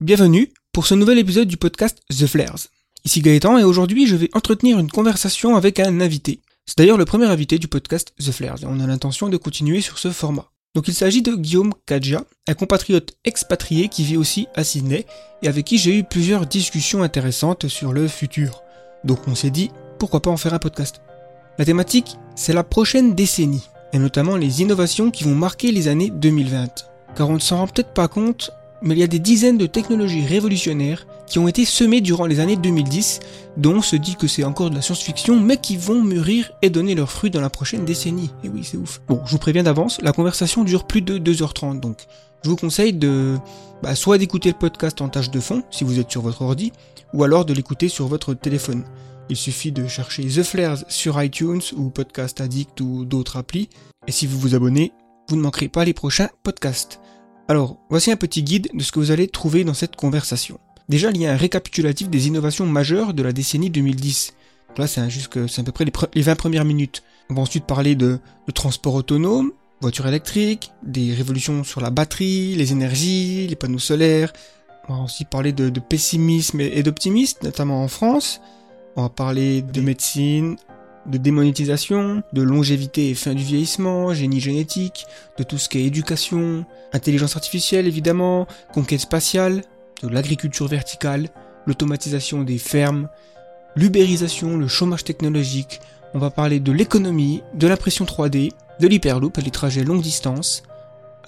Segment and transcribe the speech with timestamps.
[0.00, 2.68] Bienvenue pour ce nouvel épisode du podcast The Flares.
[3.04, 6.40] Ici Gaëtan et aujourd'hui je vais entretenir une conversation avec un invité.
[6.64, 9.82] C'est d'ailleurs le premier invité du podcast The Flares et on a l'intention de continuer
[9.82, 10.48] sur ce format.
[10.74, 15.04] Donc il s'agit de Guillaume Kadja, un compatriote expatrié qui vit aussi à Sydney
[15.42, 18.62] et avec qui j'ai eu plusieurs discussions intéressantes sur le futur.
[19.04, 21.02] Donc on s'est dit pourquoi pas en faire un podcast?
[21.58, 26.08] La thématique, c'est la prochaine décennie et notamment les innovations qui vont marquer les années
[26.08, 26.86] 2020.
[27.16, 28.50] Car on ne s'en rend peut-être pas compte,
[28.82, 32.40] mais il y a des dizaines de technologies révolutionnaires qui ont été semées durant les
[32.40, 33.20] années 2010,
[33.56, 36.70] dont on se dit que c'est encore de la science-fiction, mais qui vont mûrir et
[36.70, 38.30] donner leurs fruits dans la prochaine décennie.
[38.44, 39.00] Et oui, c'est ouf.
[39.08, 42.06] Bon, je vous préviens d'avance, la conversation dure plus de 2h30, donc
[42.42, 43.36] je vous conseille de
[43.82, 46.72] bah, soit d'écouter le podcast en tâche de fond, si vous êtes sur votre ordi,
[47.12, 48.84] ou alors de l'écouter sur votre téléphone.
[49.28, 53.68] Il suffit de chercher The Flares sur iTunes ou Podcast Addict ou d'autres applis,
[54.06, 54.92] et si vous vous abonnez,
[55.28, 56.99] vous ne manquerez pas les prochains podcasts.
[57.50, 60.60] Alors, voici un petit guide de ce que vous allez trouver dans cette conversation.
[60.88, 64.34] Déjà, il y a un récapitulatif des innovations majeures de la décennie 2010.
[64.68, 67.02] Donc là, c'est à peu près les, 20 premières minutes.
[67.28, 68.20] On va ensuite parler de,
[68.54, 74.32] transport autonome, voitures électriques, des révolutions sur la batterie, les énergies, les panneaux solaires.
[74.88, 78.40] On va aussi parler de, pessimisme et d'optimisme, notamment en France.
[78.94, 80.54] On va parler de médecine,
[81.10, 85.06] de démonétisation, de longévité et fin du vieillissement, génie génétique,
[85.38, 89.62] de tout ce qui est éducation, intelligence artificielle évidemment, conquête spatiale,
[90.02, 91.28] de l'agriculture verticale,
[91.66, 93.08] l'automatisation des fermes,
[93.76, 95.80] l'ubérisation, le chômage technologique,
[96.14, 100.62] on va parler de l'économie, de l'impression 3D, de l'hyperloop les trajets longue distance,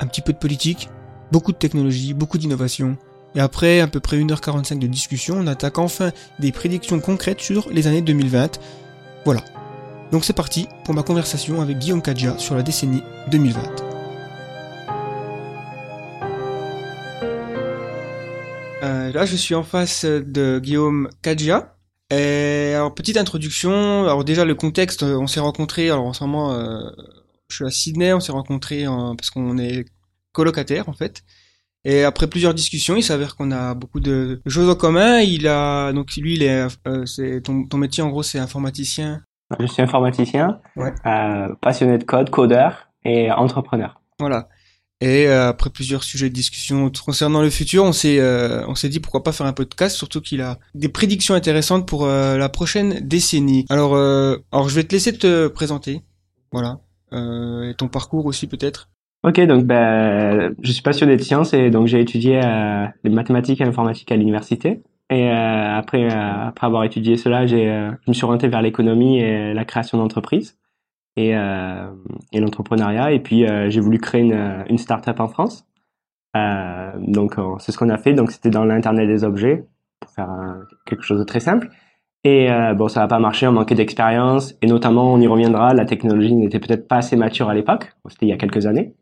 [0.01, 0.89] un petit peu de politique,
[1.31, 2.97] beaucoup de technologie, beaucoup d'innovation,
[3.35, 7.71] et après à peu près 1h45 de discussion, on attaque enfin des prédictions concrètes sur
[7.71, 8.59] les années 2020.
[9.25, 9.43] Voilà,
[10.13, 13.63] donc c'est parti pour ma conversation avec Guillaume Kadja sur la décennie 2020.
[18.83, 21.77] Euh, là, je suis en face de Guillaume Kadja.
[22.11, 24.05] Alors, petite introduction.
[24.05, 25.89] Alors déjà, le contexte, on s'est rencontrés.
[25.89, 26.91] Alors en ce moment, euh,
[27.49, 28.13] je suis à Sydney.
[28.13, 28.85] On s'est rencontrés
[29.17, 29.87] parce qu'on est
[30.33, 31.23] colocataires en fait.
[31.85, 35.21] Et après plusieurs discussions, il s'avère qu'on a beaucoup de choses en commun.
[35.21, 39.23] Il a donc lui, il est, euh, ton métier en gros, c'est informaticien
[39.61, 44.01] je suis informaticien, euh, passionné de code, codeur et entrepreneur.
[44.19, 44.49] Voilà.
[45.01, 48.89] Et euh, après plusieurs sujets de discussion concernant le futur, on s'est euh, on s'est
[48.89, 53.01] dit pourquoi pas faire un podcast, surtout qu'il a des prédictions intéressantes pour la prochaine
[53.01, 53.67] décennie.
[53.69, 56.03] Alors alors je vais te laisser te présenter,
[56.53, 56.79] voilà,
[57.13, 58.91] et ton parcours aussi peut-être.
[59.25, 62.41] Ok, donc ben je suis passionné de sciences et donc j'ai étudié
[63.03, 64.83] les mathématiques et l'informatique à l'université.
[65.13, 69.53] Euh, après, euh, après avoir étudié cela, euh, je me suis orienté vers l'économie et
[69.55, 70.59] la création d'entreprises
[71.17, 71.35] et,
[72.35, 73.13] l'entrepreneuriat.
[73.13, 75.67] Et puis, j'ai voulu créer une, une start-up en France.
[76.99, 78.15] donc, c'est ce qu'on a fait.
[78.15, 79.67] Donc, c'était dans l'Internet des objets,
[80.01, 80.31] pour faire
[80.87, 81.69] quelque chose de très simple.
[82.25, 84.55] Et bon, ça n'a pas marché, on manquait d'expérience.
[84.63, 87.93] Et notamment, on y reviendra, la technologie n'était peut-être pas assez mature à l'époque.
[88.09, 88.95] C'était il y a quelques années.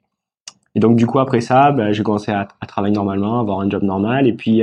[0.75, 3.71] Et donc, du coup, après ça, ben, j'ai commencé à, à, travailler normalement, avoir un
[3.71, 4.27] job normal.
[4.27, 4.63] Et puis,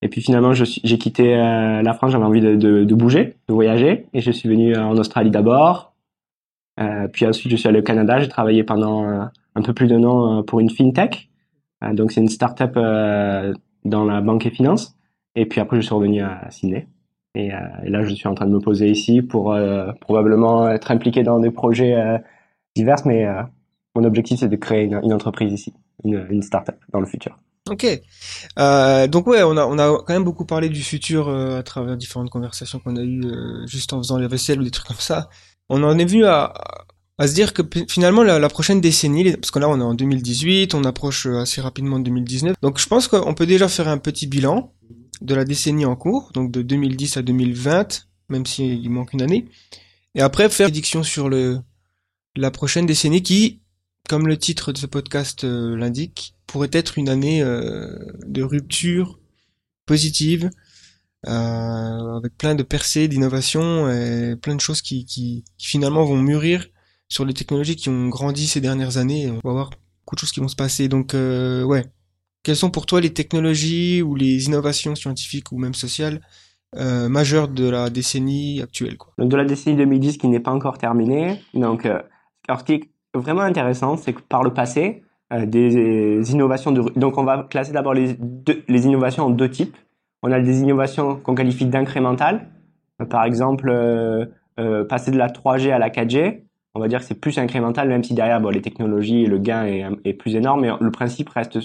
[0.00, 4.20] et puis finalement, j'ai quitté euh, la France, j'avais envie de, bouger, de voyager, et
[4.20, 5.94] je suis venu en Australie d'abord.
[6.78, 9.24] Euh, puis ensuite, je suis allé au Canada, j'ai travaillé pendant euh,
[9.56, 11.28] un peu plus d'un an euh, pour une fintech.
[11.92, 12.74] donc c'est une start-up
[13.84, 14.96] dans la banque et finance.
[15.34, 16.86] Et puis après, je suis revenu à Sydney.
[17.34, 19.56] Et, là, je suis en train de me poser ici pour
[20.00, 22.20] probablement être impliqué dans des projets
[22.74, 23.26] divers, mais
[23.94, 25.72] mon objectif, c'est de créer une, une, entreprise ici,
[26.04, 27.38] une, une start-up dans le futur.
[27.70, 27.86] Ok.
[28.58, 32.30] Euh, donc ouais, on a, quand même beaucoup parlé du futur euh, à travers différentes
[32.30, 35.28] conversations qu'on a eues euh, juste en faisant les vaisselles ou des trucs comme ça.
[35.68, 36.54] On en est venu à,
[37.20, 40.84] se dire que finalement la, prochaine décennie, parce que là on est en 2018, on
[40.84, 44.72] approche assez rapidement de 2019, donc je pense qu'on peut déjà faire un petit bilan
[45.20, 49.46] de la décennie en cours, donc de 2010 à 2020, même s'il manque une année,
[50.14, 53.60] et après faire une prédiction sur la prochaine décennie qui,
[54.08, 57.96] comme le titre de ce podcast l'indique, pourrait être une année euh,
[58.26, 59.20] de rupture
[59.86, 60.50] positive,
[61.26, 66.66] euh, avec plein de percées, d'innovations et plein de choses qui, finalement vont mûrir
[67.08, 69.30] sur les technologies qui ont grandi ces dernières années.
[69.30, 69.70] On va voir
[70.04, 70.88] beaucoup de choses qui vont se passer.
[70.88, 71.84] Donc euh, ouais,
[72.42, 76.20] quelles sont pour toi les technologies ou les innovations scientifiques ou même sociales
[76.76, 79.12] euh, majeures de la décennie actuelle quoi?
[79.18, 81.40] Donc de la décennie 2010 qui n'est pas encore terminée.
[81.54, 82.00] Donc euh,
[83.18, 87.72] vraiment intéressant, c'est que par le passé, euh, des innovations de donc on va classer
[87.72, 88.16] d'abord les,
[88.68, 89.76] innovations en deux types.
[90.22, 92.48] On a des innovations qu'on qualifie d'incrémentales.
[93.02, 94.26] Euh, par exemple, euh,
[94.88, 96.44] passer de la 3G à la 4G,
[96.74, 99.38] on va dire que c'est plus incrémental, même si derrière bon, les technologies et le
[99.38, 101.58] gain est, plus énorme, mais le principe reste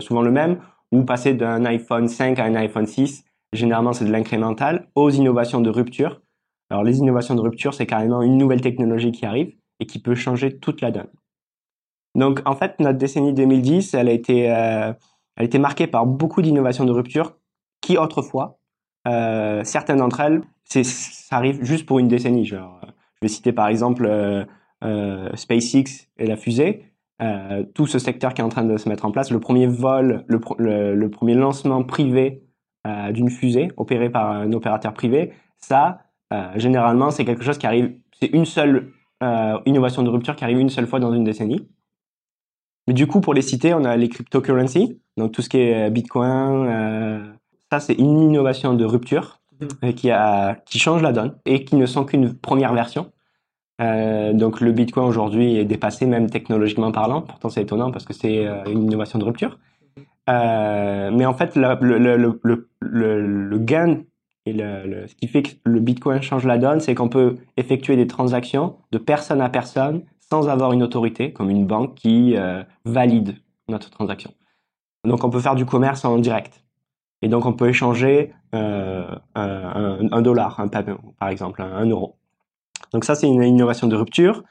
[0.00, 0.58] souvent le même.
[0.92, 3.24] ou passer d'un iPhone 5 à un iPhone 6,
[3.54, 6.20] généralement c'est de l'incrémental, aux innovations de rupture.
[6.70, 10.14] Alors les innovations de rupture, c'est carrément une nouvelle technologie qui arrive et qui peut
[10.14, 11.08] changer toute la donne.
[12.14, 14.92] Donc en fait, notre décennie 2010, elle a été, euh,
[15.36, 17.36] elle a été marquée par beaucoup d'innovations de rupture
[17.80, 18.60] qui autrefois,
[19.08, 22.44] euh, certaines d'entre elles, ça arrive juste pour une décennie.
[22.46, 22.56] Je
[23.20, 26.86] vais citer par exemple euh, SpaceX et la fusée.
[27.74, 30.24] Tout ce secteur qui est en train de se mettre en place, le premier vol,
[30.26, 30.40] le,
[30.94, 32.42] le, premier lancement privé
[33.10, 36.00] d'une fusée opérée par un opérateur privé, ça,
[36.56, 38.92] généralement, c'est quelque chose qui arrive, c'est une seule
[39.66, 41.68] innovation de rupture qui arrive une seule fois dans une décennie.
[42.86, 45.90] Mais du coup, pour les citer, on a les cryptocurrencies, donc tout ce qui est
[45.90, 47.32] Bitcoin,
[47.70, 49.92] ça c'est une innovation de rupture mmh.
[49.92, 53.12] qui, a, qui change la donne et qui ne sont qu'une première version.
[53.80, 57.22] Euh, donc le Bitcoin aujourd'hui est dépassé même technologiquement parlant.
[57.22, 59.58] Pourtant c'est étonnant parce que c'est euh, une innovation de rupture.
[60.28, 62.16] Euh, mais en fait le, le,
[62.80, 64.02] le, le gain
[64.44, 68.06] et ce qui fait que le Bitcoin change la donne, c'est qu'on peut effectuer des
[68.06, 73.36] transactions de personne à personne sans avoir une autorité comme une banque qui euh, valide
[73.68, 74.32] notre transaction.
[75.04, 76.64] Donc on peut faire du commerce en direct.
[77.22, 82.16] Et donc on peut échanger euh, un, un, dollar, un, par exemple, un euro.
[82.92, 84.42] Donc ça, c'est une innovation de rupture.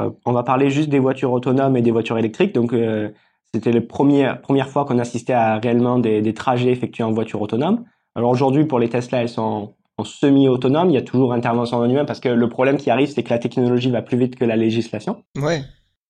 [0.00, 2.54] Euh, on va parler juste des voitures autonomes et des voitures électriques.
[2.54, 3.10] Donc euh,
[3.52, 7.84] c'était la première, première fois qu'on assistait à réellement des, trajets effectués en voiture autonome.
[8.20, 10.90] Alors aujourd'hui, pour les Tesla, elles sont en semi-autonome.
[10.90, 13.30] Il y a toujours intervention en humain parce que le problème qui arrive, c'est que
[13.30, 15.24] la technologie va plus vite que la législation.
[15.40, 15.62] Ouais.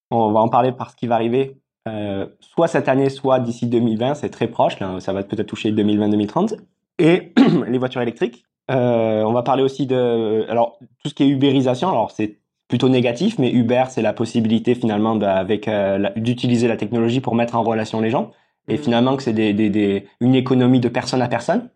[0.09, 4.15] On va en parler parce qu'il va arriver euh, soit cette année, soit d'ici 2020.
[4.15, 4.77] C'est très proche.
[4.81, 6.57] Là, ça va peut-être toucher 2020-2030.
[6.99, 7.31] Et
[7.69, 8.43] les voitures électriques.
[8.69, 11.87] Euh, on va parler aussi de, alors tout ce qui est ubérisation.
[11.87, 17.21] Alors c'est plutôt négatif, mais Uber c'est la possibilité finalement avec euh, d'utiliser la technologie
[17.21, 18.31] pour mettre en relation les gens
[18.67, 18.77] et mmh.
[18.77, 21.69] finalement que c'est des, des, des, une économie de personne à personne.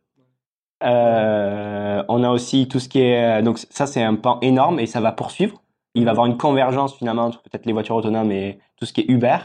[0.83, 4.86] Euh, on a aussi tout ce qui est donc ça c'est un pan énorme et
[4.86, 5.62] ça va poursuivre.
[5.94, 8.94] Il va y avoir une convergence finalement entre peut-être les voitures autonomes et tout ce
[8.94, 9.38] qui est Uber.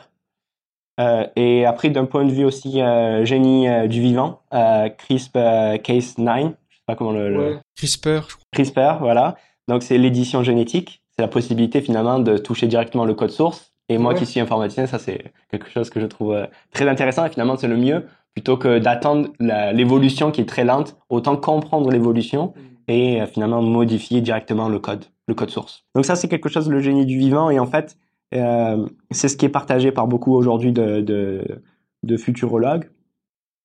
[0.98, 5.38] Euh, et après d'un point de vue aussi euh, génie euh, du vivant, CRISP
[5.82, 6.52] Case 9,
[6.96, 8.26] comment le, CRISPR.
[8.52, 9.36] CRISPR, voilà.
[9.68, 13.72] Donc c'est l'édition génétique, c'est la possibilité finalement de toucher directement le code source.
[13.88, 17.24] Et moi qui suis informaticien, ça c'est quelque chose que je trouve euh, très intéressant
[17.24, 21.90] et finalement c'est le mieux plutôt que d'attendre l'évolution qui est très lente, autant comprendre
[21.90, 22.92] l'évolution mm.
[22.92, 25.84] et euh, finalement modifier directement le code, le code source.
[25.94, 27.96] Donc ça c'est quelque chose le génie du vivant et en fait
[28.34, 31.62] euh, c'est ce qui est partagé par beaucoup aujourd'hui de, de,
[32.04, 32.88] de futurologues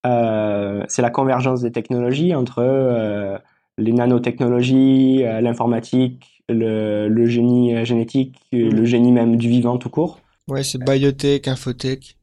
[0.05, 3.37] euh, c'est la convergence des technologies entre euh,
[3.77, 8.85] les nanotechnologies, euh, l'informatique, le, génie génétique, le mm.
[8.85, 10.19] génie même du vivant tout court.
[10.47, 12.17] Ouais, c'est biotech, infotech.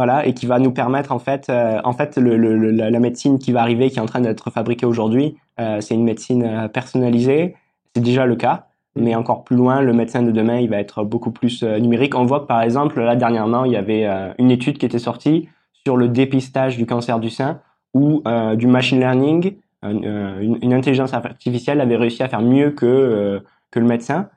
[0.00, 3.60] Voilà, et qui va nous permettre en fait, en fait, le, la médecine qui va
[3.60, 7.54] arriver, qui est en train d'être fabriquée aujourd'hui, c'est une médecine personnalisée.
[7.94, 9.02] C'est déjà le cas, mm.
[9.02, 12.14] mais encore plus loin, le médecin de demain, il va être beaucoup plus numérique.
[12.14, 14.06] On voit que par exemple, là dernièrement, il y avait
[14.38, 15.50] une étude qui était sortie
[15.84, 17.60] sur le dépistage du cancer du sein
[17.96, 23.40] euh, du machine learning, euh, une, intelligence artificielle avait réussi à faire mieux que, euh,
[23.70, 24.28] que le médecin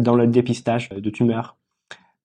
[0.00, 1.56] dans le dépistage de tumeurs.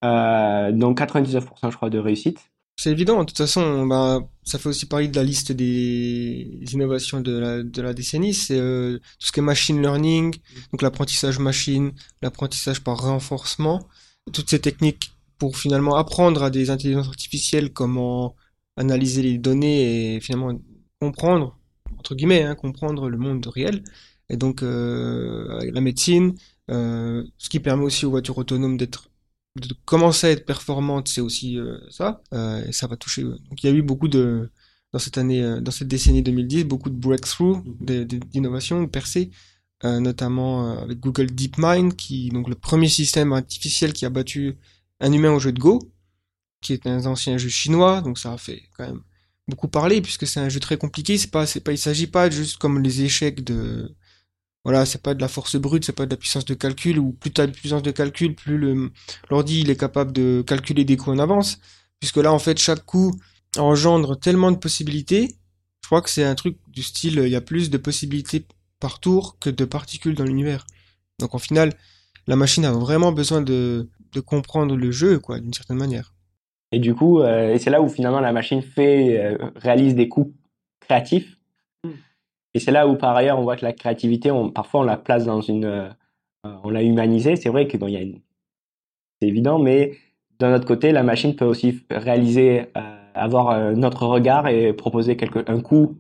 [0.02, 2.50] donc 99% je crois de réussite.
[2.76, 7.22] C'est évident, de toute façon, bah, ça fait aussi partie de la liste des innovations
[7.22, 10.36] de la, de la décennie, c'est tout ce qui est machine learning,
[10.72, 13.88] donc l'apprentissage machine, l'apprentissage par renforcement,
[14.32, 18.36] toutes ces techniques pour finalement apprendre à des intelligences artificielles comment
[18.78, 20.60] analyser les données et finalement
[21.00, 21.60] comprendre,
[21.98, 23.84] entre guillemets, hein, comprendre le monde réel.
[24.30, 26.34] Et donc, euh, la médecine,
[26.72, 29.10] euh, ce qui permet aussi aux voitures autonomes d'être
[29.56, 32.22] de commencer à être performantes, c'est aussi euh, ça.
[32.34, 33.24] Euh, et ça va toucher.
[33.24, 34.50] Donc, il y a eu beaucoup de
[34.92, 39.32] dans cette année, euh, dans cette décennie 2010, beaucoup de breakthroughs, d'innovations, de percées,
[39.84, 44.56] notamment avec Google DeepMind, qui donc le premier système artificiel qui a battu
[45.02, 45.94] un humain au jeu de Go
[46.64, 49.02] qui est un ancien jeu chinois, donc ça a fait quand même
[49.48, 51.18] beaucoup parler puisque c'est un jeu très compliqué.
[51.18, 53.94] C'est pas, c'est pas, il s'agit pas juste comme les échecs de,
[54.64, 57.12] voilà, c'est pas de la force brute, c'est pas de la puissance de calcul ou
[57.12, 58.58] plus t'as de puissance de calcul, plus
[59.30, 61.60] l'ordi il est capable de calculer des coups en avance,
[62.00, 63.14] puisque là en fait chaque coup
[63.58, 65.36] engendre tellement de possibilités.
[65.82, 68.46] Je crois que c'est un truc du style, il y a plus de possibilités
[68.80, 70.66] par tour que de particules dans l'univers.
[71.20, 71.74] Donc en final,
[72.28, 73.88] la machine a vraiment besoin de,
[74.26, 76.14] comprendre le jeu, quoi, d'une certaine manière.
[76.72, 80.34] Et du coup, euh, c'est là où finalement la machine fait, euh, réalise des coups
[80.80, 81.38] créatifs.
[82.54, 85.26] Et c'est là où par ailleurs on voit que la créativité, parfois on la place
[85.26, 85.90] dans une, euh,
[86.64, 87.36] on l'a humanisée.
[87.36, 88.20] C'est vrai que bon, il y a une,
[89.22, 89.94] c'est évident, mais
[90.40, 92.66] d'un autre côté, la machine peut aussi réaliser
[93.16, 95.96] avoir notre regard et proposer quelque, un coup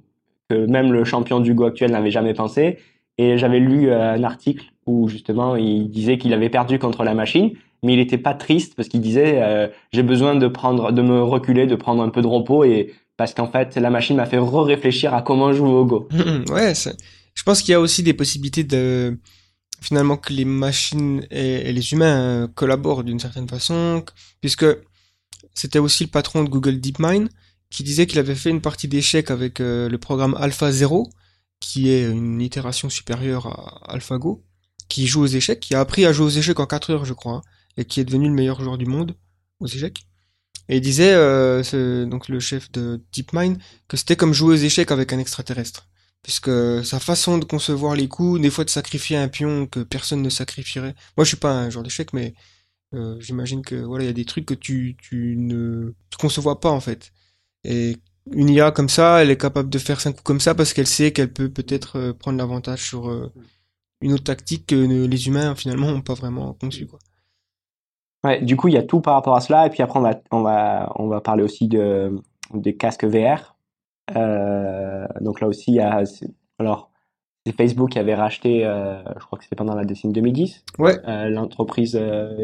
[0.49, 2.79] que même le champion du Go actuel n'avait jamais pensé.
[3.17, 7.51] Et j'avais lu un article où justement il disait qu'il avait perdu contre la machine,
[7.83, 11.67] mais il n'était pas triste parce qu'il disait j'ai besoin de prendre, de me reculer,
[11.67, 15.13] de prendre un peu de repos et parce qu'en fait la machine m'a fait re-réfléchir
[15.13, 16.07] à comment jouer au Go.
[16.49, 19.17] ouais, je pense qu'il y a aussi des possibilités de
[19.81, 24.03] finalement que les machines et, les humains euh, collaborent d'une certaine façon,
[24.39, 24.65] puisque
[25.53, 27.29] c'était aussi le patron de Google DeepMind
[27.69, 31.09] qui disait qu'il avait fait une partie d'échecs avec euh, le programme AlphaZero,
[31.59, 34.43] qui est une itération supérieure à AlphaGo,
[34.89, 37.13] qui joue aux échecs, qui a appris à jouer aux échecs en 4 heures, je
[37.13, 37.41] crois, hein,
[37.77, 39.15] et qui est devenu le meilleur joueur du monde
[39.59, 40.05] aux échecs.
[40.69, 44.91] Et il disait, euh, donc le chef de DeepMind, que c'était comme jouer aux échecs
[44.91, 45.87] avec un extraterrestre
[46.23, 46.49] puisque
[46.85, 50.29] sa façon de concevoir les coups, des fois de sacrifier un pion que personne ne
[50.29, 50.95] sacrifierait.
[51.17, 52.33] Moi, je suis pas un joueur d'échecs, mais
[52.93, 56.59] euh, j'imagine que voilà, il y a des trucs que tu, tu ne tu concevois
[56.59, 57.11] pas en fait.
[57.65, 57.97] Et
[58.31, 60.87] une IA comme ça, elle est capable de faire cinq coups comme ça parce qu'elle
[60.87, 63.31] sait qu'elle peut peut-être euh, prendre l'avantage sur euh,
[64.01, 66.99] une autre tactique que les humains finalement n'ont pas vraiment conçu quoi.
[68.23, 70.03] Ouais, du coup, il y a tout par rapport à cela, et puis après on
[70.03, 72.15] va on va on va parler aussi de
[72.53, 73.53] des casques VR
[74.15, 76.03] euh, donc là aussi, il y a,
[76.59, 76.91] alors,
[77.45, 80.99] c'est Facebook qui avait racheté, euh, je crois que c'était pendant la décennie 2010, ouais.
[81.07, 81.99] Euh, l'entreprise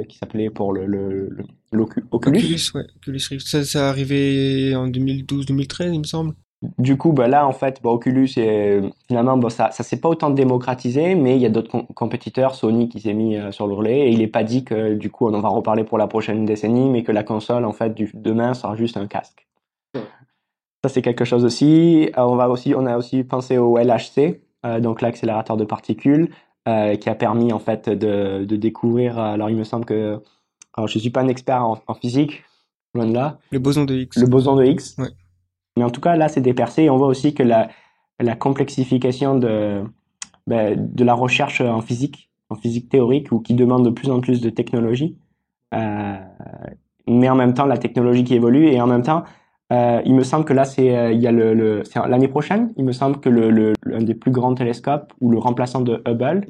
[0.08, 1.30] qui s'appelait pour le, le,
[1.74, 2.08] Oculus.
[2.12, 3.48] Oculus, ouais, Oculus Rift.
[3.48, 6.34] Ça, ça a arrivé en 2012-2013, il me semble.
[6.78, 10.10] Du coup, bah là, en fait, bah, Oculus, est, finalement, bah, ça ça s'est pas
[10.10, 14.08] autant démocratisé, mais il y a d'autres compétiteurs, Sony, qui s'est mis sur le relais,
[14.08, 16.46] et il est pas dit que, du coup, on en va reparler pour la prochaine
[16.46, 19.48] décennie, mais que la console, en fait, du, demain sera juste un casque.
[20.84, 22.10] Ça, c'est quelque chose aussi.
[22.18, 22.74] Euh, on, va aussi.
[22.76, 26.30] on a aussi pensé au LHC, euh, donc l'accélérateur de particules,
[26.68, 29.20] euh, qui a permis en fait de, de, découvrir.
[29.20, 30.22] Alors, il me semble que.
[30.74, 32.44] Alors, je suis pas un expert en, physique,
[32.94, 33.40] loin de là.
[33.52, 34.16] Le boson de Higgs.
[34.16, 34.98] Le boson de Higgs.
[34.98, 35.10] Ouais.
[35.80, 36.84] Mais en tout cas, là, c'est des percées.
[36.84, 37.70] Et on voit aussi que la,
[38.36, 39.82] complexification de,
[40.46, 44.20] ben, de la recherche en physique, en physique théorique, ou qui demande de plus en
[44.20, 45.18] plus de technologie.
[45.74, 46.18] Euh,
[47.08, 49.24] mais en même temps, la technologie qui évolue et en même temps,
[49.72, 52.74] euh, il me semble que là, c'est euh, il le l'année prochaine.
[52.76, 56.04] Il me semble que le, le l'un des plus grands télescopes ou le remplaçant de
[56.06, 56.46] Hubble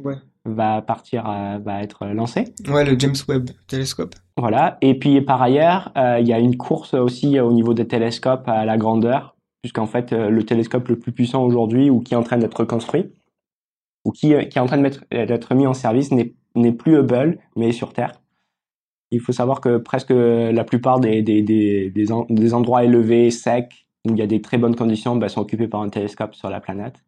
[0.46, 2.46] va partir, euh, va être lancé.
[2.68, 4.16] Ouais, le James Webb télescope.
[4.38, 4.78] Voilà.
[4.82, 8.64] Et puis par ailleurs, il y a une course aussi au niveau des télescopes à
[8.66, 12.38] la grandeur, puisqu'en fait le télescope le plus puissant aujourd'hui ou qui est en train
[12.38, 13.12] d'être construit
[14.06, 17.94] ou qui, qui est en train d'être mis en service n'est plus Hubble, mais sur
[17.94, 18.14] Terre.
[19.12, 24.12] Il faut savoir que presque la plupart des, des, des, des, endroits élevés, secs, où
[24.12, 26.60] il y a des très bonnes conditions, ben, sont occupés par un télescope sur la
[26.60, 27.04] planète.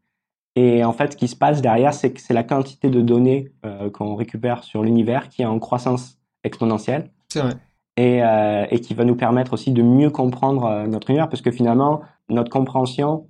[0.56, 3.50] Et en fait, ce qui se passe derrière, c'est que c'est la quantité de données
[3.66, 7.12] euh, qu'on récupère sur l'univers qui est en croissance exponentielle.
[7.30, 7.54] C'est vrai.
[7.98, 11.42] Et, euh, et, qui va nous permettre aussi de mieux comprendre euh, notre univers, parce
[11.42, 13.28] que finalement, notre compréhension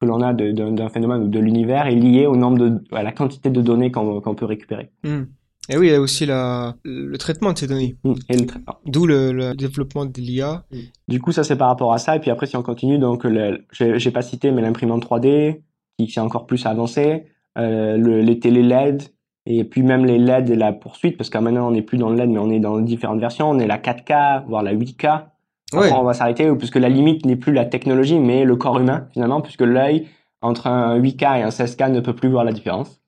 [0.00, 3.12] que l'on a d'un phénomène ou de l'univers est liée au nombre de, à la
[3.12, 4.90] quantité de données qu'on peut récupérer.
[5.04, 5.24] Hmm.
[5.68, 7.96] Et oui, il y a aussi la, le traitement de ces données.
[8.04, 8.74] Mm, et le traitement.
[8.84, 10.64] D'où le, le, développement de l'IA.
[11.08, 12.16] Du coup, ça c'est par rapport à ça.
[12.16, 13.26] Et puis après, si on continue, donc
[13.72, 15.60] j'ai pas cité, mais l'imprimante 3D,
[15.98, 17.26] qui s'est encore plus avancé,
[17.58, 19.02] euh, le, les télé LED,
[19.46, 22.10] et puis même les LED et la poursuite, parce qu'à maintenant on n'est plus dans
[22.10, 23.50] le LED, mais on est dans différentes versions.
[23.50, 25.26] On est la 4K, voire la 8K.
[25.72, 29.08] Après, on va s'arrêter, puisque la limite n'est plus la technologie, mais le corps humain,
[29.12, 30.08] finalement, puisque l'œil,
[30.40, 33.00] entre un 8K et un 16K, ne peut plus voir la différence.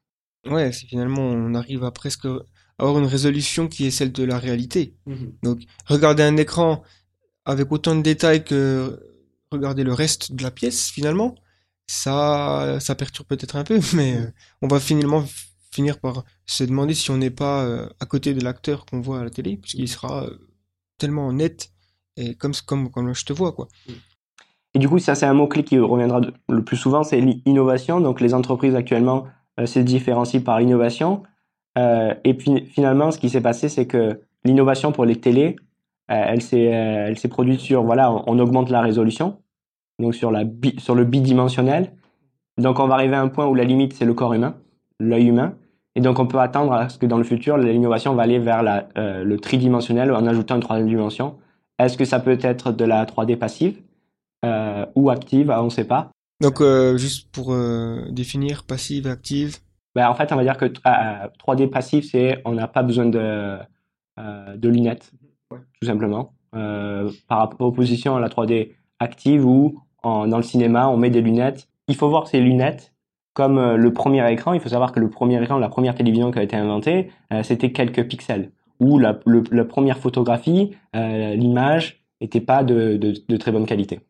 [0.50, 2.26] Ouais, c'est finalement, on arrive à presque
[2.78, 4.94] avoir une résolution qui est celle de la réalité.
[5.06, 5.32] Mhm.
[5.42, 6.82] Donc, regarder un écran
[7.44, 9.00] avec autant de détails que
[9.50, 11.34] regarder le reste de la pièce, finalement,
[11.86, 14.26] ça, ça perturbe peut-être un peu, mais euh,
[14.62, 15.24] on va finalement
[15.70, 19.20] finir par se demander si on n'est pas euh, à côté de l'acteur qu'on voit
[19.20, 20.38] à la télé, puisqu'il sera euh,
[20.98, 21.70] tellement net
[22.16, 23.68] et comme, comme, comme je te vois, quoi.
[24.74, 28.00] Et du coup, ça, c'est un mot-clé qui reviendra le plus souvent, c'est l'innovation.
[28.00, 29.26] Donc, les entreprises actuellement
[29.64, 31.22] se différencie par l'innovation.
[31.76, 35.56] Et puis finalement, ce qui s'est passé, c'est que l'innovation pour les télés,
[36.08, 39.38] elle s'est elle s'est produite sur voilà, on, augmente la résolution,
[39.98, 40.44] donc sur la
[40.78, 41.92] sur le bidimensionnel.
[42.58, 44.56] Donc on va arriver à un point où la limite c'est le corps humain,
[44.98, 45.54] l'œil humain.
[45.94, 48.62] Et donc on peut attendre à ce que dans le futur, l'innovation va aller vers
[48.62, 51.36] la, le tridimensionnel en ajoutant une troisième dimension.
[51.78, 53.80] Est-ce que ça peut être de la 3D passive
[54.44, 56.10] euh, ou active On ne sait pas.
[56.40, 59.58] Donc, euh, juste pour euh, définir passive, active.
[59.94, 63.06] Ben, en fait, on va dire que 3D euh, passif, c'est on n'a pas besoin
[63.06, 63.58] de,
[64.18, 65.10] de lunettes,
[65.50, 66.34] tout simplement.
[66.52, 69.80] par opposition à la 3D active où
[70.26, 71.68] dans le cinéma, on met des lunettes.
[71.88, 72.92] Il faut voir ces lunettes
[73.34, 74.54] comme le premier écran.
[74.54, 77.10] Il faut savoir que le premier écran, la première télévision qui a été inventée,
[77.42, 78.50] c'était quelques pixels.
[78.80, 79.14] Ou la,
[79.64, 84.00] première photographie, l'image n'était pas de, très bonne qualité.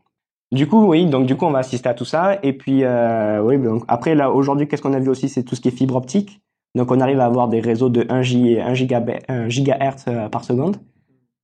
[0.53, 2.38] Du coup, oui, donc du coup, on va assister à tout ça.
[2.43, 5.57] Et puis, euh, oui, donc après, là, aujourd'hui, qu'est-ce qu'on a vu aussi, c'est tout
[5.57, 6.41] ce qui est fibre optique.
[6.76, 10.29] Donc, on arrive à avoir des réseaux de 1, G, 1, gigabit, 1 gigahertz euh,
[10.29, 10.76] par seconde.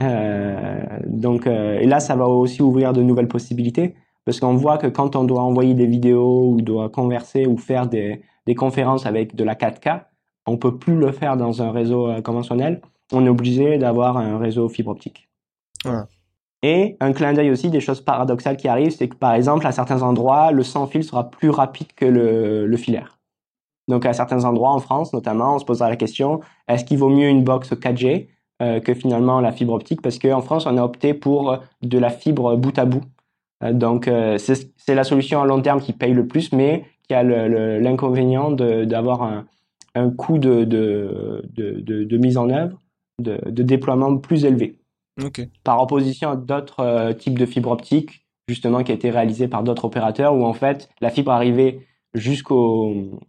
[0.02, 3.94] Euh, donc, euh, et là, ça va aussi ouvrir de nouvelles possibilités.
[4.24, 7.86] Parce qu'on voit que quand on doit envoyer des vidéos ou doit converser ou faire
[7.86, 10.02] des, des conférences avec de la 4K,
[10.46, 12.80] on peut plus le faire dans un réseau euh, conventionnel.
[13.12, 15.28] On est obligé d'avoir un réseau fibre optique.
[15.84, 16.06] Voilà.
[16.62, 19.72] Et un clin d'œil aussi des choses paradoxales qui arrivent, c'est que par exemple, à
[19.72, 23.18] certains endroits, le sans fil sera plus rapide que le, le filaire.
[23.88, 27.08] Donc à certains endroits en France notamment, on se posera la question, est-ce qu'il vaut
[27.08, 28.28] mieux une box 4G
[28.62, 30.02] euh, que finalement la fibre optique?
[30.02, 33.02] Parce qu'en France, on a opté pour de la fibre bout à bout.
[33.62, 37.14] Euh, donc euh, c'est la solution à long terme qui paye le plus, mais qui
[37.14, 39.46] a l'inconvénient d'avoir un,
[39.94, 42.78] un coût de, de, de, de, mise en œuvre,
[43.18, 44.78] de, déploiement plus élevé.
[45.64, 49.62] Par opposition à d'autres euh, types de fibres optiques, justement, qui a été réalisés par
[49.62, 51.80] d'autres opérateurs, où en fait, la fibre arrivait
[52.14, 53.20] jusqu'au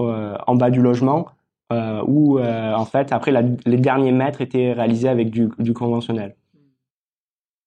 [0.00, 1.28] euh, en bas du logement,
[1.72, 5.72] euh, où euh, en fait, après, la, les derniers mètres étaient réalisés avec du, du
[5.72, 6.34] conventionnel.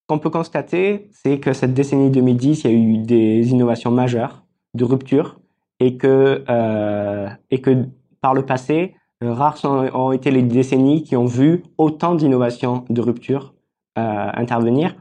[0.07, 4.43] Qu'on peut constater, c'est que cette décennie 2010, il y a eu des innovations majeures,
[4.75, 5.39] de rupture,
[5.79, 7.85] et que, euh, et que
[8.21, 13.01] par le passé, euh, rares ont été les décennies qui ont vu autant d'innovations de
[13.01, 13.53] rupture
[13.97, 14.95] euh, intervenir.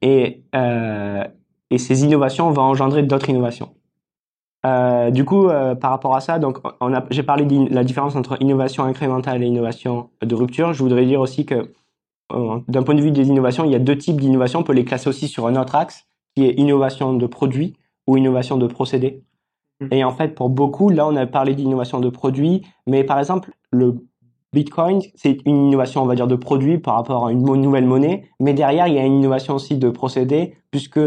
[0.00, 0.42] Et,
[1.70, 3.70] et ces innovations vont engendrer d'autres innovations.
[5.10, 5.48] Du coup,
[5.80, 6.58] par rapport à ça, donc
[7.10, 10.72] j'ai parlé de la différence entre innovation incrémentale et innovation de rupture.
[10.72, 11.72] Je voudrais dire aussi que
[12.30, 14.60] d'un point de vue des innovations, il y a deux types d'innovation.
[14.60, 16.04] On peut les classer aussi sur un autre axe,
[16.36, 17.74] qui est innovation de produit
[18.06, 19.22] ou innovation de procédé.
[19.80, 19.88] Mhm.
[19.92, 23.50] Et en fait, pour beaucoup, là, on a parlé d'innovation de produits, mais par exemple,
[23.70, 23.96] le
[24.52, 28.24] Bitcoin, c'est une innovation, on va dire, de produit par rapport à une nouvelle monnaie,
[28.40, 31.00] mais derrière, il y a une innovation aussi de procédé, puisque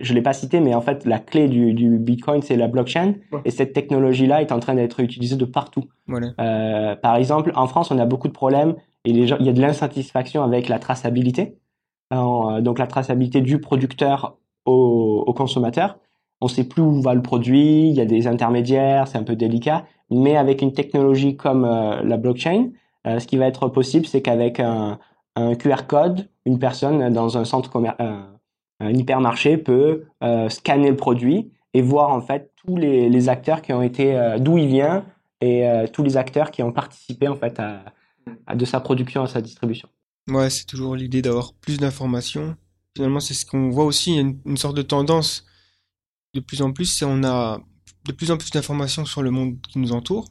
[0.00, 3.14] je l'ai pas cité, mais en fait, la clé du, du Bitcoin, c'est la blockchain,
[3.32, 3.40] Ouais.
[3.44, 5.84] et cette technologie-là est en train d'être utilisée de partout.
[6.06, 6.28] Voilà.
[6.40, 8.74] Euh, par exemple, en France, on a beaucoup de problèmes
[9.08, 11.56] et il y a de l'insatisfaction avec la traçabilité.
[12.10, 15.98] En, euh, donc la traçabilité du producteur au, consommateur.
[16.40, 19.22] On ne sait plus où va le produit, il y a des intermédiaires, c'est un
[19.24, 19.84] peu délicat.
[20.10, 22.70] Mais avec une technologie comme euh, la blockchain,
[23.06, 24.98] euh, ce qui va être possible, c'est qu'avec un,
[25.60, 28.22] QR code, une personne dans un centre euh,
[28.80, 33.62] un hypermarché peut euh, scanner le produit et voir en fait tous les, les acteurs
[33.62, 35.04] qui ont été, euh, d'où il vient
[35.40, 37.80] et euh, tous les acteurs qui ont participé en fait à
[38.54, 39.88] de sa production à sa distribution.
[40.28, 42.56] Ouais, c'est toujours l'idée d'avoir plus d'informations.
[42.96, 45.46] Finalement, c'est ce qu'on voit aussi, il y a une, sorte de tendance
[46.34, 47.60] de plus en plus, c'est on a
[48.06, 50.26] de plus en plus d'informations sur le monde qui nous entoure,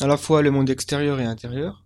[0.00, 1.84] à la fois le monde extérieur et intérieur,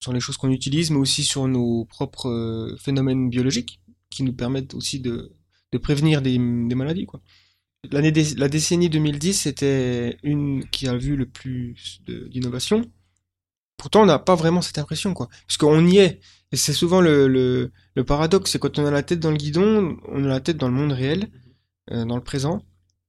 [0.00, 3.80] sur les choses qu'on utilise, mais aussi sur nos propres euh, phénomènes biologiques
[4.10, 5.32] qui nous permettent aussi de,
[5.72, 7.20] de prévenir des, des maladies, quoi.
[7.90, 12.82] L'année la décennie 2010, c'était une qui a vu le plus d'innovation.
[13.76, 15.28] Pourtant, on n'a pas vraiment cette impression, quoi.
[15.46, 16.20] Parce qu'on y est.
[16.52, 19.36] Et c'est souvent le, le, le paradoxe, c'est quand on a la tête dans le
[19.36, 21.28] guidon, on a la tête dans le monde réel,
[21.90, 22.62] euh, dans le présent.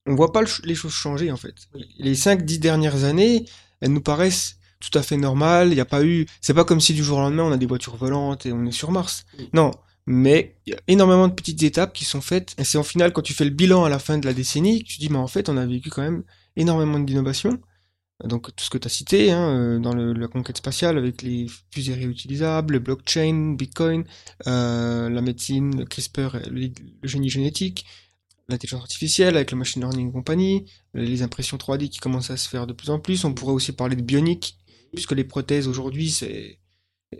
[0.08, 1.56] On voit pas le les choses changer, en fait.
[2.00, 3.46] Les cinq, dix dernières années,
[3.82, 5.70] elles nous paraissent tout à fait normales.
[5.70, 7.58] Il n'y a pas eu, c'est pas comme si du jour au lendemain on a
[7.58, 9.26] des voitures volantes et on est sur Mars.
[9.54, 9.72] Non.
[10.08, 12.54] Mais il y a énormément de petites étapes qui sont faites.
[12.60, 14.84] Et c'est en final, quand tu fais le bilan à la fin de la décennie,
[14.84, 16.24] que tu dis, mais en fait, on a vécu quand même
[16.56, 17.60] énormément d'innovations.
[18.24, 21.48] Donc tout ce que tu as cité hein, euh, dans la conquête spatiale avec les
[21.72, 24.06] fusées réutilisables, le blockchain, Bitcoin,
[24.48, 26.70] euh, la médecine, le CRISPR, le,
[27.04, 27.86] génie génétique,
[28.48, 32.48] l'intelligence artificielle avec le machine learning et compagnie, les impressions 3D qui commencent à se
[32.48, 33.26] faire de plus en plus.
[33.26, 34.58] On pourrait aussi parler de bionique,
[34.94, 36.60] puisque les prothèses aujourd'hui, c'est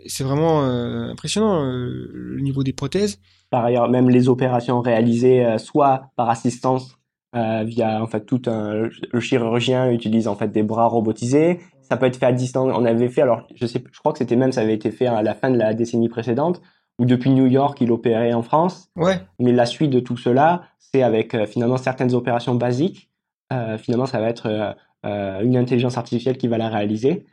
[0.06, 3.18] c'est vraiment euh, impressionnant le niveau des prothèses.
[3.50, 6.95] Par ailleurs, même les opérations réalisées soit par assistance
[7.36, 11.60] euh, via en fait tout un le chirurgien utilise en fait des bras robotisés.
[11.82, 12.72] Ça peut être fait à distance.
[12.74, 15.06] On avait fait alors je sais je crois que c'était même ça avait été fait
[15.06, 16.62] à la fin de la décennie précédente
[16.98, 18.88] où depuis New York il opérait en France.
[18.96, 23.10] Ouais, Mais la suite de tout cela, c'est avec euh, finalement certaines opérations basiques.
[23.52, 27.26] Euh, finalement, ça va être une intelligence artificielle qui va la réaliser.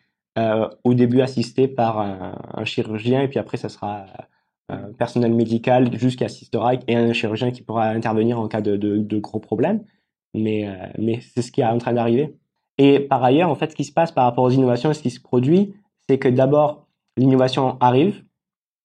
[0.83, 4.05] Au début assistée par un, un chirurgien et puis après ça sera
[4.99, 9.17] personnel médical jusqu'à assistera et un chirurgien qui pourra intervenir en cas de, de, de
[9.17, 9.83] gros problèmes.
[10.33, 12.35] Mais, euh, mais c'est ce qui est en train d'arriver.
[12.77, 15.01] Et par ailleurs, en fait, ce qui se passe par rapport aux innovations et ce
[15.01, 15.73] qui se produit,
[16.07, 18.23] c'est que d'abord, l'innovation arrive,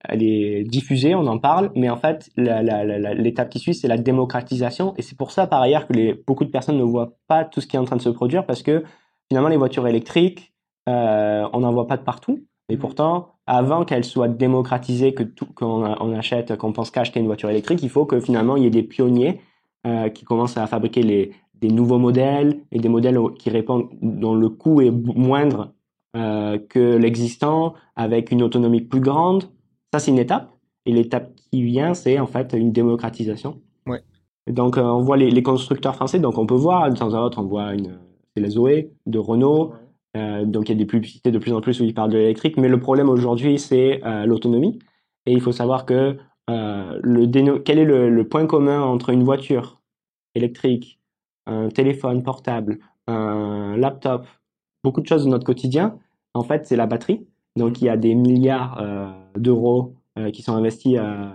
[0.05, 4.95] elle est diffusée, on en parle, mais en fait, l'étape qui suit, c'est la démocratisation.
[4.97, 7.61] Et c'est pour ça, par ailleurs, que les, beaucoup de personnes ne voient pas tout
[7.61, 8.85] ce qui est en train de se produire, parce que
[9.29, 10.53] finalement, les voitures électriques,
[10.89, 12.45] euh, on n'en voit pas de partout.
[12.69, 12.81] Et Mhm.
[12.81, 17.51] pourtant, avant qu'elles soient démocratisées, que tout, qu'on on achète, qu'on pense qu'acheter une voiture
[17.51, 19.41] électrique, il faut que finalement, il y ait des pionniers
[19.89, 24.35] euh, qui commencent à fabriquer les, des nouveaux modèles et des modèles qui répondent, dont
[24.35, 25.73] le coût est moindre
[26.17, 29.45] euh, que l'existant, avec une autonomie plus grande.
[29.93, 30.51] Ça, c'est une étape.
[30.87, 33.61] Et l'étape qui vient, c'est en fait une démocratisation.
[33.87, 34.03] Ouais.
[34.51, 36.19] Donc, euh, on voit les, les, constructeurs français.
[36.19, 37.99] Donc, on peut voir de temps en temps, on voit une,
[38.35, 39.73] c'est la Zoé de Renault.
[40.17, 42.19] Euh, donc, il y a des publicités de plus en plus où ils parlent de
[42.19, 42.57] l'électrique.
[42.57, 44.79] Mais le problème aujourd'hui, c'est l'autonomie.
[45.27, 46.17] Et il faut savoir que
[46.49, 49.78] le quel est le, le, point commun entre une voiture
[50.35, 50.99] électrique,
[51.47, 54.27] un téléphone portable, un laptop,
[54.85, 55.99] beaucoup de choses de notre quotidien,
[56.35, 57.27] en fait, c'est la batterie.
[57.57, 61.29] Donc, il y a des milliards euh, d'euros euh, qui sont investis euh,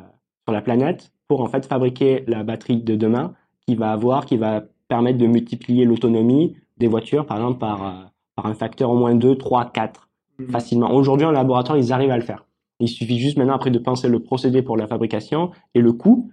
[0.46, 3.34] sur la planète pour en fait fabriquer la batterie de demain
[3.66, 8.46] qui va avoir, qui va permettre de multiplier l'autonomie des voitures, par exemple, par, par
[8.46, 10.10] un facteur au moins 2, 3, 4
[10.52, 10.92] facilement.
[10.94, 12.46] Aujourd'hui, en laboratoire, ils arrivent à le faire.
[12.80, 16.32] Il suffit juste maintenant après de penser le procédé pour la fabrication et le coût.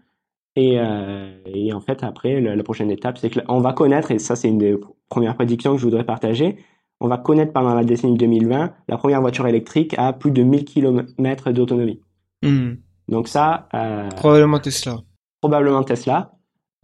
[0.57, 4.19] Et, euh, et en fait, après, la, la prochaine étape, c'est qu'on va connaître, et
[4.19, 4.77] ça, c'est une des
[5.09, 6.57] premières prédictions que je voudrais partager,
[7.01, 10.65] on va connaître pendant la décennie 2020 la première voiture électrique à plus de 1000
[10.65, 12.01] km d'autonomie.
[12.43, 12.73] Mmh.
[13.09, 13.69] Donc ça...
[13.75, 14.99] Euh, probablement Tesla.
[15.41, 16.33] Probablement Tesla,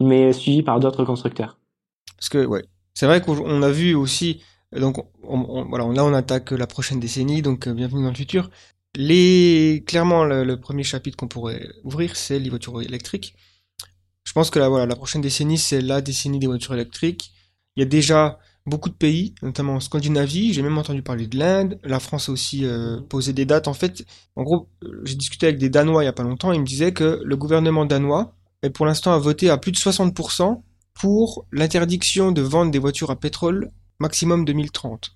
[0.01, 1.59] mais suivi par d'autres constructeurs.
[2.17, 2.63] Parce que, ouais,
[2.95, 4.41] c'est vrai qu'on a vu aussi...
[4.75, 8.15] Donc on, on, voilà, là on attaque la prochaine décennie, donc euh, bienvenue dans le
[8.15, 8.49] futur.
[8.95, 13.35] Les clairement le, le premier chapitre qu'on pourrait ouvrir, c'est les voitures électriques.
[14.27, 17.31] Je pense que là, voilà, la prochaine décennie, c'est la décennie des voitures électriques.
[17.77, 20.51] Il y a déjà beaucoup de pays, notamment en Scandinavie.
[20.51, 21.79] J'ai même entendu parler de l'Inde.
[21.85, 23.69] La France a aussi euh, posé des dates.
[23.69, 24.67] En fait, en gros,
[25.05, 26.51] j'ai discuté avec des Danois il y a pas longtemps.
[26.51, 29.77] Ils me disaient que le gouvernement danois, est pour l'instant, a voté à plus de
[29.77, 30.61] 60%
[30.93, 34.91] pour l'interdiction de vendre des voitures à pétrole maximum 2030.
[34.91, 35.09] Donc,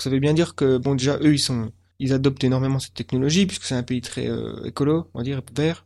[0.00, 3.46] ça veut bien dire que, bon, déjà, eux, ils sont, ils adoptent énormément cette technologie
[3.46, 5.84] puisque c'est un pays très euh, écolo, on va dire, vert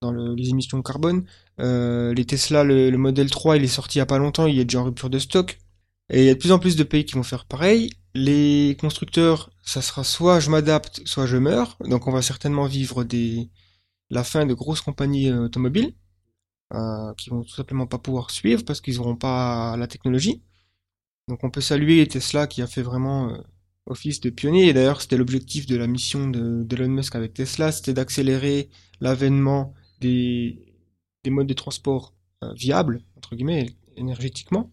[0.00, 1.24] dans le, les émissions de carbone.
[1.60, 4.46] Euh, les Tesla, le, le modèle 3, il est sorti il y a pas longtemps,
[4.46, 5.58] il est déjà en rupture de stock.
[6.10, 7.90] Et il y a de plus en plus de pays qui vont faire pareil.
[8.14, 11.76] Les constructeurs, ça sera soit je m'adapte, soit je meurs.
[11.84, 13.50] Donc on va certainement vivre des
[14.10, 15.94] la fin de grosses compagnies automobiles
[16.74, 20.42] euh, qui vont tout simplement pas pouvoir suivre parce qu'ils n'auront pas la technologie.
[21.28, 23.38] Donc on peut saluer Tesla qui a fait vraiment euh,
[23.86, 24.68] office de pionnier.
[24.68, 29.74] Et d'ailleurs c'était l'objectif de la mission de d'Elon Musk avec Tesla, c'était d'accélérer l'avènement
[30.00, 30.74] des,
[31.24, 34.70] des modes de transport euh, viables entre guillemets énergétiquement.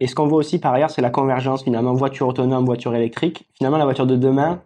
[0.00, 3.46] Et ce qu'on voit aussi par ailleurs, c'est la convergence finalement voiture autonome, voiture électrique.
[3.54, 4.62] Finalement, la voiture de demain,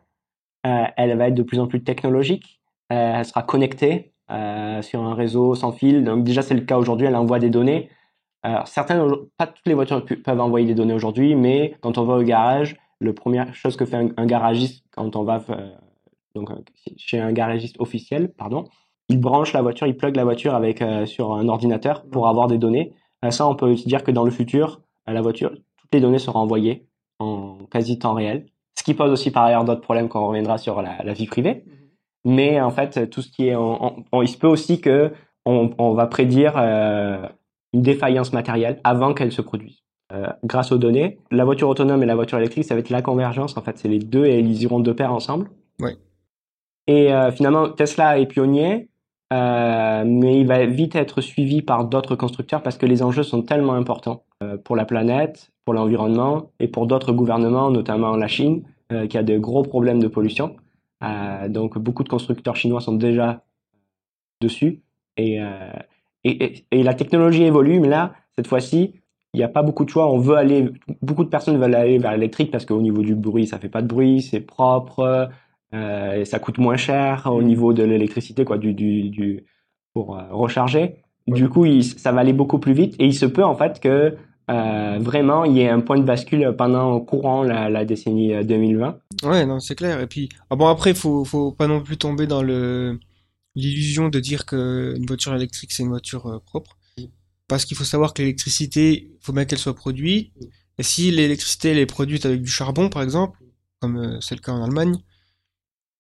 [0.66, 2.60] euh, elle va être de plus en plus technologique.
[2.92, 6.04] Euh, elle sera connectée euh, sur un réseau sans fil.
[6.04, 7.06] Donc déjà, c'est le cas aujourd'hui.
[7.08, 7.90] Elle envoie des données.
[8.44, 9.04] Alors certaines,
[9.36, 12.76] pas toutes les voitures peuvent envoyer des données aujourd'hui, mais quand on va au garage,
[13.00, 15.44] la première chose que fait un, un garagiste quand on va
[16.36, 16.50] donc
[16.96, 18.68] chez un garagiste officiel, pardon,
[19.08, 22.58] il branche la voiture, il plug la voiture avec sur un ordinateur pour avoir des
[22.58, 22.92] données.
[23.30, 26.18] ça, on peut aussi dire que dans le futur, à la voiture, toutes les données
[26.18, 26.86] seront envoyées
[27.18, 28.46] en quasi temps réel.
[28.78, 31.26] Ce qui pose aussi par ailleurs d'autres problèmes quand on reviendra sur la, la vie
[31.26, 31.64] privée.
[31.66, 31.88] Mm-hmm.
[32.26, 33.56] Mais en fait, tout ce qui est,
[34.12, 35.12] il se peut aussi que
[35.46, 37.26] on, on va prédire euh,
[37.72, 39.82] une défaillance matérielle avant qu'elle se produise.
[40.12, 43.02] Euh, grâce aux données, la voiture autonome et la voiture électrique, ça va être la
[43.02, 43.56] convergence.
[43.56, 45.50] En fait, c'est les deux et ils iront de pair ensemble.
[46.86, 48.88] Et euh, finalement, Tesla est pionnier,
[49.32, 53.42] euh, mais il va vite être suivi par d'autres constructeurs parce que les enjeux sont
[53.42, 58.62] tellement importants euh, pour la planète, pour l'environnement et pour d'autres gouvernements, notamment la Chine,
[58.92, 60.56] euh, qui a de gros problèmes de pollution.
[61.48, 63.44] Donc beaucoup de constructeurs chinois sont déjà
[64.40, 64.82] dessus
[65.16, 65.38] et,
[66.24, 68.94] et, et, la technologie évolue, mais là, cette fois-ci,
[69.32, 70.10] il n'y a pas beaucoup de choix.
[70.10, 73.46] On veut aller, beaucoup de personnes veulent aller vers l'électrique parce qu'au niveau du bruit,
[73.46, 75.30] ça fait pas de bruit, c'est propre,
[75.72, 79.44] et ça coûte moins cher au niveau de l'électricité, quoi, du, du, du
[79.92, 81.02] pour euh, recharger.
[81.26, 81.38] Ouais.
[81.38, 83.80] Du coup, il, ça va aller beaucoup plus vite et il se peut en fait
[83.80, 84.16] que
[84.50, 88.98] euh, vraiment il y ait un point de bascule pendant courant la, la décennie 2020.
[89.24, 90.00] Ouais, non, c'est clair.
[90.00, 92.98] Et puis, ah bon après, faut faut pas non plus tomber dans le
[93.54, 96.78] l'illusion de dire que une voiture électrique c'est une voiture euh, propre,
[97.48, 100.32] parce qu'il faut savoir que l'électricité, faut bien qu'elle soit produite.
[100.78, 103.38] Et si l'électricité elle est produite avec du charbon, par exemple,
[103.80, 104.96] comme euh, c'est le cas en Allemagne,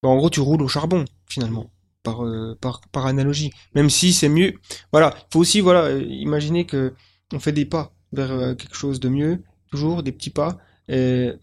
[0.02, 1.70] bah, en gros, tu roules au charbon, finalement,
[2.02, 3.50] par, euh, par, par analogie.
[3.74, 4.54] Même si c'est mieux.
[4.92, 6.94] Voilà, il faut aussi voilà, imaginer que
[7.32, 10.58] on fait des pas vers euh, quelque chose de mieux, toujours des petits pas.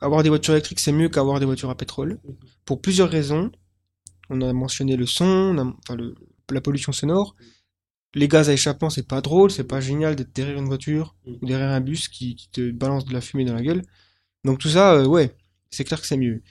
[0.01, 2.19] Avoir des voitures électriques, c'est mieux qu'avoir des voitures à pétrole,
[2.65, 3.51] pour plusieurs raisons.
[4.29, 5.97] On a mentionné le son, enfin
[6.51, 7.35] la pollution sonore.
[8.15, 11.45] Les gaz à échappement, c'est pas drôle, c'est pas génial d'être derrière une voiture ou
[11.45, 13.81] derrière un bus qui, qui, te balance de la fumée dans la gueule.
[14.45, 15.35] Donc tout ça, euh, ouais,
[15.69, 16.41] c'est clair que c'est mieux.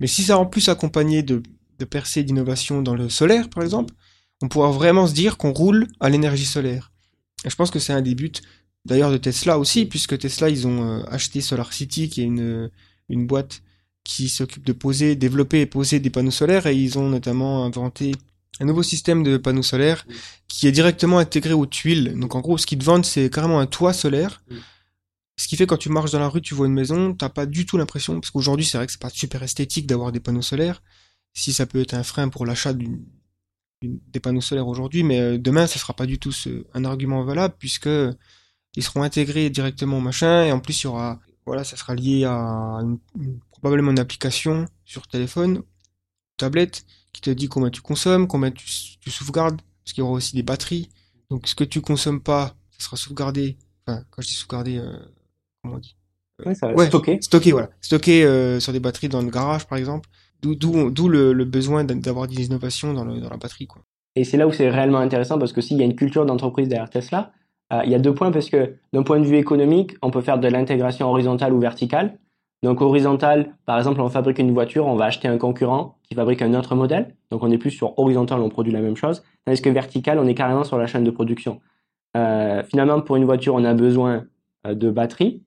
[0.00, 1.42] Mais si ça en plus accompagné de,
[1.78, 3.94] de percées d'innovation dans le solaire, par exemple,
[4.42, 6.92] on pourra vraiment se dire qu'on roule à l'énergie solaire.
[7.44, 8.32] Et je pense que c'est un des buts
[8.84, 12.70] d'ailleurs de Tesla aussi, puisque Tesla, ils ont euh, acheté SolarCity, qui est une,
[13.08, 13.62] une boîte
[14.04, 18.12] qui s'occupe de poser, développer et poser des panneaux solaires, et ils ont notamment inventé
[18.60, 20.06] un nouveau système de panneaux solaires
[20.48, 22.14] qui est directement intégré aux tuiles.
[22.18, 24.42] Donc en gros, ce qu'ils te vendent, c'est carrément un toit solaire.
[25.38, 27.46] Ce qui fait quand tu marches dans la rue, tu vois une maison, t'as pas
[27.46, 30.42] du tout l'impression, parce qu'aujourd'hui c'est vrai que c'est pas super esthétique d'avoir des panneaux
[30.42, 30.82] solaires,
[31.34, 33.04] si ça peut être un frein pour l'achat d'une
[33.82, 37.22] des panneaux solaires aujourd'hui, mais euh, demain, ce sera pas du tout ce, un argument
[37.24, 37.90] valable puisque
[38.74, 41.94] ils seront intégrés directement au machin et en plus il y aura, voilà, ça sera
[41.94, 42.80] lié à
[43.50, 45.62] probablement une application sur téléphone,
[46.36, 48.66] tablette, qui te dit combien tu consommes, combien tu,
[49.00, 50.88] tu sauvegardes, parce qu'il y aura aussi des batteries.
[51.30, 53.56] Donc ce que tu consommes pas, ça sera sauvegardé.
[53.86, 54.98] Enfin, quand je dis sauvegardé, euh,
[55.66, 55.96] comment on dit
[56.54, 57.18] ça stocké.
[57.20, 57.70] Stocké, voilà.
[57.80, 60.08] Stocké euh, sur des batteries dans le garage, par exemple.
[60.42, 63.66] D'où le, le, besoin d'avoir des innovations dans, le, dans la batterie.
[63.66, 63.82] Quoi.
[64.14, 66.68] Et c'est là où c'est réellement intéressant parce que s'il y a une culture d'entreprise
[66.68, 67.32] derrière Tesla,
[67.72, 70.20] euh, il y a deux points parce que d'un point de vue économique, on peut
[70.20, 72.18] faire de l'intégration horizontale ou verticale.
[72.62, 76.42] Donc horizontale, par exemple, on fabrique une voiture, on va acheter un concurrent qui fabrique
[76.42, 77.14] un autre modèle.
[77.30, 79.22] Donc on est plus sur horizontal, on produit la même chose.
[79.44, 81.60] Tandis que vertical, on est carrément sur la chaîne de production.
[82.16, 84.26] Euh, finalement, pour une voiture, on a besoin
[84.66, 85.42] euh, de batteries.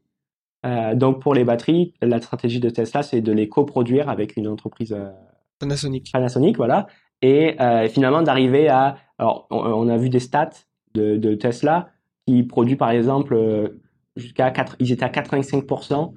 [0.65, 4.47] Euh, donc pour les batteries, la stratégie de Tesla, c'est de les coproduire avec une
[4.47, 5.09] entreprise euh,
[5.59, 6.11] Panasonic.
[6.11, 6.87] Panasonic, voilà.
[7.21, 10.49] Et euh, finalement d'arriver à, alors on, a vu des stats
[10.93, 11.89] de, de Tesla
[12.25, 13.73] qui produit par exemple
[14.15, 16.13] jusqu'à 4, ils étaient à 85%,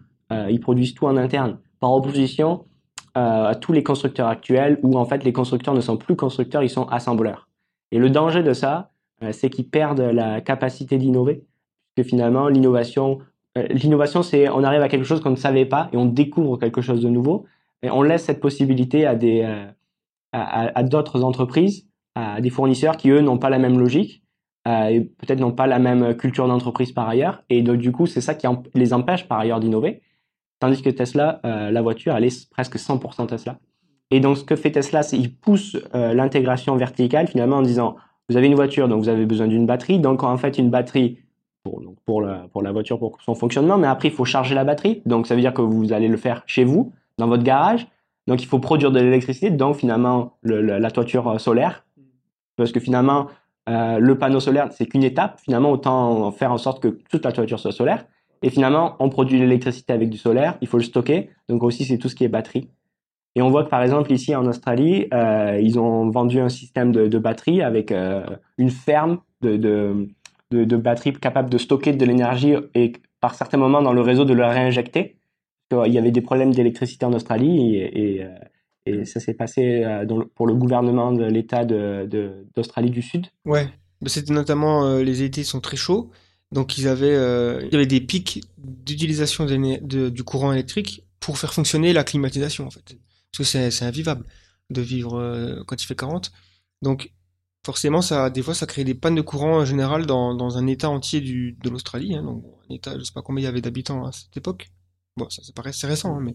[0.49, 1.59] ils produisent tout en interne.
[1.81, 2.67] Par opposition
[3.15, 6.71] à tous les constructeurs actuels où en fait les constructeurs ne sont plus constructeurs, ils
[6.71, 7.49] sont assembleurs.
[7.91, 8.93] Et le danger de ça,
[9.33, 11.45] c'est qu'ils perdent la capacité d'innover,
[11.97, 13.19] que finalement l'innovation
[13.57, 16.81] l'innovation, c'est on arrive à quelque chose qu'on ne savait pas et on découvre quelque
[16.81, 17.45] chose de nouveau.
[17.83, 19.67] Et on laisse cette possibilité à des euh,
[20.33, 24.23] à, d'autres entreprises, à des fournisseurs qui eux n'ont pas la même logique
[24.67, 27.43] euh, et peut-être n'ont pas la même culture d'entreprise par ailleurs.
[27.51, 30.01] Et donc du coup, c'est ça qui les empêche par ailleurs d'innover.
[30.61, 33.59] Tandis que Tesla, la voiture, elle est presque 100% Tesla.
[34.13, 37.97] Et donc ce que fait Tesla, c'est il pousse l'intégration verticale finalement en disant
[38.29, 39.99] vous avez une voiture, donc vous avez besoin d'une batterie.
[39.99, 41.19] Donc en fait, une batterie,
[41.63, 43.79] pour, pour, la, pour la voiture, pour son fonctionnement.
[43.79, 45.03] Mais après, il faut charger la batterie.
[45.07, 47.87] Donc, ça veut dire que vous allez le faire chez vous, dans votre garage.
[48.27, 49.51] Donc, il faut produire de l'électricité.
[49.51, 51.85] Donc, finalement, le, la toiture euh, solaire.
[52.57, 53.29] Parce que finalement,
[53.69, 55.41] euh, le panneau solaire, c'est qu'une étape.
[55.41, 58.05] Finalement, autant faire en sorte que toute la toiture soit solaire.
[58.43, 60.59] Et finalement, on produit l'électricité avec du solaire.
[60.61, 61.31] Il faut le stocker.
[61.49, 62.69] Donc, aussi, c'est tout ce qui est batterie.
[63.35, 66.93] Et on voit que, par exemple, ici en Australie, euh, ils ont vendu un système
[66.93, 68.27] de, de batterie avec euh,
[68.59, 70.09] une ferme de, de
[70.53, 74.25] de, de batteries capables de stocker de l'énergie et par certains moments dans le réseau
[74.25, 75.17] de le réinjecter.
[75.87, 78.23] Il y avait des problèmes d'électricité en Australie et,
[78.89, 83.27] euh, ça s'est passé euh, pour le gouvernement de l'État d'Australie du Sud.
[83.45, 83.69] Ouais,
[84.07, 86.11] c'était notamment euh, les étés sont très chauds,
[86.51, 87.15] donc ils avaient,
[87.63, 92.71] il y avait des pics d'utilisation du courant électrique pour faire fonctionner la climatisation en
[92.71, 92.97] fait.
[93.31, 94.27] Parce que c'est invivable
[94.69, 96.33] de vivre quand il fait 40.
[96.83, 97.13] Donc
[97.65, 100.67] forcément, ça, des fois, ça crée des pannes de courant en général dans, dans un
[100.67, 102.15] état entier du, de l'Australie.
[102.15, 104.69] Hein, donc, un état, je sais pas combien il y avait d'habitants à cette époque.
[105.17, 106.35] Bon, ça, ça paraît c'est récent, hein, mais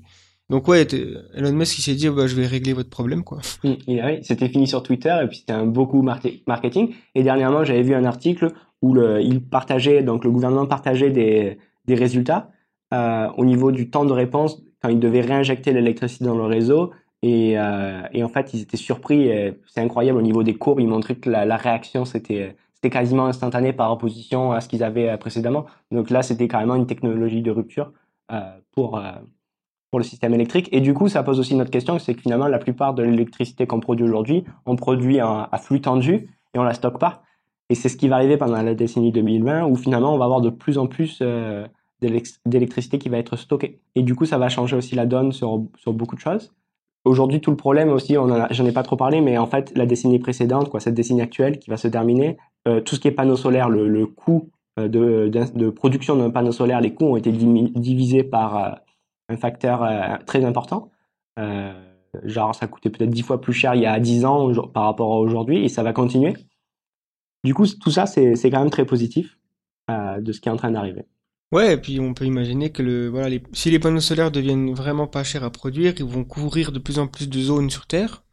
[0.49, 0.87] donc ouais,
[1.33, 3.39] Elon Musk il s'est dit, bah, je vais régler votre problème, quoi.
[3.63, 6.95] oui, c'était fini sur Twitter et puis c'était un beaucoup marketing.
[7.15, 11.57] Et dernièrement, j'avais vu un article où le, il partageait, donc le gouvernement partageait des,
[11.85, 12.51] des résultats
[12.93, 16.91] euh, au niveau du temps de réponse quand il devait réinjecter l'électricité dans le réseau
[17.23, 19.30] et, euh, et, en fait, ils étaient surpris.
[19.67, 20.80] C'est incroyable au niveau des courbes.
[20.80, 25.10] Ils montraient que la, réaction, c'était c'était quasiment instantané par opposition à ce qu'ils avaient
[25.10, 25.65] euh, précédemment.
[25.91, 27.91] Donc là, c'était carrément une technologie de rupture
[28.32, 29.13] euh, pour, euh,
[29.89, 30.69] pour le système électrique.
[30.71, 33.01] Et du coup, ça pose aussi une autre question, c'est que finalement, la plupart de
[33.01, 37.23] l'électricité qu'on produit aujourd'hui, on produit à, flux tendu et on la stocke pas.
[37.69, 40.41] Et c'est ce qui va arriver pendant la décennie 2020, où finalement, on va avoir
[40.41, 41.65] de plus en plus euh,
[42.01, 43.80] d'électricité qui va être stockée.
[43.95, 46.53] Et du coup, ça va changer aussi la donne sur, sur beaucoup de choses.
[47.05, 50.19] Aujourd'hui, tout le problème aussi, j'en ai pas trop parlé, mais en fait, la décennie
[50.19, 53.69] précédente, cette décennie actuelle qui va se terminer, euh, tout ce qui est panneau solaire,
[53.69, 58.71] le, coût euh, de, production d'un panneau solaire, les coûts ont été divisés par euh,
[59.29, 59.88] un facteur
[60.25, 60.91] très important.
[62.23, 65.13] Genre, ça coûtait peut-être dix fois plus cher il y a dix ans par rapport
[65.13, 66.33] à aujourd'hui, et ça va continuer.
[67.43, 69.38] Du coup, tout ça, c'est quand même très positif
[69.89, 71.05] de ce qui est en train d'arriver.
[71.53, 74.73] Ouais, et puis on peut imaginer que le, voilà, les, si les panneaux solaires deviennent
[74.73, 77.86] vraiment pas chers à produire, ils vont couvrir de plus en plus de zones sur
[77.86, 78.23] Terre,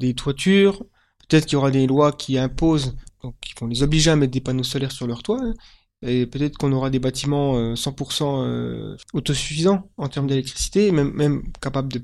[0.00, 0.82] des toitures.
[1.28, 4.32] Peut-être qu'il y aura des lois qui imposent, donc qui vont les obliger à mettre
[4.32, 5.40] des panneaux solaires sur leur toit.
[5.42, 5.52] Hein.
[6.00, 11.42] et peut-être qu'on aura des bâtiments 100% euh, euh, autosuffisants en termes d'électricité, même, même
[11.60, 12.02] capables de,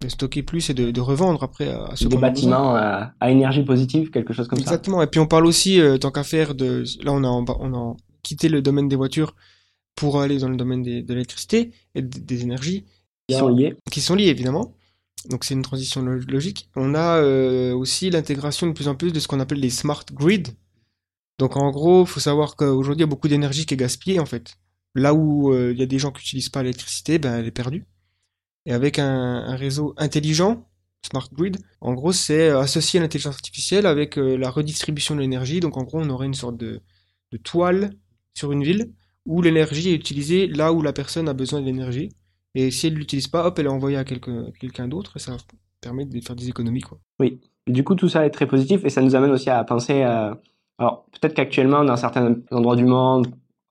[0.00, 3.64] de stocker plus et de, de revendre après à, ceux Des bâtiments à, à, énergie
[3.64, 4.66] positive, quelque chose comme ça.
[4.66, 5.02] Exactement.
[5.02, 7.96] Et puis on parle aussi, euh, tant qu'à faire, de là on a on a
[8.22, 9.34] quitté le domaine des voitures
[9.94, 12.84] pour aller dans le domaine des, de l'électricité et des, énergies.
[13.28, 13.76] Qui sont liées.
[13.90, 14.74] Qui sont liées évidemment.
[15.30, 16.68] Donc c'est une transition logique.
[16.76, 20.04] On a euh, aussi l'intégration de plus en plus de ce qu'on appelle les smart
[20.12, 20.54] grids.
[21.38, 24.20] Donc en gros, il faut savoir qu'aujourd'hui il y a beaucoup d'énergie qui est gaspillée
[24.20, 24.56] en fait.
[24.94, 27.50] Là où euh, il y a des gens qui n'utilisent pas l'électricité, ben elle est
[27.50, 27.86] perdue.
[28.66, 30.66] Et avec un, un réseau intelligent,
[31.02, 35.60] smart grid, en gros, c'est associer l'intelligence artificielle avec euh, la redistribution de l'énergie.
[35.60, 36.80] Donc, en gros, on aurait une sorte de,
[37.32, 37.90] de toile
[38.34, 38.92] sur une ville
[39.26, 42.10] où l'énergie est utilisée là où la personne a besoin de l'énergie.
[42.54, 45.36] Et si elle ne l'utilise pas, hop, elle est envoyée à quelqu'un d'autre et ça
[45.80, 46.82] permet de faire des économies.
[46.82, 46.98] Quoi.
[47.18, 50.02] Oui, du coup, tout ça est très positif et ça nous amène aussi à penser.
[50.02, 50.38] À...
[50.78, 53.28] Alors, peut-être qu'actuellement, dans certains endroits du monde,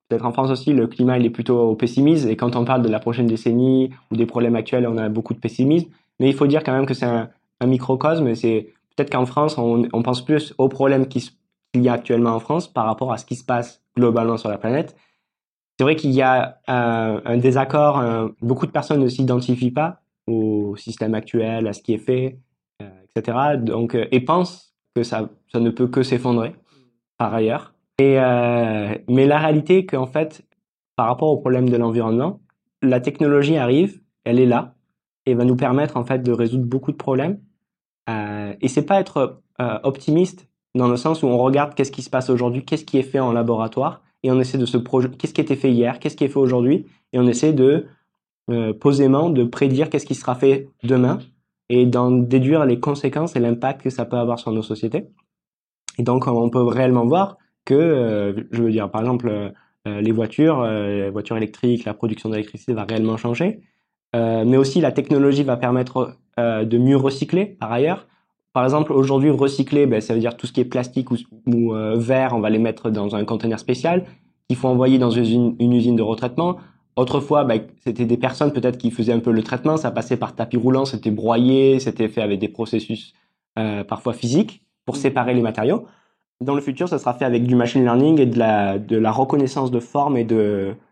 [0.10, 2.30] peut-être en France aussi, le climat il est plutôt au pessimisme.
[2.30, 5.34] Et quand on parle de la prochaine décennie ou des problèmes actuels, on a beaucoup
[5.34, 5.90] de pessimisme.
[6.20, 7.30] Mais il faut dire quand même que c'est un,
[7.66, 8.36] microcosme.
[8.36, 11.24] C'est peut-être qu'en France, on, pense plus aux problèmes qu'il
[11.76, 14.58] y a actuellement en France par rapport à ce qui se passe globalement sur la
[14.58, 14.98] planète.
[15.78, 18.04] C'est vrai qu'il y a un, désaccord.
[18.42, 22.40] beaucoup de personnes ne s'identifient pas au système actuel, à ce qui est fait,
[22.82, 23.58] euh, etc.
[23.58, 26.56] Donc, euh, et pensent que ça, ça ne peut que s'effondrer
[27.18, 27.74] par ailleurs.
[28.00, 30.46] Et, euh, mais la réalité est qu'en fait,
[30.96, 32.42] par rapport au problème de l'environnement,
[32.82, 34.76] la technologie arrive, elle est là,
[35.26, 37.40] et va nous permettre en fait de résoudre beaucoup de problèmes.
[38.10, 42.02] Euh, et c'est pas être euh, optimiste dans le sens où on regarde qu'est-ce qui
[42.02, 45.16] se passe aujourd'hui, qu'est-ce qui est fait en laboratoire, et on essaie de se projeter,
[45.18, 47.86] qu'est-ce qui a été fait hier, qu'est-ce qui est fait aujourd'hui, et on essaie de
[48.50, 51.20] euh, posément de prédire qu'est-ce qui sera fait demain,
[51.70, 55.06] et d'en déduire les conséquences et l'impact que ça peut avoir sur nos sociétés.
[55.98, 60.12] Et donc on peut réellement voir que, euh, je veux dire, par exemple, euh, les
[60.12, 63.60] voitures, les voitures électriques, la production d'électricité va réellement changer,
[64.14, 68.08] mais aussi la technologie va permettre de mieux recycler par ailleurs.
[68.54, 71.74] Par exemple, aujourd'hui, recycler, ben, ça veut dire tout ce qui est plastique ou, ou
[71.96, 74.06] verre, on va les mettre dans un conteneur spécial
[74.48, 76.58] qu'il faut envoyer dans une, usine de retraitement.
[76.96, 80.36] Autrefois, ben, c'était des personnes peut-être qui faisaient un peu le traitement, ça passait par
[80.36, 83.14] tapis roulant, c'était broyé, c'était fait avec des processus
[83.58, 85.86] euh, parfois physiques pour séparer les matériaux.
[86.42, 89.80] Dans le futur, ça sera fait avec du machine learning et de la, reconnaissance de
[89.80, 90.28] forme et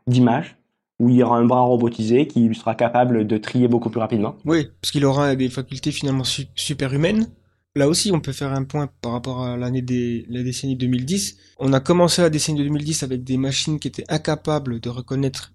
[0.08, 0.58] d'image,
[1.00, 4.36] où il y aura un bras robotisé qui sera capable de trier beaucoup plus rapidement.
[4.45, 7.28] Oui, parce qu'il aura des facultés finalement super humaines.
[7.76, 11.38] Là aussi, on peut faire un point par rapport à l'année des la décennie 2010.
[11.58, 15.54] On a commencé la décennie 2010 avec des machines qui étaient incapables de reconnaître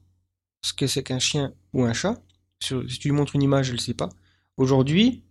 [0.62, 2.22] ce que c'est qu'un chien ou un chat.
[2.60, 4.08] si tu lui montres une image, elle ne sait pas.
[4.56, 5.24] Aujourd'hui,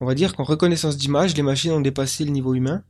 [0.00, 2.84] on va dire qu'en reconnaissance d'image, les machines ont dépassé le niveau humain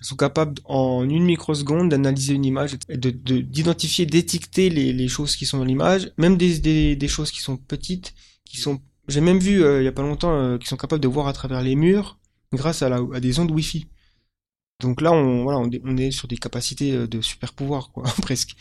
[0.00, 5.58] sont capables en une microseconde d'analyser une image, de d'identifier, d'étiqueter les, choses qui sont
[5.58, 9.82] dans l'image, même des, des, choses qui sont petites, qui sont, j'ai même vu euh,
[9.82, 12.17] il y a pas longtemps, euh, qui sont capables de voir à travers les murs
[12.52, 13.86] grâce à, des ondes Wi-Fi.
[14.80, 18.56] Donc là, on, voilà, on, est sur des capacités euh, de super pouvoir, quoi, presque.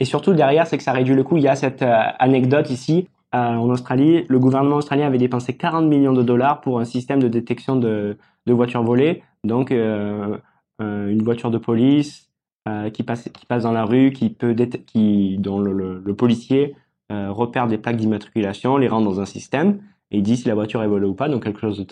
[0.00, 1.36] Et surtout derrière, c'est que ça réduit le coût.
[1.36, 3.08] Il y a cette anecdote ici.
[3.32, 7.28] en Australie, le gouvernement australien avait dépensé 40 millions de dollars pour un système de
[7.28, 8.16] détection de,
[8.46, 9.22] voitures volées.
[9.44, 10.38] Donc, euh,
[10.82, 12.30] euh, une voiture de police
[12.68, 13.28] euh, qui, passe,
[13.62, 14.54] dans la rue, qui peut
[14.86, 16.74] qui, dont le, policier
[17.10, 19.78] repère des plaques d'immatriculation, les rentre dans un système
[20.10, 21.86] et dit si la voiture est volée ou pas, donc quelque chose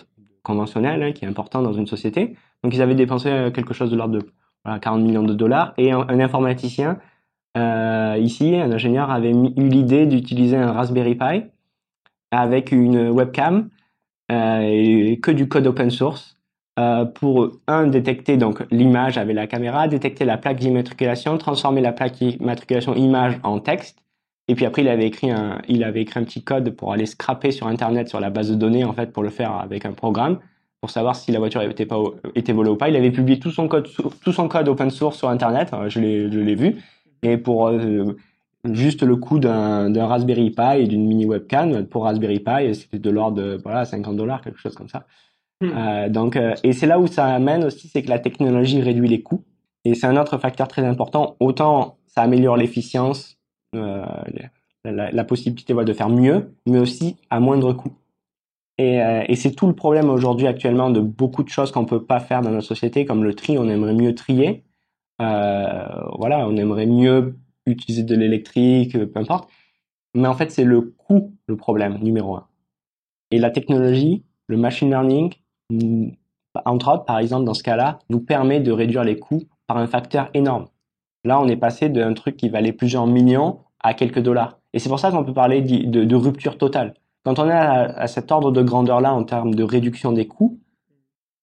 [0.45, 2.35] conventionnel hein, qui est important dans une société.
[2.63, 4.25] Donc ils avaient dépensé quelque chose de l'ordre de
[4.63, 6.97] voilà, 40 millions de dollars et un, informaticien
[7.57, 11.43] euh, ici, un ingénieur avait eu l'idée d'utiliser un Raspberry Pi
[12.31, 13.69] avec une webcam
[14.31, 16.37] euh, et que du code open source
[16.79, 21.93] euh, pour un détecter donc l'image avec la caméra, détecter la plaque d'immatriculation, transformer la
[21.93, 24.03] plaque d'immatriculation image en texte.
[24.47, 27.05] Et puis après, il avait écrit un, il avait écrit un petit code pour aller
[27.05, 29.93] scraper sur Internet sur la base de données en fait pour le faire avec un
[29.93, 30.39] programme
[30.81, 31.97] pour savoir si la voiture était pas
[32.35, 32.89] était volée ou pas.
[32.89, 33.87] Il avait publié tout son code
[34.23, 35.71] tout son code open source sur Internet.
[35.73, 36.75] Euh, je l'ai vu.
[37.23, 38.15] Et pour euh,
[38.71, 43.09] juste le coût d'un Raspberry Pi et d'une mini webcam pour Raspberry Pi, c'était de
[43.09, 45.05] l'ordre de voilà 50 dollars quelque chose comme ça.
[45.61, 45.69] Hmm.
[45.75, 49.07] Euh, donc, euh, et c'est là où ça amène aussi, c'est que la technologie réduit
[49.07, 49.43] les coûts.
[49.85, 51.35] Et c'est un autre facteur très important.
[51.39, 53.34] Autant ça améliore l'efficience,
[53.75, 57.93] la, la, possibilité de faire mieux, mais aussi à moindre coût.
[58.77, 62.03] Et, euh, et c'est tout le problème aujourd'hui actuellement de beaucoup de choses qu'on peut
[62.03, 63.57] pas faire dans notre société, comme le tri.
[63.57, 64.63] On aimerait mieux trier.
[65.21, 69.49] Euh, voilà, on aimerait mieux utiliser de l'électrique, peu importe.
[70.13, 72.47] Mais en fait, c'est le coût le problème numéro un.
[73.31, 75.33] Et la technologie, le machine learning,
[76.65, 79.87] entre autres, par exemple, dans ce cas-là, nous permet de réduire les coûts par un
[79.87, 80.67] facteur énorme.
[81.23, 84.57] Là, on est passé d'un truc qui valait plusieurs millions à quelques dollars.
[84.73, 86.95] Et c'est pour ça qu'on peut parler de, rupture totale.
[87.23, 90.59] quand on est à, cet ordre de grandeur-là en termes de réduction des coûts,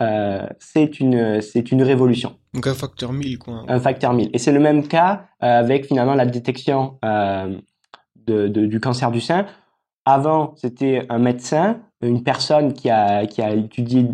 [0.02, 2.34] euh, c'est une, c'est une révolution.
[2.52, 3.62] Donc un facteur 1000, quoi.
[3.68, 4.30] Un facteur 1000.
[4.32, 7.56] Et c'est le même cas euh, avec finalement la détection euh,
[8.26, 9.46] de, de, du cancer du sein.
[10.04, 14.08] Avant, c'était un médecin, une personne qui a, qui a étudié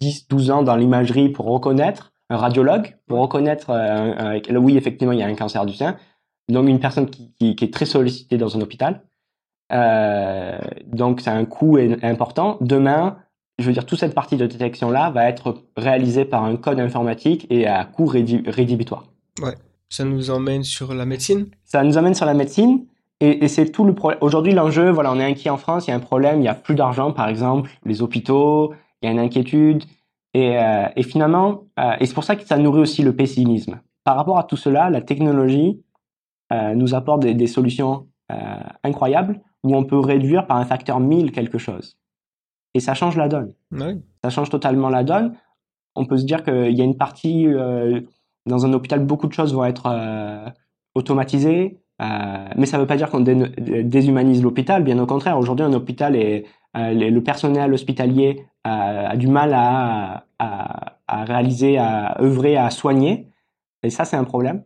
[0.00, 5.18] 10, 12 ans dans l'imagerie pour reconnaître, un radiologue, pour reconnaître, euh, oui, effectivement, il
[5.18, 5.96] y a un cancer du sein.
[6.48, 9.02] Donc une personne qui, qui, qui est très sollicitée dans un hôpital.
[9.72, 12.58] Euh, donc c'est un coût important.
[12.60, 13.16] Demain,
[13.58, 17.46] je veux dire, toute cette partie de détection-là va être réalisée par un code informatique
[17.50, 19.04] et à coût rédhibitoire.
[19.40, 19.54] Ouais.
[19.88, 21.46] Ça nous emmène sur la médecine?
[21.64, 22.86] Ça nous emmène sur la médecine.
[23.20, 24.18] Et, et c'est tout le problème.
[24.22, 26.48] Aujourd'hui, l'enjeu, voilà, on est inquiet en France, il y a un problème, il y
[26.48, 29.84] a plus d'argent, par exemple, les hôpitaux, il y a une inquiétude.
[30.34, 33.80] Et, euh, et finalement, euh, et c'est pour ça que ça nourrit aussi le pessimisme.
[34.02, 35.80] Par rapport à tout cela, la technologie
[36.50, 38.36] nous apporte des, des solutions euh,
[38.82, 41.98] incroyables où on peut réduire par un facteur 1000 quelque chose.
[42.72, 43.52] Et ça change la donne.
[43.70, 44.02] Oui.
[44.22, 45.34] Ça change totalement la donne.
[45.94, 48.00] On peut se dire qu'il y a une partie, euh,
[48.46, 50.48] dans un hôpital, beaucoup de choses vont être euh,
[50.94, 53.34] automatisées, euh, mais ça ne veut pas dire qu'on dé
[53.84, 54.82] déshumanise l'hôpital.
[54.82, 56.40] Bien au contraire, aujourd'hui, un hôpital euh,
[56.74, 63.28] le personnel hospitalier a, a du mal à, à, à, réaliser, à œuvrer, à soigner.
[63.82, 64.64] Et ça, c'est un problème.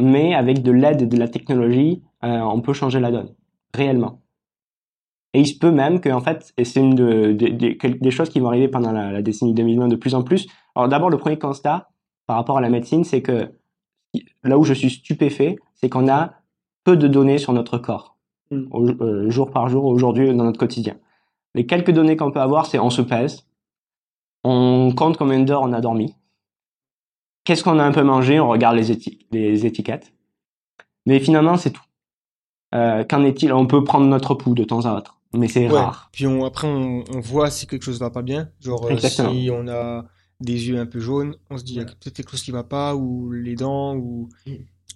[0.00, 3.34] Mais avec de l'aide de la technologie, euh, on peut changer la donne,
[3.74, 4.20] réellement.
[5.34, 8.10] Et il se peut même que, en fait, et c'est une de, de, de, des
[8.10, 10.46] choses qui vont arriver pendant la, la, décennie 2020 de plus en plus.
[10.74, 11.90] Alors d'abord, le premier constat
[12.26, 13.50] par rapport à la médecine, c'est que
[14.42, 16.34] là où je suis stupéfait, c'est qu'on a
[16.84, 18.16] peu de données sur notre corps,
[18.50, 18.66] mm.
[18.70, 20.96] au, euh, jour par jour, aujourd'hui, dans notre quotidien.
[21.54, 23.46] Les quelques données qu'on peut avoir, c'est on se pèse,
[24.44, 26.14] on compte combien d'heures on a dormi,
[27.44, 30.12] qu'est-ce qu'on a un peu mangé, on regarde les, éti les étiquettes.
[31.06, 31.82] Mais finalement, c'est tout.
[32.74, 33.52] Euh, Qu'en est-il?
[33.52, 35.78] On peut prendre notre pouls de temps à autre mais c'est ouais.
[35.78, 36.10] rare.
[36.12, 38.50] Puis on, après, on, on, voit si quelque chose va pas bien.
[38.60, 40.04] Genre, euh, si on a
[40.40, 42.50] des yeux un peu jaunes, on se dit, il y a peut-être quelque chose qui
[42.50, 44.28] va pas, ou les dents, ou...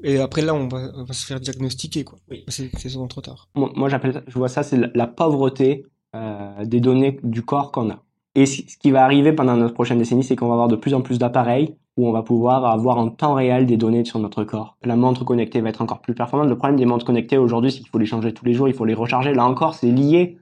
[0.03, 2.19] Et après, là, on va, on va se faire diagnostiquer, quoi.
[2.29, 2.45] Oui.
[2.49, 3.49] C'est souvent trop tard.
[3.55, 7.73] Moi, moi j'appelle je vois ça, c'est la, la, pauvreté euh, des données du corps
[7.73, 8.03] qu'on a.
[8.35, 10.93] Et ce qui va arriver pendant notre prochaine décennie, c'est qu'on va avoir de plus
[10.93, 14.45] en plus d'appareils où on va pouvoir avoir en temps réel des données sur notre
[14.45, 14.77] corps.
[14.85, 16.49] La montre connectée va être encore plus performante.
[16.49, 18.75] Le problème des montres connectées aujourd'hui, c'est qu'il faut les changer tous les jours, il
[18.75, 19.33] faut les recharger.
[19.33, 20.39] Là encore, c'est lié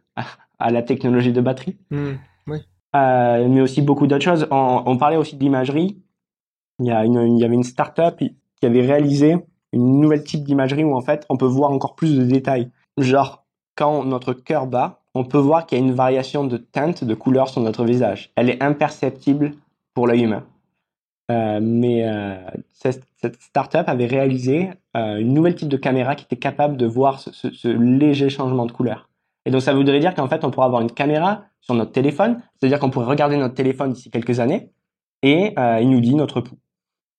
[0.59, 1.77] à, la technologie de batterie.
[1.91, 2.11] Mmh,
[2.49, 2.59] oui.
[2.97, 4.49] euh, mais aussi beaucoup d'autres choses.
[4.51, 5.99] On, on, parlait aussi d'imagerie.
[6.81, 6.91] Il y
[7.45, 9.37] avait une start-up qui avait réalisé
[9.73, 12.71] une nouvelle type d'imagerie où en fait on peut voir encore plus de détails.
[12.99, 13.45] Genre,
[13.77, 17.15] quand notre cœur bat, on peut voir qu'il y a une variation de teinte, de
[17.15, 18.33] couleur sur notre visage.
[18.37, 19.53] Elle est imperceptible
[19.95, 20.45] pour l'œil humain.
[21.31, 22.37] Euh, mais euh,
[22.73, 26.85] cette, cette start-up avait réalisé euh, une nouvelle type de caméra qui était capable de
[26.85, 29.09] voir ce, ce, ce léger changement de couleur.
[29.47, 32.43] Et donc ça voudrait dire qu'en fait on pourrait avoir une caméra sur notre téléphone,
[32.55, 34.71] c'est-à-dire qu'on pourrait regarder notre téléphone d'ici quelques années
[35.23, 36.59] et euh, il nous dit notre pouls,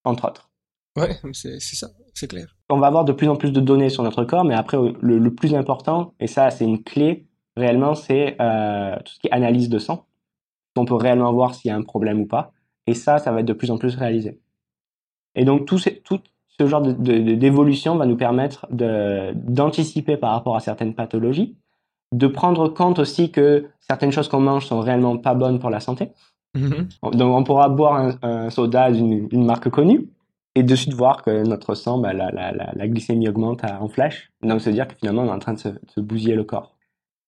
[0.03, 0.51] entre autres.
[0.95, 2.55] Ouais, c'est ça, c'est clair.
[2.69, 5.17] On va avoir de plus en plus de données sur notre corps, mais après le,
[5.17, 7.25] le plus important, et ça c'est une clé
[7.57, 10.05] réellement, c'est tout ce qui est analyse de sang.
[10.75, 12.51] On peut réellement voir s'il y a un problème ou pas.
[12.87, 14.39] Et ça, ça va être de plus en plus réalisé.
[15.35, 20.59] Et donc tout, ce genre d'évolution de, de, va nous permettre d'anticiper par rapport à
[20.59, 21.55] certaines pathologies,
[22.13, 25.79] de prendre compte aussi que certaines choses qu'on mange sont réellement pas bonnes pour la
[25.79, 26.11] santé.
[26.55, 27.17] Mm -hmm.
[27.17, 30.07] Donc on pourra boire un, un soda d'une marque connue
[30.55, 33.89] et de suite voir que notre sang, bah, la, la, la, la, glycémie augmente en
[33.89, 34.31] flèche.
[34.41, 36.45] Donc se dire que finalement on est en train de se, de se bousiller le
[36.45, 36.74] corps.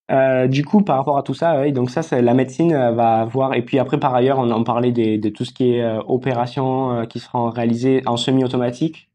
[0.10, 2.92] Euh, du coup, par rapport à tout ça, oui, donc ça, c'est la médecine euh,
[2.92, 3.54] va voir.
[3.56, 6.00] Et puis après, par ailleurs, on en parlait des, de tout ce qui est euh,
[6.08, 9.10] opérations euh, qui seront réalisées en semi-automatique,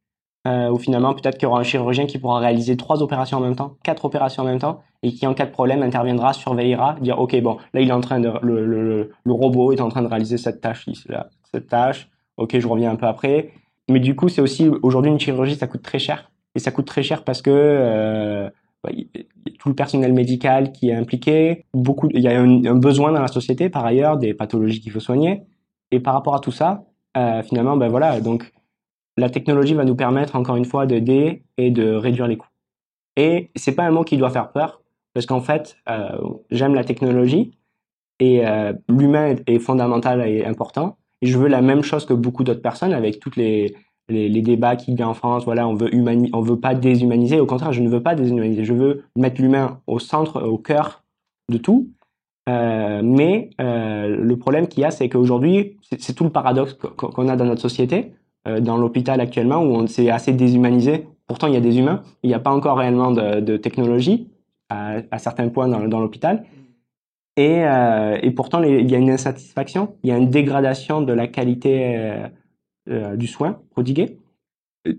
[0.46, 3.40] euh, où finalement, peut-être qu'il y aura un chirurgien qui pourra réaliser trois opérations en
[3.40, 6.96] même temps, quatre opérations en même temps, et qui, en cas de problème, interviendra, surveillera,
[7.00, 9.88] dire, ok, bon, là, il est en train de, le, le, le robot est en
[9.88, 12.08] train de réaliser cette tâche là, cette tâche.
[12.36, 13.52] Ok, je reviens un peu après.
[13.88, 16.86] Mais du coup, c'est aussi aujourd'hui une chirurgie, ça coûte très cher, et ça coûte
[16.86, 18.50] très cher parce que
[19.62, 23.28] tout le personnel médical qui est impliqué, beaucoup, il y a un, besoin dans la
[23.28, 25.42] société par ailleurs des pathologies qu'il faut soigner.
[25.92, 26.82] Et par rapport à tout ça,
[27.16, 28.52] euh, finalement, ben voilà, donc
[29.16, 32.48] la technologie va nous permettre encore une fois d'aider et de réduire les coûts.
[33.16, 34.82] Et c'est pas un mot qui doit faire peur,
[35.14, 36.18] parce qu'en fait, euh,
[36.50, 37.52] j'aime la technologie
[38.18, 40.96] et euh, l'humain est fondamental et important.
[41.20, 43.76] Et je veux la même chose que beaucoup d'autres personnes avec toutes les
[44.12, 45.90] les, débats qu'il y a en France, voilà, on veut
[46.32, 47.40] on veut pas déshumaniser.
[47.40, 48.64] Au contraire, je ne veux pas déshumaniser.
[48.64, 51.02] Je veux mettre l'humain au centre, au cœur
[51.50, 51.88] de tout.
[52.48, 57.28] Euh, mais euh, le problème qu'il y a, c'est qu'aujourd'hui, c'est tout le paradoxe qu'on
[57.28, 58.14] a dans notre société,
[58.48, 61.06] euh, dans l'hôpital actuellement, où on s'est assez déshumanisé.
[61.26, 62.02] Pourtant, il y a des humains.
[62.22, 64.28] Il n'y a pas encore réellement de, technologie
[64.68, 66.44] à, certains points dans, l'hôpital.
[67.36, 67.64] Et
[68.34, 72.14] pourtant, il y a une insatisfaction, il y a une dégradation de la qualité
[72.88, 74.18] euh, du soin prodigué.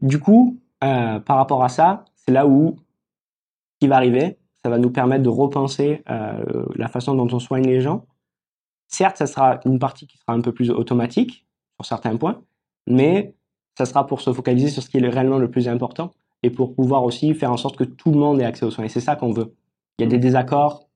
[0.01, 4.69] Du coup, euh, par rapport à ça, c'est là où ce qui va arriver, ça
[4.69, 8.05] va nous permettre de repenser euh, la façon dont on soigne les gens.
[8.87, 12.41] Certes, ça sera une partie qui sera un peu plus automatique sur certains points,
[12.87, 13.35] mais
[13.77, 16.11] ça sera pour se focaliser sur ce qui est réellement le plus important
[16.43, 18.85] et pour pouvoir aussi faire en sorte que tout le monde ait accès aux soins.
[18.85, 19.55] Et c'est ça qu'on veut.
[19.97, 20.87] Il y a des désaccords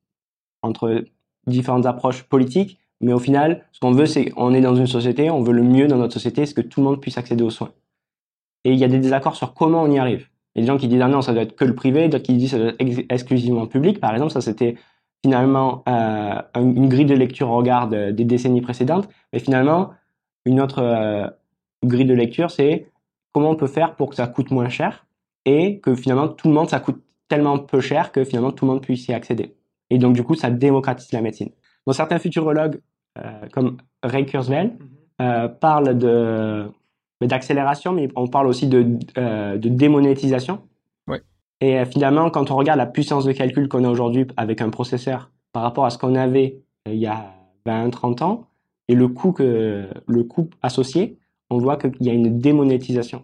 [0.61, 1.03] entre
[1.47, 5.29] différentes approches politiques, mais au final, ce qu'on veut, c'est on est dans une société,
[5.29, 7.49] on veut le mieux dans notre société, c'est que tout le monde puisse accéder aux
[7.49, 7.71] soins.
[8.63, 10.27] Et il y a des désaccords sur comment on y arrive.
[10.55, 12.09] Il y a des gens qui disent ah non, ça doit être que le privé,
[12.09, 13.99] d'autres qui disent ça doit être ex exclusivement public.
[13.99, 14.75] Par exemple, ça c'était
[15.23, 19.91] finalement euh, une grille de lecture au regard de, des décennies précédentes, mais finalement
[20.45, 21.27] une autre euh,
[21.83, 22.89] grille de lecture, c'est
[23.33, 25.05] comment on peut faire pour que ça coûte moins cher
[25.45, 28.71] et que finalement tout le monde ça coûte tellement peu cher que finalement tout le
[28.71, 29.55] monde puisse y accéder.
[29.89, 31.49] Et donc du coup, ça démocratise la médecine.
[31.87, 32.79] Bon, certains futurologues
[33.17, 34.77] euh, comme Ray Kurzweil mm
[35.19, 35.59] -hmm.
[35.59, 36.69] parlent de
[37.25, 40.59] d'accélération, mais on parle aussi de, euh, de démonétisation.
[41.07, 41.23] Ouais.
[41.61, 44.69] Et euh, finalement, quand on regarde la puissance de calcul qu'on a aujourd'hui avec un
[44.69, 47.33] processeur par rapport à ce qu'on avait euh, il y a
[47.65, 48.45] 20, 30 ans,
[48.87, 51.17] et le coût, que, le coût associé,
[51.49, 53.23] on voit qu'il y a une démonétisation.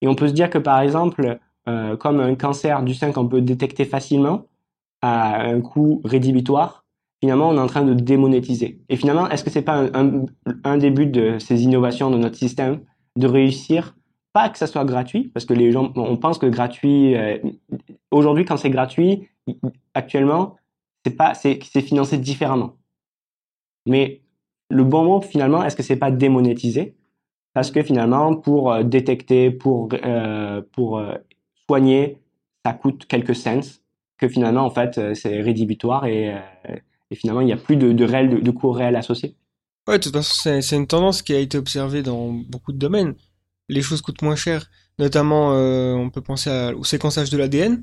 [0.00, 1.38] Et on peut se dire que par exemple,
[1.68, 4.46] euh, comme un cancer du sein qu'on peut détecter facilement
[5.00, 6.81] à un coût rédhibitoire,
[7.22, 8.80] finalement on est en train de démonétiser.
[8.88, 10.26] Et finalement, est-ce que c'est pas un, un,
[10.64, 12.80] un, début de ces innovations de notre système
[13.16, 13.96] de réussir?
[14.32, 17.38] Pas que ça soit gratuit parce que les gens on pense que gratuit euh,
[18.10, 19.28] aujourd'hui quand c'est gratuit
[19.94, 20.56] actuellement
[21.04, 22.76] c'est pas c'est financé différemment.
[23.86, 24.22] Mais
[24.70, 26.96] le bon mot finalement est-ce que c'est pas démonétisé?
[27.52, 31.00] Parce que finalement pour euh, détecter pour euh, pour
[31.68, 32.18] soigner
[32.64, 33.82] ça coûte quelques cents
[34.16, 36.34] que finalement en fait c'est rédhibitoire et,
[37.12, 39.36] et finalement il n'y a plus de, de réel de, de coût réel associé
[39.88, 43.14] Ouais, de toute façon, c'est une tendance qui a été observée dans beaucoup de domaines.
[43.68, 44.70] Les choses coûtent moins cher.
[44.98, 47.82] Notamment, euh, on peut penser à, au séquençage de l'ADN,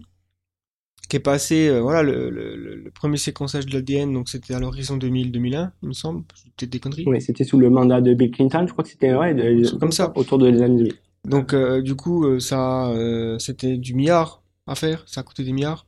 [1.10, 4.60] qui est passé, euh, voilà, le, le, le, premier séquençage de l'ADN, donc c'était à
[4.60, 6.24] l'horizon 2000-2001, il me semble.
[6.56, 7.04] Peut-être des conneries.
[7.08, 9.92] Oui, c'était sous le mandat de Bill Clinton, je crois que c'était, ouais, de, comme
[9.92, 10.14] ça.
[10.16, 10.94] Autour de les années 2000.
[11.26, 12.94] Donc, euh, du coup, ça,
[13.40, 15.86] c'était du milliard à faire, ça a coûté des milliards.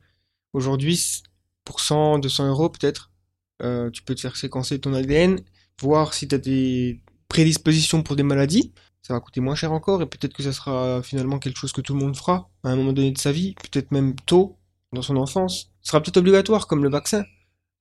[0.52, 1.22] Aujourd'hui,
[1.64, 3.11] pour 100, 200 euros peut-être,
[3.60, 5.38] tu peux te faire séquencer ton ADN
[5.80, 8.72] voir si tu as des prédispositions pour des maladies.
[9.02, 11.80] Ça va coûter moins cher encore et peut-être que ça sera finalement quelque chose que
[11.80, 14.58] tout le monde fera à un moment donné de sa vie, peut-être même tôt
[14.92, 15.72] dans son enfance.
[15.80, 17.24] Ce sera peut-être obligatoire comme le vaccin.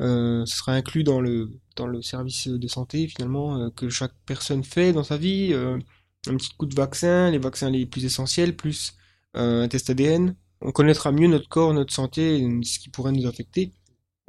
[0.02, 4.14] Euh, ce sera inclus dans le dans le service de santé finalement euh, que chaque
[4.26, 5.54] personne fait dans sa vie.
[5.54, 5.78] Euh,
[6.28, 8.94] un petit coup de vaccin, les vaccins les plus essentiels, plus
[9.36, 10.36] euh, un test ADN.
[10.62, 13.74] On connaîtra mieux notre corps, notre santé, ce qui pourrait nous affecter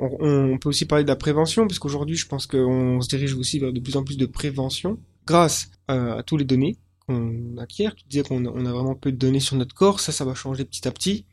[0.03, 3.73] on, peut aussi parler de la prévention, puisqu'aujourd'hui, je pense qu'on se dirige aussi vers
[3.73, 7.95] de plus en plus de prévention, grâce à, tous les données qu'on acquiert.
[7.95, 10.35] Tu disais qu'on on a vraiment peu de données sur notre corps, ça, ça va
[10.35, 11.25] changer petit à petit.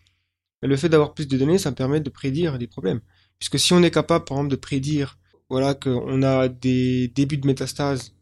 [0.61, 3.01] Mais le fait d'avoir plus de données, ça permet de prédire des problèmes.
[3.39, 5.17] Puisque si on est capable, par exemple, de prédire,
[5.49, 8.13] voilà, qu'on a des débuts de métastase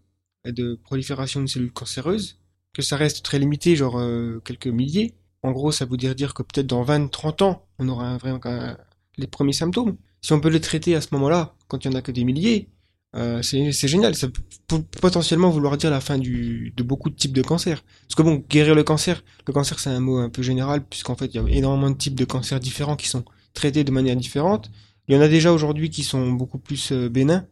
[0.45, 2.39] et de prolifération de cellules cancéreuses,
[2.73, 6.43] que ça reste très limité, genre euh, quelques milliers, en gros, ça veut dire, que
[6.43, 8.77] peut-être dans 20, 30 ans, on aura un, vraiment un,
[9.17, 11.97] les premiers symptômes si on peut les traiter à ce moment-là, quand il y en
[11.97, 12.69] a que des milliers,
[13.15, 14.15] euh, c'est génial.
[14.15, 17.83] Ça peut potentiellement vouloir dire la fin de beaucoup de types de cancers.
[18.01, 21.15] Parce que bon, guérir le cancer, le cancer c'est un mot un peu général, puisqu'en
[21.15, 24.15] fait il y a énormément de types de cancers différents qui sont traités de manière
[24.15, 24.69] différente.
[25.07, 27.47] Il y en a déjà aujourd'hui qui sont beaucoup plus euh, bénins,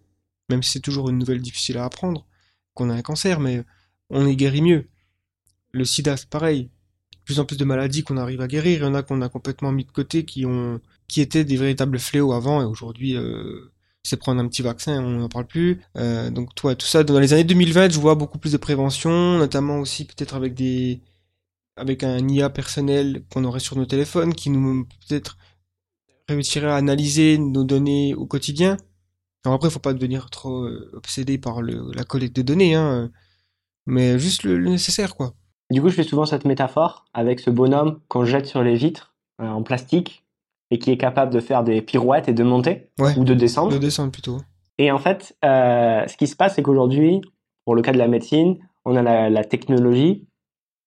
[0.49, 2.25] même si c'est toujours une nouvelle difficile à apprendre,
[2.73, 3.63] qu'on a un cancer, mais
[4.09, 4.89] on est guéri mieux.
[5.71, 6.69] Le sida, c'est pareil.
[7.23, 9.29] Plus en plus de maladies qu'on arrive à guérir, il y en a qu'on a
[9.29, 13.71] complètement mis de côté, qui ont qui étaient des véritables fléaux avant et aujourd'hui euh,
[14.03, 15.81] c'est prendre un petit vaccin, on n'en parle plus.
[15.97, 19.39] Euh, donc toi, tout ça dans les années 2020, je vois beaucoup plus de prévention,
[19.39, 21.01] notamment aussi peut-être avec des
[21.77, 25.37] avec un IA personnel qu'on aurait sur nos téléphones qui nous peut-être
[26.29, 28.77] réussirait à analyser nos données au quotidien.
[29.43, 33.11] Alors après, faut pas devenir trop euh, obsédé par la collecte de données, hein,
[33.85, 35.33] mais juste le, nécessaire, quoi.
[35.71, 39.15] Du coup, je fais souvent cette métaphore avec ce bonhomme qu'on jette sur les vitres
[39.39, 40.24] en plastique
[40.71, 43.71] et qui est capable de faire des pirouettes et de monter ouais, ou de descendre.
[43.71, 44.37] De descendre plutôt.
[44.77, 47.21] Et en fait, euh, ce qui se passe, c'est qu'aujourd'hui,
[47.65, 50.27] pour le cas de la médecine, on a la, la, technologie,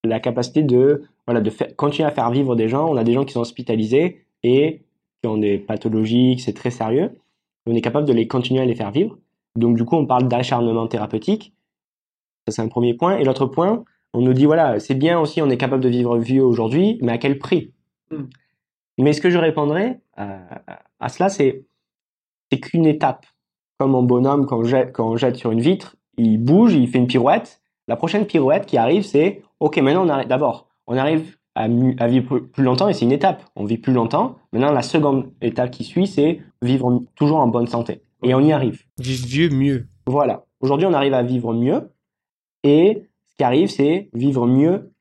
[0.04, 2.88] la capacité de voilà de faire, continuer à faire vivre des gens.
[2.88, 4.82] On a des gens qui sont hospitalisés et
[5.22, 7.18] qui ont des pathologies, c'est très sérieux.
[7.66, 9.18] On est capable de les continuer à les faire vivre.
[9.56, 11.54] Donc du coup, on parle d'acharnement thérapeutique.
[12.46, 13.18] Ça c'est un premier point.
[13.18, 16.16] Et l'autre point, on nous dit voilà, c'est bien aussi, on est capable de vivre
[16.18, 17.72] vieux aujourd'hui, mais à quel prix?
[18.10, 18.24] Mm.
[18.99, 20.40] Mais ce que je répondrais à,
[21.01, 21.64] à cela, c'est
[22.51, 23.26] c'est qu'une étape.
[23.78, 26.88] comme en bonhomme quand on jette, quand on jette sur une vitre, il bouge, il
[26.88, 27.61] fait une pirouette.
[27.86, 32.09] La prochaine pirouette qui arrive, c'est OK, maintenant on arrive d'abord, on arrive à, à,
[32.09, 33.42] vivre plus longtemps et c'est une étape.
[33.57, 34.36] On vit plus longtemps.
[34.53, 38.03] Maintenant, la seconde étape qui suit, c'est vivre toujours en bonne santé.
[38.22, 38.82] Et on y arrive.
[38.99, 39.88] Vivre vieux, mieux.
[40.07, 40.44] Voilà.
[40.61, 41.90] Aujourd'hui, on arrive à vivre mieux.
[42.62, 44.92] Et ce qui arrive, c'est vivre mieux,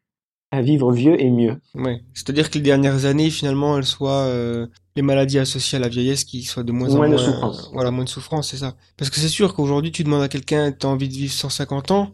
[0.51, 1.59] à vivre vieux et mieux.
[1.75, 2.01] Ouais.
[2.13, 6.23] C'est-à-dire que les dernières années, finalement, elles soient euh, les maladies associées à la vieillesse
[6.23, 7.69] qui soient de moins, moins en moins de souffrance.
[7.73, 8.75] voilà, moins de souffrance, c'est ça.
[8.95, 12.13] Parce que c'est sûr qu'aujourd'hui, tu demandes à quelqu'un, t'as envie de vivre 150 ans.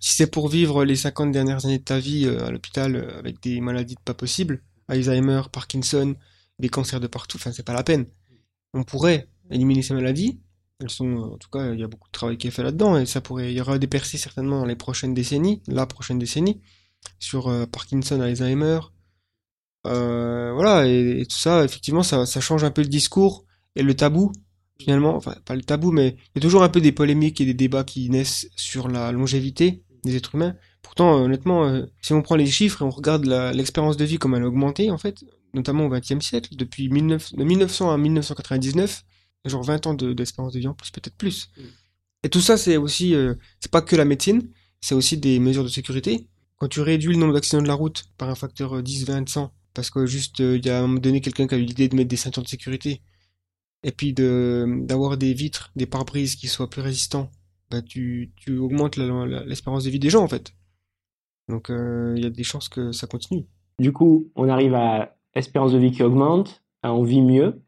[0.00, 3.18] Si c'est pour vivre les 50 dernières années de ta vie euh, à l'hôpital euh,
[3.18, 6.16] avec des maladies pas possibles, Alzheimer, Parkinson,
[6.58, 8.06] des cancers de partout, enfin, c'est pas la peine.
[8.74, 10.40] On pourrait éliminer ces maladies.
[10.80, 12.96] Elles sont, en tout cas, il y a beaucoup de travail qui est fait là-dedans
[12.96, 16.18] et ça pourrait, il y aura des percées certainement dans les prochaines décennies, la prochaine
[16.18, 16.60] décennie,
[17.18, 18.80] sur euh, Parkinson, Alzheimer.
[19.86, 23.44] Euh, voilà, et, et, tout ça, effectivement, ça, ça change un peu le discours
[23.74, 24.32] et le tabou,
[24.78, 25.16] finalement.
[25.16, 27.54] Enfin, pas le tabou, mais il y a toujours un peu des polémiques et des
[27.54, 30.56] débats qui naissent sur la longévité des êtres humains.
[30.82, 33.24] Pourtant, honnêtement, euh, si on prend les chiffres et on regarde
[33.54, 35.24] l'expérience de vie comme elle a augmenté, en fait,
[35.54, 39.04] notamment au XXe siècle, depuis 19, de 1900 à 1999,
[39.44, 41.50] genre 20 ans d'espérance de, de, vie en plus, peut-être plus.
[41.56, 41.62] Mm.
[42.24, 44.48] Et tout ça, c'est aussi, euh, c'est pas que la médecine,
[44.80, 46.28] c'est aussi des mesures de sécurité.
[46.62, 49.52] Quand tu réduis le nombre d'accidents de la route par un facteur 10, 20, 100,
[49.74, 51.88] parce que juste, il euh, y a un moment donné quelqu'un qui a eu l'idée
[51.88, 53.02] de mettre des ceintures de sécurité,
[53.82, 57.32] et puis d'avoir des vitres, des pare-brises qui soient plus résistants,
[57.68, 60.52] bah tu, augmentes l'espérance de vie des gens, en fait.
[61.48, 63.44] Donc, il euh, y a des chances que ça continue.
[63.80, 67.60] Du coup, on arrive à espérance de vie qui augmente, on vit mieux,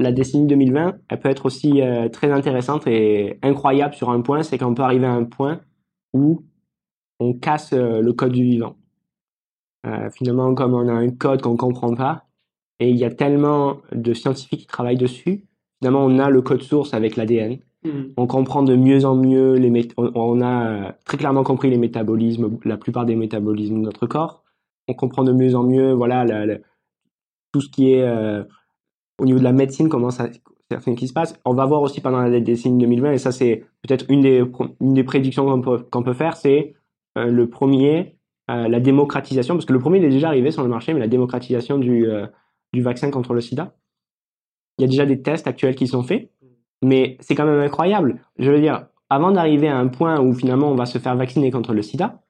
[0.00, 4.42] la décennie 2020, elle peut être aussi euh, très intéressante et incroyable sur un point,
[4.42, 5.60] c'est qu'on peut arriver à un point
[6.12, 6.44] où
[7.20, 8.76] on casse euh, le code du vivant.
[9.86, 12.24] Euh, finalement, comme on a un code qu'on comprend pas,
[12.80, 15.44] et il y a tellement de scientifiques qui travaillent dessus,
[15.78, 17.58] finalement, on a le code source avec l'ADN.
[17.82, 18.12] Mmh.
[18.16, 21.78] On comprend de mieux en mieux les on, on, a euh, très clairement compris les
[21.78, 24.42] métabolismes, la plupart des métabolismes de notre corps.
[24.88, 26.26] On comprend de mieux en mieux, voilà,
[27.52, 28.42] tout ce qui est euh,
[29.18, 31.38] au niveau de la médecine, comment ça, qui se passe.
[31.44, 34.44] On va voir aussi pendant la décennie 2020, et ça c'est peut-être une des,
[34.80, 36.74] une des prédictions qu'on peut, peut faire, c'est
[37.16, 38.16] le premier,
[38.50, 41.08] euh, la démocratisation, parce que le premier est déjà arrivé sur le marché, mais la
[41.08, 42.26] démocratisation du, euh,
[42.72, 43.74] du vaccin contre le sida.
[44.78, 46.32] Il y a déjà des tests actuels qui sont faits,
[46.82, 48.20] mais c'est quand même incroyable.
[48.38, 51.50] Je veux dire, avant d'arriver à un point où finalement on va se faire vacciner
[51.52, 52.22] contre le sida,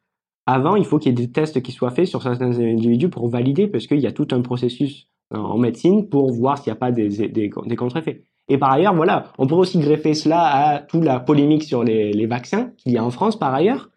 [0.47, 3.29] avant il faut qu'il y ait des tests qui soient faits sur certains individus pour
[3.29, 6.81] valider, parce qu'il y a tout un processus en médecine pour voir s'il n'y a
[6.81, 8.25] pas des, des, contre-effets.
[8.49, 12.27] Et par ailleurs, voilà, on pourrait aussi greffer cela à toute la polémique sur les
[12.27, 13.91] vaccins qu'il y a en France par ailleurs,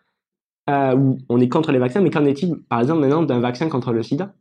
[0.70, 3.70] euh, où on est contre les vaccins, mais qu'en est-il par exemple maintenant d'un vaccin
[3.70, 4.34] contre le sida?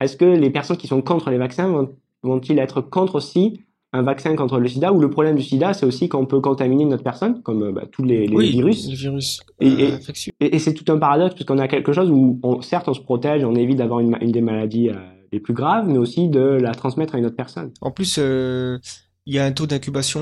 [0.00, 3.60] Est-ce que les personnes qui sont contre les vaccins vont, vont-ils être contre aussi
[3.92, 4.92] un vaccin contre le sida?
[4.92, 8.04] Ou le problème du sida c'est aussi qu'on peut contaminer notre personne comme bah, tous
[8.04, 8.88] les, les oui, virus?
[8.88, 9.98] les virus et, euh,
[10.40, 13.00] et, et c'est tout un paradoxe puisqu'on a quelque chose où on, certes on se
[13.00, 14.94] protège on évite d'avoir une, une, des maladies euh,
[15.34, 17.72] les plus graves, mais aussi de la transmettre à une autre personne.
[17.80, 18.78] En plus, euh,
[19.26, 20.20] il y a un taux d'incubation.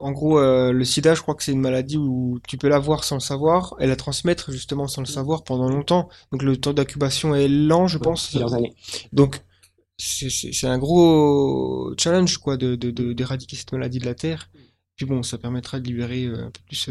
[0.00, 2.68] Euh, en gros, euh, le sida, je crois que c'est une maladie où tu peux
[2.68, 6.08] l'avoir sans le savoir et la transmettre justement sans le savoir pendant longtemps.
[6.32, 8.28] Donc le taux d'incubation est lent, je pense.
[8.28, 8.74] Plusieurs années.
[9.12, 9.40] Donc
[9.98, 14.50] c'est un gros challenge quoi de d'éradiquer de, cette maladie de la terre.
[14.96, 16.90] Puis bon, ça permettra de libérer un peu plus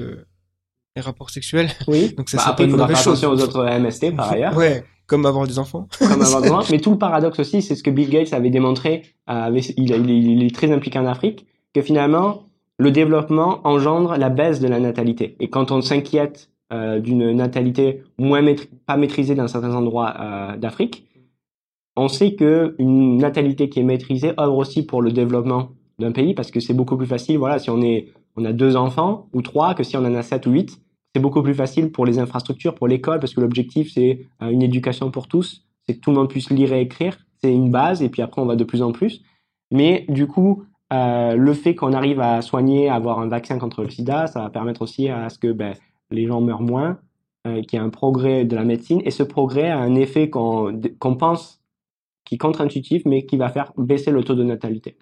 [0.95, 1.69] les rapports sexuels.
[1.87, 2.13] Oui.
[2.17, 4.55] Donc ça bah, après, pas il faudra faire attention aux autres MST par ailleurs.
[4.55, 4.83] ouais.
[5.07, 5.87] Comme avoir des enfants.
[5.99, 6.67] Comme avoir des enfants.
[6.71, 10.09] Mais tout le paradoxe aussi, c'est ce que Bill Gates avait démontré, euh, il, il,
[10.09, 11.45] il, est très impliqué en Afrique,
[11.75, 12.45] que finalement,
[12.77, 15.35] le développement engendre la baisse de la natalité.
[15.39, 18.43] Et quand on s'inquiète euh, d'une natalité moins
[18.85, 21.07] pas maîtrisée dans certains endroits euh, d'Afrique,
[21.95, 25.69] on sait que une natalité qui est maîtrisée œuvre aussi pour le développement
[25.99, 27.37] d'un pays parce que c'est beaucoup plus facile.
[27.37, 30.21] Voilà, si on est, on a deux enfants ou trois que si on en a
[30.21, 30.81] sept ou huit,
[31.15, 34.61] c'est beaucoup plus facile pour les infrastructures, pour l'école, parce que l'objectif, c'est euh, une
[34.61, 38.03] éducation pour tous, c'est que tout le monde puisse lire et écrire, c'est une base,
[38.03, 39.21] et puis après, on va de plus en plus.
[39.71, 43.83] Mais du coup, euh, le fait qu'on arrive à soigner, à avoir un vaccin contre
[43.83, 45.73] le sida, ça va permettre aussi à ce que ben,
[46.11, 46.99] les gens meurent moins,
[47.47, 50.29] euh, qu'il y ait un progrès de la médecine, et ce progrès a un effet
[50.29, 51.61] qu'on qu pense
[52.25, 54.97] qui est contre-intuitif, mais qui va faire baisser le taux de natalité.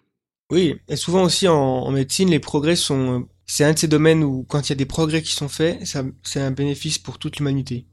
[0.51, 4.43] Oui, et souvent aussi en, médecine, les progrès sont c'est un de ces domaines où
[4.43, 5.79] quand il y a des progrès qui sont faits,
[6.23, 7.87] c'est un bénéfice pour toute l'humanité.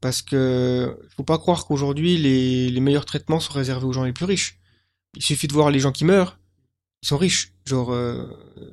[0.00, 4.24] Parce que faut pas croire qu'aujourd'hui les, meilleurs traitements sont réservés aux gens les plus
[4.24, 4.58] riches.
[5.14, 6.39] Il suffit de voir les gens qui meurent,
[7.02, 7.52] sont riches.
[7.66, 8.26] Genre euh,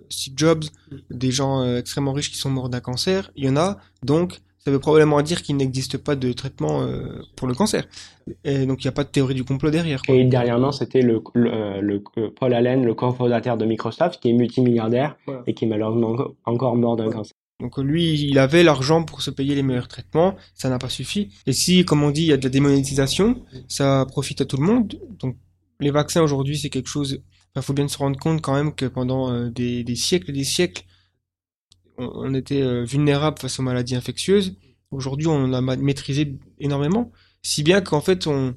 [0.09, 0.65] Steve Jobs,
[1.09, 3.77] des gens euh, extrêmement riches qui sont morts d'un cancer, il y en a.
[4.03, 7.87] Donc ça veut probablement dire qu'il n'existe pas de traitement euh, pour le cancer.
[8.43, 10.01] Et donc il n'y a pas de théorie du complot derrière.
[10.09, 15.15] Et dernièrement, c'était le, le, Paul Allen, le cofondateur de Microsoft, qui est multimilliardaire
[15.45, 17.33] et qui est malheureusement encore mort d'un cancer.
[17.59, 21.29] Donc lui, il avait l'argent pour se payer les meilleurs traitements, ça n'a pas suffi.
[21.47, 24.57] Et si, comme on dit, il y a de la démonétisation, ça profite à tout
[24.57, 24.99] le monde.
[25.19, 25.37] Donc
[25.79, 27.21] les vaccins aujourd'hui, c'est quelque chose.
[27.57, 30.43] Il faut bien se rendre compte quand même que pendant euh, des, siècles et des
[30.43, 30.83] siècles,
[31.97, 34.55] on, était euh, vulnérable face aux maladies infectieuses.
[34.91, 38.53] Aujourd'hui, on a maîtrisé énormément, si bien qu'en fait, on,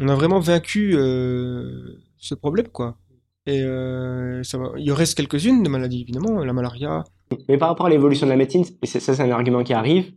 [0.00, 2.98] a vraiment vaincu euh, ce problème, quoi.
[3.46, 7.04] Et il reste quelques-unes de maladies, évidemment, la malaria.
[7.48, 10.12] Mais par rapport à l'évolution de la médecine, et ça, c'est un argument qui arrive,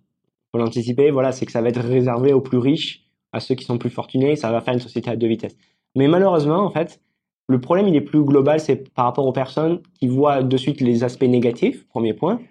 [0.51, 3.65] pour l'anticiper, voilà, c'est que ça va être réservé aux plus riches, à ceux qui
[3.65, 5.57] sont plus fortunés, ça va faire une société à deux vitesses.
[5.95, 7.01] Mais malheureusement, en fait,
[7.47, 10.81] le problème, il est plus global, c'est par rapport aux personnes qui voient de suite
[10.81, 12.41] les aspects négatifs, premier point,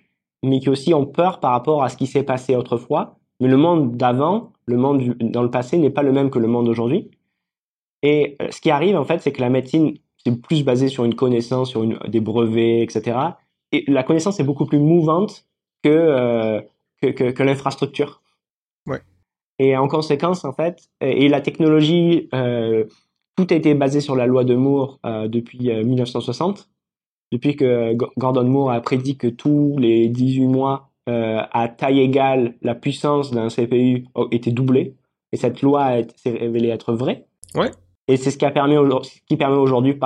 [0.42, 3.18] mais qui aussi ont peur par rapport à ce qui s'est passé autrefois.
[3.40, 6.49] Mais le monde d'avant, le monde dans le passé n'est pas le même que le
[6.49, 7.11] monde d'aujourd'hui.
[8.03, 9.94] Et euh, ce qui arrive, en fait, c'est que la médecine,
[10.24, 13.18] c'est plus basé sur une connaissance, sur une, des brevets, etc.
[13.72, 15.47] Et la connaissance est beaucoup plus mouvante
[15.82, 16.61] que, euh,
[17.03, 18.22] que, que, l'infrastructure.
[18.86, 19.03] Ouais.
[19.59, 22.84] Et en conséquence, en fait, et la technologie, euh,
[23.37, 26.59] tout a été basé sur la loi de Moore euh, depuis 1960.
[26.59, 26.62] Euh,
[27.32, 32.55] depuis que Gordon Moore a prédit que tous les 18 mois, euh, à taille égale,
[32.62, 34.95] la puissance d'un CPU était doublée.
[35.32, 37.26] Et cette loi s'est révélée être vraie.
[37.55, 37.70] Ouais.
[38.09, 38.76] Et c'est ce qui, a permis,
[39.28, 39.99] qui permet aujourd'hui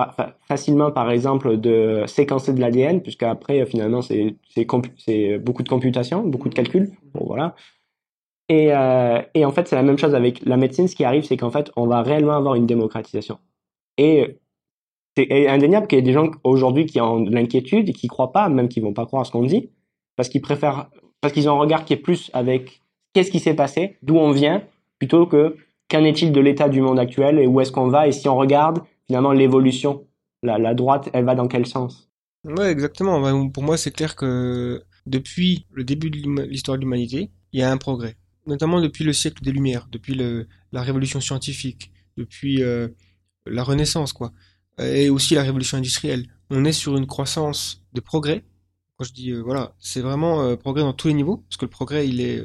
[0.48, 4.34] facilement, par exemple, de séquencer de l'ADN, puisqu'après, finalement, c'est
[5.38, 6.90] beaucoup de computation, beaucoup de calculs.
[7.12, 7.54] Bon, voilà.
[8.50, 10.88] Et, euh, et en fait, c'est la même chose avec la médecine.
[10.88, 13.38] Ce qui arrive, c'est qu'en fait, on va réellement avoir une démocratisation.
[13.96, 14.40] Et
[15.16, 18.32] c'est indéniable qu'il y ait des gens aujourd'hui qui ont de l'inquiétude et qui croient
[18.32, 19.70] pas, même qui vont pas croire à ce qu'on dit,
[20.16, 20.90] parce qu'ils préfèrent,
[21.20, 22.82] parce qu'ils ont un regard qui est plus avec
[23.12, 24.64] qu'est-ce qui s'est passé, d'où on vient,
[24.98, 25.56] plutôt que
[25.88, 28.36] qu'en est-il de l'état du monde actuel et où est-ce qu'on va et si on
[28.36, 30.06] regarde finalement l'évolution,
[30.42, 32.10] la, droite, elle va dans quel sens?
[32.44, 33.48] Ouais, exactement.
[33.50, 37.70] Pour moi, c'est clair que depuis le début de l'histoire de l'humanité, il y a
[37.70, 38.16] un progrès
[38.46, 40.14] notamment depuis le siècle des Lumières, depuis
[40.72, 42.88] la révolution scientifique, depuis euh,
[43.46, 44.32] la Renaissance, quoi,
[44.78, 46.26] et aussi la révolution industrielle.
[46.50, 48.44] On est sur une croissance de progrès.
[48.96, 51.64] Quand je dis, euh, voilà, c'est vraiment euh, progrès dans tous les niveaux, parce que
[51.64, 52.44] le progrès, il est,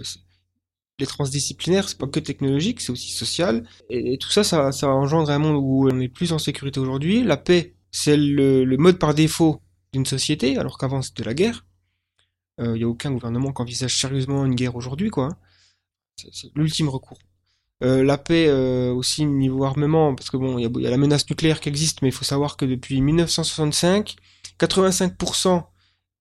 [0.97, 3.67] il est transdisciplinaire, c'est pas que technologique, c'est aussi social.
[3.89, 7.23] Et, tout ça, ça, engendre un monde où on est plus en sécurité aujourd'hui.
[7.23, 9.61] La paix, c'est le, mode par défaut
[9.93, 11.65] d'une société, alors qu'avant c'était la guerre.
[12.57, 15.37] Il n'y a aucun gouvernement qui envisage sérieusement une guerre aujourd'hui, quoi.
[16.16, 17.20] C'est l'ultime recours.
[17.84, 21.30] Euh, la paix euh, aussi niveau armement, parce que bon, il y, a la menace
[21.30, 24.16] nucléaire qui existe, mais il faut savoir que depuis 1965,
[24.59, 25.66] 85%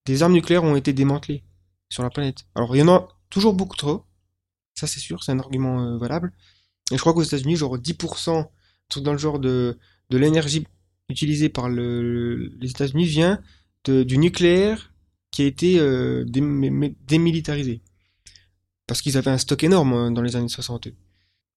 [0.05, 1.43] des armes nucléaires ont été démantelées
[1.89, 2.45] sur la planète.
[2.55, 4.03] Alors il y en a toujours beaucoup trop,
[4.73, 6.33] ça c'est sûr, c'est un argument euh, valable.
[6.91, 8.47] Et je crois qu'aux États-Unis, genre 10%,
[8.89, 9.77] tout dans le genre de,
[10.11, 10.67] l'énergie
[11.09, 13.39] utilisée par le, les États-Unis vient
[13.85, 14.93] du nucléaire
[15.31, 15.79] qui a été
[16.25, 17.81] démilitarisé
[18.87, 20.89] parce qu'ils avaient un stock énorme hein, dans les années 60.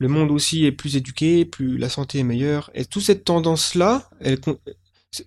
[0.01, 4.09] Le monde aussi est plus éduqué, plus la santé est meilleure, et toute cette tendance-là,
[4.21, 4.39] elle,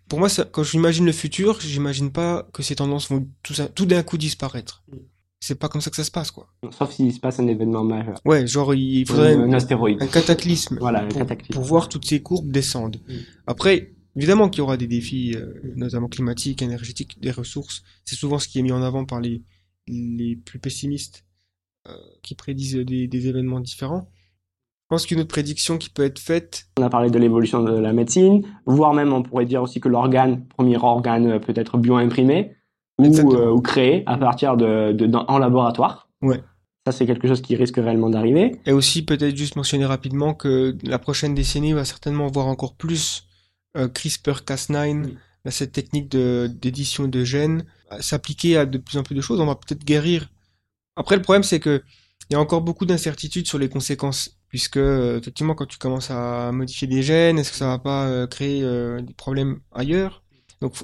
[0.07, 3.85] pour moi, ça, quand j'imagine le futur, j'imagine pas que ces tendances vont tout, tout
[3.85, 4.83] d'un coup disparaître.
[5.39, 6.53] C'est pas comme ça que ça se passe, quoi.
[6.69, 8.21] Sauf s'il se passe un événement majeur.
[8.25, 11.53] Ouais, genre il faudrait un, astéroïde, un cataclysme, voilà, un pour, cataclysme.
[11.53, 12.99] pour voir toutes ces courbes descendre.
[13.09, 13.13] Mm.
[13.47, 17.81] Après, évidemment qu'il y aura des défis, euh, notamment climatiques, énergétiques, des ressources.
[18.05, 19.41] C'est souvent ce qui est mis en avant par les
[19.87, 21.25] les plus pessimistes
[22.21, 24.09] qui prédisent des, des, événements différents.
[24.91, 26.65] Je pense qu'une autre prédiction qui peut être faite.
[26.77, 29.89] On a parlé de l'évolution de la médecine, voire même on pourrait dire aussi que
[29.89, 32.55] l'organe, premier organe peut être bio-imprimé
[32.99, 36.09] ou, euh, ou, créé à partir de, de en laboratoire.
[36.21, 36.43] Ouais.
[36.85, 38.59] Ça, c'est quelque chose qui risque réellement d'arriver.
[38.65, 43.27] Et aussi, peut-être juste mentionner rapidement que la prochaine décennie va certainement voir encore plus
[43.77, 45.11] euh, CRISPR-Cas9,
[45.49, 47.65] cette technique d'édition de, de gènes,
[47.99, 49.39] s'appliquer à de plus en plus de choses.
[49.39, 50.29] On va peut-être guérir
[50.95, 51.81] après, le problème, c'est que
[52.29, 56.11] il y a encore beaucoup d'incertitudes sur les conséquences, puisque euh, effectivement, quand tu commences
[56.11, 60.23] à modifier des gènes, est-ce que ça va pas euh, créer euh, des problèmes ailleurs?
[60.61, 60.75] Donc,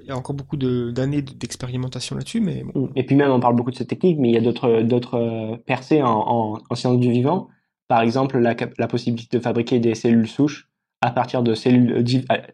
[0.00, 2.90] il y a encore beaucoup d'années d'expérimentation là-dessus, mais bon.
[2.94, 5.60] Et puis même, on parle beaucoup de cette technique, mais il y a d'autres d'autres
[5.66, 7.48] percées en, en, en, sciences du vivant.
[7.88, 10.68] Par exemple, la, la possibilité de fabriquer des cellules souches
[11.00, 12.04] à partir de cellules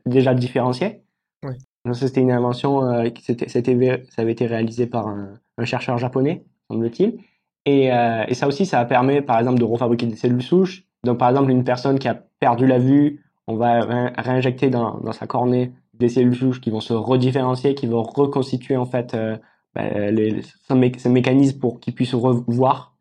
[0.06, 1.02] déjà différenciées.
[1.44, 1.54] Oui.
[1.94, 6.44] C'était une invention qui c'était, ça avait été réalisé par un, un chercheur japonais
[6.74, 7.18] semble-t-il.
[7.66, 10.84] Et, euh, et, ça aussi, ça permet, par exemple, de refabriquer des cellules souches.
[11.04, 13.80] Donc, par exemple, une personne qui a perdu la vue, on va
[14.16, 18.76] réinjecter dans, dans sa cornée des cellules souches qui vont se redifférencier, qui vont reconstituer
[18.76, 19.36] en fait euh,
[19.74, 22.96] ben, les, ce, mécanisme pour qu'ils puissent revoir,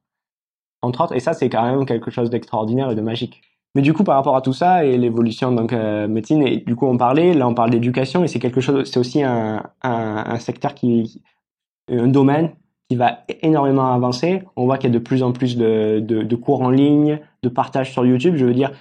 [0.81, 1.15] entre autres.
[1.15, 3.41] Et ça, c'est quand même quelque chose d'extraordinaire et de magique.
[3.75, 6.75] Mais du coup, par rapport à tout ça et l'évolution donc euh, médecine, et du
[6.75, 10.23] coup, on parlait, là, on parle d'éducation, et c'est quelque chose, c'est aussi un, un,
[10.27, 11.21] un, secteur qui,
[11.87, 12.51] un domaine
[12.89, 14.41] qui va énormément avancer.
[14.55, 17.19] On voit qu'il y a de plus en plus de, de, de, cours en ligne,
[17.43, 18.35] de partage sur YouTube.
[18.35, 18.71] Je veux dire,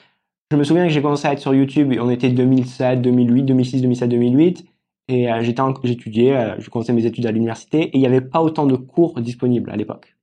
[0.50, 3.82] je me souviens que j'ai commencé à être sur YouTube, on était 2007, 2008, 2006,
[3.82, 4.64] 2007, 2008.
[5.09, 8.22] Et euh, j'étais, j'étudiais, euh, je commençais mes études à l'université et il n'y avait
[8.22, 10.16] pas autant de cours disponibles à l'époque.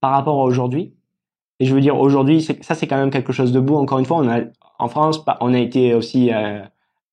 [0.00, 0.94] Par rapport à aujourd'hui.
[1.58, 3.76] Et je veux dire, aujourd'hui, ça c'est quand même quelque chose de beau.
[3.76, 4.40] Encore une fois, on a,
[4.78, 6.60] en France, on a été aussi euh,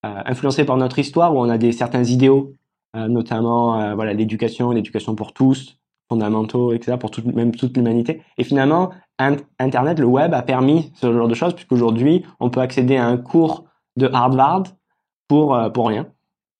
[0.05, 2.51] euh influencé par notre histoire où on a des certains idéaux,
[2.93, 5.79] notamment voilà l'éducation, l'éducation pour tous,
[6.13, 8.21] fondamentaux, etc., pour toute, même toute l'humanité.
[8.37, 8.91] Et finalement,
[9.59, 13.17] Internet, le web a permis ce genre de choses puisqu'aujourd'hui, on peut accéder à un
[13.17, 14.63] cours de Harvard
[15.27, 16.07] pour pour rien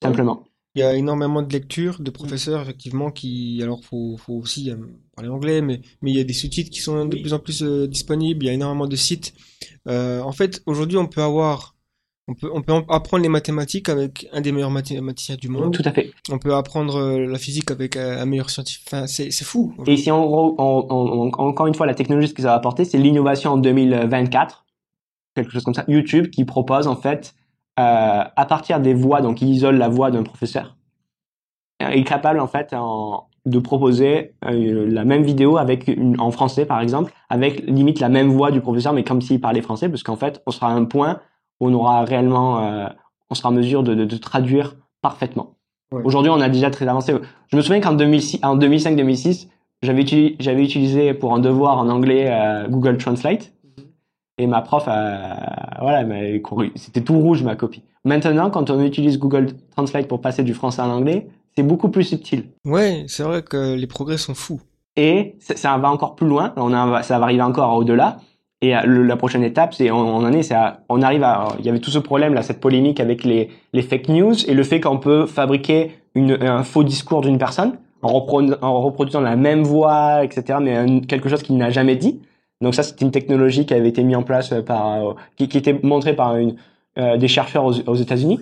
[0.03, 0.43] simplement.
[0.75, 4.75] Il y a énormément de lectures de professeurs, effectivement, qui, alors, faut, faut aussi euh,
[5.15, 7.61] parler anglais, mais, mais il y a des sous-titres qui sont de plus en plus
[7.61, 8.43] euh, disponibles.
[8.43, 9.35] Il y a énormément de sites.
[9.87, 11.72] Euh, en fait, aujourd'hui, on peut avoir,
[12.27, 15.73] on peut, on peut apprendre les mathématiques avec un des meilleurs mathématiciens du monde.
[15.73, 16.11] Tout à fait.
[16.31, 18.87] On peut apprendre la physique avec un, meilleur scientifique.
[18.87, 19.73] Enfin, c'est, fou.
[19.87, 23.51] Et si on, encore une fois, la technologie, ce que ça va apporter, c'est l'innovation
[23.51, 24.65] en 2024.
[25.35, 25.83] Quelque chose comme ça.
[25.87, 27.35] YouTube qui propose, en fait,
[27.79, 30.77] euh, à partir des voix, donc il isole la voix d'un professeur,
[31.81, 36.29] il est capable en fait en, de proposer euh, la même vidéo avec une, en
[36.29, 39.89] français par exemple, avec limite la même voix du professeur, mais comme s'il parlait français,
[39.89, 41.19] parce qu'en fait on sera à un point
[41.65, 42.87] on aura réellement, euh,
[43.29, 45.55] on sera en mesure de, de, de traduire parfaitement.
[46.03, 47.13] Aujourd'hui on a déjà très avancé.
[47.51, 49.47] Je me souviens qu'en 2005-2006,
[49.83, 50.05] j'avais
[50.39, 52.31] j'avais utilisé pour un devoir en anglais
[52.67, 53.53] Google Translate
[54.39, 56.03] et ma prof, a, voilà,
[56.75, 57.83] c'était tout rouge ma copie.
[58.03, 62.03] Maintenant, quand on utilise Google Translate pour passer du français à l'anglais, c'est beaucoup plus
[62.03, 62.45] subtil.
[62.65, 64.61] Ouais, c'est vrai que les progrès sont fous.
[64.95, 66.53] Et ça va encore plus loin.
[66.57, 68.17] On a, ça va arriver encore au-delà.
[68.63, 70.55] Et euh, la prochaine étape, c'est en est, c'est
[70.87, 71.49] on arrive à.
[71.59, 73.49] Il y avait tout ce problème là, cette polémique avec les,
[73.81, 79.19] fake news et le fait qu'on peut fabriquer un faux discours d'une personne en, reproduisant
[79.19, 80.59] la même voix, etc.
[80.61, 82.21] Mais quelque chose qu'il n'a jamais dit.
[82.61, 85.77] Donc ça, c'était une technologie qui avait été mise en place par, euh, qui, était
[85.83, 88.39] montrée par euh, des chercheurs aux, États-Unis.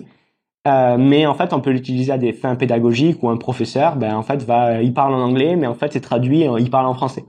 [0.64, 4.22] Mais en fait, on peut l'utiliser à des fins pédagogiques où un professeur, ben en
[4.22, 4.46] fait,
[4.84, 7.24] il parle en anglais, mais en fait, c'est traduit, il parle en français.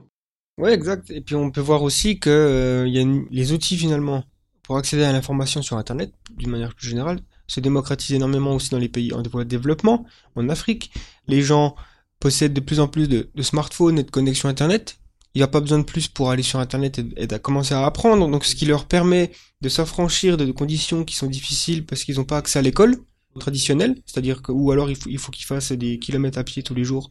[0.58, 1.10] Ouais, exact.
[1.10, 4.24] Et puis on peut voir aussi que euh, y a les outils finalement
[4.62, 8.78] pour accéder à l'information sur Internet, d'une manière plus générale, se démocratisent énormément aussi dans
[8.78, 10.92] les pays en voie de développement, en Afrique.
[11.28, 11.74] Les gens
[12.18, 14.98] possèdent de plus en plus de, smartphones et de connexions Internet,
[15.34, 18.30] il n'y a pas besoin de plus pour aller sur Internet et, commencer à apprendre.
[18.30, 22.24] Donc, ce qui leur permet de s'affranchir de, conditions qui sont difficiles parce qu'ils n'ont
[22.24, 22.96] pas accès à l'école
[23.38, 26.62] traditionnelle, c'est-à-dire que ou alors il faut il faut qu'ils fassent des kilomètres à pied
[26.62, 27.10] tous les jours.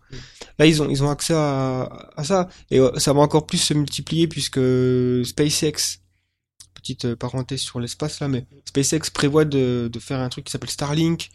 [0.59, 3.57] Là, ils ont ils ont accès à, à ça et euh, ça va encore plus
[3.57, 4.59] se multiplier puisque
[5.26, 5.99] SpaceX
[6.74, 10.51] petite euh, parenthèse sur l'espace là, mais SpaceX prévoit de, de faire un truc qui
[10.51, 11.30] s'appelle Starlink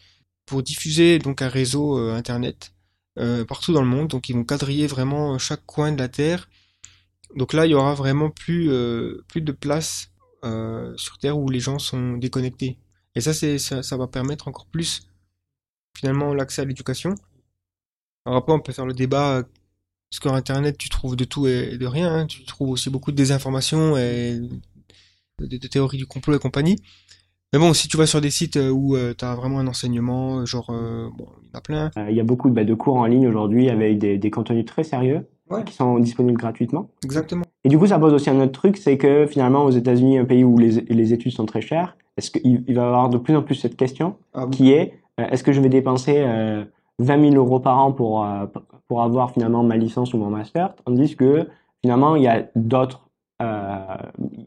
[0.46, 2.72] pour diffuser donc un réseau euh, internet
[3.18, 4.08] euh, partout dans le monde.
[4.08, 6.48] Donc ils vont quadriller vraiment chaque coin de la Terre
[7.34, 10.10] donc là, il y aura vraiment plus, euh, plus de place
[10.44, 12.78] euh, sur Terre où les gens sont déconnectés.
[13.14, 15.08] Et ça, c'est, ça, ça va permettre encore plus,
[15.96, 17.14] finalement, l'accès à l'éducation.
[18.24, 19.42] Alors après, on peut faire le débat,
[20.10, 22.14] sur Internet, tu trouves de tout et de rien.
[22.14, 22.26] Hein.
[22.26, 24.40] Tu trouves aussi beaucoup de désinformation et
[25.38, 26.76] de, théories du complot et compagnie.
[27.52, 30.44] Mais bon, si tu vas sur des sites où euh, tu as vraiment un enseignement,
[30.44, 31.90] genre, bon, il y en a plein.
[32.08, 34.84] Il y a beaucoup bah, de cours en ligne aujourd'hui avec des, des contenus très
[34.84, 35.26] sérieux
[35.64, 36.90] qui sont disponibles gratuitement.
[37.02, 37.44] Exactement.
[37.64, 40.26] Et du coup, ça pose aussi un autre truc, c'est que finalement, aux États-Unis, un
[40.26, 43.16] pays où les, les études sont très chères, est-ce qu'il il va y avoir de
[43.16, 46.64] plus en plus cette question ah qui est euh, est-ce que je vais dépenser euh,
[46.98, 48.46] 20 000 euros par an pour euh,
[48.88, 51.46] pour avoir finalement ma licence ou mon master, tandis que
[51.82, 53.08] finalement, il y a d'autres,
[53.42, 53.76] euh,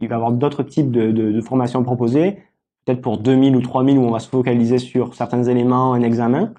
[0.02, 2.40] il va y avoir d'autres types de, de, de formations proposées,
[2.84, 6.54] peut-être pour 2000 ou 3000 où on va se focaliser sur certains éléments, un examen,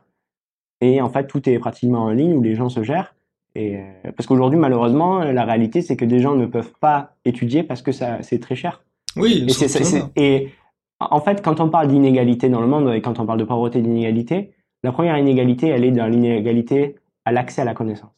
[0.80, 3.14] et en fait, tout est pratiquement en ligne où les gens se gèrent.
[3.54, 7.64] Et euh, parce qu'aujourd'hui, malheureusement, la réalité, c'est que des gens ne peuvent pas étudier
[7.64, 8.82] parce que ça, c'est très cher.
[9.16, 9.44] Oui.
[9.46, 10.50] Et, c'est, et
[11.10, 13.78] en fait, quand on parle d'inégalité dans le monde et quand on parle de pauvreté
[13.78, 18.10] et d'inégalité, la première inégalité, elle est dans l'inégalité à l'accès à la connaissance.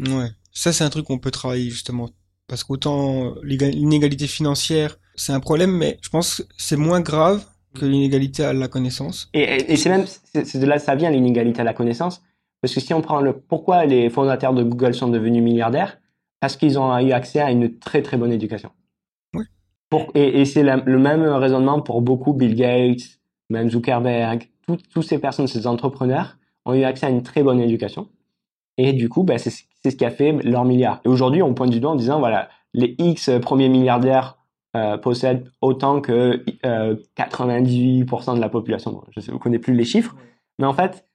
[0.00, 0.28] Ouais.
[0.52, 2.08] Ça, c'est un truc qu'on peut travailler justement.
[2.46, 7.86] Parce qu'autant l'inégalité financière, c'est un problème, mais je pense que c'est moins grave que
[7.86, 9.28] l'inégalité à la connaissance.
[9.32, 12.22] Et, et, et c'est même, c'est de là que ça vient l'inégalité à la connaissance.
[12.60, 15.98] Parce que si on prend le pourquoi les fondateurs de Google sont devenus milliardaires,
[16.40, 18.70] parce qu'ils ont eu accès à une très très bonne éducation.
[19.90, 23.20] Pour, et, et c'est le même raisonnement pour beaucoup, Bill Gates,
[23.50, 28.08] même Zuckerberg, toutes ces personnes, ces entrepreneurs ont eu accès à une très bonne éducation.
[28.76, 31.00] Et du coup, bah, c'est ce qui a fait leur milliard.
[31.04, 34.38] Et aujourd'hui, on pointe du doigt en disant, voilà, les X premiers milliardaires
[34.76, 36.44] euh, possèdent autant que
[37.16, 39.04] 98% de la population.
[39.16, 40.16] Je ne connais plus les chiffres,
[40.58, 41.06] mais en fait,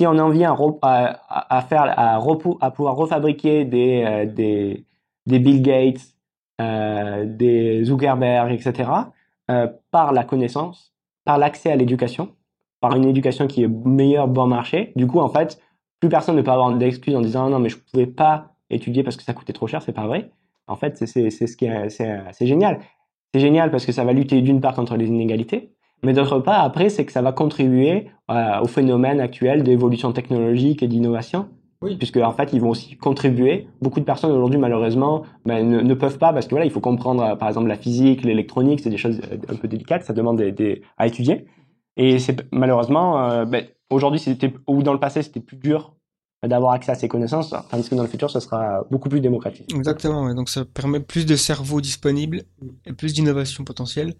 [0.00, 4.84] si on en vient à, à, faire, à, à, pouvoir refabriquer des, euh, des,
[5.26, 6.15] des Bill Gates, euh,
[6.58, 8.90] des Zuckerberg, etc.,
[9.48, 10.92] euh, par la connaissance,
[11.24, 12.30] par l'accès à l'éducation,
[12.80, 15.60] par une éducation qui est meilleure, bon marché, du coup, en fait,
[16.00, 19.04] plus personne ne peut avoir d'excuses en disant non, mais je ne pouvais pas étudier
[19.04, 20.32] parce que ça coûtait trop cher, c'est pas vrai.
[20.66, 21.24] En fait, c'est ce
[21.64, 22.80] est, génial.
[23.32, 25.70] C'est génial parce que ça va lutter d'une part contre les inégalités,
[26.02, 30.82] mais d'autre part, après, c'est que ça va contribuer euh, au phénomène actuel d'évolution technologique
[30.82, 31.48] et d'innovation.
[31.82, 31.96] Oui.
[31.96, 33.68] Puisque en fait, ils vont aussi contribuer.
[33.82, 36.80] Beaucoup de personnes aujourd'hui, malheureusement, ben, ne, ne, peuvent pas parce que voilà, il faut
[36.80, 40.12] comprendre, euh, par exemple, la physique, l'électronique, c'est des choses euh, un peu délicates, ça
[40.12, 41.46] demande des, des, à étudier.
[41.96, 45.94] Et c'est malheureusement, euh, ben, aujourd'hui, c'était ou dans le passé, c'était plus dur
[46.42, 49.72] d'avoir accès à ces connaissances, tandis que dans le futur, ça sera beaucoup plus démocratique.
[49.74, 50.24] Exactement.
[50.24, 50.34] Ouais.
[50.34, 52.42] Donc, ça permet plus de cerveaux disponibles
[52.84, 54.14] et plus d'innovation potentielle.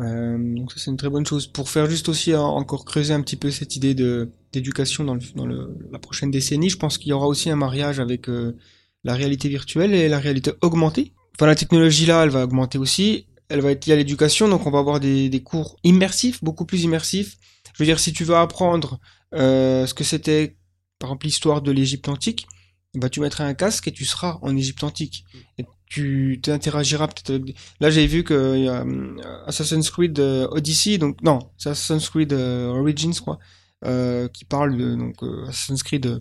[0.00, 1.46] Euh, donc ça c'est une très bonne chose.
[1.46, 5.46] Pour faire juste aussi encore creuser un petit peu cette idée de d'éducation dans, dans
[5.46, 8.56] la prochaine décennie, je pense qu'il y aura aussi un mariage avec euh,
[9.04, 11.12] la réalité virtuelle et la réalité augmentée.
[11.36, 13.26] Enfin la technologie là, elle va augmenter aussi.
[13.48, 16.64] Elle va être liée à l'éducation, donc on va avoir des, des cours immersifs, beaucoup
[16.64, 17.36] plus immersifs.
[17.74, 19.00] Je veux dire, si tu veux apprendre
[19.34, 20.56] euh, ce que c'était,
[20.98, 22.46] par exemple, l'histoire de l'Égypte antique,
[22.94, 25.24] bah tu mettras un casque et tu seras en Égypte antique.
[25.58, 29.16] Et tu t'interagiras peut-être avec Là, j'ai vu que y a euh,
[29.46, 33.38] Assassin's Creed euh, Odyssey, donc non, c'est Assassin's Creed euh, Origins, quoi,
[33.84, 35.16] euh, qui parle de donc
[35.48, 36.18] Assassin's Creed.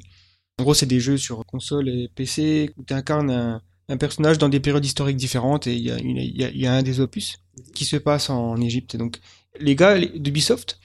[0.60, 4.38] en gros, c'est des jeux sur console et PC où tu incarnes un, un, personnage
[4.38, 7.00] dans des périodes historiques différentes et il y a, y, a, y a un des
[7.00, 7.38] opus
[7.76, 8.96] qui se passe en, Égypte.
[8.96, 9.20] Donc,
[9.60, 10.80] les gars d'Ubisoft,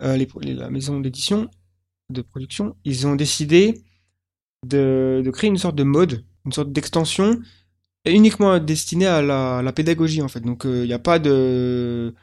[0.00, 1.50] les, la maison d'édition
[2.10, 3.82] de production, ils ont décidé
[4.66, 7.40] de, créer une sorte de mode, une sorte d'extension
[8.04, 10.40] uniquement destiné à la, pédagogie en fait.
[10.40, 12.14] Donc il euh, n'y a pas de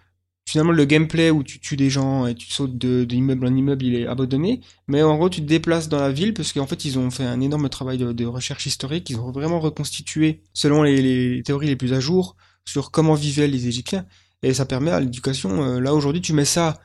[0.46, 3.96] finalement le gameplay où tu tues des gens et tu sautes d'immeuble en immeuble il
[3.96, 4.62] est abandonné.
[4.88, 7.24] Mais en gros tu te déplaces dans la ville parce qu'en fait ils ont fait
[7.24, 9.10] un énorme travail de, recherche historique.
[9.10, 12.36] Ils ont vraiment reconstitué selon les, théories les plus à jour
[12.66, 14.06] sur comment vivaient les Égyptiens.
[14.42, 16.80] Et ça permet à l'éducation euh, là aujourd'hui tu mets ça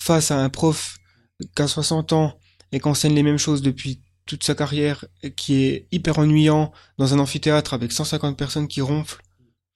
[0.00, 0.98] face à un prof
[1.56, 2.38] qui a 60 ans
[2.72, 5.04] et qui enseigne les mêmes choses depuis toute sa carrière
[5.34, 9.20] qui est hyper ennuyant dans un amphithéâtre avec 150 personnes qui ronflent.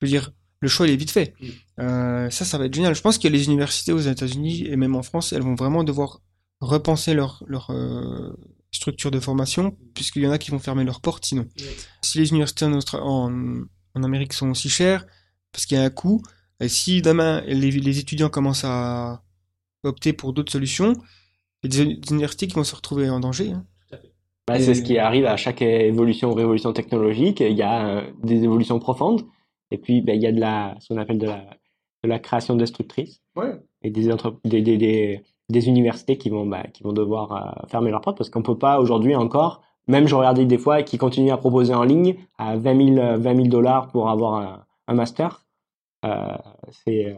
[0.00, 0.30] Je veux dire,
[0.60, 1.34] le choix il est vite fait.
[1.40, 1.46] Mm.
[1.80, 2.94] Euh, ça, ça va être génial.
[2.94, 6.20] Je pense que les universités aux États-Unis et même en France, elles vont vraiment devoir
[6.60, 8.32] repenser leur, leur euh,
[8.70, 11.48] structure de formation, puisqu'il y en a qui vont fermer leurs portes sinon.
[12.02, 15.04] Si les universités en, en, en, Amérique sont aussi chères,
[15.50, 16.22] parce qu'il y a un coût,
[16.60, 19.24] et si demain les, les étudiants commencent à
[19.82, 20.92] opter pour d'autres solutions,
[21.64, 23.50] il y a des universités qui vont se retrouver en danger.
[23.50, 23.66] Hein.
[24.46, 27.40] Bah, c'est ce qui arrive à chaque évolution ou révolution technologique.
[27.40, 29.22] Il y a euh, des évolutions profondes,
[29.70, 31.44] et puis ben, il y a de la, ce qu'on appelle de la,
[32.02, 33.54] de la création destructrice, ouais.
[33.82, 34.10] et des,
[34.44, 38.18] des, des, des, des, universités qui vont, bah, qui vont devoir euh, fermer leurs portes
[38.18, 39.62] parce qu'on peut pas aujourd'hui encore.
[39.86, 43.48] Même je regardais des fois qui continuent à proposer en ligne à 20 000 20
[43.48, 45.44] dollars pour avoir un, un master.
[46.04, 46.36] Euh,
[46.70, 47.14] c'est euh,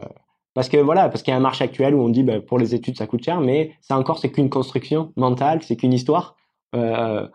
[0.55, 2.59] parce que voilà, parce qu'il y a un marché actuel où on dit ben, pour
[2.59, 6.37] les études ça coûte cher, mais ça encore c'est qu'une construction mentale, c'est qu'une histoire.
[6.75, 7.27] Euh,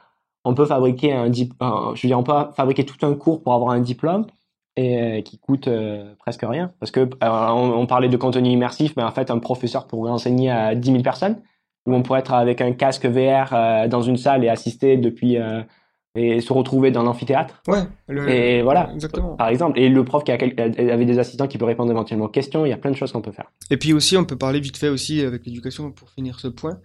[0.43, 3.71] on peut fabriquer un, je veux dire, on peut fabriquer tout un cours pour avoir
[3.71, 4.25] un diplôme
[4.75, 6.73] et euh, qui coûte euh, presque rien.
[6.79, 10.75] Parce que on, parlait de contenu immersif, mais en fait, un professeur pourrait enseigner à
[10.75, 11.41] 10 000 personnes.
[11.87, 15.37] Où on pourrait être avec un casque VR dans une salle et assister depuis
[16.15, 17.61] et se retrouver dans l'amphithéâtre.
[17.67, 17.83] Ouais.
[18.27, 18.91] et voilà.
[18.93, 19.35] Exactement.
[19.35, 19.79] Par exemple.
[19.79, 22.65] Et le prof qui avait des assistants qui peut répondre éventuellement aux questions.
[22.65, 23.51] Il y a plein de choses qu'on peut faire.
[23.69, 26.77] Et puis aussi, on peut parler vite fait aussi avec l'éducation pour finir ce point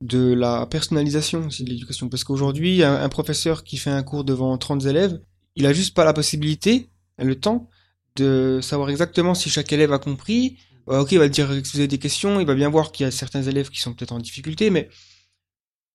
[0.00, 2.08] de la personnalisation aussi de l'éducation.
[2.08, 5.20] Parce qu'aujourd'hui, un, professeur qui fait un cours devant 30 élèves,
[5.56, 7.68] il a juste pas la possibilité, le temps,
[8.16, 10.58] de savoir exactement si chaque élève a compris.
[10.88, 13.10] Euh, ok, il va dire avez des questions, il va bien voir qu'il y a
[13.10, 14.88] certains élèves qui sont peut-être en difficulté, mais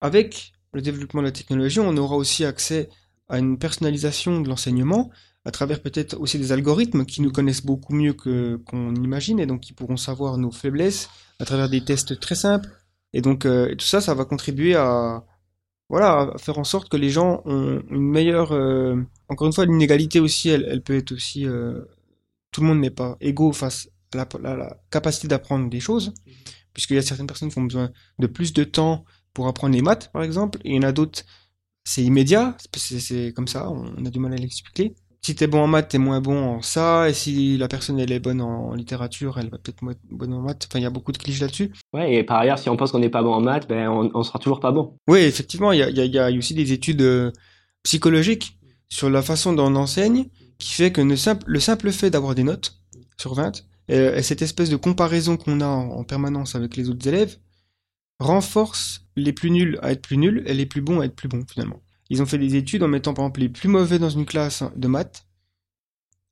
[0.02, 2.90] avec le développement de la technologie, on aura aussi accès
[3.28, 5.12] à une personnalisation de l'enseignement
[5.46, 9.46] à travers peut-être aussi des algorithmes qui nous connaissent beaucoup mieux que qu'on imagine et
[9.46, 12.70] donc qui pourront savoir nos faiblesses à travers des tests très simples
[13.14, 15.26] et donc euh, tout ça, ça va contribuer à
[15.90, 18.52] voilà à faire en sorte que les gens ont une meilleure.
[18.54, 18.96] Euh,
[19.30, 21.46] encore une fois, l'inégalité aussi, elle, elle, peut être aussi.
[21.48, 21.82] Euh,
[22.52, 26.14] tout le monde n'est pas égaux face à la, capacité d'apprendre des choses,
[26.74, 29.82] puisqu'il y a certaines personnes qui ont besoin de plus de temps pour apprendre les
[29.82, 31.24] maths, par exemple, et il y en a d'autres,
[31.84, 34.96] c'est immédiat, c'est comme ça, on a du mal à l'expliquer.
[35.30, 38.12] Si t'es bon en maths, t'es moins bon en ça, et si la personne elle
[38.12, 40.68] est bonne en, littérature, elle va peut-être moins bonne en maths.
[40.68, 41.72] Enfin, il y a beaucoup de clichés là-dessus.
[41.94, 44.10] Ouais, et par ailleurs, si on pense qu'on n'est pas bon en maths, ben on,
[44.16, 44.98] on sera toujours pas bon.
[45.08, 47.32] Oui, effectivement, il y a, y, a, y a aussi des études euh,
[47.84, 48.58] psychologiques
[48.90, 50.26] sur la façon dont on enseigne,
[50.58, 52.80] qui fait que le simple, le simple fait d'avoir des notes
[53.20, 56.90] sur 20, euh, et cette espèce de comparaison qu'on a en, en permanence avec les
[56.90, 57.38] autres élèves,
[58.18, 61.30] renforce les plus nuls à être plus nuls et les plus bons à être plus
[61.30, 61.84] bons finalement.
[62.10, 64.64] Ils ont fait des études en mettant par exemple les plus mauvais dans une classe
[64.76, 65.26] de maths,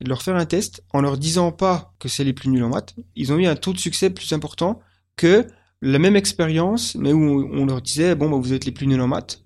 [0.01, 2.69] de leur faire un test en leur disant pas que c'est les plus nuls en
[2.69, 2.95] maths.
[3.15, 4.79] Ils ont eu un taux de succès plus important
[5.15, 5.45] que
[5.81, 9.01] la même expérience, mais où on leur disait bon bah, vous êtes les plus nuls
[9.01, 9.43] en maths,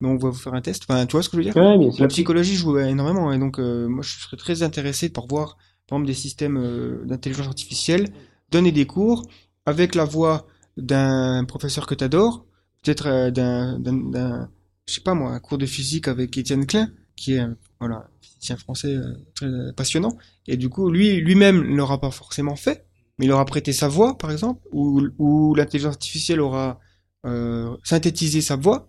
[0.00, 0.84] mais on va vous faire un test.
[0.88, 1.56] Enfin, tu vois ce que je veux dire?
[1.56, 1.90] Ouais.
[1.98, 5.56] La psychologie joue énormément et donc euh, moi je serais très intéressé par voir
[5.88, 8.12] par exemple des systèmes euh, d'intelligence artificielle
[8.50, 9.22] donner des cours
[9.66, 12.44] avec la voix d'un professeur que t'adores,
[12.82, 13.78] peut-être euh, d'un-
[14.88, 17.46] je sais pas moi, un cours de physique avec Étienne Klein, qui est
[17.80, 20.16] voilà, un physicien français euh, très passionnant.
[20.46, 22.86] Et du coup, lui, lui-même ne l'aura pas forcément fait,
[23.18, 26.80] mais il aura prêté sa voix, par exemple, ou, l'intelligence artificielle aura
[27.26, 28.88] euh, synthétisé sa voix.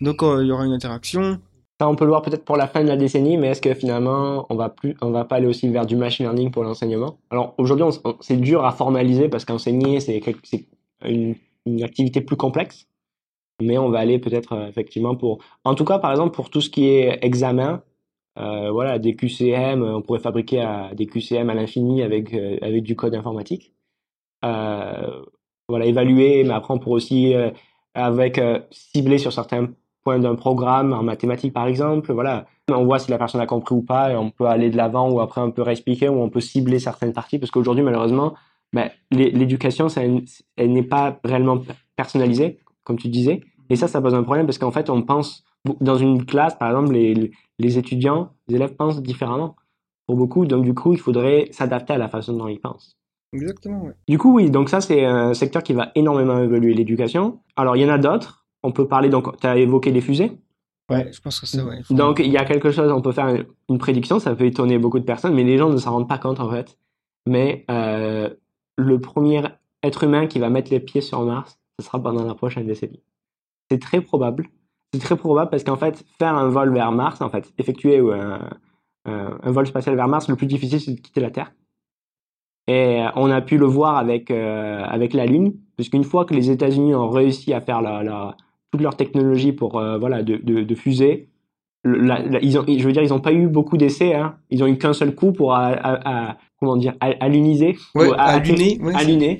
[0.00, 1.40] Donc, euh, il y aura une interaction.
[1.78, 3.72] Ça, on peut le voir peut-être pour la fin de la décennie, mais est-ce que
[3.72, 7.18] finalement, on va plus, on va pas aller aussi vers du machine learning pour l'enseignement?
[7.30, 7.86] Alors aujourd'hui,
[8.20, 10.20] c'est dur à formaliser parce qu'enseigner, c'est
[11.02, 12.86] une activité plus complexe,
[13.60, 16.60] mais on va aller peut-être euh, effectivement pour, en tout cas, par exemple, pour tout
[16.60, 17.82] ce qui est examen,
[18.38, 22.96] euh, voilà, des QCM, euh, on pourrait fabriquer des QCM à l'infini avec avec du
[22.96, 23.74] code informatique.
[24.42, 27.32] Voilà, évaluer, mais après on pourrait aussi
[27.94, 28.40] avec
[28.70, 29.68] cibler sur certains
[30.02, 32.12] points d'un programme en mathématiques par exemple.
[32.12, 34.76] Voilà, on voit si la personne a compris ou pas, et on peut aller de
[34.76, 38.34] l'avant ou après on peut réexpliquer ou on peut cibler certaines parties parce qu'aujourd'hui malheureusement,
[38.72, 39.86] ben, l'é- l'éducation,
[40.56, 41.60] elle n'est pas réellement
[41.96, 45.44] personnalisée, comme tu disais, et ça, ça pose un problème parce qu'en fait, on pense
[45.80, 49.56] dans une classe, par exemple, les, les étudiants, les élèves pensent différemment
[50.06, 52.96] pour beaucoup, donc du coup, il faudrait s'adapter à la façon dont ils pensent.
[53.32, 53.92] Exactement, ouais.
[54.08, 57.40] Du coup, oui, donc ça, c'est un secteur qui va énormément évoluer l'éducation.
[57.56, 58.44] Alors, il y en a d'autres.
[58.64, 60.32] On peut parler, donc, tu as évoqué les fusées.
[60.90, 61.80] Ouais, je pense que c'est ouais.
[61.84, 64.46] faut- Donc, il y a quelque chose, on peut faire une, une prédiction, ça peut
[64.46, 66.76] étonner beaucoup de personnes, mais les gens ne s'en rendent pas compte, en fait.
[67.26, 68.28] Mais euh,
[68.76, 69.42] le premier
[69.84, 73.00] être humain qui va mettre les pieds sur Mars, ce sera pendant la prochaine décennie.
[73.70, 74.48] C'est très probable.
[74.92, 78.50] C'est très probable parce qu'en fait, faire un vol vers Mars, en fait, effectuer un,
[79.04, 81.52] un, un vol spatial vers Mars, le plus difficile, c'est de quitter la Terre.
[82.66, 86.34] Et euh, on a pu le voir avec, euh, avec la Lune, puisqu'une fois que
[86.34, 88.36] les États-Unis ont réussi à faire la, la,
[88.72, 91.28] toute leur technologie pour euh, voilà de, de, de fusée,
[91.84, 94.14] la- ils ont, je veux dire, ils n'ont pas eu beaucoup d'essais.
[94.14, 94.36] Hein.
[94.50, 98.78] Ils ont eu qu'un seul coup pour à, à- à- comment dire alluniser, Ouais, alluner,
[98.82, 99.38] ouais, alluner,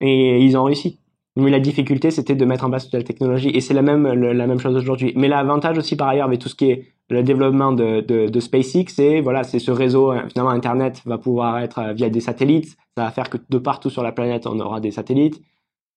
[0.00, 0.99] et ils ont réussi.
[1.36, 4.06] Mais la difficulté, c'était de mettre en place toute la technologie, et c'est la même
[4.06, 5.12] la même chose aujourd'hui.
[5.16, 8.40] Mais l'avantage aussi par ailleurs avec tout ce qui est le développement de, de, de
[8.40, 12.20] SpaceX, c'est voilà, c'est ce réseau euh, finalement Internet va pouvoir être euh, via des
[12.20, 12.76] satellites.
[12.96, 15.40] Ça va faire que de partout sur la planète, on aura des satellites.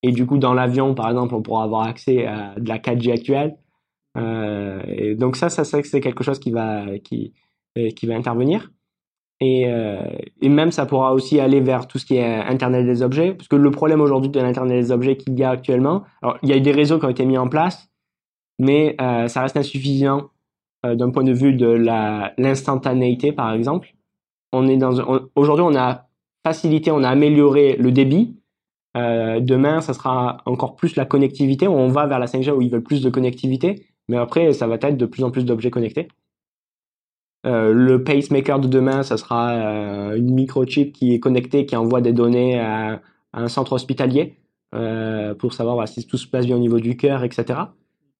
[0.02, 3.12] Et du coup, dans l'avion, par exemple, on pourra avoir accès à de la 4G
[3.12, 3.56] actuelle.
[4.18, 7.32] Euh, et donc ça, ça, ça, c'est quelque chose qui va, qui,
[7.78, 8.70] euh, qui va intervenir.
[9.40, 10.06] Et, euh,
[10.40, 13.48] et même, ça pourra aussi aller vers tout ce qui est Internet des objets, parce
[13.48, 16.52] que le problème aujourd'hui de l'Internet des objets qu'il y a actuellement, alors il y
[16.52, 17.88] a eu des réseaux qui ont été mis en place,
[18.58, 20.30] mais euh, ça reste insuffisant
[20.86, 21.66] euh, d'un point de vue de
[22.38, 23.94] l'instantanéité, par exemple.
[24.52, 26.06] Aujourd'hui, on a
[26.46, 28.36] facilité, on a amélioré le débit.
[28.94, 31.66] Demain, ça sera encore plus la connectivité.
[31.66, 34.76] On va vers la 5G où ils veulent plus de connectivité, mais après, ça va
[34.76, 36.06] être de plus en plus d'objets connectés.
[37.46, 42.00] Euh, le pacemaker de demain, ça sera euh, une microchip qui est connectée, qui envoie
[42.00, 43.00] des données à,
[43.32, 44.36] à un centre hospitalier
[44.74, 47.60] euh, pour savoir voilà, si tout se passe bien au niveau du cœur, etc.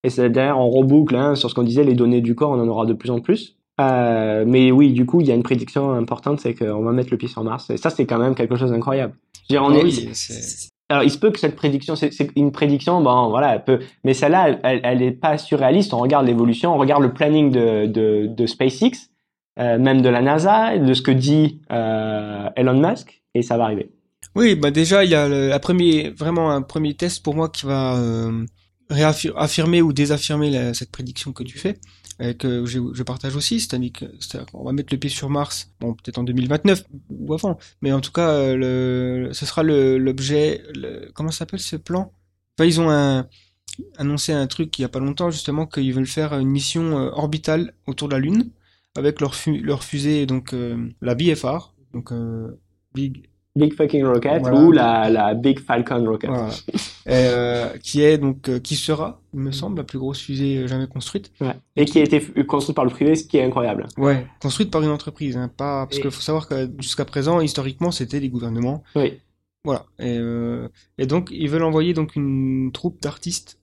[0.02, 2.60] Et c'est d'ailleurs on reboucle hein, sur ce qu'on disait, les données du corps, on
[2.60, 3.56] en aura de plus en plus.
[3.78, 7.16] Mais oui, du coup, il y a une prédiction importante, c'est qu'on va mettre le
[7.16, 7.70] pied sur Mars.
[7.70, 9.14] Et ça, c'est quand même quelque chose d'incroyable.
[9.50, 10.08] Dire, on Ah est- oui,
[10.90, 14.12] alors, il se peut que cette prédiction, c'est une prédiction, bon, voilà, elle peut, mais
[14.12, 15.94] celle-là, elle, elle, elle est pas surréaliste.
[15.94, 19.08] On regarde l'évolution, on regarde le planning de, de, de SpaceX,
[19.60, 23.64] euh, même de la NASA, de ce que dit euh, Elon Musk, et ça va
[23.64, 23.88] arriver.
[24.34, 27.66] Oui, bah déjà il y a le, premier, vraiment un premier test pour moi qui
[27.66, 28.44] va euh,
[28.90, 31.78] réaffirmer ou désaffirmer cette prédiction que tu fais,
[32.38, 33.92] que je, je partage aussi, c'est-à-dire
[34.50, 38.00] qu'on va mettre le pied sur Mars, bon peut-être en 2029 ou avant, mais en
[38.00, 40.62] tout cas le, ce sera l'objet,
[41.14, 42.10] comment s'appelle ce plan?
[42.58, 43.28] Enfin ils ont un,
[43.98, 47.74] annoncé un truc il y a pas longtemps justement qu'ils veulent faire une mission orbitale
[47.86, 48.50] autour de la Lune
[48.96, 52.58] avec leur fu- leur fusée donc euh, la BFR, donc euh,
[52.94, 54.60] Big Big Fucking Rocket Voilà.
[54.60, 56.28] ou la, la Big Falcon Rocket.
[56.28, 56.50] Voilà.
[57.06, 60.88] Euh, qui est donc euh, qui sera, il me semble, la plus grosse fusée jamais
[60.88, 61.30] construite.
[61.40, 61.54] Ouais.
[61.76, 63.86] Et qui a été construite par le privé, ce qui est incroyable.
[63.96, 67.40] Ouais, construite par une entreprise, hein, pas parce Et- qu'il faut savoir que jusqu'à présent,
[67.40, 68.82] historiquement, c'était les gouvernements.
[68.96, 69.18] Oui.
[69.64, 69.86] Voilà.
[70.00, 70.68] Et, euh,
[70.98, 73.60] et donc, ils veulent envoyer donc une troupe d'artistes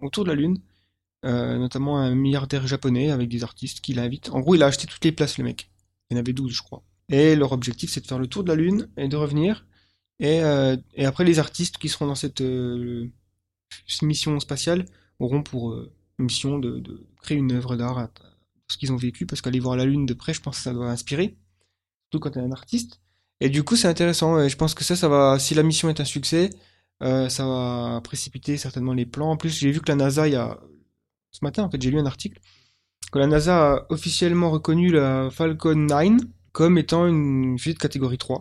[0.00, 0.58] autour de la Lune,
[1.26, 4.30] euh, notamment un milliardaire japonais avec des artistes qu'il invite.
[4.30, 5.70] En gros, il a acheté toutes les places, le mec.
[6.08, 6.82] Il y en avait 12, je crois.
[7.10, 9.66] Et leur objectif, c'est de faire le tour de la Lune et de revenir.
[10.18, 13.06] Et, euh, après, les artistes qui seront dans cette euh,
[14.02, 14.86] mission spatiale
[15.18, 15.76] auront pour
[16.18, 16.82] mission de,
[17.22, 18.08] créer une œuvre d'art
[18.68, 20.72] ce qu'ils ont vécu, parce qu'aller voir la Lune de près, je pense que ça
[20.72, 21.36] doit inspirer,
[22.04, 23.00] surtout quand t'es un artiste.
[23.40, 24.40] Et du coup, c'est intéressant.
[24.40, 26.50] Et je pense que ça, va, si la mission est un succès,
[27.00, 29.30] ça va précipiter certainement les plans.
[29.30, 30.60] En plus, j'ai vu que la NASA, il y a
[31.32, 32.40] ce matin, en fait, j'ai lu un article
[33.12, 36.20] que la NASA a officiellement reconnu la Falcon 9
[36.52, 38.40] comme étant une fusée de catégorie 3.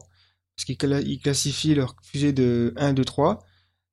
[0.55, 3.39] Parce qu'ils cla- ils classifient leur fusée de 1, 2, 3,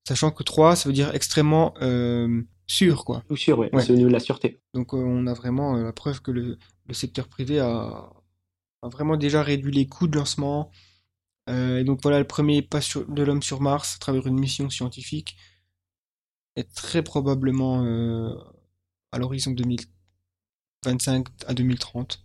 [0.07, 3.23] sachant que 3, ça veut dire extrêmement euh, sûr, quoi.
[3.29, 3.69] Tout sûr, oui.
[3.73, 3.83] Ouais.
[3.83, 4.61] C'est au niveau de la sûreté.
[4.75, 8.11] Donc euh, on a vraiment euh, la preuve que le, le secteur privé a,
[8.83, 10.71] a vraiment déjà réduit les coûts de lancement.
[11.49, 14.69] Et donc voilà le premier pas sur- de l'homme sur Mars à travers une mission
[14.69, 15.37] scientifique
[16.57, 17.85] est très probablement
[19.13, 22.23] à l'horizon 2025 à 2030.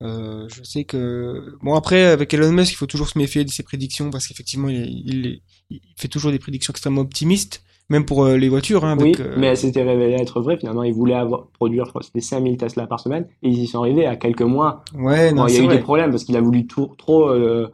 [0.00, 3.50] Euh, je sais que bon après avec Elon Musk il faut toujours se méfier de
[3.50, 5.40] ses prédictions parce qu'effectivement il, il,
[5.70, 9.34] il fait toujours des prédictions extrêmement optimistes même pour euh, les voitures hein, Oui, euh,
[9.38, 10.58] mais elle s'était révélée être vraie.
[10.58, 13.26] Finalement, ils voulaient avoir, produire, je crois, que c'était 5000 Tesla par semaine.
[13.42, 14.84] Et ils y sont arrivés à quelques mois.
[14.94, 15.76] ouais non Bon, il y a eu vrai.
[15.78, 17.70] des problèmes parce qu'il a voulu tout- trop euh,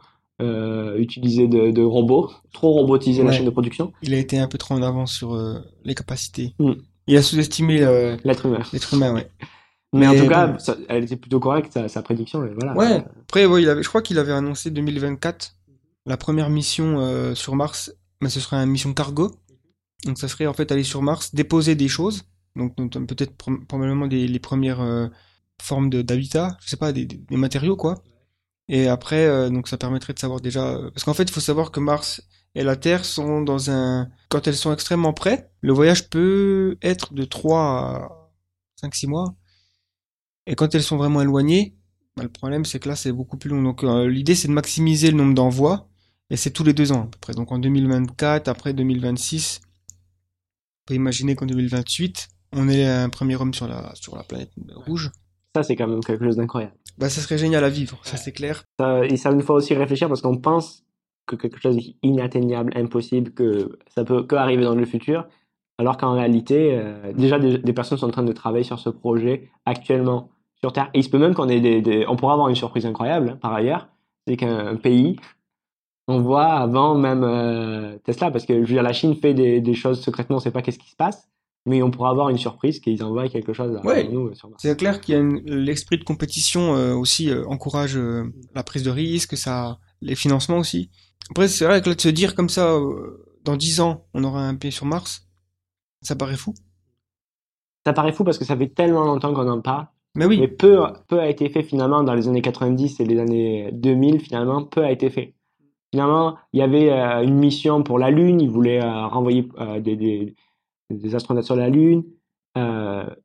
[0.97, 3.91] utiliser de, de robots, trop robotiser la chaîne de production.
[4.03, 5.37] Il a été un peu trop en avance sur
[5.83, 6.53] les capacités.
[6.59, 6.71] Mm.
[7.07, 8.59] Il a sous-estimé euh, L'être humain.
[8.73, 9.29] l'être humain, ouais.
[9.93, 10.59] Mais, en Mais tout cas, bon.
[10.59, 12.45] ça- elle était plutôt correcte, sa, sa prédiction.
[12.45, 12.75] Et voilà.
[12.75, 13.05] Ouais.
[13.21, 15.55] Après, ouais, il avait, je crois qu'il avait annoncé 2024
[16.05, 19.31] la première mission euh, sur Mars, mais ce serait une mission cargo.
[20.05, 22.23] Donc ça serait en fait aller sur Mars, déposer des choses,
[22.55, 22.75] donc
[23.07, 23.33] peut-être
[23.67, 25.07] probablement des, les premières euh,
[25.61, 28.03] formes d'habitat, je sais pas, des, matériaux quoi.
[28.67, 31.71] Et après, euh, donc ça permettrait de savoir déjà, parce qu'en fait, il faut savoir
[31.71, 32.21] que Mars
[32.55, 37.13] et la Terre sont dans un, quand elles sont extrêmement près, le voyage peut être
[37.13, 38.09] de 3 à
[38.81, 39.35] 5-6 mois.
[40.47, 41.75] Et quand elles sont vraiment éloignées,
[42.15, 43.61] bah, le problème c'est que là c'est beaucoup plus long.
[43.61, 45.87] Donc euh, l'idée c'est de maximiser le nombre d'envois,
[46.29, 47.33] et c'est tous les deux ans à peu près.
[47.33, 53.53] Donc en 2024, après 2026, on peut imaginer qu'en 2028, on est un premier homme
[53.53, 54.51] sur la, sur la planète
[54.87, 55.11] rouge.
[55.55, 56.75] Ça, c'est quand même quelque chose d'incroyable.
[56.97, 58.63] Bah ça serait génial à vivre, ça c'est clair.
[58.79, 60.84] Ça- et ça nous fait aussi réfléchir parce qu'on pense
[61.25, 65.25] que quelque chose d'inatteignable, impossible, que ça peut que arriver dans le futur,
[65.77, 68.89] alors qu'en réalité, euh, déjà des, des personnes sont en train de travailler sur ce
[68.89, 70.29] projet actuellement
[70.61, 70.89] sur Terre.
[70.93, 73.31] Et il se peut même qu'on ait des, des- on pourra avoir une surprise incroyable
[73.33, 73.87] hein, par ailleurs,
[74.27, 75.17] c'est qu'un pays
[76.07, 79.59] on voit avant même euh, Tesla, parce que je veux dire, la Chine fait des,
[79.59, 81.27] des choses secrètement, on sait pas qu'est-ce qui se passe,
[81.65, 84.07] mais on pourra avoir une surprise qu'ils envoient quelque chose à Ouais.
[84.07, 84.33] nous euh.
[84.59, 87.99] C'est clair qu'il y a l'esprit de compétition euh, aussi encourage
[88.53, 90.91] la prise de risque, ça, les financements aussi.
[91.31, 94.23] Après, c'est vrai que là, de se dire comme ça, euh, dans 10 ans, on
[94.23, 95.27] aura un pied sur Mars,
[96.01, 96.53] ça paraît fou.
[97.85, 99.87] Ça paraît fou parce que ça fait tellement longtemps qu'on en parle.
[100.15, 103.19] Mais oui, Mais peu, peu a été fait finalement dans les années 90 et les
[103.19, 105.35] années 2000, finalement, peu a été fait.
[105.91, 109.79] Finalement, il y avait euh, une mission pour la Lune, ils voulaient euh, renvoyer euh,
[109.79, 110.35] des, des,
[110.89, 112.03] des astronautes sur la Lune,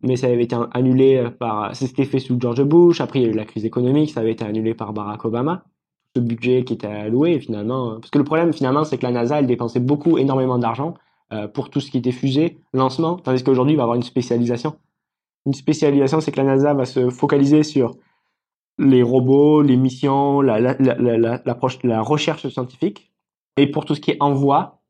[0.02, 1.74] mais ça avait été annulé par...
[1.77, 4.32] C'était fait sous George Bush, après il y a eu la crise économique, ça avait
[4.32, 5.64] été annulé par Barack Obama.
[6.16, 7.93] Ce budget qui était alloué, finalement...
[7.93, 10.95] euh, Parce que le problème, finalement, c'est que la NASA, elle dépensait beaucoup, énormément d'argent
[11.32, 14.77] euh, pour tout ce qui était fusée, lancement, tandis qu'aujourd'hui, il va avoir une spécialisation
[15.47, 17.97] une spécialisation, c'est que la NASA va se focaliser sur
[18.78, 23.11] les robots, les missions, la, la, la, recherche scientifique.
[23.57, 24.81] Et pour tout ce qui est envoi,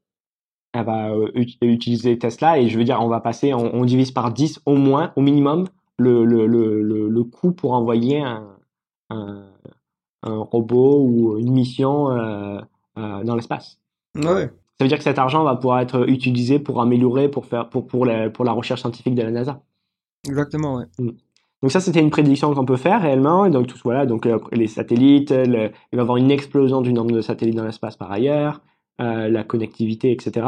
[0.72, 2.58] elle va euh, ut- utiliser Tesla.
[2.58, 5.66] Et je veux dire, on va passer, on, divise par 10 au moins, au minimum,
[5.98, 8.56] le, le, le, le, coût pour envoyer un,
[10.22, 12.60] un robot ou une mission euh,
[12.98, 13.78] euh, dans l'espace.
[14.16, 14.50] ouais.
[14.78, 17.86] Ça veut dire que cet argent va pouvoir être utilisé pour améliorer, pour faire, pour,
[17.86, 19.60] pour, la, pour la recherche scientifique de la NASA.
[20.26, 20.84] Exactement, ouais.
[21.62, 23.44] Donc ça, c'était une prédiction qu'on peut faire réellement.
[23.44, 26.80] Et donc tout voilà, donc euh, les satellites, le- il va y avoir une explosion
[26.80, 28.62] du nombre de satellites dans l'espace par ailleurs,
[29.02, 30.46] euh, la connectivité, etc.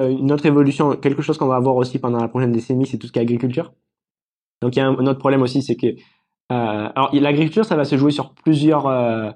[0.00, 2.98] Euh, une autre évolution, quelque chose qu'on va avoir aussi pendant la prochaine décennie, c'est
[2.98, 3.72] tout ce qui est agriculture.
[4.60, 5.86] Donc il y a un, un autre problème aussi, c'est que
[6.52, 9.30] euh, alors l'agriculture, ça va se jouer sur plusieurs, euh,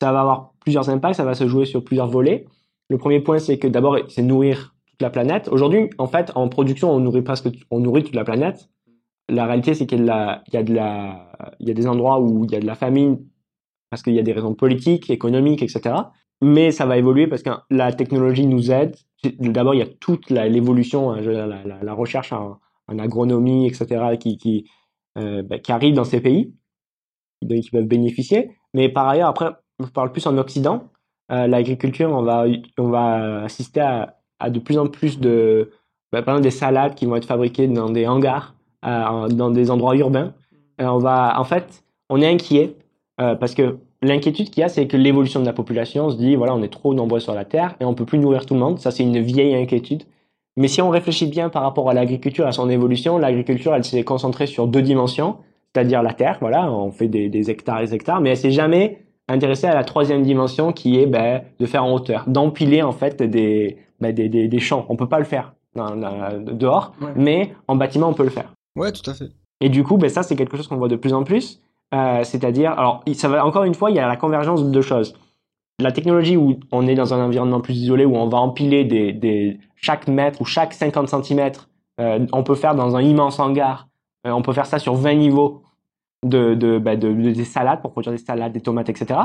[0.00, 2.46] ça va avoir plusieurs impacts, ça va se jouer sur plusieurs volets.
[2.88, 5.48] Le premier point, c'est que d'abord, c'est nourrir toute la planète.
[5.48, 8.68] Aujourd'hui, en fait, en production, on nourrit presque, on nourrit toute la planète
[9.28, 12.74] la réalité, c'est qu'il y y a des endroits où il y a de la
[12.74, 13.18] famine
[13.90, 15.94] parce qu'il y a des raisons politiques, économiques, etc.
[16.42, 18.96] mais ça va évoluer parce que la technologie nous aide.
[19.38, 22.58] D'abord, il y a toute l'évolution, hein, la, recherche en,
[22.88, 24.70] agronomie, etc., qui, qui,
[25.16, 26.52] bah, qui arrive dans ces pays,
[27.40, 28.50] qui peuvent bénéficier.
[28.74, 30.84] Mais par ailleurs, après, je parle plus en Occident.
[31.32, 32.44] Euh, L'agriculture, on va,
[32.78, 35.70] on va assister à, de plus en plus de,
[36.12, 39.70] bah, par exemple, des salades qui vont être fabriquées dans des hangars, euh, dans des
[39.70, 40.34] endroits urbains.
[40.78, 42.76] On va, en fait, on est inquiet
[43.20, 46.16] euh, parce que l'inquiétude qu'il y a, c'est que l'évolution de la population, on se
[46.16, 48.54] dit, voilà, on est trop nombreux sur la Terre et on peut plus nourrir tout
[48.54, 48.78] le monde.
[48.78, 50.04] Ça, c'est une vieille inquiétude.
[50.56, 54.04] Mais si on réfléchit bien par rapport à l'agriculture, à son évolution, l'agriculture, elle s'est
[54.04, 55.36] concentrée sur deux dimensions,
[55.74, 58.50] c'est-à-dire la Terre, voilà, on fait des, des hectares et des hectares, mais elle s'est
[58.50, 62.92] jamais intéressée à la troisième dimension qui est ben, de faire en hauteur, d'empiler en
[62.92, 64.86] fait des, ben, des, des, des, champs.
[64.88, 67.08] On peut pas le faire dans, dans, dehors, ouais.
[67.16, 68.52] mais en bâtiment, on peut le faire.
[68.76, 69.28] Ouais, tout à fait.
[69.60, 71.60] Et du coup, ben, ça, c'est quelque chose qu'on voit de plus en plus.
[71.94, 74.82] Euh, c'est-à-dire, alors, ça va encore une fois, il y a la convergence de deux
[74.82, 75.14] choses.
[75.78, 79.58] La technologie où on est dans un environnement plus isolé, où on va empiler des,
[79.76, 81.52] chaque mètre ou chaque 50 cm,
[82.00, 83.86] euh, on peut faire dans un immense hangar.
[84.26, 85.62] Euh, on peut faire ça sur 20 niveaux
[86.22, 89.20] bah, de, de, des salades pour produire des salades, des tomates, etc.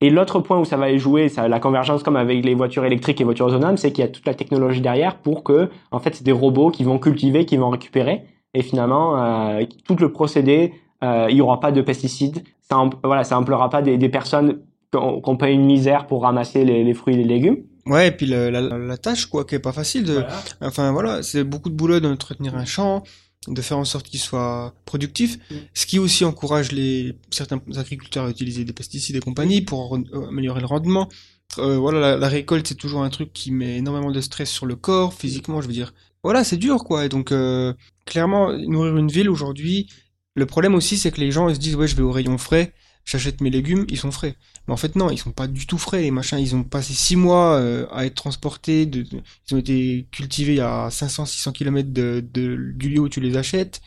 [0.00, 3.20] Et l'autre point où ça va jouer, ça, la convergence comme avec les voitures électriques
[3.20, 6.14] et voitures autonomes, c'est qu'il y a toute la technologie derrière pour que, en fait,
[6.14, 8.22] c'est des robots qui vont cultiver, qui vont récupérer,
[8.54, 13.38] et finalement, euh, tout le procédé il n'y aura pas de pesticides, ça voilà, ça
[13.38, 14.58] emploiera pas des personnes
[14.92, 17.64] qu'on qu paye une misère pour ramasser les, les, fruits et les légumes.
[17.86, 20.42] Ouais, et puis la, la, la, tâche, quoi, qui est pas facile de, voilà.
[20.60, 23.02] enfin voilà, c'est beaucoup de boulot d'entretenir un champ,
[23.46, 25.54] de faire en sorte qu'il soit productif, mmh.
[25.74, 29.98] ce qui aussi encourage les certains agriculteurs à utiliser des pesticides et compagnie pour
[30.28, 31.08] améliorer le rendement.
[31.56, 34.66] Euh, voilà, la, la récolte c'est toujours un truc qui met énormément de stress sur
[34.66, 35.94] le corps, physiquement, je veux dire.
[36.22, 37.06] Voilà, c'est dur, quoi.
[37.06, 37.72] Et donc, euh,
[38.04, 39.88] clairement, nourrir une ville aujourd'hui,
[40.34, 42.38] le problème aussi, c'est que les gens ils se disent ouais, je vais au rayon
[42.38, 42.74] frais,
[43.04, 44.36] j'achète mes légumes, ils sont frais.
[44.68, 46.02] Mais en fait non, ils sont pas du tout frais.
[46.02, 49.58] Les machins, ils ont passé six mois euh, à être transportés, de, de, ils ont
[49.58, 53.80] été cultivés à 500-600 km de, de, du lieu où tu les achètes.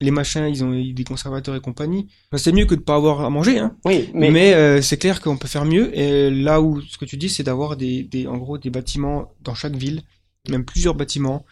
[0.00, 2.08] Les machins, ils ont eu des conservateurs et compagnie.
[2.30, 3.76] Enfin, c'est mieux que de pas avoir à manger, hein.
[3.84, 5.96] Oui, mais, mais euh, c'est clair qu'on peut faire mieux.
[5.96, 9.32] Et là où ce que tu dis, c'est d'avoir des, des, en gros, des bâtiments
[9.40, 10.02] dans chaque ville,
[10.48, 11.44] même plusieurs bâtiments,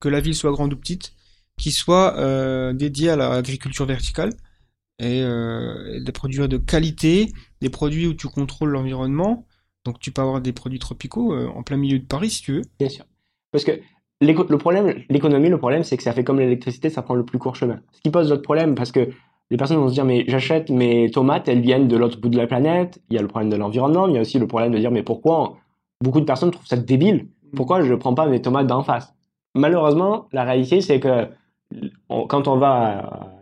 [0.00, 1.14] que la ville soit grande ou petite,
[1.58, 4.32] qui soit euh, dédié à l'agriculture verticale
[4.98, 9.46] et, euh, des produits de qualité, des produits où tu contrôles l'environnement.
[9.84, 12.52] Donc tu peux avoir des produits tropicaux euh, en plein milieu de Paris si tu
[12.52, 12.62] veux.
[12.78, 13.04] Bien sûr.
[13.52, 13.72] Parce que
[14.20, 17.38] le problème, l'économie, le problème, c'est que ça fait comme l'électricité, ça prend le plus
[17.38, 17.80] court chemin.
[17.92, 19.10] Ce qui pose d'autres problèmes parce que
[19.50, 22.36] les personnes vont se dire mais j'achète mes tomates, elles viennent de l'autre bout de
[22.36, 23.00] la planète.
[23.10, 24.90] Il y a le problème de l'environnement, il y a aussi le problème de dire
[24.90, 25.56] mais pourquoi
[26.02, 27.28] beaucoup de personnes trouvent ça débile?
[27.54, 29.14] Pourquoi je ne prends pas mes tomates d'en face?
[29.54, 31.28] Malheureusement, la réalité c'est que
[32.28, 33.32] quand on va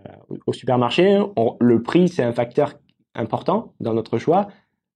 [0.46, 1.22] au supermarché,
[1.60, 2.74] le prix, c'est un facteur
[3.14, 4.48] important dans notre choix.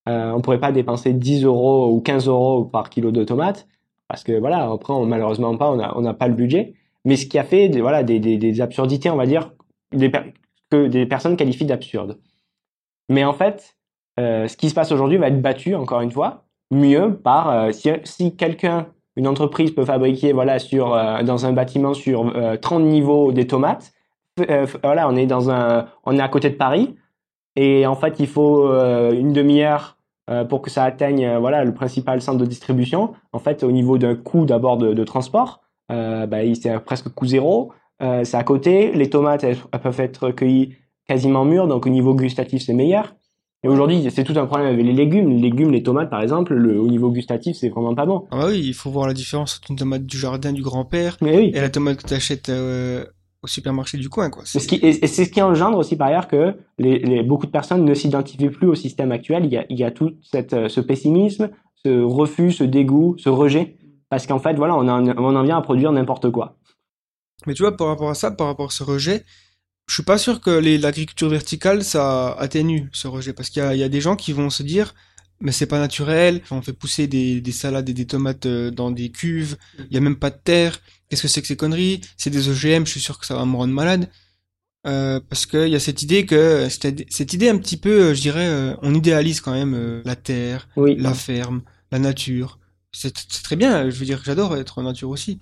[0.09, 3.69] Euh, on pourrait pas dépenser 10 euros ou 15 euros par kilo de tomates
[4.09, 6.74] parce que voilà, après, on, malheureusement pas, on n'a pas le budget.
[7.05, 9.53] Mais ce qui a fait des, voilà, des, des, absurdités, on va dire,
[10.70, 12.19] que des personnes qualifient d'absurdes.
[13.09, 13.77] Mais en fait,
[14.19, 17.73] euh, ce qui se passe aujourd'hui va être battu, encore une fois, mieux par euh,
[17.73, 20.90] si, si quelqu'un une entreprise peut fabriquer voilà sur
[21.24, 23.93] dans un bâtiment sur euh, 30 niveaux des tomates.
[24.85, 26.95] Voilà, on est dans un on est à côté de Paris
[27.57, 29.99] et en fait, il faut euh, une demi-heure
[30.31, 33.15] euh, pour que ça atteigne voilà le principal centre de distribution.
[33.33, 37.73] En fait, au niveau d'un coût d'abord de, de, transport, bah, c'est presque coût zéro.
[38.01, 38.93] c'est à côté.
[38.93, 40.77] Les tomates elles, elles peuvent être cueillies
[41.07, 43.15] quasiment mûres, donc au niveau gustatif c'est meilleur.
[43.65, 45.31] Et aujourd'hui, c'est tout un problème avec les légumes.
[45.31, 48.27] Les légumes, les tomates, par exemple, le, au niveau gustatif, c'est vraiment pas bon.
[48.31, 51.16] Ah bah oui, il faut voir la différence entre une tomate du jardin du grand-père
[51.20, 51.51] oui.
[51.53, 53.05] et la tomate que tu achètes euh,
[53.43, 54.31] au supermarché du coin.
[54.31, 54.43] Quoi.
[54.44, 57.47] C'est ce qui, et c'est ce qui engendre aussi par ailleurs que les, les beaucoup
[57.47, 59.44] de personnes ne s'identifient plus au système actuel.
[59.44, 61.51] Il y a, il y a tout cette, euh, ce pessimisme,
[61.85, 63.77] ce refus, ce dégoût, ce rejet.
[64.09, 66.56] Parce qu'en fait, voilà, on, en, on en vient à produire n'importe quoi.
[67.47, 69.24] Mais tu vois, par rapport à ça, par rapport à ce rejet,
[69.86, 73.82] je suis pas sûr que l'agriculture verticale ça atténue ce rejet parce qu'il y, y
[73.82, 74.94] a, des gens qui vont se dire
[75.40, 78.90] mais c'est pas naturel, on fait pousser des, des, salades et des tomates euh, dans
[78.90, 82.01] des cuves, il y a même pas de terre, qu'est-ce que c'est que ces conneries?
[82.16, 84.09] C'est des OGM, je suis sûr que ça va me rendre malade.
[84.86, 88.47] Euh, parce qu'il y a cette idée que cette idée un petit peu, je dirais,
[88.47, 90.97] euh, on idéalise quand même euh, la terre, oui.
[90.97, 92.59] la ferme, la nature.
[92.93, 93.12] C'est
[93.43, 95.40] très bien, je veux dire, j'adore être en nature aussi,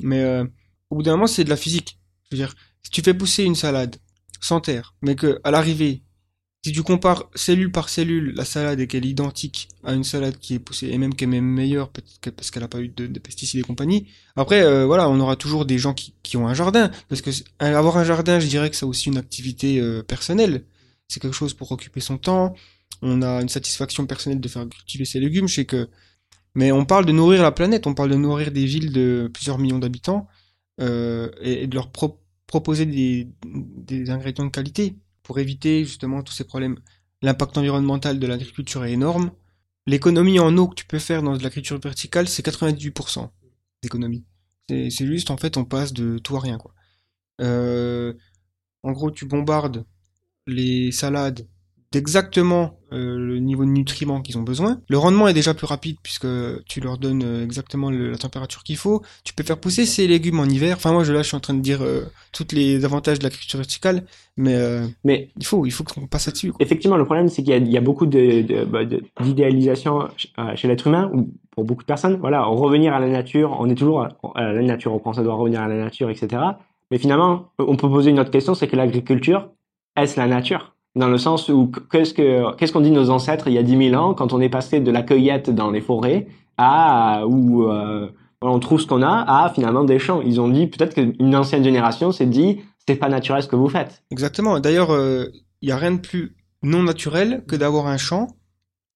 [0.00, 0.44] mais euh,
[0.90, 2.00] au bout d'un moment c'est de la physique.
[2.24, 3.96] Je veux dire, si tu fais pousser une salade
[4.40, 6.02] sans terre, mais que à l'arrivée,
[6.68, 10.36] si tu compares cellule par cellule, la salade est qu'elle est identique à une salade
[10.38, 13.06] qui est poussée, et même qu'elle est même meilleure parce qu'elle n'a pas eu de,
[13.06, 14.06] de, pesticides et compagnie.
[14.36, 17.96] Après, euh, voilà, on aura toujours des gens qui, ont un jardin, parce que avoir
[17.96, 20.64] un jardin, je dirais que c'est aussi une activité euh, personnelle.
[21.08, 22.54] C'est quelque chose pour occuper son temps.
[23.00, 25.88] on a une satisfaction personnelle de faire cultiver ces légumes, je sais que,
[26.54, 29.58] mais on parle de nourrir la planète, on parle de nourrir des villes de plusieurs
[29.58, 30.28] millions d'habitants
[30.80, 31.90] euh, et, de leur
[32.46, 34.96] proposer des ingrédients de qualité
[35.28, 36.78] pour éviter justement tous ces problèmes.
[37.20, 39.30] L'impact environnemental de l'agriculture est énorme.
[39.86, 43.28] L'économie en eau que tu peux faire dans de l'agriculture verticale, c'est 98%
[43.82, 44.24] d'économie.
[44.70, 46.72] C'est juste, en fait, on passe de tout à rien, quoi.
[47.42, 48.14] Euh,
[48.82, 49.84] en gros, tu bombardes
[50.46, 51.46] les salades
[51.92, 54.80] d'exactement euh, le niveau de nutriments qu'ils ont besoin.
[54.88, 56.26] Le rendement est déjà plus rapide puisque
[56.66, 59.02] tu leur donnes euh, exactement la température qu'il faut.
[59.24, 60.76] Tu peux faire pousser ces légumes en hiver.
[60.76, 63.24] Enfin moi je là je suis en train de dire euh, tous les avantages de
[63.24, 64.04] l'agriculture verticale,
[64.36, 64.56] mais
[65.04, 66.52] mais il faut il faut qu'on passe là-dessus.
[66.60, 68.80] Effectivement le problème c'est qu'il y, y, a beaucoup de, bah,
[69.20, 70.08] d'idéalisation
[70.54, 72.16] chez l'être humain ou pour beaucoup de personnes.
[72.16, 75.34] Voilà revenir à la nature, on est toujours à la nature, on pense ça doit
[75.34, 76.42] revenir à la nature, etc.
[76.90, 79.50] Mais finalement on peut poser une autre question, c'est que l'agriculture
[79.98, 80.76] est-ce la nature?
[80.98, 83.90] Dans le sens où qu'est-ce que qu'est-ce qu'on dit nos ancêtres il y a 10
[83.90, 86.26] 000 ans quand on est passé de la cueillette dans les forêts
[86.56, 88.08] à où euh,
[88.42, 90.20] on trouve ce qu'on a à finalement des champs.
[90.22, 93.68] Ils ont dit peut-être qu'une ancienne génération s'est dit c'est pas naturel ce que vous
[93.68, 94.02] faites.
[94.10, 94.60] Exactement.
[94.60, 95.26] D'ailleurs, euh,
[95.62, 98.28] il y a rien de plus non naturel que d'avoir un champ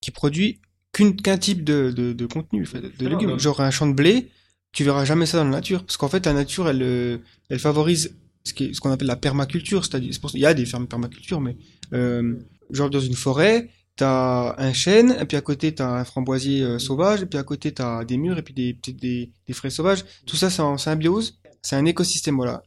[0.00, 0.60] qui produit
[0.92, 2.66] qu'un type de, de, de contenu,
[2.98, 3.38] de, légumes.
[3.38, 4.28] Genre un champ de blé,
[4.72, 7.18] tu verras jamais ça dans la nature, parce qu'en fait la nature elle euh,
[7.48, 11.56] elle favorise ce qu'on appelle la permaculture, c'est-à-dire il y a des fermes permaculture, mais
[11.92, 12.36] euh,
[12.70, 16.78] genre dans une forêt, t'as un chêne, et puis à côté t'as un framboisier euh,
[16.78, 20.04] sauvage, et puis à côté t'as des murs, et puis des des, des fraises sauvages.
[20.26, 22.62] Tout ça c'est en symbiose, c'est un écosystème voilà.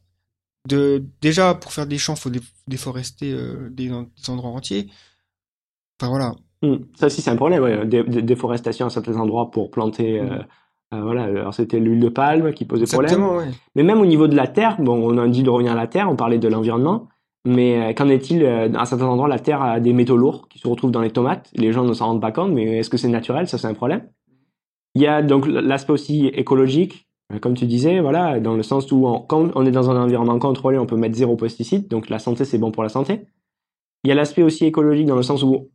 [0.67, 2.31] De déjà pour faire des champs, faut
[2.67, 3.91] déforester euh, des,
[4.27, 4.89] endroits entiers.
[5.99, 6.35] Enfin voilà.
[6.63, 6.85] Hmm.
[6.95, 7.85] Ça aussi c'est un problème, ouais.
[8.23, 10.21] déforestation à certains endroits pour planter.
[10.21, 10.45] Hmm.
[10.93, 13.51] Euh, voilà, alors c'était l'huile de palme qui posait problème.
[13.75, 15.87] Mais même au niveau de la terre, bon, on a dit de revenir à la
[15.87, 17.07] terre, on parlait de l'environnement,
[17.45, 20.59] mais euh, qu'en est-il euh, À certains endroits, la terre a des métaux lourds qui
[20.59, 21.49] se retrouvent dans les tomates.
[21.55, 23.47] Les gens ne s'en rendent pas compte, mais est-ce que c'est naturel?
[23.47, 24.07] Ça, c'est un problème.
[24.93, 27.07] Il y a donc l'aspect aussi écologique,
[27.41, 30.77] comme tu disais, voilà, dans le sens où quand on est dans un environnement contrôlé,
[30.77, 33.25] on peut mettre zéro pesticide, donc la santé, c'est bon pour la santé.
[34.05, 35.69] Il y a l'aspect aussi écologique dans le sens où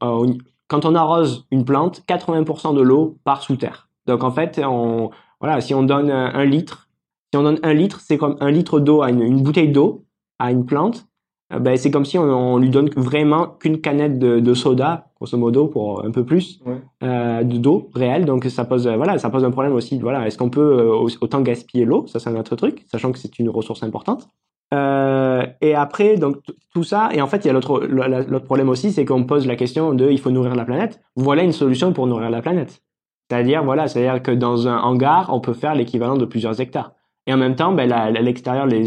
[0.69, 3.90] quand on arrose une plante, 80% de l'eau part sous terre.
[4.06, 5.10] Donc en fait, on,
[5.40, 6.89] voilà, si on donne un, litre,
[7.32, 10.05] si on donne un litre, c'est comme un litre d'eau à une, bouteille d'eau
[10.39, 11.06] à une plante.
[11.52, 15.66] Euh, ben, c'est comme si on, lui donne vraiment qu'une canette de, soda, grosso modo,
[15.66, 16.60] pour un peu plus
[17.02, 18.27] euh, d'eau réelle.
[18.27, 19.98] Donc ça pose, voilà, ça pose un problème aussi.
[19.98, 22.06] Voilà, est-ce qu'on peut euh, autant gaspiller l'eau?
[22.06, 24.28] Ça, c'est un autre truc, sachant que c'est une ressource importante.
[24.72, 26.36] et après, donc
[26.74, 29.56] tout ça, et en fait, il y a l'autre problème aussi, c'est qu'on pose la
[29.56, 31.01] question de, il faut nourrir la planète.
[31.16, 32.82] Voilà une solution pour nourrir la planète.
[33.31, 36.94] C'est-à-dire, voilà, c'est-à-dire que dans un hangar, on peut faire l'équivalent de plusieurs hectares.
[37.28, 38.82] Et en même temps, ben, à l'extérieur, les,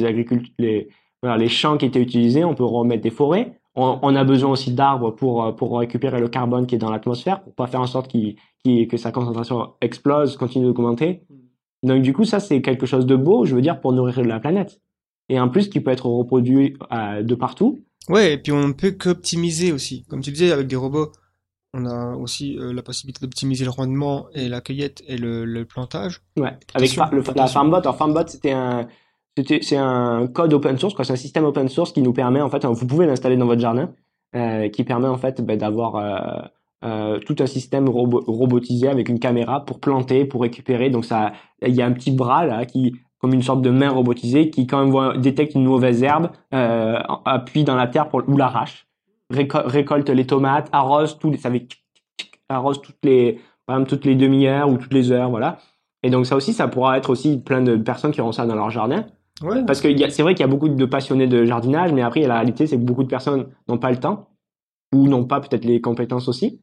[0.60, 0.90] les,
[1.22, 3.58] voilà, les champs qui étaient utilisés, on peut remettre des forêts.
[3.76, 7.56] On, a besoin aussi d'arbres pour, pour récupérer le carbone qui est dans l'atmosphère, pour
[7.56, 8.36] pas faire en sorte qu
[8.88, 11.24] que sa concentration explose, continue d'augmenter.
[11.82, 14.40] Donc du coup, ça, c'est quelque chose de beau, je veux dire, pour nourrir la
[14.40, 14.80] planète.
[15.30, 17.80] Et en plus, qui peut être reproduit euh, de partout.
[18.10, 20.04] Ouais, et puis on ne peut qu'optimiser aussi.
[20.10, 21.12] Comme tu disais, avec des robots,
[21.74, 26.22] on a aussi euh, la possibilité d'optimiser le rendement et la cueillette et le, plantage.
[26.38, 27.78] Ouais, avec la FarmBot.
[27.78, 28.88] Alors FarmBot, c'était un,
[29.36, 31.04] c'est un code open source, quoi.
[31.04, 33.62] C'est un système open source qui nous permet, en fait, vous pouvez l'installer dans votre
[33.62, 33.92] jardin,
[34.36, 36.50] euh, qui permet en fait ben, d'avoir
[36.86, 40.92] euh, tout un système robotisé avec une caméra pour planter, pour récupérer.
[40.92, 41.34] Donc ça,
[41.66, 44.68] il y a un petit bras là qui comme une sorte de main robotisée qui
[44.68, 48.86] quand on détecte une mauvaise herbe, appuie dans la terre pour, ou l'arrache
[49.34, 51.50] récolte les tomates, arrose tous les, ça
[52.50, 55.60] arrose toutes les, par exemple, toutes les demi-heures ou toutes les heures, voilà.
[56.04, 58.56] Et donc ça aussi, ça pourra être aussi plein de personnes qui auront ça dans
[58.56, 59.06] leur jardin.
[59.42, 59.66] Ouais.
[59.66, 62.36] Parce que c'est vrai qu'il y a beaucoup de passionnés de jardinage, mais après, la
[62.36, 64.30] réalité, c'est que beaucoup de personnes n'ont pas le temps
[64.94, 66.62] ou n'ont pas peut-être les compétences aussi.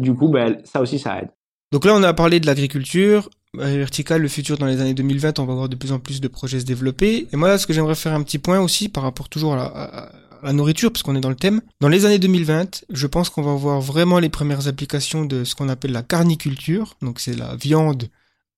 [0.00, 1.30] Du coup, ben, ça aussi, ça aide.
[1.72, 5.44] Donc là, on a parlé de l'agriculture verticale, le futur dans les années 2020, on
[5.44, 7.28] va voir de plus en plus de projets se développer.
[7.32, 9.56] Et moi, là, ce que j'aimerais faire un petit point aussi par rapport toujours à,
[9.56, 10.10] la
[10.52, 11.60] nourriture, parce qu'on est dans le thème.
[11.80, 15.54] Dans les années 2020, je pense qu'on va voir vraiment les premières applications de ce
[15.54, 16.96] qu'on appelle la carniculture.
[17.02, 18.08] Donc c'est la viande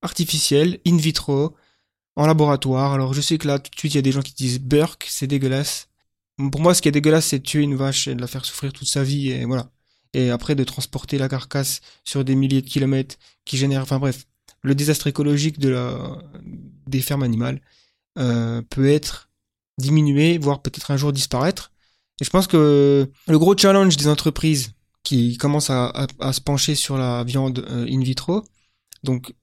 [0.02, 1.54] artificielle, in vitro,
[2.16, 2.92] en laboratoire.
[2.92, 4.60] Alors je sais que là, tout de suite, il y a des gens qui disent
[4.60, 5.88] Burk, c'est dégueulasse.
[6.50, 8.44] Pour moi, ce qui est dégueulasse, c'est de tuer une vache et de la faire
[8.44, 9.70] souffrir toute sa vie, et voilà.
[10.12, 14.26] Et après, de transporter la carcasse sur des milliers de kilomètres, qui génère, enfin bref,
[14.62, 16.18] le désastre écologique de la,
[16.86, 17.60] des fermes animales
[18.18, 19.30] euh, peut être
[19.78, 21.70] diminué, voire peut-être un jour disparaître.
[22.20, 24.72] Et je pense que le gros challenge des entreprises
[25.02, 28.42] qui commencent à, se pencher sur la viande euh, in vitro,
[29.04, 29.34] donc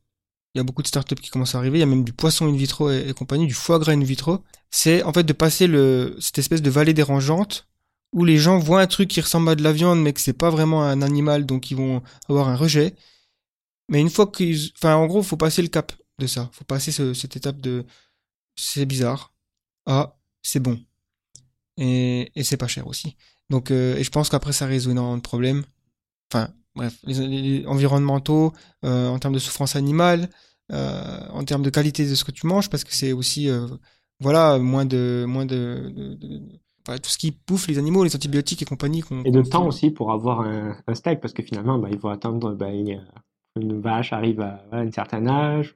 [0.53, 2.13] il y a beaucoup de startups qui commencent à arriver, il y a même du
[2.13, 5.67] poisson in vitro et, compagnie, du foie gras in vitro, c'est en fait de passer
[5.67, 7.67] le, cette espèce de vallée dérangeante
[8.13, 10.33] où les gens voient un truc qui ressemble à de la viande, mais que c'est
[10.33, 12.95] pas vraiment un animal, donc ils vont avoir un rejet.
[13.89, 16.49] Mais une fois qu'ils, enfin, en gros, faut passer le cap de ça.
[16.53, 17.85] Faut passer cette étape de,
[18.55, 19.33] c'est bizarre.
[19.85, 20.79] Ah, c'est bon.
[21.77, 23.15] Et, et c'est pas cher aussi.
[23.49, 25.63] Donc, euh, et je pense qu'après, ça résout énormément de problèmes.
[26.31, 28.53] Enfin, bref, les, environnementaux,
[28.85, 30.29] euh, en termes de souffrance animale,
[30.71, 33.49] euh, en termes de qualité de ce que tu manges, parce que c'est aussi,
[34.19, 38.61] voilà, moins de, moins de, de, de tout ce qui bouffe les animaux, les antibiotiques
[38.61, 39.03] et compagnie.
[39.25, 42.09] et de temps aussi pour avoir un, un, steak, parce que finalement, bah, il faut
[42.09, 45.75] attendre, bah, une vache arrive à, à un certain âge.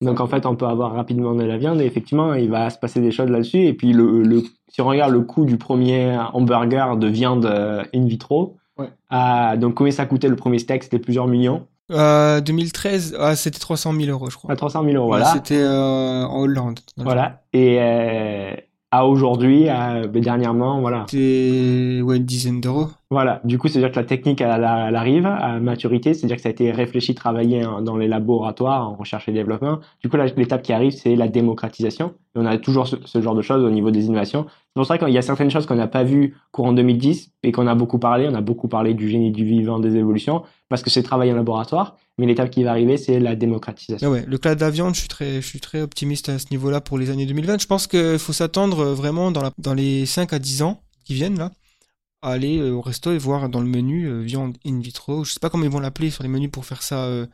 [0.00, 2.78] Donc en fait, on peut avoir rapidement de la viande et effectivement, il va se
[2.78, 3.64] passer des choses là-dessus.
[3.64, 7.82] Et puis, le, le, si on regarde le coût du premier hamburger de viande euh,
[7.94, 8.88] in vitro, ouais.
[9.12, 10.84] euh, donc combien ça coûtait le premier steak?
[10.84, 11.66] C'était plusieurs millions.
[11.90, 14.50] Euh, 2013, ah, c'était 300 000 euros, je crois.
[14.52, 15.24] Ah, 300 000 euros, voilà.
[15.26, 16.80] C'était euh, en Hollande.
[16.96, 17.42] Voilà.
[17.52, 18.52] Et euh,
[18.90, 21.06] à aujourd'hui, ben, dernièrement, voilà.
[21.08, 22.88] C'était ouais, une dizaine d'euros.
[23.10, 23.40] Voilà.
[23.44, 26.70] Du coup, c'est-à-dire que la technique, elle, arrive à maturité, c'est-à-dire que ça a été
[26.70, 29.80] réfléchi, travaillé dans les laboratoires en recherche et développement.
[30.02, 32.08] Du coup, l'étape qui arrive, c'est la démocratisation.
[32.36, 34.44] Et on a toujours ce, genre de choses au niveau des innovations.
[34.46, 37.52] C'est pour ça qu'il y a certaines choses qu'on n'a pas vues courant 2010 et
[37.52, 38.28] qu'on a beaucoup parlé.
[38.28, 41.36] On a beaucoup parlé du génie du vivant, des évolutions, parce que c'est travaillé en
[41.36, 41.96] laboratoire.
[42.18, 44.06] Mais l'étape qui va arriver, c'est la démocratisation.
[44.06, 46.38] Ah ouais, le cas de la viande, je suis très, je suis très optimiste à
[46.38, 47.58] ce niveau-là pour les années 2020.
[47.58, 51.38] Je pense qu'il faut s'attendre vraiment dans, dans les 5 à 10 ans qui viennent
[51.38, 51.52] là,
[52.22, 55.24] à aller euh, au resto et voir dans le menu euh, viande in vitro.
[55.24, 57.04] Je sais pas comment ils vont l'appeler sur les menus pour faire ça.
[57.04, 57.26] Euh...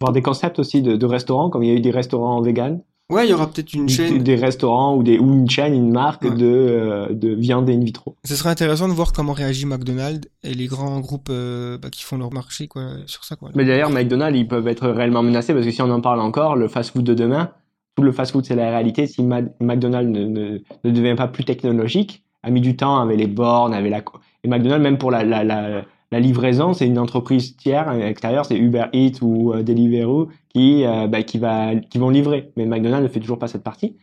[0.00, 2.82] Voir des concepts aussi de, de restaurants, comme il y a eu des restaurants vegan.
[3.10, 4.18] Ouais, il y aura peut-être une chaîne.
[4.18, 6.30] Des, restaurants ou, des, ou une chaîne, une marque ouais.
[6.30, 8.16] de, euh, de viande in vitro.
[8.24, 12.02] Ce serait intéressant de voir comment réagit McDonald's et les grands groupes euh, bah, qui
[12.02, 13.34] font leur marché quoi, sur ça.
[13.34, 13.50] Quoi.
[13.54, 16.54] Mais d'ailleurs, McDonald's, ils peuvent être réellement menacés parce que si on en parle encore,
[16.54, 17.50] le fast-food de demain,
[17.96, 19.06] tout le fast-food, c'est la réalité.
[19.06, 23.18] Si Ma McDonald's ne, ne, ne, devient pas plus technologique, a mis du temps avec
[23.18, 24.02] les bornes, avec la...
[24.44, 29.20] Et McDonald's, même pour la, la, livraison, c'est une entreprise tiers extérieure, c'est Uber Eats
[29.20, 32.50] ou euh, Deliveroo qui euh, bah, qui va qui vont livrer.
[32.56, 33.96] Mais McDonald's ne fait toujours pas cette partie.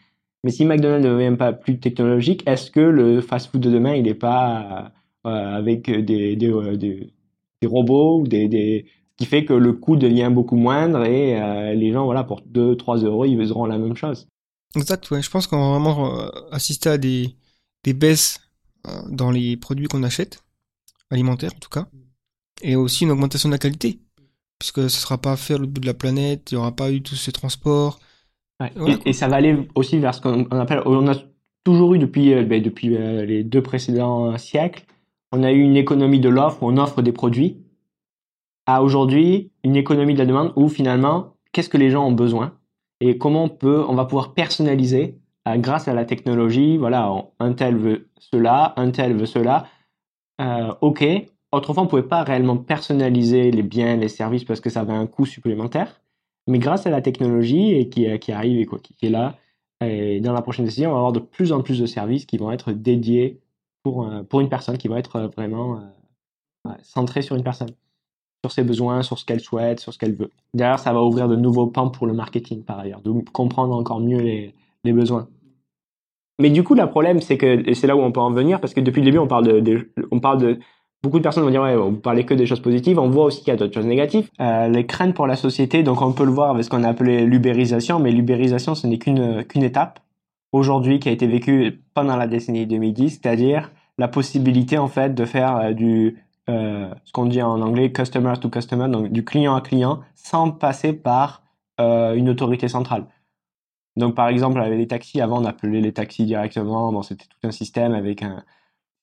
[0.44, 4.04] Mais si McDonald's ne devient pas plus technologique, est-ce que le fast-food de demain, il
[4.04, 4.92] n'est pas
[5.26, 7.12] euh, avec des des, euh, des,
[7.60, 11.74] des, robots des, des ce qui fait que le coût devient beaucoup moindre et euh,
[11.74, 14.28] les gens voilà pour 2 3 euros, ils auront la même chose?
[14.76, 15.24] Exact, ouais.
[15.24, 16.12] Je pense qu'on va vraiment
[16.52, 17.36] assister à des
[17.86, 18.40] des baisses
[19.08, 20.44] dans les produits qu'on achète
[21.10, 21.88] alimentaire en tout cas,
[22.62, 24.00] et aussi une augmentation de la qualité,
[24.60, 27.02] puisque ce sera pas faire le bout de la planète, il y aura pas eu
[27.02, 28.00] tous ces transports.
[28.60, 28.72] Ouais.
[28.76, 31.16] Voilà, et, et, ça va aller aussi vers ce qu'on appelle, on a
[31.64, 34.86] toujours eu depuis, euh, ben, depuis euh, les deux précédents siècles,
[35.32, 37.58] on a eu une économie de l'offre, on offre des produits,
[38.66, 42.58] à aujourd'hui une économie de la demande où finalement, qu'est-ce que les gens ont besoin
[43.02, 46.78] et comment on peut, on va pouvoir personnaliser euh, grâce à la technologie.
[46.78, 49.68] Voilà, un tel veut cela, un tel veut cela
[50.42, 51.06] euh, ok,
[51.52, 55.08] autrefois on pouvait pas réellement personnaliser les biens, les services parce que ça avait un
[55.08, 56.02] coût supplémentaire.
[56.48, 59.38] Mais grâce à la technologie et qui, qui arrive et quoi, qui est là,
[59.82, 62.52] dans la prochaine décision, on va avoir de plus en plus de services qui vont
[62.52, 63.42] être dédiés
[63.84, 65.80] pour, pour une personne, qui vont être vraiment
[66.68, 67.70] euh, centrés sur une personne,
[68.44, 70.32] sur ses besoins, sur ce qu'elle souhaite, sur ce qu'elle veut.
[70.54, 74.00] D'ailleurs, ça va ouvrir de nouveaux pans pour le marketing par ailleurs, de comprendre encore
[74.00, 75.28] mieux les besoins.
[76.40, 78.60] Mais du coup, le problème, c'est que, et c'est là où on peut en venir,
[78.60, 79.90] parce que depuis le début, on parle de,
[81.02, 83.40] beaucoup de personnes vont dire, ouais, on parlait que des choses positives, on voit aussi
[83.40, 84.30] qu'il y a d'autres choses négatives.
[84.42, 86.90] Euh, les craintes pour la société, donc on peut le voir avec ce qu'on a
[86.90, 90.00] appelé l'ubérisation, mais l'ubérisation, ce n'est qu'une, qu'une étape
[90.52, 95.26] aujourd'hui qui a été vécue pendant la décennie 2010, c'est-à-dire la possibilité, en fait, de
[95.26, 96.18] faire euh, du,
[96.50, 100.52] euh, ce qu'on dit en anglais customer to customer, donc du client à client, sans
[100.52, 101.44] passer par
[101.78, 103.04] une autorité centrale.
[103.98, 107.02] Donc, par exemple, avec les taxis, avant, on appelait les taxis directement.
[107.02, 108.44] C'était tout un système avec un,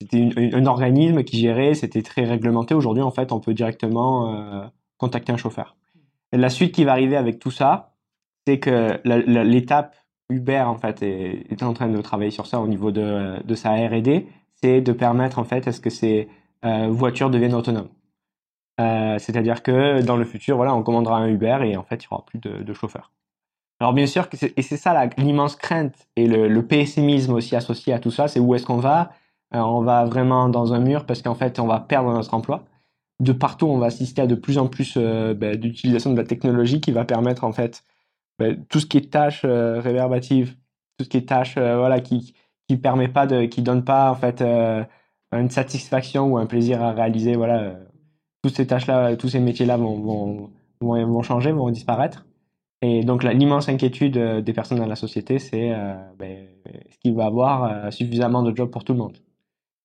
[0.02, 2.74] c'était un organisme qui gérait, c'était très réglementé.
[2.74, 4.64] Aujourd'hui, en fait, on peut directement euh,
[4.98, 5.76] contacter un chauffeur.
[6.32, 7.94] Et la suite qui va arriver avec tout ça,
[8.46, 9.96] c'est que l'étape
[10.28, 13.54] Uber, en fait, est, est, en train de travailler sur ça au niveau de, de
[13.54, 14.26] sa R&D,
[14.62, 16.28] c'est de permettre, en fait, à ce que ces
[16.64, 17.90] euh, voitures deviennent autonomes.
[18.80, 22.08] Euh, C'est-à-dire que dans le futur, voilà, on commandera un Uber et en fait, il
[22.10, 23.12] n'y aura plus de, de chauffeur.
[23.82, 28.12] Alors bien sûr, et c'est ça l'immense crainte et le, pessimisme aussi associé à tout
[28.12, 29.10] ça, c'est où est-ce qu'on va?
[29.50, 32.62] Alors, On va vraiment dans un mur parce qu'en fait, on va perdre notre emploi.
[33.18, 36.22] De partout, on va assister à de plus en plus euh, ben, d'utilisation de la
[36.22, 37.82] technologie qui va permettre en fait
[38.38, 40.54] ben, tout ce qui est tâches euh, réverbatives,
[40.96, 42.34] tout ce qui est tâches euh, voilà qui
[42.68, 44.84] qui permet pas qui donne pas en fait euh,
[45.32, 47.34] une satisfaction ou un plaisir à réaliser.
[47.34, 47.74] Voilà,
[48.44, 50.50] toutes ces tâches-là, tous ces métiers-là vont, vont
[50.80, 52.24] vont vont changer, vont disparaître.
[52.82, 57.14] Et donc l'immense inquiétude euh, des personnes dans la société, c'est euh, ben, est-ce qu'il
[57.14, 59.16] va avoir euh, suffisamment de jobs pour tout le monde?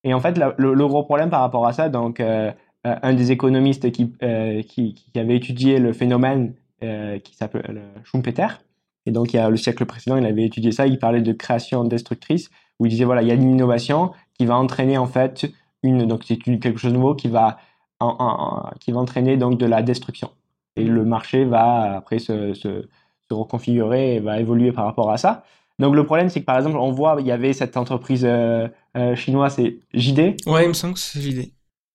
[0.04, 4.14] Et en fait, le, gros problème par rapport à ça, donc un des économistes qui,
[4.68, 8.48] qui, qui, avait étudié le phénomène qui s'appelle Schumpeter,
[9.06, 11.34] et donc il y a le siècle précédent, il avait étudié ça, il parlait de
[11.34, 12.50] création destructrice,
[12.80, 15.52] où il disait voilà, il y a une innovation qui va entraîner en fait
[15.84, 17.58] une, donc c'est quelque chose de nouveau qui va
[18.80, 20.30] qui va entraîner donc de la destruction.
[20.78, 22.88] Et le marché va après se, se,
[23.30, 25.44] se, reconfigurer et va évoluer par rapport à ça.
[25.80, 28.68] Donc le problème, c'est que par exemple, on voit, il y avait cette entreprise euh,
[28.96, 30.36] euh, chinoise, c'est JD.
[30.48, 31.52] Ouais, il me semble que c'est JD.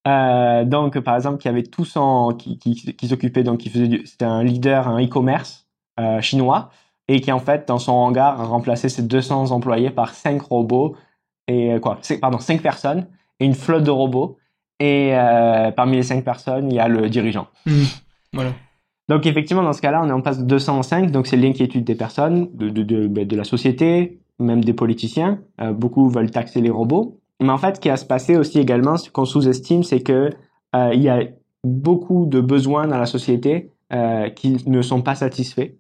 [0.06, 4.02] Euh, donc par exemple, qui avait tout son, qui, qui, qui s'occupait, donc qui faisait,
[4.04, 5.66] c'était un leader, un e-commerce
[6.20, 6.70] chinois,
[7.06, 10.96] et qui en fait dans son hangar a remplacé ses 200 employés par 5 robots
[11.46, 13.06] et quoi, pardon, 5 personnes
[13.38, 14.38] et une flotte de robots
[14.80, 15.12] et
[15.76, 17.46] parmi les cinq personnes, il y a le dirigeant.
[17.66, 17.82] Mmh.
[18.32, 18.50] Voilà.
[19.12, 21.94] Donc effectivement, dans ce cas-là, on est en passe de 205, donc c'est l'inquiétude des
[21.94, 25.40] personnes, de, de, ben, la société, même des politiciens.
[25.60, 27.20] Euh, beaucoup veulent taxer les robots.
[27.42, 30.30] Mais en fait, ce qui a se passé aussi également, ce qu'on sous-estime, c'est que
[30.74, 31.24] euh, il y a
[31.62, 35.72] beaucoup de besoins dans la société euh, qui ne sont pas satisfaits,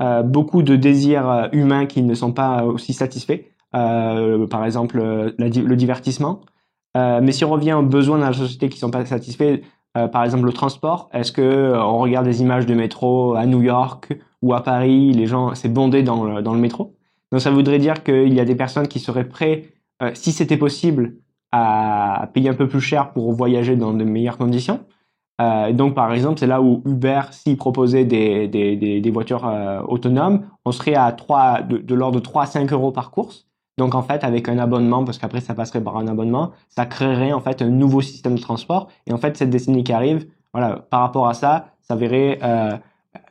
[0.00, 3.40] euh, beaucoup de désirs humains qui ne sont pas aussi satisfaits.
[3.72, 4.98] par exemple,
[5.36, 6.40] le divertissement,
[6.94, 9.60] mais si on revient aux besoins de la société qui sont pas satisfaits,
[9.96, 13.46] euh, par exemple le transport, est-ce que euh, on regarde des images de métro à
[13.46, 14.12] New York
[14.42, 16.94] ou à Paris, les gens c'est bondé dans le, dans le métro?
[17.32, 19.72] Donc ça voudrait dire qu'il y a des personnes qui seraient prêtes,
[20.14, 21.16] si c'était possible,
[21.52, 24.80] à payer un peu plus cher pour voyager dans de meilleures conditions.
[25.40, 29.48] Euh, donc, par exemple, c'est là où Uber, s'il proposait des, des, des, voitures
[29.88, 33.49] autonomes, on serait à 3, de, de l'ordre de 3 à 5 euros par course.
[33.80, 37.32] Donc en fait, avec un abonnement, parce qu'après ça passerait par un abonnement, ça créerait
[37.32, 38.88] en fait un nouveau système de transport.
[39.06, 42.72] Et en fait, cette décennie qui arrive, voilà, par rapport à ça, ça verrait euh,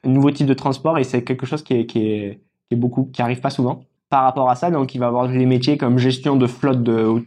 [0.04, 2.78] un nouveau type de transport et c'est quelque chose qui est, qui est, qui est
[2.78, 3.84] beaucoup, qui arrive pas souvent.
[4.10, 6.82] Par rapport à ça, donc il va y avoir des métiers comme gestion de flotte
[6.82, 7.24] de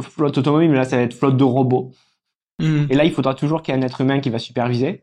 [0.00, 1.90] flotte automobile, mais là ça va être flotte de robots.
[2.60, 2.86] Mmh.
[2.88, 5.02] Et là, il faudra toujours qu'il y ait un être humain qui va superviser.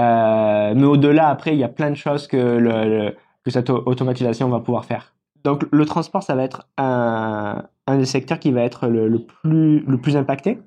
[0.00, 3.14] Euh, mais au-delà, après, il y a plein de choses que, le,
[3.44, 5.14] que cette automatisation va pouvoir faire.
[5.44, 9.18] Donc le transport, ça va être un, un des secteurs qui va être le, le
[9.20, 10.58] plus, le plus impacté,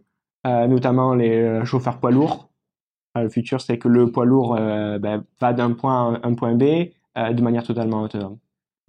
[0.48, 2.50] euh, notamment les euh, chauffeurs poids lourds.
[3.18, 6.34] Euh, le futur, c'est que le poids lourd euh, ben, va d'un point à un
[6.34, 6.64] point B
[7.16, 8.38] de manière totalement autonome.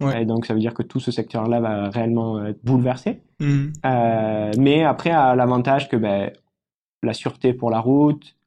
[0.01, 0.21] Ouais.
[0.21, 3.21] Et donc ça veut dire que tout ce secteur-là va réellement être bouleversé.
[3.39, 3.73] Mmh.
[4.57, 6.31] mais après, à l'avantage que ben,
[7.03, 8.37] la sûreté pour la route,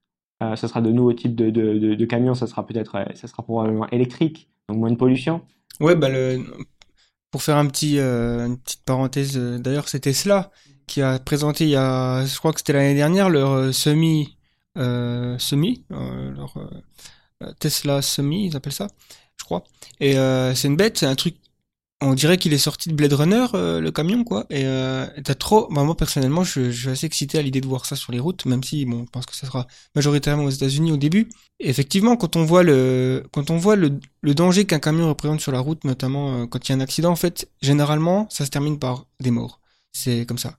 [0.40, 3.42] ce sera de nouveaux types de, de, de, de camions, ça sera peut-être, ça sera
[3.42, 5.42] probablement électrique, donc moins de pollution.
[5.80, 6.38] Ouais, bah le,
[7.31, 10.51] pour faire un petit, euh, une petite parenthèse, euh, d'ailleurs, c'est Tesla
[10.86, 14.36] qui a présenté il y a, je crois que c'était l'année dernière, leur euh, semi,
[14.77, 16.55] semi, leur
[17.59, 18.89] Tesla semi, ils appellent ça,
[19.36, 19.65] je crois.
[20.01, 20.12] Et
[20.55, 21.36] c'est une bête, c'est un truc
[22.02, 24.44] on dirait qu'il est sorti de Blade Runner, euh, le camion, quoi.
[24.51, 25.66] Et euh, t'as trop.
[25.70, 28.44] Bah, moi personnellement, je, suis assez excité à l'idée de voir ça sur les routes,
[28.44, 31.31] même si bon, je pense que ça sera majoritairement aux États-Unis au début.
[31.59, 33.98] Effectivement, quand on voit le, quand on voit le,
[34.35, 37.10] danger qu'un camion représente sur la route, notamment euh, quand il y a un accident,
[37.10, 39.60] en fait, généralement, ça se termine par des morts.
[39.93, 40.59] C'est comme ça.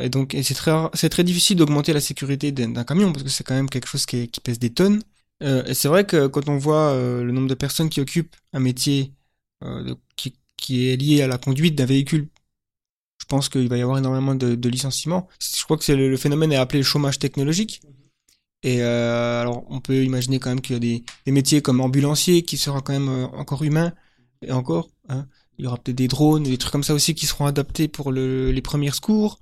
[0.00, 3.44] Et donc, c'est très, c'est très difficile d'augmenter la sécurité d'un camion parce que c'est
[3.44, 5.02] quand même quelque chose qui, pèse des tonnes.
[5.42, 9.12] Et c'est vrai que quand on voit le nombre de personnes qui occupent un métier
[10.16, 12.28] qui, qui, est lié à la conduite d'un véhicule,
[13.18, 15.28] je pense qu'il va y avoir énormément de, licenciements.
[15.40, 17.80] Je crois que c'est le, phénomène est appelé le chômage technologique.
[18.62, 22.42] Et euh, alors, on peut imaginer quand même qu'il y a des, métiers comme ambulancier
[22.42, 23.92] qui sera quand même euh, encore humain
[24.42, 24.90] et encore.
[25.08, 25.26] Hein,
[25.58, 28.12] il y aura peut-être des drones, des trucs comme ça aussi qui seront adaptés pour
[28.12, 29.38] le, les premiers secours.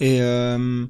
[0.00, 0.86] Et, euh,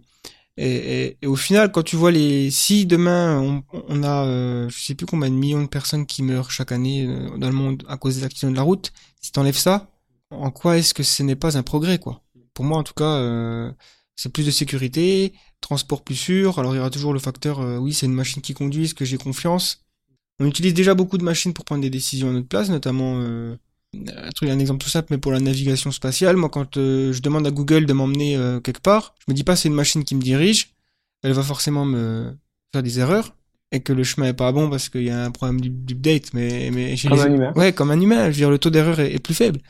[0.56, 4.68] et, et, et, au final, quand tu vois les, si demain on, on a, euh,
[4.70, 7.54] je sais plus combien de millions de personnes qui meurent chaque année euh, dans le
[7.54, 9.90] monde à cause des accidents de la route, si t'enlèves ça,
[10.30, 12.22] en quoi est-ce que ce n'est pas un progrès, quoi?
[12.54, 13.70] Pour moi, en tout cas, euh,
[14.16, 16.58] c'est plus de sécurité, transport plus sûr.
[16.58, 18.94] Alors il y aura toujours le facteur, euh, oui, c'est une machine qui conduit, est-ce
[18.94, 19.84] que j'ai confiance?
[20.40, 23.56] On utilise déjà beaucoup de machines pour prendre des décisions à notre place, notamment euh,
[24.16, 27.20] un truc, un exemple tout simple, mais pour la navigation spatiale, moi quand euh, je
[27.22, 30.04] demande à Google de m'emmener euh, quelque part, je me dis pas c'est une machine
[30.04, 30.74] qui me dirige,
[31.22, 32.34] elle va forcément me
[32.72, 33.34] faire des erreurs
[33.72, 36.70] et que le chemin est pas bon parce qu'il y a un problème d'update, mais
[36.72, 37.22] mais comme les...
[37.22, 37.52] un humain.
[37.56, 38.24] Ouais, comme un humain.
[38.24, 39.60] Je veux dire, le taux d'erreur est, est, plus faible.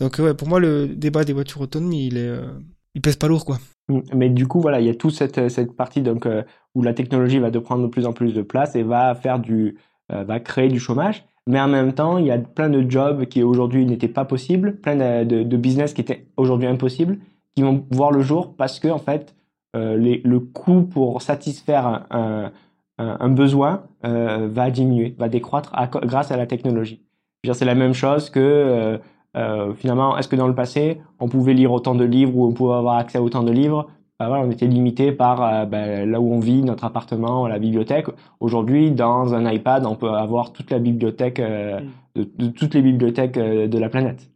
[0.00, 2.52] Donc ouais, pour moi le débat des voitures autonomes, il est, euh,
[2.94, 3.58] il pèse pas lourd quoi.
[3.88, 4.00] Mm.
[4.14, 6.42] Mais du coup, voilà, il y a toute cette cette partie donc euh,
[6.74, 9.38] où la technologie va de prendre de plus en plus de place et va faire
[9.38, 9.78] du,
[10.12, 13.26] euh, va créer du chômage mais en même temps, il y a plein de jobs
[13.26, 17.18] qui aujourd'hui n'étaient pas possibles, plein de, business qui étaient aujourd'hui impossibles,
[17.54, 19.34] qui vont voir le jour parce que en fait,
[19.76, 22.50] euh, le coût pour satisfaire un,
[23.28, 25.72] besoin euh, va diminuer, va décroître
[26.04, 27.02] grâce à la technologie.
[27.52, 28.98] C'est la même chose que
[29.36, 32.52] euh, finalement, est-ce que dans le passé, on pouvait lire autant de livres ou on
[32.52, 33.88] pouvait avoir accès à autant de livres?
[34.28, 38.06] Voilà, on était limité par ben, là où on vit, notre appartement, la bibliothèque.
[38.40, 41.82] Aujourd'hui, dans un iPad, on peut avoir toute la bibliothèque, mm.
[42.16, 44.28] de, de, toutes les bibliothèques de la planète.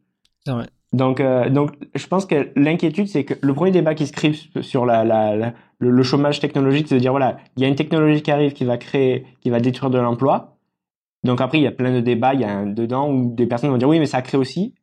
[0.93, 4.32] Donc, euh, donc, je pense que l'inquiétude, c'est que le premier débat qui se crée
[4.62, 8.23] sur la, la, le, chômage technologique, c'est de dire voilà, il y a une technologie
[8.23, 10.56] qui arrive qui va créer, qui va détruire de l'emploi.
[11.24, 13.47] Donc après, il y a plein de débats, il y a un dedans où des
[13.47, 14.74] personnes vont dire oui, mais ça crée aussi.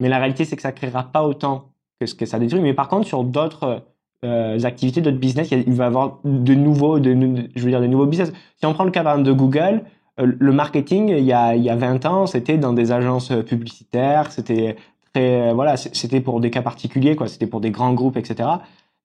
[0.00, 2.60] Mais la réalité, c'est que ça créera pas autant que ce que ça détruit.
[2.60, 3.84] Mais par contre, sur d'autres
[4.24, 8.06] euh, activités, d'autres business, il, va y avoir de nouveaux, je veux dire, de nouveaux
[8.06, 8.32] business.
[8.56, 9.82] Si on prend le cas de Google,
[10.20, 13.32] euh, le marketing, il y a, il y a 20 ans, c'était dans des agences
[13.46, 14.76] publicitaires, c'était
[15.12, 17.28] très, euh, voilà, c'était pour des cas particuliers, quoi.
[17.28, 18.48] C'était pour des grands groupes, etc.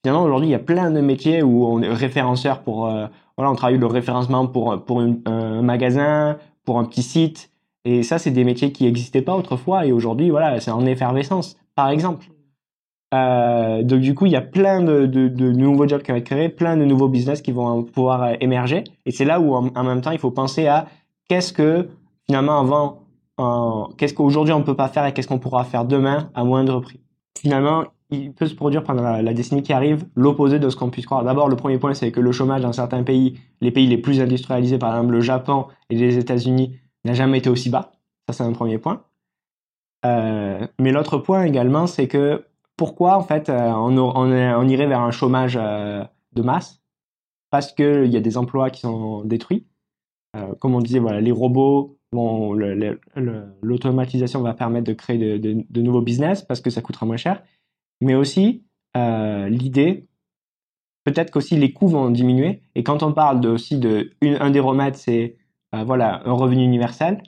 [0.03, 3.07] Finalement, aujourd'hui, il y a plein de métiers où on est référenceur pour, euh,
[3.37, 7.49] voilà, on travaille le référencement pour pour un magasin, pour un petit site.
[7.85, 9.85] Et ça, c'est des métiers qui n'existaient pas autrefois.
[9.85, 12.27] Et aujourd'hui, voilà, c'est en effervescence, par exemple.
[13.13, 16.49] Euh, donc du coup, il y a plein de, nouveaux jobs qui vont être créés,
[16.49, 18.83] plein de nouveaux business qui vont pouvoir euh, émerger.
[19.05, 20.87] Et c'est là où, en, même temps, il faut penser à
[21.29, 21.89] qu'est-ce que
[22.25, 22.99] finalement avant
[23.97, 26.99] qu'est-ce qu'aujourd'hui on peut pas faire et qu'est-ce qu'on pourra faire demain à moindre prix.
[27.37, 31.07] Finalement, il peut se produire pendant la, décennie qui arrive l'opposé de ce qu'on puisse
[31.07, 31.23] croire.
[31.23, 34.21] D'abord, le premier point, c'est que le chômage dans certains pays, les pays les plus
[34.21, 37.91] industrialisés, par exemple le Japon et les États-Unis, n'a jamais été aussi bas.
[38.27, 39.01] Ça, c'est un premier point.
[40.05, 42.45] Euh, mais l'autre point également, c'est que
[42.77, 46.81] pourquoi en fait euh, on, irait vers un chômage euh, de masse?
[47.49, 49.67] Parce qu'il y a des emplois qui sont détruits.
[50.59, 51.99] comme on disait, voilà, les robots,
[53.61, 57.43] l'automatisation va permettre de créer de, nouveaux business parce que ça coûtera moins cher.
[58.01, 58.65] Mais aussi,
[58.97, 60.07] euh, l'idée,
[61.03, 62.61] peut-être qu'aussi les coûts vont diminuer.
[62.75, 65.37] Et quand on parle aussi de des remèdes, c'est
[65.75, 67.23] euh, voilà un revenu universel.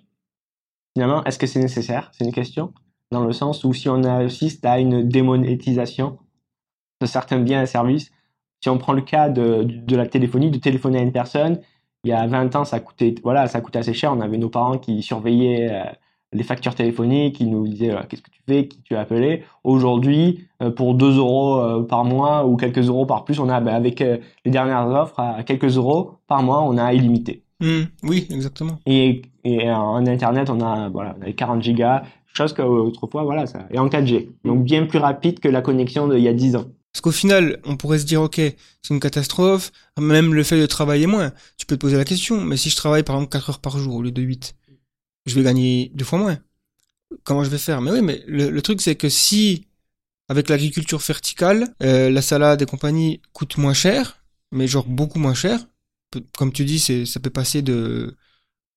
[0.96, 2.10] Finalement, est-ce que c'est nécessaire?
[2.14, 2.74] C'est une question
[3.16, 6.20] dans le sens où si on assiste à une démonétisation
[7.02, 8.12] de certains biens et services,
[8.62, 11.60] si on prend le cas de, de la téléphonie, de téléphoner à une personne,
[12.04, 14.12] il y a 20 ans, ça coûtait, voilà, ça coûtait assez cher.
[14.12, 15.84] On avait nos parents qui surveillaient euh,
[16.34, 19.44] les factures téléphoniques, qui nous disaient qu'est-ce que tu fais, qui tu as appelé.
[19.64, 23.62] Aujourd'hui, euh, pour 2 euros euh, par mois ou quelques euros par plus, on a,
[23.62, 27.44] ben, avec les dernières offres, à quelques euros par mois, on a illimité.
[27.62, 28.78] Mmh, oui, exactement.
[28.86, 32.04] Et, et en Internet, on a, voilà, on 40 gigas,
[32.38, 34.30] chose qu'autrefois, voilà, ça, et en 4G.
[34.44, 36.66] Donc bien plus rapide que la connexion d'il y a 10 ans.
[36.92, 40.66] Parce qu'au final, on pourrait se dire, ok, c'est une catastrophe, même le fait de
[40.66, 41.34] travailler moins.
[41.58, 43.78] Tu peux te poser la question, mais si je travaille par exemple 4 heures par
[43.78, 44.56] jour au lieu de 8,
[45.26, 46.38] je vais gagner deux fois moins.
[47.24, 47.82] Comment je vais faire?
[47.82, 49.68] Mais oui, mais le, truc c'est que si,
[50.30, 55.34] avec l'agriculture verticale, euh, la salade et compagnie coûte moins cher, mais genre beaucoup moins
[55.34, 55.60] cher,
[56.38, 58.16] comme tu dis, ça peut passer de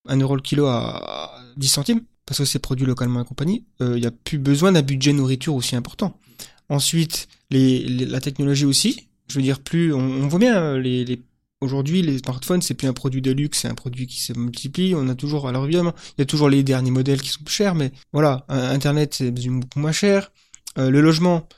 [0.09, 3.86] 1 euro le kilo à 10 centimes, parce que c'est produit localement et compagnie, il
[3.86, 6.20] euh, n'y a plus besoin d'un budget nourriture aussi important.
[6.68, 9.09] Ensuite, la technologie aussi.
[9.28, 11.16] Je veux dire, plus on, voit bien euh,
[11.62, 14.94] aujourd'hui les smartphones, c'est plus un produit de luxe, c'est un produit qui se multiplie.
[14.94, 17.55] On a toujours, alors évidemment, il y a toujours les derniers modèles qui sont plus
[17.55, 20.30] chers, mais voilà, Internet c'est beaucoup moins cher.
[20.76, 21.48] Euh, le logement,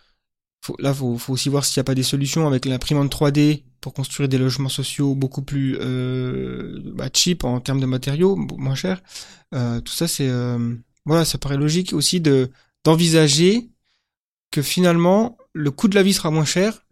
[0.78, 3.94] là, faut, faut aussi voir s'il n'y a pas des solutions avec l'imprimante 3D pour
[3.94, 9.02] construire des logements sociaux beaucoup plus euh, bah, cheap en termes de matériaux, moins cher.
[9.54, 10.74] Euh, tout ça, c'est euh,
[11.06, 12.50] voilà, ça paraît logique aussi de
[12.84, 13.68] d'envisager
[14.50, 16.84] que finalement, le coût de la vie sera moins cher.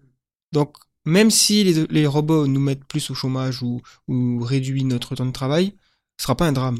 [0.52, 5.24] Donc, même si les, robots nous mettent plus au chômage ou, ou réduisent notre temps
[5.24, 5.72] de travail,
[6.18, 6.78] ce sera pas un drame.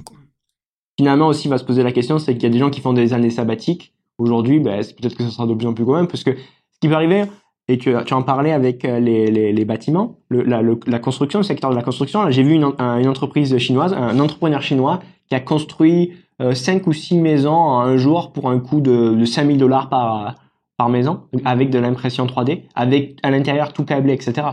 [0.98, 2.93] Finalement, aussi, va se poser la question, c'est qu'il y a des gens qui font
[2.93, 3.94] des années sabbatiques.
[4.18, 6.89] Aujourd'hui, ben, peut-être que ce sera de plus en plus commun, parce que ce qui
[6.89, 7.24] peut arriver,
[7.68, 11.76] et tu, tu en parlais avec euh, les, les, bâtiments, la, construction, le secteur de
[11.76, 12.30] la construction.
[12.30, 17.18] J'ai vu une, entreprise chinoise, un entrepreneur chinois qui a construit euh, 5 ou 6
[17.18, 20.36] maisons en un jour pour un coût de, de 5000 dollars par,
[20.78, 24.48] par maison, avec de l'impression 3D, avec à l'intérieur tout câblé, etc.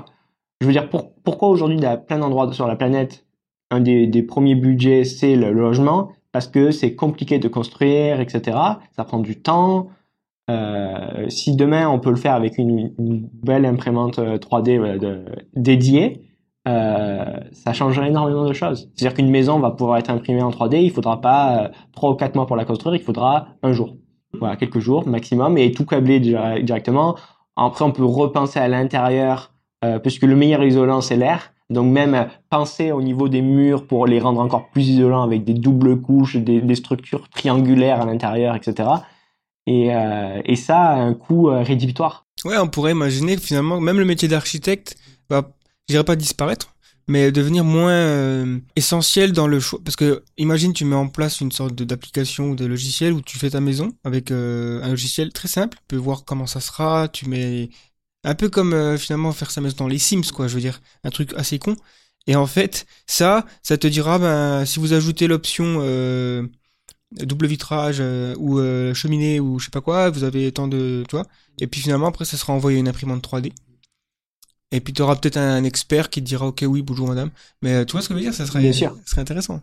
[0.60, 3.26] Je veux dire, pour, pourquoi aujourd'hui, a plein d'endroits sur la planète,
[3.72, 8.58] un des, des premiers budgets, c'est le logement, parce que c'est compliqué de construire, etc.
[8.92, 9.88] Ça prend du temps.
[10.52, 16.22] Euh, si demain on peut le faire avec une, belle imprimante 3D euh, dédiée,
[16.68, 18.90] euh, ça changerait énormément de choses.
[18.96, 22.36] C'est-à-dire qu'une maison va pouvoir être imprimée en 3D, il faudra pas trois ou quatre
[22.36, 23.96] mois pour la construire, il faudra un jour
[24.40, 27.16] voilà, quelques jours maximum, et tout câblé directement.
[27.56, 29.54] Après, on peut repenser à l'intérieur,
[30.04, 31.54] puisque le meilleur isolant, c'est l'air.
[31.70, 35.54] Donc même penser au niveau des murs pour les rendre encore plus isolants avec des
[35.54, 38.90] doubles couches, des structures triangulaires à l'intérieur, etc.
[39.68, 42.26] Et, euh, et ça un coût euh, rédhibitoire.
[42.44, 44.96] Ouais, on pourrait imaginer que finalement, même le métier d'architecte
[45.30, 45.52] va,
[45.88, 46.76] je dirais pas disparaître,
[47.08, 49.80] mais devenir moins euh, essentiel dans le choix.
[49.84, 53.38] Parce que imagine tu mets en place une sorte d'application ou de logiciel où tu
[53.40, 55.78] fais ta maison avec euh, un logiciel très simple.
[55.80, 57.08] Tu peux voir comment ça sera.
[57.08, 57.70] Tu mets
[58.24, 60.48] Un peu comme euh, finalement faire sa maison dans les Sims, quoi.
[60.48, 61.76] Je veux dire, un truc assez con.
[62.28, 66.48] Et en fait, ça, ça te dira, ben, si vous ajoutez l'option euh,
[67.12, 71.04] double vitrage euh, ou euh, cheminée ou je sais pas quoi, vous avez tant de,
[71.08, 71.26] tu vois.
[71.60, 73.52] Et puis finalement, après, ça sera envoyé à une imprimante 3D.
[74.72, 77.30] Et puis tu auras peut-être un, expert qui te dira, ok, oui, bonjour madame.
[77.62, 78.92] Mais euh, tu vois ce que je veux dire, ça serait, Bien sûr.
[79.06, 79.62] ça serait intéressant.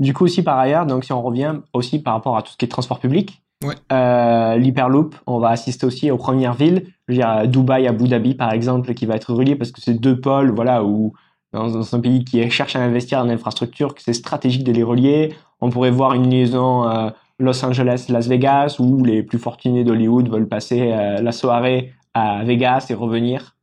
[0.00, 2.56] Du coup, aussi par ailleurs, donc si on revient aussi par rapport à tout ce
[2.56, 3.74] qui est transport public, Ouais.
[3.92, 8.08] euh, l'Hyperloop, on va assister aussi aux premières villes, je veux dire à Dubaï, Abu
[8.08, 11.12] Dhabi par exemple, qui va être relié parce que c'est deux pôles, voilà, où
[11.52, 14.82] dans, dans un pays qui cherche à investir en infrastructure, que c'est stratégique de les
[14.82, 15.34] relier.
[15.60, 20.48] On pourrait voir une liaison euh, Los Angeles-Las Vegas où les plus fortunés d'Hollywood veulent
[20.48, 23.56] passer euh, la soirée à Vegas et revenir.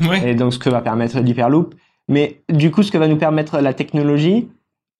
[0.00, 0.30] Ouais.
[0.30, 1.74] Et donc, ce que va permettre l'Hyperloop.
[2.08, 4.48] Mais du coup, ce que va nous permettre la technologie,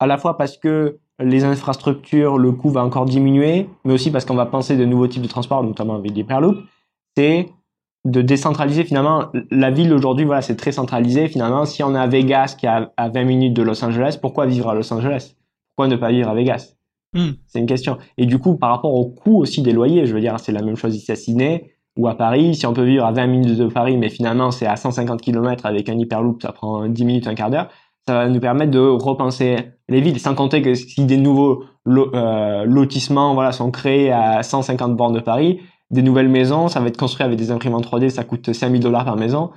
[0.00, 4.24] à la fois parce que les infrastructures, le coût va encore diminuer, mais aussi parce
[4.24, 6.58] qu'on va penser de nouveaux types de transport, notamment avec l'Hyperloop,
[7.16, 7.50] c'est
[8.04, 11.26] de décentraliser finalement la ville aujourd'hui voilà c'est très centralisé.
[11.28, 14.18] Finalement si on est à Vegas qui est à, à 20 minutes de Los Angeles
[14.20, 15.34] pourquoi vivre à Los Angeles?
[15.74, 16.74] Pourquoi ne pas vivre à Vegas?
[17.16, 17.30] Hmm.
[17.46, 17.96] c'est une question.
[18.18, 20.62] Et du coup par rapport au coût aussi des loyers je veux dire c'est la
[20.62, 22.54] même chose ici à Sydney ou à Paris.
[22.56, 25.64] Si on peut vivre à 20 minutes de Paris mais finalement c'est à 150 km
[25.64, 27.68] avec un hyperloop ça prend 10 minutes un quart d'heure
[28.06, 29.56] ça va nous permettre de repenser
[29.88, 30.20] les villes.
[30.20, 35.14] Sans compter que si des nouveaux lo- euh, lotissements voilà sont créés à 150 bornes
[35.14, 35.60] de Paris
[35.94, 39.04] des nouvelles maisons, ça va être construit avec des imprimantes 3D, ça coûte 5000 dollars
[39.04, 39.50] par maison.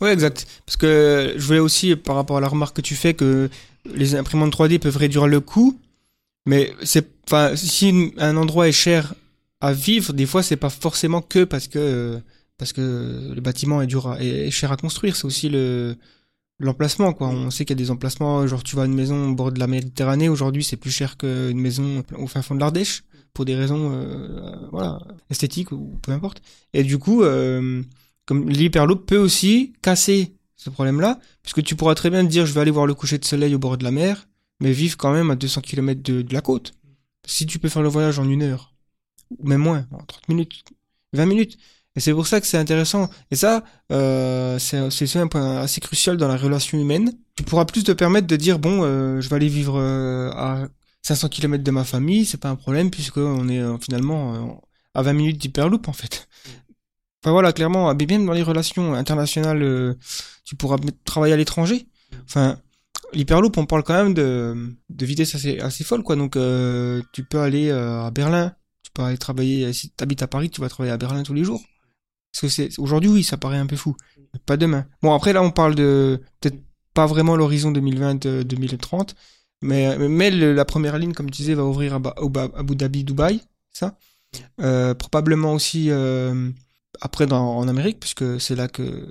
[0.00, 0.46] Ouais, exact.
[0.64, 3.50] Parce que je voulais aussi, par rapport à la remarque que tu fais, que
[3.94, 5.78] les imprimantes 3D peuvent réduire le coût,
[6.46, 9.14] mais c'est, enfin, si un endroit est cher
[9.60, 12.20] à vivre, des fois, c'est pas forcément que parce que
[12.58, 14.18] parce que le bâtiment est dur, à,
[14.50, 15.16] cher à construire.
[15.16, 15.96] C'est aussi le
[16.60, 17.28] l'emplacement, quoi.
[17.28, 19.60] On sait qu'il y a des emplacements, genre tu vas une maison au bord de
[19.60, 20.28] la Méditerranée.
[20.28, 23.04] Aujourd'hui, c'est plus cher qu'une maison au fin fond de l'Ardèche
[23.34, 24.98] pour des raisons, euh, voilà,
[25.30, 26.42] esthétiques ou peu importe.
[26.72, 27.22] Et du coup.
[27.22, 27.82] Euh,
[28.28, 32.52] comme l'hyperloop peut aussi casser ce problème-là, puisque tu pourras très bien te dire je
[32.52, 34.28] vais aller voir le coucher de soleil au bord de la mer,
[34.60, 36.74] mais vivre quand même à 200 km de, de la côte.
[37.26, 38.74] Si tu peux faire le voyage en une heure,
[39.30, 40.62] ou même moins, en 30 minutes,
[41.14, 41.56] 20 minutes.
[41.96, 43.08] Et c'est pour ça que c'est intéressant.
[43.30, 47.14] Et ça, euh, c'est un point assez crucial dans la relation humaine.
[47.34, 50.68] Tu pourras plus te permettre de dire bon, euh, je vais aller vivre à
[51.08, 54.52] 500 km de ma famille, c'est pas un problème puisque on est euh, finalement euh,
[54.94, 56.28] à 20 minutes d'hyperloop en fait.
[57.22, 59.94] Enfin voilà, clairement, même dans les relations internationales, euh,
[60.44, 61.88] tu pourras travailler à l'étranger.
[62.24, 62.60] Enfin,
[63.12, 66.14] l'hyperloop, on parle quand même de, de vitesse assez, assez folle, quoi.
[66.14, 68.54] Donc, euh, tu peux aller à Berlin,
[68.84, 71.34] tu peux aller travailler, si tu habites à Paris, tu vas travailler à Berlin tous
[71.34, 71.60] les jours.
[72.32, 73.96] Parce que c'est, aujourd'hui, oui, ça paraît un peu fou.
[74.32, 74.86] Mais pas demain.
[75.02, 76.62] Bon, après, là, on parle de, peut-être
[76.94, 79.14] pas vraiment l'horizon 2020-2030,
[79.62, 82.76] mais, mais le- la première ligne, comme tu disais, va ouvrir à, Ba- Ba- Abu
[82.76, 83.40] Dhabi, Dubaï,
[83.72, 83.96] ça.
[84.60, 86.50] Euh, probablement aussi, euh,
[87.00, 89.08] après dans, en Amérique, puisque c'est là que,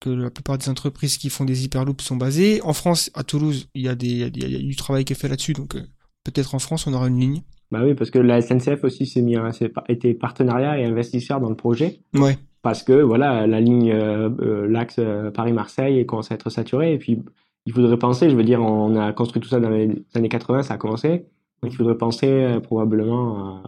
[0.00, 2.60] que la plupart des entreprises qui font des hyperloops sont basées.
[2.62, 4.76] En France, à Toulouse, il y a, des, il y a, il y a du
[4.76, 5.82] travail qui est fait là-dessus, donc euh,
[6.24, 7.42] peut-être en France, on aura une ligne.
[7.70, 9.50] Bah oui, parce que la SNCF aussi s'est mis, à-
[9.88, 12.00] été partenariat et investisseur dans le projet.
[12.14, 15.00] Ouais, Parce que voilà, la ligne, l'axe
[15.34, 16.94] Paris-Marseille commence à être saturé.
[16.94, 17.22] Et puis,
[17.66, 20.62] il faudrait penser, je veux dire, on a construit tout ça dans les années 80,
[20.62, 21.26] ça a commencé.
[21.62, 23.62] Donc, il faudrait penser euh, probablement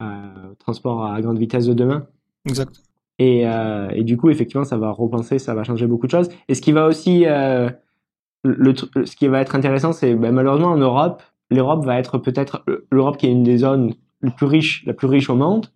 [0.00, 2.06] au transport à grande vitesse de demain.
[2.46, 2.80] exact.
[3.18, 6.28] Et, euh, et du coup, effectivement, ça va repenser, ça va changer beaucoup de choses.
[6.48, 7.70] Et ce qui va aussi, euh,
[8.42, 12.64] le, ce qui va être intéressant, c'est ben, malheureusement en Europe, l'Europe va être peut-être
[12.90, 15.66] l'Europe qui est une des zones les plus riches, la plus riche au monde.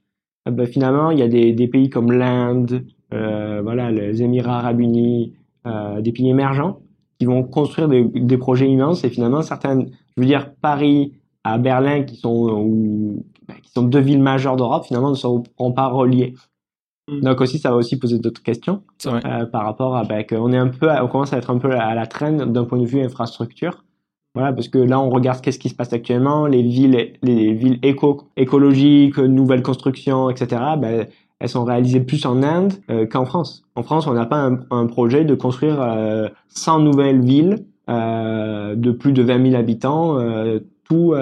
[0.49, 4.59] Euh, ben, finalement, il y a des, des pays comme l'Inde, euh, voilà, les Émirats
[4.59, 5.35] Arabes Unis,
[5.67, 6.81] euh, des pays émergents
[7.19, 9.05] qui vont construire des, des projets immenses.
[9.05, 11.13] Et finalement, certaines, je veux dire, Paris
[11.45, 15.73] à Berlin, qui sont ou, ben, qui sont deux villes majeures d'Europe, finalement, ne seront
[15.75, 16.35] pas reliées.
[17.09, 17.21] Mm.
[17.21, 20.59] Donc aussi, ça va aussi poser d'autres questions euh, par rapport à ben, qu'on est
[20.59, 23.01] un peu, on commence à être un peu à la traîne d'un point de vue
[23.01, 23.85] infrastructure.
[24.35, 27.79] Voilà, parce que là, on regarde qu'est-ce qui se passe actuellement, les villes, les villes
[27.83, 30.63] éco, écologiques, nouvelles constructions, etc.
[30.79, 31.09] Ben,
[31.41, 33.63] elles sont réalisées plus en Inde euh, qu'en France.
[33.75, 38.91] En France, on n'a pas un, projet de construire euh, 100 nouvelles villes euh, de
[38.91, 41.15] plus de 20 000 habitants, euh, tout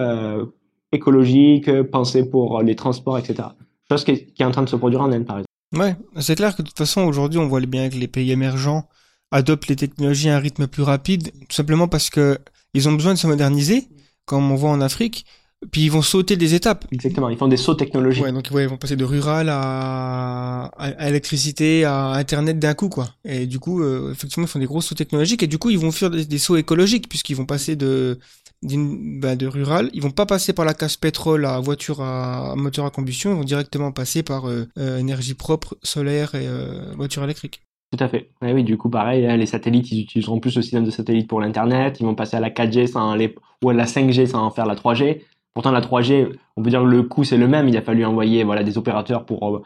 [0.93, 3.49] écologique, pensé pour les transports, etc.
[3.91, 5.47] Chose qui est, qui est en train de se produire en Inde, par exemple.
[5.77, 8.89] Ouais, c'est clair que de toute façon, aujourd'hui, on voit bien que les pays émergents
[9.33, 12.39] adoptent les technologies à un rythme plus rapide, tout simplement parce que
[12.73, 13.89] ils ont besoin de se moderniser,
[14.25, 15.27] comme on voit en Afrique,
[15.71, 16.87] puis ils vont sauter des étapes.
[16.93, 18.23] Exactement, ils font des sauts technologiques.
[18.23, 20.71] Ouais, donc ouais, ils vont passer de rural à,
[21.01, 23.09] électricité, à internet d'un coup, quoi.
[23.25, 25.79] Et du coup, euh, effectivement, ils font des gros sauts technologiques et du coup, ils
[25.79, 28.19] vont faire des, des sauts écologiques puisqu'ils vont passer de
[28.63, 32.53] d'une bah, de rural, ils vont pas passer par la casse pétrole à voiture à,
[32.53, 36.47] à moteur à combustion, ils vont directement passer par euh, euh, énergie propre, solaire et
[36.47, 37.63] euh, voiture électrique.
[37.97, 38.31] Tout à fait.
[38.43, 41.41] oui, du coup, pareil, hein, les satellites, ils utiliseront plus le système de satellite pour
[41.41, 41.99] l'Internet.
[42.01, 44.67] Ils vont passer à la 4G sans aller, ou à la 5G sans en faire
[44.67, 45.21] la 3G.
[45.57, 47.67] Pourtant, la 3G, on peut dire que le coût, c'est le même.
[47.67, 49.63] Il a fallu envoyer voilà, des opérateurs pour, euh,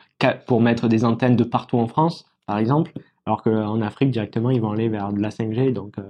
[0.47, 2.93] pour mettre des antennes de partout en France, par exemple.
[3.27, 5.73] Alors qu'en Afrique, directement, ils vont aller vers de la 5G.
[5.73, 6.03] Donc, euh,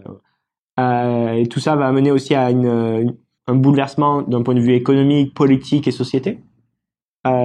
[0.81, 5.33] euh, et tout ça va amener aussi à un bouleversement d'un point de vue économique,
[5.33, 6.41] politique et société.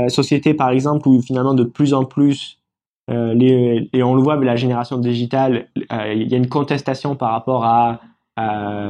[0.09, 2.59] Société, par exemple, où finalement de plus en plus,
[3.07, 7.63] et on le voit avec la génération digitale, il y a une contestation par rapport
[7.63, 8.01] à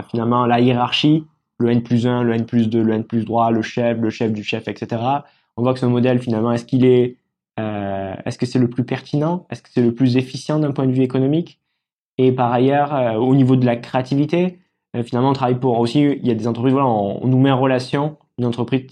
[0.09, 1.25] finalement la hiérarchie,
[1.57, 4.09] le N plus 1, le N plus 2, le N plus 3, le chef, le
[4.09, 5.01] chef du chef, etc.
[5.57, 7.17] On voit que ce modèle, finalement, est-ce qu'il est,
[7.57, 9.45] est-ce que c'est le plus pertinent?
[9.49, 11.59] Est-ce que c'est le plus efficient d'un point de vue économique?
[12.17, 14.59] Et par ailleurs, au niveau de la créativité,
[15.05, 17.59] finalement, on travaille pour aussi, il y a des entreprises, voilà, on, nous met en
[17.59, 18.87] relation une entreprise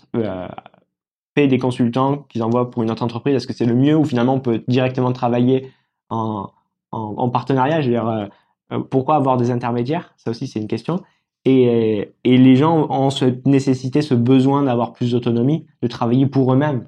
[1.33, 3.35] paye des consultants qu'ils envoient pour une autre entreprise.
[3.35, 5.71] Est-ce que c'est le mieux ou finalement on peut directement travailler
[6.09, 6.49] en,
[6.91, 7.81] en, partenariat?
[7.81, 8.25] Je veux dire, euh,
[8.71, 10.13] euh, pourquoi avoir des intermédiaires?
[10.17, 11.01] Ça aussi, c'est une question.
[11.45, 16.53] Et, et, les gens ont cette nécessité, ce besoin d'avoir plus d'autonomie, de travailler pour
[16.53, 16.87] eux-mêmes.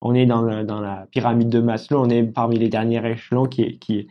[0.00, 3.78] On est dans, dans, la pyramide de Maslow, on est parmi les derniers échelons qui,
[3.78, 4.08] qui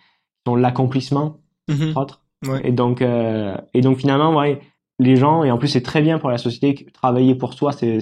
[0.48, 2.22] sont l'accomplissement, mm autres.
[2.64, 4.62] Et donc, euh, et donc finalement, ouais,
[4.98, 8.00] les gens, et en plus c'est très bien pour la société, travailler pour soi, c'est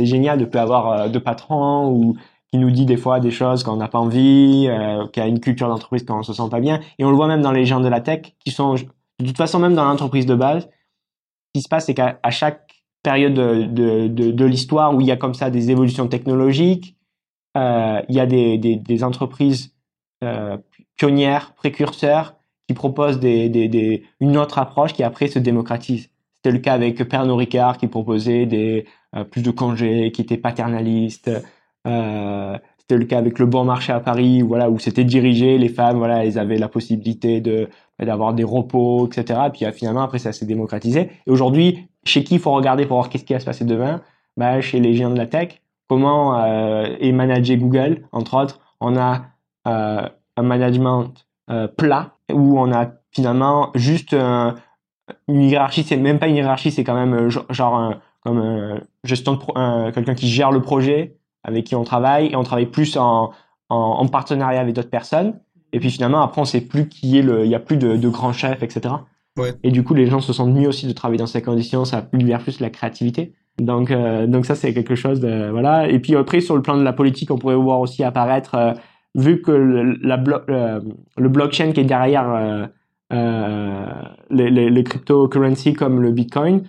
[0.00, 2.16] génial de peut avoir euh, de patrons ou
[2.50, 5.40] qui nous dit des fois des choses qu'on n'a pas envie, euh, qui a une
[5.40, 6.80] culture d'entreprise quand on se sent pas bien.
[6.98, 8.76] Et on le voit même dans les gens de la tech, qui sont
[9.20, 10.64] de toute façon même dans l'entreprise de base.
[10.64, 15.34] Ce qui se passe, c'est qu'à chaque période de, l'histoire où il y a comme
[15.34, 16.96] ça des évolutions technologiques,
[17.56, 19.72] euh, il y a des, entreprises
[20.24, 20.56] euh,
[20.96, 22.34] pionnières, précurseurs,
[22.66, 26.08] qui propose des, des, des, une autre approche qui après se démocratise.
[26.36, 28.48] C'était le cas avec Pernod Ricard qui proposait
[29.14, 31.30] euh, plus de congés, qui était paternaliste.
[32.86, 36.24] C'était le cas avec le bon marché à Paris, où c'était dirigé, les femmes, voilà,
[36.24, 37.68] elles avaient la possibilité de
[38.02, 39.40] d'avoir des repos, etc.
[39.46, 41.10] Et puis euh, finalement, après, ça s'est démocratisé.
[41.26, 44.02] Et aujourd'hui, chez qui il faut regarder pour voir qu'est-ce qui va se passer demain?
[44.36, 45.60] Bah, Chez les géants de la tech.
[45.88, 49.26] Comment euh, est managé Google, entre autres On a
[49.68, 51.12] euh, un management
[51.76, 56.94] plat où on a finalement juste une hiérarchie, c'est même pas une hiérarchie, c'est quand
[56.94, 62.36] même genre un, comme un quelqu'un qui gère le projet avec qui on travaille et
[62.36, 63.32] on travaille plus en,
[63.68, 65.38] en partenariat avec d'autres personnes.
[65.74, 67.96] Et puis finalement, après, on sait plus qui est le, il y a plus de,
[67.96, 68.94] de grands chefs, etc.
[69.36, 69.52] Ouais.
[69.62, 72.08] Et du coup, les gens se sentent mieux aussi de travailler dans ces conditions, ça
[72.12, 73.34] libère plus la créativité.
[73.58, 75.88] Donc, euh, donc ça, c'est quelque chose de, voilà.
[75.88, 78.76] Et puis après, sur le plan de la politique, on pourrait voir aussi apparaître
[79.14, 80.80] vu que le, la euh,
[81.16, 82.66] le blockchain qui est derrière euh,
[83.12, 83.86] euh,
[84.30, 86.64] les, les, les cryptocurrencies comme le Bitcoin,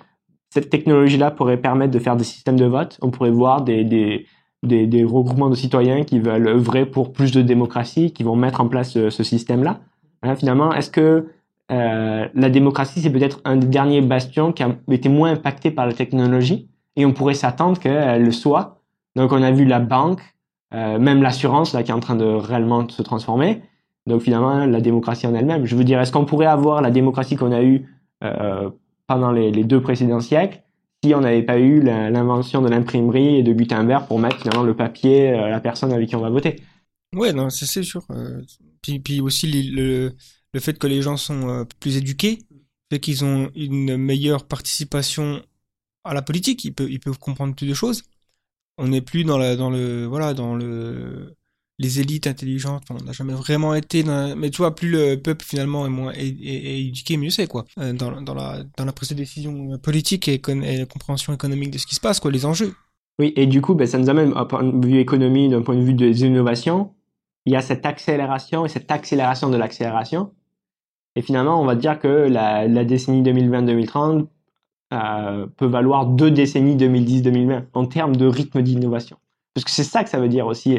[0.50, 2.98] cette technologie-là pourrait permettre de faire des systèmes de vote.
[3.02, 4.26] On pourrait voir des, des,
[4.64, 8.68] des, regroupements de citoyens qui veulent œuvrer pour plus de démocratie, qui vont mettre en
[8.68, 9.80] place ce, ce système-là.
[10.24, 11.28] Hein, finalement, est-ce que
[11.72, 15.86] euh, la démocratie, c'est peut-être un des derniers bastions qui a été moins impacté par
[15.86, 18.82] la technologie et on pourrait s'attendre qu'elle le soit.
[19.16, 20.22] Donc, on a vu la banque
[20.74, 23.62] euh, même l'assurance là qui est en train de réellement se transformer.
[24.08, 25.66] Donc finalement, la démocratie en elle-même.
[25.66, 27.88] Je veux dire, est-ce qu'on pourrait avoir la démocratie qu'on a eue
[28.24, 28.70] euh,
[29.08, 30.62] pendant les, deux précédents siècles
[31.04, 34.76] si on n'avait pas eu l'invention de l'imprimerie et de Gutenberg pour mettre finalement le
[34.76, 36.62] papier à la personne avec qui on va voter
[37.14, 38.04] Ouais, non, c'est sûr.
[38.10, 38.42] Euh,
[38.82, 40.14] puis, puis aussi le,
[40.54, 42.40] le fait que les gens sont euh, plus éduqués,
[42.92, 45.42] fait qu'ils ont une meilleure participation
[46.04, 48.04] à la politique, ils peuvent, ils peuvent comprendre plus de choses
[48.78, 51.36] on n'est plus dans la dans le voilà dans le
[51.78, 55.44] les élites intelligentes on n'a jamais vraiment été dans, mais tu vois plus le peuple
[55.46, 57.66] finalement est moins est, éduqué mieux c'est quoi.
[57.80, 62.02] Euh, dans, la prise de décision politique et, la compréhension économique de ce qui se
[62.02, 62.74] passe quoi les enjeux.
[63.20, 65.76] Oui et du coup ben, ça nous amène d'un point de vue économie d'un point
[65.76, 66.92] de vue des innovations
[67.46, 70.32] il y a cette accélération et cette accélération de l'accélération.
[71.16, 74.28] Et finalement on va dire que la, la décennie 2020-2030
[74.94, 79.18] euh, peut valoir deux décennies 2010-2020 en termes de rythme d'innovation.
[79.54, 80.78] Parce que c'est ça que ça veut dire aussi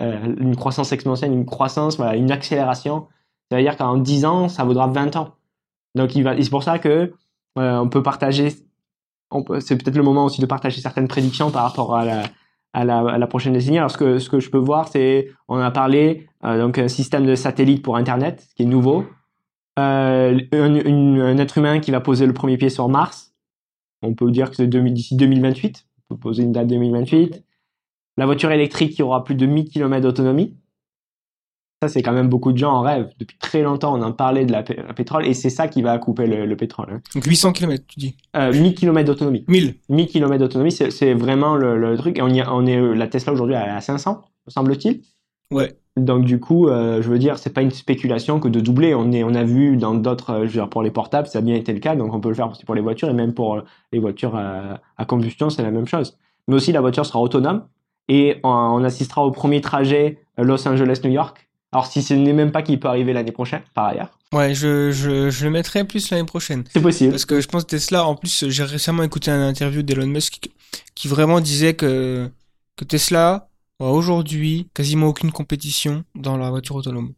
[0.00, 3.06] euh, une croissance exponentielle, une croissance, voilà, une accélération.
[3.50, 5.34] Ça veut dire qu'en 10 ans, ça vaudra 20 ans.
[5.94, 7.12] Donc c'est pour ça que
[7.58, 8.50] euh, on peut partager.
[8.50, 12.04] c'est peut-être le moment aussi de partager certaines prédictions par rapport à
[12.84, 13.78] la, prochaine décennie.
[13.78, 17.34] Alors ce que, je peux voir, c'est, on a parlé euh, donc un système de
[17.34, 19.04] satellite pour Internet, qui est nouveau.
[19.78, 23.34] Euh, un, un, être humain qui va poser le premier pied sur Mars
[24.04, 25.86] on peut dire que c'est d'ici 2028.
[26.10, 27.42] On peut poser une date 2028.
[28.16, 30.56] La voiture électrique qui aura plus de 1000 km d'autonomie.
[31.82, 33.10] Ça, c'est quand même beaucoup de gens en rêve.
[33.18, 36.26] Depuis très longtemps, on en parlait de la, pétrole et c'est ça qui va couper
[36.26, 36.86] le, pétrole.
[36.90, 37.00] Hein.
[37.14, 39.44] Donc 800 km, tu dis euh, 1000 km d'autonomie.
[39.48, 42.18] 1000 1000 km d'autonomie, c'est vraiment le, truc.
[42.18, 45.02] Et on, y on est, la Tesla aujourd'hui à 500, me semble-t-il.
[45.50, 45.76] Ouais.
[45.96, 48.94] Donc du coup, euh, je veux dire, c'est pas une spéculation que de doubler.
[48.94, 51.38] On est, on a vu dans d'autres, euh, je veux dire, pour les portables, ça
[51.38, 53.12] a bien été le cas, donc on peut le faire aussi pour les voitures et
[53.12, 53.60] même pour euh,
[53.92, 56.18] les voitures à combustion, c'est la même chose.
[56.48, 57.64] Mais aussi, la voiture sera autonome
[58.08, 61.48] et on, on assistera au premier trajet euh, Los Angeles-New York.
[61.72, 64.90] Alors si ce n'est même pas qu'il peut arriver l'année prochaine, par ailleurs, Ouais, je,
[64.90, 66.64] je, je le mettrai plus l'année prochaine.
[66.72, 67.10] c'est possible.
[67.12, 70.48] Parce que je pense que Tesla, en plus, j'ai récemment écouté un interview d'Elon Musk
[70.96, 72.28] qui- vraiment disait que,
[72.76, 73.48] que Tesla
[73.80, 77.12] a aujourd'hui quasiment aucune compétition dans la voiture autonome.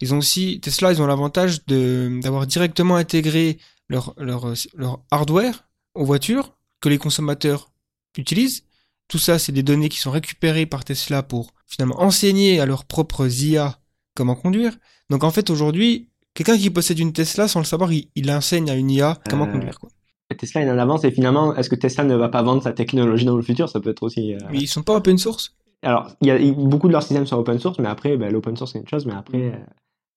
[0.00, 3.58] Ils ont aussi, Tesla, ils ont l'avantage d'avoir directement intégré
[3.88, 5.64] leur, leur, leur hardware
[5.94, 7.68] aux voitures que les consommateurs
[8.16, 8.62] utilisent.
[9.08, 12.84] Tout ça, c'est des données qui sont récupérées par Tesla pour finalement enseigner à leurs
[12.84, 13.78] propres IA
[14.14, 14.72] comment conduire.
[15.10, 18.68] Donc en fait, aujourd'hui, quelqu'un qui possède une Tesla, sans le savoir, il, il enseigne
[18.70, 19.78] à une IA comment Euh, conduire.
[19.78, 19.90] Quoi.
[20.36, 23.24] Tesla est en avance et finalement, est-ce que Tesla ne va pas vendre sa technologie
[23.24, 23.68] dans le futur?
[23.70, 24.34] Ça peut être aussi.
[24.34, 25.54] euh, Mais ils sont pas open source.
[25.82, 28.72] Alors, y a beaucoup de leurs systèmes sont open source, mais après, ben, l'open source
[28.72, 29.56] c'est une chose, mais après, euh,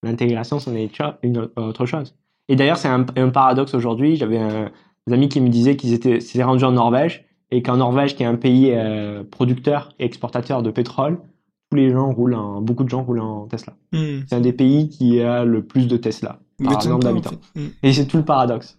[0.03, 0.91] l'intégration c'en est
[1.23, 2.15] une autre chose.
[2.49, 4.17] Et d'ailleurs, c'est un, un paradoxe aujourd'hui.
[4.17, 4.71] J'avais un,
[5.07, 8.23] des amis qui me disaient qu'ils étaient s'étaient rendus en Norvège et qu'en Norvège, qui
[8.23, 11.19] est un pays euh, producteur et exportateur de pétrole,
[11.69, 13.73] tous les gens roulent en, beaucoup de gens roulent en Tesla.
[13.93, 14.21] Hmm.
[14.27, 17.31] C'est un des pays qui a le plus de Tesla par nombre en d'habitants.
[17.55, 17.59] fait.
[17.61, 17.67] Hmm.
[17.83, 18.77] Et c'est tout le paradoxe.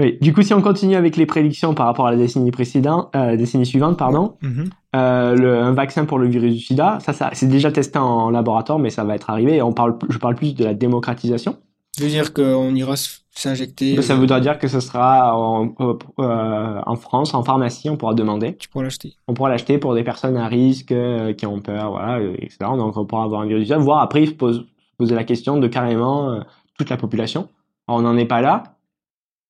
[0.00, 0.16] Oui.
[0.22, 3.36] Du coup, si on continue avec les prédictions par rapport à la décennie précédente, euh,
[3.36, 4.64] décennie suivante, pardon, Mhm.
[4.96, 8.30] euh, le, un vaccin pour le virus du sida, ça, ça c'est déjà testé en
[8.30, 9.56] laboratoire, mais ça va être arrivé.
[9.56, 11.56] Et on parle, je parle plus de la démocratisation.
[11.94, 14.00] Ça veut dire qu'on ira s'injecter.
[14.00, 17.98] Ça euh, voudra dire que ce sera en, euh, euh, en France, en pharmacie, on
[17.98, 18.56] pourra demander.
[18.56, 19.14] Tu pourras l'acheter.
[19.28, 22.56] On pourra l'acheter pour des personnes à risque, euh, qui ont peur, voilà, etc.
[22.60, 23.70] Donc on pourra avoir un virus.
[23.72, 24.66] Voire après, il se pose,
[24.96, 26.40] poser la question de carrément euh,
[26.78, 27.48] toute la population.
[27.86, 28.78] Alors, on n'en est pas là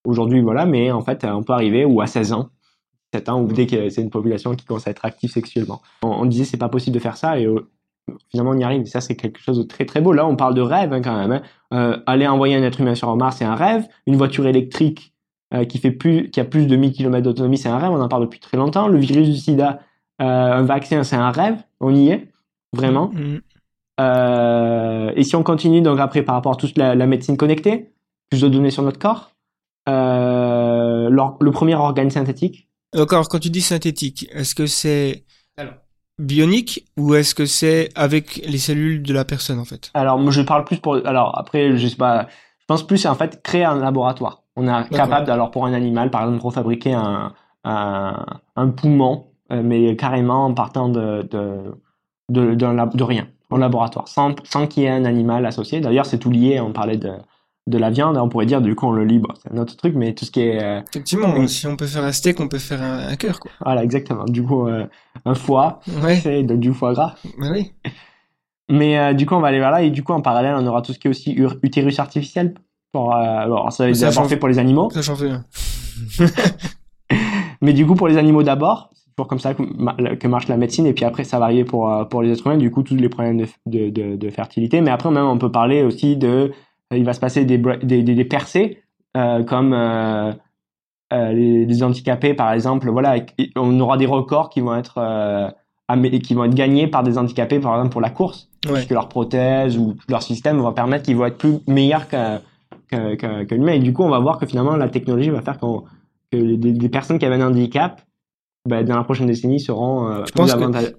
[0.04, 2.48] aujourd'hui, voilà, mais en fait, on peut arriver ou à 16 ans,
[3.14, 5.80] 7 ans, ou dès que c'est une population qui commence à être active sexuellement.
[6.02, 7.46] On, on disait c'est pas possible de faire ça et
[8.30, 8.82] finalement on y arrive.
[8.82, 10.12] Et ça, c'est quelque chose de très très beau.
[10.12, 11.32] Là, on parle de rêve hein, quand même.
[11.32, 11.42] hein.
[11.72, 13.86] Euh, aller envoyer un être humain sur Mars, c'est un rêve.
[14.06, 15.14] Une voiture électrique
[15.54, 17.90] euh, qui fait plus, qui a plus de 1000 km d'autonomie, c'est un rêve.
[17.90, 18.88] On en parle depuis très longtemps.
[18.88, 19.80] Le virus du SIDA,
[20.20, 21.62] euh, un vaccin, c'est un rêve.
[21.80, 22.28] On y est
[22.72, 23.10] vraiment.
[23.12, 23.38] Hmm.
[24.00, 27.92] Euh, et si on continue donc après par rapport à toute la, la médecine connectée,
[28.30, 29.32] plus de données sur notre corps,
[29.86, 35.24] le premier organe synthétique, D'accord, quand tu dis synthétique, est-ce que c'est
[36.22, 39.90] bionique ou est-ce que c'est avec les cellules de la personne en fait?
[39.94, 40.94] Alors, moi, je parle plus pour.
[41.06, 42.26] Alors, après, je sais pas.
[42.60, 44.42] Je pense plus, en fait, créer un laboratoire.
[44.54, 47.32] On est capable, alors, pour un animal, par exemple, refabriquer un,
[47.64, 54.34] un, un poumon, euh, mais carrément en partant de, de, de rien, en laboratoire, sans,
[54.44, 55.80] sans qu'il y ait un animal associé.
[55.80, 56.60] D'ailleurs, c'est tout lié.
[56.60, 57.12] On parlait de,
[57.68, 58.16] de la viande.
[58.16, 59.34] On pourrait dire, du coup, on le libre.
[59.42, 60.62] C'est un autre truc, mais tout ce qui est.
[60.62, 63.50] euh, Effectivement, si on peut faire un steak, on peut faire un, un cœur quoi.
[63.64, 64.24] voilà, exactement.
[64.24, 64.86] Du coup, euh,
[65.24, 67.14] un foie, Ouais, c'est du foie gras.
[67.38, 67.72] bah oui.
[68.70, 69.82] Mais euh, du coup, on va aller vers là.
[69.82, 72.54] Et du coup, en parallèle, on aura tout ce qui est aussi utérus artificiel.
[72.92, 74.90] Pour, alors, ça va d'abord fait pour les animaux.
[74.90, 75.44] Ça j'en fais un.
[77.60, 80.48] Mais du coup, pour les animaux d'abord, c'est toujours comme ça que, ma- que marche
[80.48, 80.86] la médecine.
[80.86, 82.56] Et puis après, ça va arriver pour, pour les êtres humains.
[82.58, 84.80] Du coup, tous les problèmes de, de, de, de fertilité.
[84.80, 86.52] Mais après, même, on peut parler aussi de.
[86.92, 88.82] Euh, Il va se passer des, bra- des, des, des percées,
[89.16, 90.32] euh, comme euh,
[91.12, 92.88] les, les handicapés, par exemple.
[92.90, 93.16] Voilà,
[93.56, 95.52] on aura des records qui vont être.
[96.22, 98.48] Qui vont être gagnés par des handicapés, par exemple, pour la course.
[98.64, 98.74] Ouais.
[98.74, 102.38] puisque leur prothèse ou leur système va permettre qu'ils vont être plus meilleurs que,
[102.90, 103.72] que, que, que l'humain.
[103.72, 105.82] Et du coup, on va voir que finalement, la technologie va faire qu'on-
[106.30, 108.00] que les- des, des personnes qui avaient un handicap,
[108.66, 110.52] ben, dans la prochaine décennie, seront euh, plus,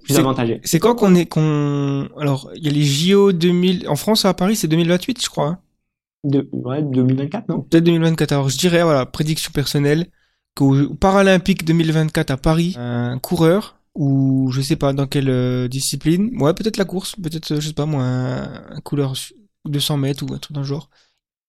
[0.04, 0.60] plus avantagées.
[0.62, 4.34] C'est quand qu'on est qu'on alors il y a les JO 2000 en France à
[4.34, 5.46] Paris c'est 2028 je crois.
[5.48, 5.58] hein.
[6.24, 7.60] De, ouais, 2024, non?
[7.62, 8.32] Peut-être 2024.
[8.32, 10.06] Alors je dirais voilà prédiction personnelle
[10.54, 16.30] qu'au Paralympique 2024 à Paris un coureur ou je sais pas dans quelle euh, discipline
[16.40, 19.34] ouais peut-être la course peut-être euh, je sais pas moi un, un couleur su-
[19.66, 20.88] 200 mètres ou un truc le genre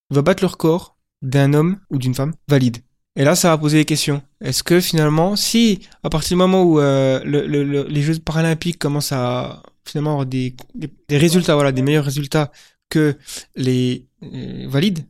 [0.09, 2.77] va battre le record d'un homme ou d'une femme valide.
[3.17, 4.21] Et là, ça va poser des questions.
[4.41, 8.19] Est-ce que finalement, si à partir du moment où euh, le- le- le- les Jeux
[8.19, 12.51] paralympiques commencent à finalement avoir des, des résultats, voilà, des meilleurs résultats
[12.89, 13.15] que
[13.55, 15.05] les euh, valides,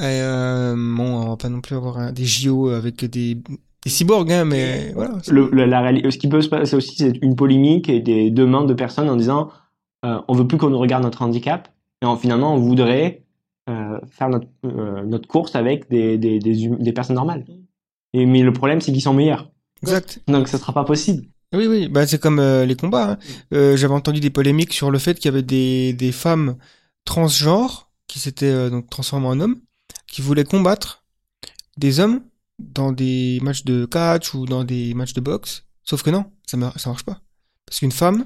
[0.00, 4.32] euh, bon, on va pas non plus avoir un- des JO avec des, des cyborgs,
[4.32, 5.18] hein, mais voilà.
[5.28, 8.30] le, le- la réali- Ce qui peut se passer aussi, c'est une polémique et des
[8.30, 9.50] demandes de personnes en disant
[10.04, 11.68] euh, on veut plus qu'on nous regarde notre handicap,
[12.02, 13.22] et en, finalement, on voudrait
[13.70, 17.44] euh, faire notre, euh, notre course avec des, des, des, hum- des personnes normales.
[18.12, 19.50] Et, mais le problème, c'est qu'ils sont meilleurs.
[19.82, 20.20] Exact.
[20.26, 21.26] Donc, ce sera pas possible.
[21.54, 23.12] Oui, oui, bah c'est comme euh, les combats.
[23.12, 23.18] hein.
[23.52, 26.56] Euh, J'avais entendu des polémiques sur le fait qu'il y avait des, des femmes
[27.04, 29.60] transgenres qui s'étaient euh, donc transformées en hommes,
[30.06, 31.04] qui voulaient combattre
[31.76, 32.22] des hommes
[32.58, 35.64] dans des matchs de catch ou dans des matchs de boxe.
[35.84, 37.20] Sauf que non, ça, mar- ça marche pas.
[37.66, 38.24] Parce qu'une femme,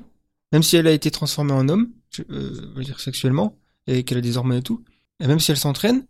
[0.52, 3.58] même si elle a été transformée en homme, je veux dire sexuellement,
[3.88, 4.84] et qu'elle a des hormones et tout,
[5.20, 6.06] et même si elle s'entraîne,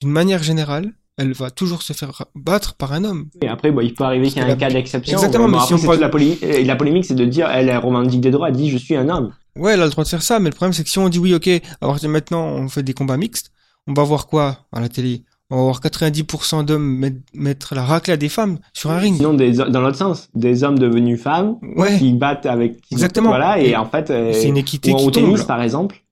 [0.00, 3.28] d'une manière générale, elle va toujours se faire battre par un homme.
[3.42, 5.18] Et après, bon, il peut arriver qu'il y ait un la- cas d'exception.
[5.18, 7.48] Exactement, Bon, mais si après, on toute la, polémique, et la polémique, c'est de dire,
[7.50, 9.32] elle est revendique des droits, elle dit, je suis un homme.
[9.56, 11.08] Ouais, elle a le droit de faire ça, mais le problème c'est que si on
[11.10, 13.50] dit oui, ok, à partir de maintenant on fait des combats mixtes,
[13.86, 15.24] on va voir quoi à la télé?
[15.50, 19.16] On va voir 90% d'hommes mettre, la raclée à des femmes sur un ring.
[19.16, 23.28] Sinon, des, dans l'autre sens, des hommes devenus femmes, Ouais, qui battent avec, qui- Exactement.
[23.28, 25.24] Voilà, et, Et en fait, euh, c'est une équité ou qui au tombe.
[25.24, 26.02] tennis, par exemple,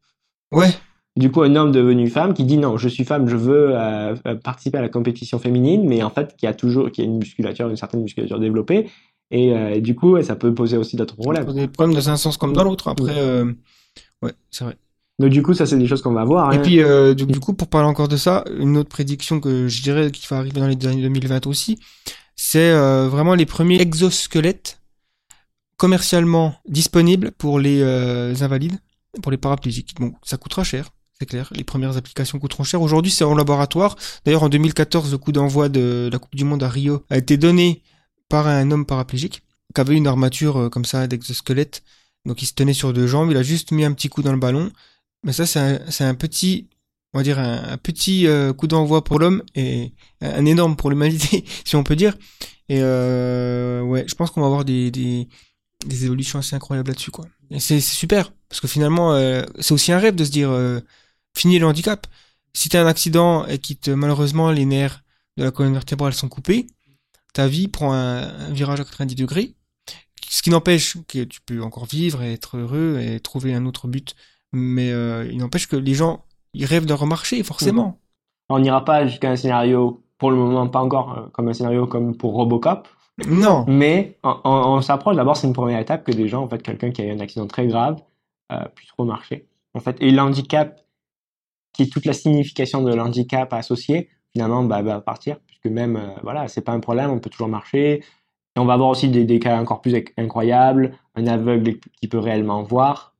[0.53, 0.69] Ouais,
[1.21, 4.15] du coup, un homme devenu femme qui dit non, je suis femme, je veux euh,
[4.27, 7.19] euh, participer à la compétition féminine, mais en fait, qui a toujours, qui a une
[7.19, 8.91] musculature, une certaine musculature développée,
[9.31, 11.45] et, euh, et du coup, ça peut poser aussi d'autres problèmes.
[11.53, 12.89] des problèmes dans un sens comme dans l'autre.
[12.89, 13.53] Après, euh,
[14.23, 14.77] ouais, c'est vrai.
[15.21, 16.51] Donc du coup, ça c'est des choses qu'on va voir.
[16.53, 16.61] Et hein.
[16.63, 19.83] puis, euh, du, du coup, pour parler encore de ça, une autre prédiction que je
[19.83, 21.79] dirais qui va arriver dans les années 2020 aussi,
[22.37, 24.81] c'est euh, vraiment les premiers exosquelettes
[25.77, 28.79] commercialement disponibles pour les euh, invalides,
[29.23, 29.95] pour les paraplégiques.
[30.01, 30.89] Bon, ça coûtera cher,
[31.21, 31.51] c'est clair.
[31.55, 32.81] Les premières applications coûteront cher.
[32.81, 33.97] Aujourd'hui, c'est en laboratoire.
[34.25, 37.37] D'ailleurs, en 2014, le coup d'envoi de la Coupe du Monde à Rio a été
[37.37, 37.83] donné
[38.31, 39.43] par un homme paraplégique
[39.75, 41.83] qui avait une armature euh, comme ça d'exosquelette.
[42.25, 43.31] Donc, il se tenait sur deux jambes.
[43.31, 44.71] Il a juste mis un petit coup dans le ballon.
[45.23, 46.69] Mais ça, c'est un, petit,
[47.13, 49.93] on va dire un, petit euh, coup d'envoi pour l'homme et
[50.23, 52.17] un énorme pour l'humanité, si on peut dire.
[52.71, 55.29] Et euh, ouais, je pense qu'on va avoir des, des,
[55.87, 57.27] évolutions assez incroyables là-dessus, quoi.
[57.51, 59.15] Et c'est super parce que finalement,
[59.59, 60.51] c'est aussi un rêve de se dire
[61.37, 62.07] fini le handicap.
[62.53, 65.03] Si t'as un accident et qui te malheureusement les nerfs
[65.37, 66.67] de la colonne vertébrale sont coupés,
[67.33, 69.55] ta vie prend un, un virage à 90 degrés.
[70.29, 73.89] Ce qui n'empêche que tu peux encore vivre et être heureux et trouver un autre
[73.89, 74.15] but
[74.53, 76.25] mais euh, il n'empêche que les gens
[76.55, 78.01] ils rêvent de remarcher forcément.
[78.49, 81.87] On n'ira pas jusqu'à un scénario, pour le moment pas encore, euh, comme un scénario
[81.87, 82.89] comme pour Robocop,
[83.29, 85.15] Non, mais on, on- on s'approche.
[85.15, 87.21] D'abord, c'est une première étape que des gens, en fait, quelqu'un qui a eu un
[87.21, 88.03] accident très grave,
[88.51, 89.47] euh, puisse remarcher.
[89.75, 90.80] En fait, et l'handicap,
[91.89, 96.61] toute la signification de l'handicap associé, finalement, bah, va partir, puisque même, euh, voilà, c'est
[96.61, 98.03] pas un problème, on peut toujours marcher.
[98.57, 102.19] Et on va avoir aussi des, cas encore plus inc- incroyables, un aveugle qui peut
[102.19, 103.15] réellement voir,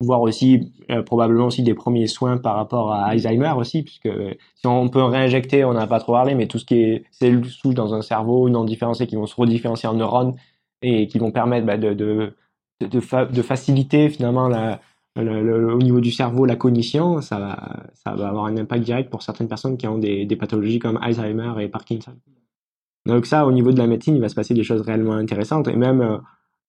[0.00, 4.34] voir aussi euh, probablement aussi des premiers soins par rapport à Alzheimer aussi, puisque euh,
[4.56, 7.48] si on peut réinjecter, on n'a pas trop parlé, mais tout ce qui est cellules
[7.48, 10.36] souches dans un cerveau non différenciées qui vont se redifférencier en neurones
[10.82, 14.80] et qui vont permettre bah, de faciliter finalement la,
[15.16, 19.22] au niveau du cerveau la cognition, ça va, ça va avoir un impact direct pour
[19.22, 22.12] certaines personnes qui ont des, pathologies comme Alzheimer et Parkinson.
[23.06, 25.68] Donc ça, au niveau de la médecine, il va se passer des choses réellement intéressantes
[25.68, 26.18] et même euh,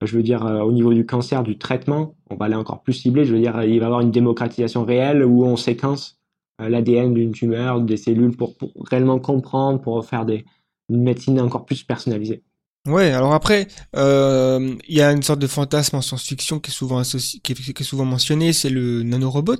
[0.05, 2.93] je veux dire, euh, au niveau du cancer, du traitement, on va aller encore plus
[2.93, 3.25] ciblé.
[3.25, 6.19] Je veux dire, il va y avoir une démocratisation réelle où on séquence
[6.61, 10.45] euh, l'ADN d'une tumeur, des cellules pour, pour réellement comprendre, pour faire des,
[10.89, 12.43] une médecine encore plus personnalisée.
[12.87, 16.73] Ouais, alors après, euh, il y a une sorte de fantasme en science-fiction qui est
[16.73, 19.57] souvent associé, qui est, qui est souvent mentionné, c'est le nanorobot.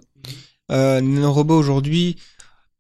[0.72, 2.16] Euh, le nanorobot aujourd'hui,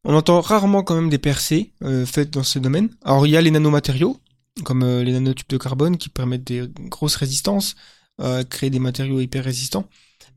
[0.06, 2.90] on entend rarement quand même des percées euh, faites dans ce domaine.
[3.03, 4.18] Alors il y a les nanomatériaux,
[4.64, 7.76] comme euh, les nanotubes de carbone qui permettent des grosses résistances,
[8.22, 9.90] euh, créer des matériaux hyper résistants.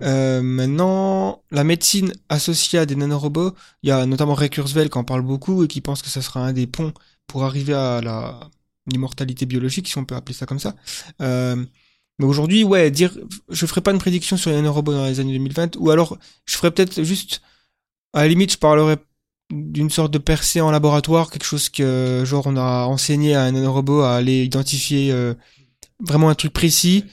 [0.02, 3.54] Euh, maintenant, la médecine associée à des nanorobots,
[3.84, 6.20] il y a notamment Ray Kurzweil qui en parle beaucoup et qui pense que ça
[6.20, 6.92] sera un des ponts
[7.28, 8.40] pour arriver à la
[8.86, 10.74] l'immortalité biologique, si on peut appeler ça comme ça.
[11.20, 11.56] Euh,
[12.18, 13.16] mais aujourd'hui, ouais, dire,
[13.48, 16.56] je ferai pas une prédiction sur les nanorobots dans les années 2020, ou alors je
[16.56, 17.40] ferais peut-être juste,
[18.12, 18.98] à la limite, je parlerais
[19.50, 23.52] d'une sorte de percée en laboratoire, quelque chose que, genre, on a enseigné à un
[23.52, 25.34] nanorobot à aller identifier euh,
[26.00, 27.04] vraiment un truc précis,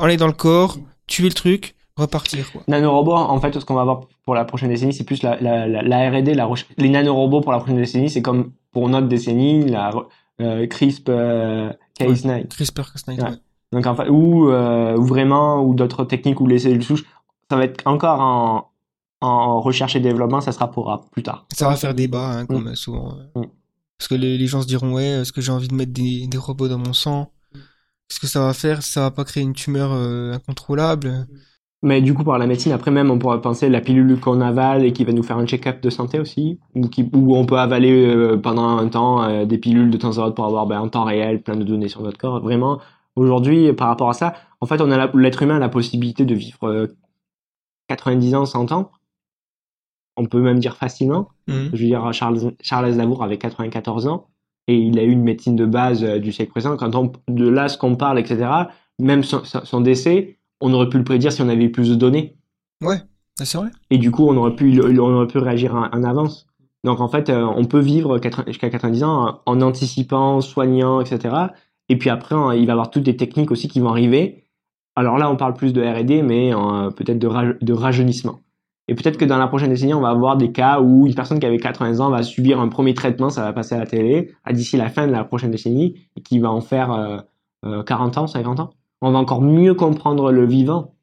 [0.00, 2.62] aller dans le corps, tuer le truc, repartir, quoi.
[2.68, 5.66] Nanorobots, en fait, ce qu'on va avoir pour la prochaine décennie, c'est plus la, la,
[5.66, 6.36] la, la R&D.
[6.78, 9.90] Les nanorobots pour la prochaine décennie, c'est comme pour notre décennie, la
[10.38, 12.46] CRISP euh, Cas9.
[12.48, 13.22] CRISPR-Cas9, Ouais.
[13.22, 13.36] ouais.
[13.72, 17.04] Donc, en fait, ou, euh, ou vraiment, ou d'autres techniques ou les cellules souches,
[17.50, 18.70] ça va être encore en,
[19.20, 21.46] en recherche et développement, ça sera pour euh, plus tard.
[21.52, 23.16] Ça va faire débat, hein, comme souvent.
[23.36, 23.40] euh.
[23.40, 23.46] Mm.
[23.98, 26.26] Parce que les, les gens se diront, ouais, est-ce que j'ai envie de mettre des,
[26.26, 27.32] des robots dans mon sang?
[27.52, 28.82] Qu'est-ce que ça va faire?
[28.82, 31.26] Ça va pas créer une tumeur euh, incontrôlable?
[31.86, 34.84] Mais du coup, par la médecine, après même, on pourrait penser la pilule qu'on avale
[34.84, 37.60] et qui va nous faire un check-up de santé aussi, ou, qui, ou on peut
[37.60, 40.80] avaler euh, pendant un temps euh, des pilules de temps à autre pour avoir ben,
[40.80, 42.40] en temps réel plein de données sur notre corps.
[42.40, 42.80] Vraiment,
[43.14, 46.34] aujourd'hui, par rapport à ça, en fait, on a l'être humain a la possibilité de
[46.34, 46.88] vivre euh,
[47.86, 48.90] 90 ans, 100 ans.
[50.16, 51.28] On peut même dire facilement.
[51.46, 51.70] Mhm.
[51.72, 54.26] Je veux dire, Charles, Charles Aznavour avait 94 ans
[54.66, 56.76] et il a eu une médecine de base euh, du siècle précédent.
[56.76, 58.50] Quand on, de là, ce qu'on parle, etc.,
[58.98, 62.36] même son décès, on aurait pu le prédire si on avait eu plus de données.
[63.38, 66.46] Ah, c'est vrai Et du coup, on aurait pu, on aurait pu réagir en, avance.
[66.84, 71.00] Donc, en fait, euh, on peut vivre 80 jusqu'à 90 ans en, en anticipant, soignant,
[71.00, 71.34] etc.
[71.88, 74.46] Et puis après, il va y avoir toutes des techniques aussi qui vont arriver
[74.96, 78.40] alors là, on parle plus de R&D, mais euh, peut-être de, de rajeunissement.
[78.88, 81.38] Et peut-être que dans la prochaine décennie, on va avoir des cas où une personne
[81.38, 84.32] qui avait 80 ans va subir un premier traitement, ça va passer à la télé,
[84.44, 86.92] à d'ici la fin de la prochaine décennie, et qui va en faire
[87.64, 88.70] euh, 40 euh, ans, 50 ans.
[89.02, 90.94] On va encore mieux comprendre le vivant.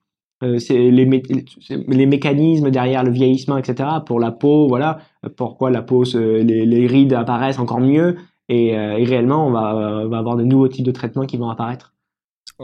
[0.44, 3.90] Euh, c'est les, mécanismes derrière le vieillissement, etc.
[4.06, 5.00] Pour la peau, voilà,
[5.38, 8.18] pourquoi la peau, les, rides apparaissent encore mieux.
[8.50, 11.94] Et, euh, réellement, on va, avoir de nouveaux types de traitements qui vont apparaître.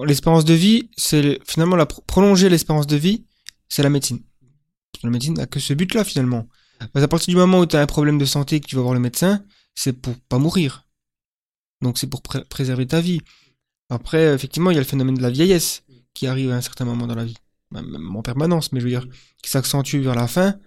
[0.06, 3.26] L'espérance de vie, c'est finalement la prolonger l'espérance de vie,
[3.70, 4.20] c'est la médecine.
[5.04, 6.48] La médecine n'a que ce but-là finalement.
[6.94, 8.82] À partir du moment où tu as un problème de santé et que tu vas
[8.82, 9.44] voir le médecin,
[9.76, 10.86] c'est pour pas mourir.
[11.82, 13.22] Donc c'est pour préserver ta vie.
[13.90, 15.84] Après, effectivement, il y a le phénomène de la vieillesse
[16.14, 17.38] qui arrive à un certain moment dans la vie,
[17.72, 19.08] même en permanence, mais je veux dire,
[19.42, 20.60] qui s'accentue vers la fin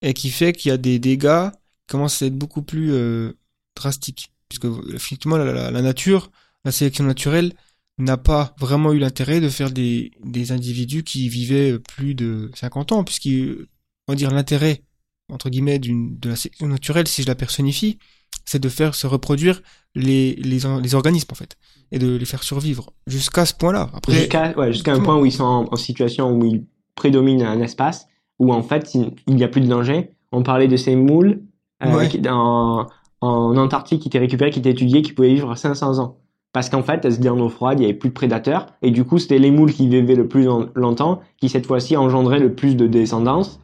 [0.00, 3.32] et qui fait qu'il y a des dégâts qui commencent à être beaucoup plus euh,
[3.74, 4.32] drastiques.
[4.48, 6.30] Puisque, effectivement, la, nature,
[6.64, 7.54] la sélection naturelle,
[7.98, 10.12] n'a pas vraiment eu l'intérêt de faire des,
[10.50, 13.66] individus qui vivaient plus de 50 ans, puisqu'on
[14.08, 14.82] va dire l'intérêt,
[15.28, 17.98] entre guillemets, de la sélection naturelle, si je la personnifie,
[18.44, 19.62] c'est de faire se reproduire
[19.94, 21.56] les, les, les organismes, en fait
[21.92, 23.90] et de les faire survivre jusqu'à ce point-là.
[23.94, 26.64] Après, jusqu'à ouais, jusqu'à un point où ils sont en, situation où ils
[26.96, 28.06] prédominent un espace
[28.38, 30.10] où en fait il n'y a plus de danger.
[30.32, 31.42] On parlait de ces moules
[31.84, 32.86] euh, en,
[33.20, 36.16] en Antarctique qui étaient récupérés, qui étaient étudiés, qui pouvaient vivre 500 ans.
[36.54, 38.90] Parce qu'en fait, elles se en eau froide, il n'y avait plus de prédateurs, et
[38.90, 42.54] du coup, c'était les moules qui vivaient le plus longtemps, qui cette fois-ci engendraient le
[42.54, 43.58] plus de descendance.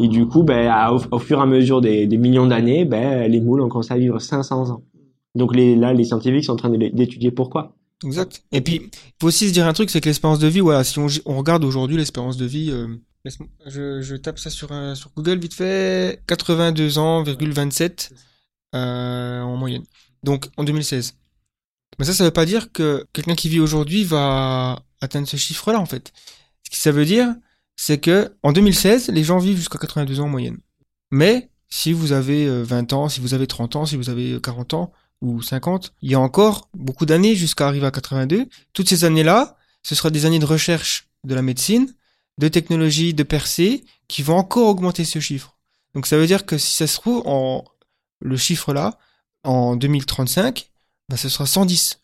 [0.00, 3.60] Et du coup, ben, au, fur et à mesure des, millions d'années, ben, les moules
[3.60, 4.82] ont commencé à vivre 500 ans.
[5.34, 7.76] Donc là, les scientifiques sont en train d'étudier pourquoi.
[8.04, 8.42] Exact.
[8.52, 10.82] Et puis, il faut aussi se dire un truc, c'est que l'espérance de vie, voilà,
[10.82, 12.88] si on, regarde aujourd'hui l'espérance de vie, euh,
[13.66, 18.12] je, tape ça sur, sur Google vite fait, 82 ans, 27
[18.74, 19.84] euh, en moyenne.
[20.24, 21.14] Donc en 2016.
[21.98, 25.78] Mais ça, ça veut pas dire que quelqu'un qui vit aujourd'hui va atteindre ce chiffre-là,
[25.78, 26.12] en fait.
[26.64, 27.34] Ce que ça veut dire,
[27.76, 30.58] c'est que en 2016, les gens vivent jusqu'à 82 ans en moyenne.
[31.10, 34.40] Mais si vous avez 20 euh, ans, si vous avez 30 ans, si vous avez
[34.40, 34.92] 40 ans,
[35.22, 38.46] ou 50, il y a encore beaucoup d'années jusqu'à arriver à 82.
[38.72, 41.94] Toutes ces années-là, ce sera des années de recherche de la médecine,
[42.38, 45.56] de technologie, de percée, qui vont encore augmenter ce chiffre.
[45.94, 47.64] Donc ça veut dire que si ça se trouve, en,
[48.20, 48.98] le chiffre là,
[49.44, 50.70] en 2035,
[51.08, 52.00] bah, ce sera 110.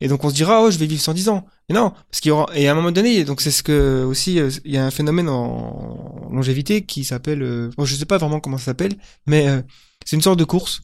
[0.00, 1.46] Et, donc on se dira, oh, je vais vivre 110 ans.
[1.68, 4.04] Mais non, parce qu'il y aura, et à un moment donné, donc c'est ce que
[4.04, 8.04] aussi, euh, il y a un phénomène en longévité qui s'appelle, euh, bon, je sais
[8.04, 8.94] pas vraiment comment ça s'appelle,
[9.26, 9.62] mais euh,
[10.04, 10.82] c'est une sorte de course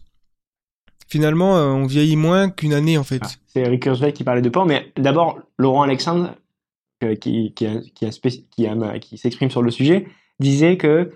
[1.11, 3.21] finalement, euh, on vieillit moins qu'une année en fait.
[3.23, 6.37] Ah, c'est Eric Kurzweil qui parlait de peur, mais d'abord, Laurent Alexandre,
[7.21, 10.07] qui, qui, qui s'exprime sur le sujet,
[10.39, 11.13] disait que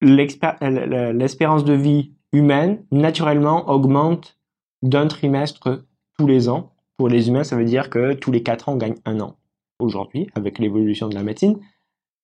[0.00, 4.38] l'espérance de vie humaine, naturellement, augmente
[4.82, 5.84] d'un trimestre
[6.18, 6.72] tous les ans.
[6.96, 9.36] Pour les humains, ça veut dire que tous les quatre ans, on gagne un an.
[9.78, 11.58] Aujourd'hui, avec l'évolution de la médecine,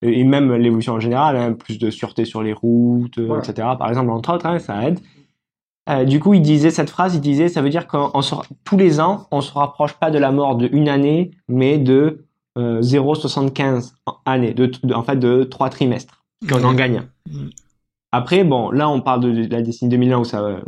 [0.02, 3.68] et même l'évolution en général, hein, plus de sûreté sur les routes, etc.
[3.78, 5.00] Par exemple, entre autres, hein, ça aide.
[5.88, 8.12] Euh, du coup, il disait cette phrase, il disait, ça veut dire qu'on
[8.64, 12.26] tous les ans, on se rapproche pas de la mort de une année, mais de
[12.58, 13.94] euh, 0,75
[14.26, 17.48] années, de, en fait de trois trimestres, qu'on en gagne mm.
[18.10, 20.60] Après, bon, là, on parle de, la décennie 2001 où ça,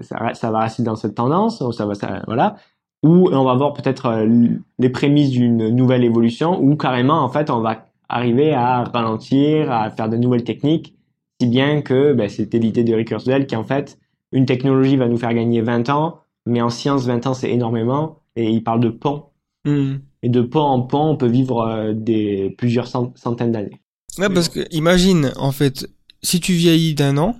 [0.00, 2.56] ça, ça, va rester dans cette tendance, ça va, ça, voilà,
[3.02, 4.48] où on va voir peut-être euh,
[4.78, 9.90] les prémices d'une nouvelle évolution, où carrément, en fait, on va arriver à ralentir, à
[9.90, 10.94] faire de nouvelles techniques,
[11.40, 13.98] si bien que ben, c'était l'idée de Rick Kurzweil qui en fait
[14.30, 18.20] une technologie va nous faire gagner 20 ans, mais en science, 20 ans, c'est énormément.
[18.36, 19.24] Et il parle de pont.
[19.64, 19.96] Hmm.
[20.22, 23.80] Et de pont en pont, on peut vivre euh, des plusieurs centaines d'années.
[24.18, 25.88] Ouais, parce que imagine, en fait,
[26.22, 27.36] si tu vieillis d'un an,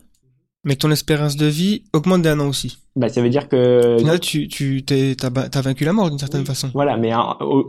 [0.65, 2.79] mais que ton espérance de vie augmente d'un an aussi.
[2.95, 4.05] Bah, ça veut dire que.
[4.05, 6.71] Là, tu, tu as, vaincu la mort d'une certaine façon.
[6.75, 7.13] Voilà, mais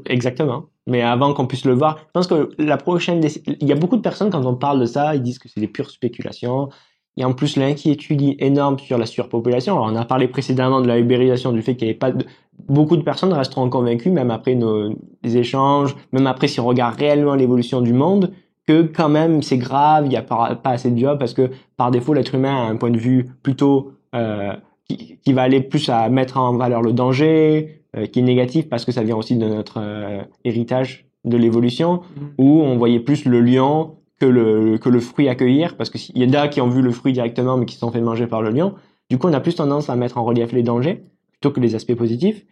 [0.05, 0.65] exactement.
[0.85, 3.25] Mais avant qu'on puisse le voir, je pense que la prochaine.
[3.47, 5.61] Il y a beaucoup de personnes, quand on parle de ça, ils disent que c'est
[5.61, 6.69] des pures spéculations.
[7.15, 9.75] Il y a en plus l'inquiétude énorme sur la surpopulation.
[9.75, 12.25] Alors, on a parlé précédemment de la ubérisation, du fait qu'il n'y avait pas de...
[12.67, 17.35] Beaucoup de personnes resteront convaincues, même après nos échanges, même après si on regarde réellement
[17.35, 18.31] l'évolution du monde,
[18.67, 21.91] que quand même c'est grave, il n'y a pas, assez de jobs, parce que par
[21.91, 24.53] défaut, l'être humain a un point de vue plutôt euh,
[24.87, 28.85] qui, va aller plus à mettre en valeur le danger, euh, qui est négatif parce
[28.85, 32.21] que ça vient aussi de notre euh, héritage de l'évolution, mmh.
[32.37, 36.25] où on voyait plus le lion que le, que le fruit accueillir, parce qu'il y
[36.25, 38.41] en a qui ont vu le fruit directement, mais qui se sont fait manger par
[38.41, 38.75] le lion.
[39.09, 41.75] Du coup, on a plus tendance à mettre en relief les dangers, plutôt que les
[41.75, 42.45] aspects positifs.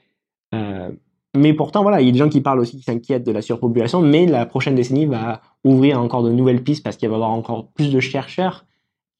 [1.35, 3.41] Mais pourtant, voilà, il y a des gens qui parlent aussi, qui s'inquiètent de la
[3.41, 7.15] surpopulation, mais la prochaine décennie va ouvrir encore de nouvelles pistes, parce qu'il va y
[7.15, 8.65] avoir encore plus de chercheurs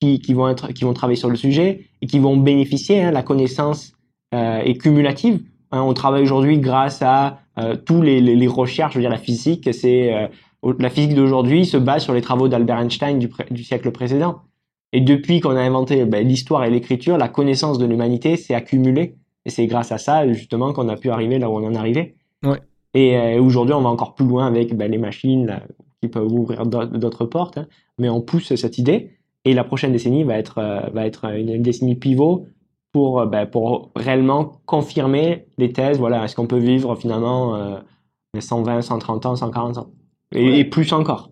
[0.01, 3.11] qui, qui, vont, être, qui vont travailler sur le sujet, et qui vont bénéficier, hein,
[3.11, 3.93] la connaissance
[4.33, 5.41] euh, est cumulative.
[5.71, 9.09] Hein, on travaille aujourd'hui grâce à euh, tous les, les, les, recherches, je veux dire
[9.09, 10.27] la physique, c'est euh,
[10.79, 14.41] la physique d'aujourd'hui se base sur les travaux d'Albert Einstein du, du, siècle précédent.
[14.93, 19.15] Et depuis qu'on a inventé ben, l'histoire et l'écriture, la connaissance de l'humanité s'est accumulée.
[19.45, 21.77] Et c'est grâce à ça justement qu'on a pu arriver là où on en est
[21.77, 22.15] arrivé.
[22.43, 22.59] Ouais.
[22.93, 25.63] Et euh, aujourd'hui, on va encore plus loin avec ben, les machines là,
[26.01, 27.57] qui peuvent ouvrir d'autres portes.
[27.57, 27.67] Hein.
[27.97, 29.11] Mais on pousse cette idée.
[29.45, 32.45] Et la prochaine décennie va être, euh, va être une, décennie pivot
[32.91, 35.97] pour, ben, pour réellement confirmer les thèses.
[35.97, 37.79] Voilà, est-ce qu'on peut vivre finalement euh,
[38.37, 39.87] 120, 130 ans, 140 ans?
[40.33, 40.59] Et, ouais.
[40.59, 41.31] et, plus encore.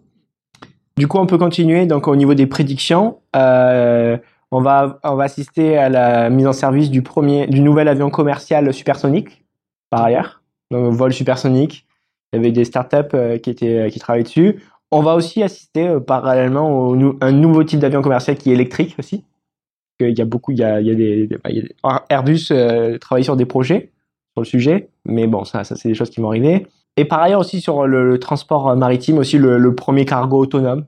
[0.97, 1.85] Du coup, on peut continuer.
[1.85, 4.17] Donc, au niveau des prédictions, euh,
[4.51, 8.09] on va on va assister à la mise en service du premier du nouvel avion
[8.09, 9.45] commercial supersonique.
[9.89, 11.85] Par ailleurs, donc vol supersonique.
[12.31, 14.61] Il y avait des startups euh, qui étaient qui travaillaient dessus.
[14.91, 18.95] On va aussi assister euh, parallèlement au un nouveau type d'avion commercial qui est électrique
[18.99, 19.23] aussi
[20.07, 21.37] il y a beaucoup, il y a, il y a des, des
[22.09, 23.91] Airbus euh, travaille sur des projets
[24.33, 26.67] sur le sujet, mais bon, ça, ça c'est des choses qui vont arriver.
[26.97, 30.85] Et par ailleurs aussi sur le, transport maritime, aussi le, premier cargo autonome.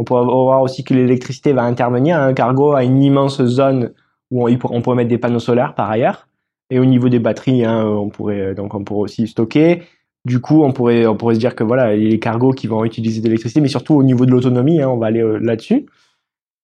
[0.00, 2.18] On pourrait voir aussi que l'électricité va intervenir.
[2.18, 3.92] Un cargo a une immense zone
[4.30, 6.26] où on, on pourrait mettre des panneaux solaires par ailleurs.
[6.70, 9.82] Et au niveau des batteries, hein, on pourrait donc on pourrait aussi stocker.
[10.24, 13.20] Du coup, on pourrait on pourrait se dire que voilà, les cargos qui vont utiliser
[13.20, 15.84] de l'électricité, mais surtout au niveau de l'autonomie, hein, on va aller euh, là-dessus.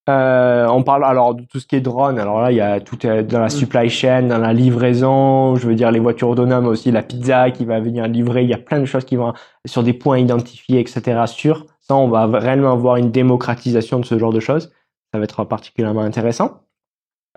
[0.09, 2.19] Euh, on parle alors de tout ce qui est drone.
[2.19, 5.57] Alors là, il y a tout dans la supply chain, dans la livraison.
[5.57, 8.45] Je veux dire les voitures autonomes aussi, la pizza qui va venir livrer.
[8.45, 9.35] Il y a plein de choses qui vont
[9.67, 11.25] sur des points identifiés, etc.
[11.27, 14.73] Sur ça, on va réellement avoir une démocratisation de ce genre de choses.
[15.13, 16.63] Ça va être particulièrement intéressant.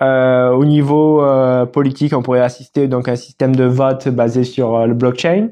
[0.01, 4.43] Euh, au niveau euh, politique, on pourrait assister donc à un système de vote basé
[4.43, 5.49] sur euh, le blockchain.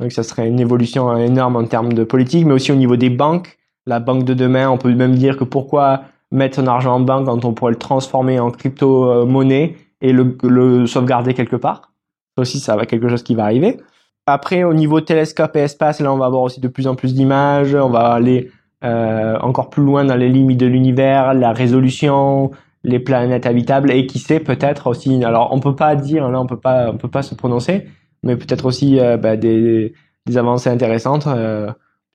[0.00, 3.10] Donc ça serait une évolution énorme en termes de politique, mais aussi au niveau des
[3.10, 3.56] banques.
[3.86, 6.02] La banque de demain, on peut même dire que pourquoi
[6.32, 11.32] mettre son argent en banque quand on pourrait le transformer en crypto-monnaie et le, sauvegarder
[11.32, 11.92] quelque part.
[12.34, 13.78] Ça aussi, ça va quelque chose qui va arriver.
[14.26, 17.14] Après, au niveau télescope et espace, là, on va avoir aussi de plus en plus
[17.14, 17.74] d'images.
[17.74, 18.50] On va aller
[18.84, 22.50] euh, encore plus loin dans les limites de l'univers, la résolution,
[22.82, 25.22] les planètes habitables et qui sait peut-être aussi.
[25.24, 27.86] Alors, on peut pas dire, là, on peut pas, on peut pas se prononcer,
[28.22, 29.94] mais peut-être aussi euh, bah, des,
[30.26, 31.66] des avancées intéressantes, euh,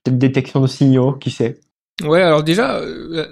[0.04, 1.60] peut-être détection de signaux, qui sait.
[2.02, 2.80] Ouais, alors déjà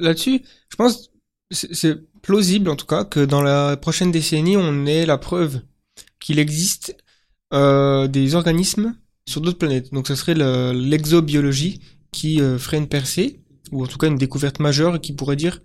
[0.00, 1.10] là-dessus, je pense
[1.50, 5.62] c'est plausible en tout cas que dans la prochaine décennie, on ait la preuve
[6.20, 6.96] qu'il existe
[7.52, 8.94] euh, des organismes
[9.26, 9.92] sur d'autres planètes.
[9.92, 11.80] Donc ça serait l'exobiologie
[12.12, 13.40] qui euh, ferait une percée
[13.72, 15.60] ou en tout cas une découverte majeure et qui pourrait dire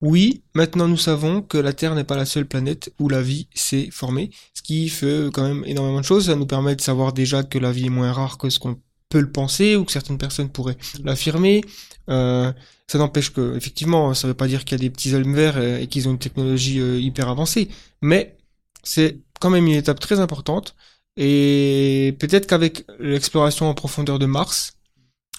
[0.00, 3.48] oui, maintenant nous savons que la Terre n'est pas la seule planète où la vie
[3.54, 6.26] s'est formée, ce qui fait quand même énormément de choses.
[6.26, 8.76] Ça nous permet de savoir déjà que la vie est moins rare que ce qu'on
[9.08, 11.62] peut le penser ou que certaines personnes pourraient l'affirmer.
[12.08, 12.52] Euh,
[12.88, 15.58] ça n'empêche que, effectivement, ça veut pas dire qu'il y a des petits hommes verts
[15.58, 17.68] et, qu'ils ont une technologie euh, hyper avancée,
[18.00, 18.36] mais
[18.82, 20.74] c'est quand même une étape très importante.
[21.16, 24.74] Et peut-être qu'avec l'exploration en profondeur de Mars,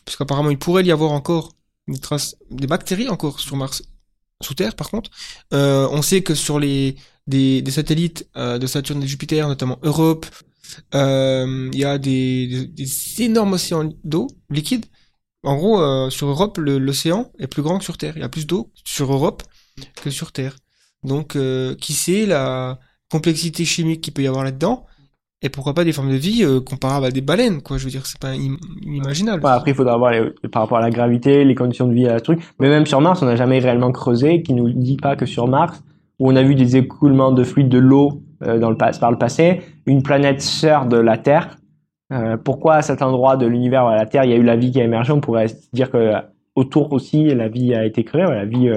[0.05, 1.53] puisqu'apparemment il pourrait y avoir encore
[1.87, 3.83] des traces, des bactéries encore sur Mars,
[4.41, 5.09] sous Terre par contre,
[5.53, 6.95] euh, on sait que sur les
[7.27, 10.25] des, des satellites euh, de Saturne et Jupiter, notamment Europe,
[10.95, 14.85] euh, il y a des, des, des énormes océans d'eau liquide.
[15.43, 18.13] En gros, euh, sur Europe, l'océan est plus grand que sur Terre.
[18.15, 19.43] Il y a plus d'eau sur Europe
[20.01, 20.55] que sur Terre.
[21.03, 21.37] Donc,
[21.81, 22.79] qui sait la
[23.09, 24.85] complexité chimique qu'il peut y avoir là-dedans?
[25.43, 27.77] Et pourquoi pas des formes de vie euh, comparables à des baleines, quoi.
[27.77, 29.43] Je veux dire, c'est pas inimaginable.
[29.43, 32.07] Ouais, après, il faudra voir les, par rapport à la gravité, les conditions de vie,
[32.07, 32.41] à ce truc.
[32.59, 35.49] Mais même sur Mars, on n'a jamais réellement creusé, qui nous dit pas que sur
[35.49, 35.83] Mars,
[36.19, 39.17] où on a vu des écoulements de fluide de l'eau euh, dans le par le
[39.17, 41.57] passé, une planète sœur de la Terre.
[42.13, 44.55] Euh, pourquoi à cet endroit de l'univers, à la Terre, il y a eu la
[44.55, 45.11] vie qui a émergé?
[45.11, 46.13] On pourrait dire que
[46.55, 48.71] autour aussi, la vie a été créée, la vie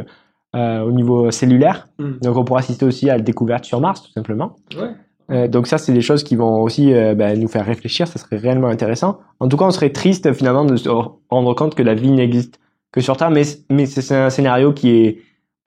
[0.54, 1.86] au niveau cellulaire.
[1.98, 2.12] Mm.
[2.22, 4.56] Donc, on pourra assister aussi à la découverte sur Mars, tout simplement.
[4.74, 4.94] Ouais.
[5.30, 8.06] Euh, donc ça, c'est des choses qui vont aussi euh, bah, nous faire réfléchir.
[8.06, 9.18] Ça serait réellement intéressant.
[9.40, 12.60] En tout cas, on serait triste finalement de se rendre compte que la vie n'existe
[12.92, 15.18] que sur Terre, mais c'est un scénario qui est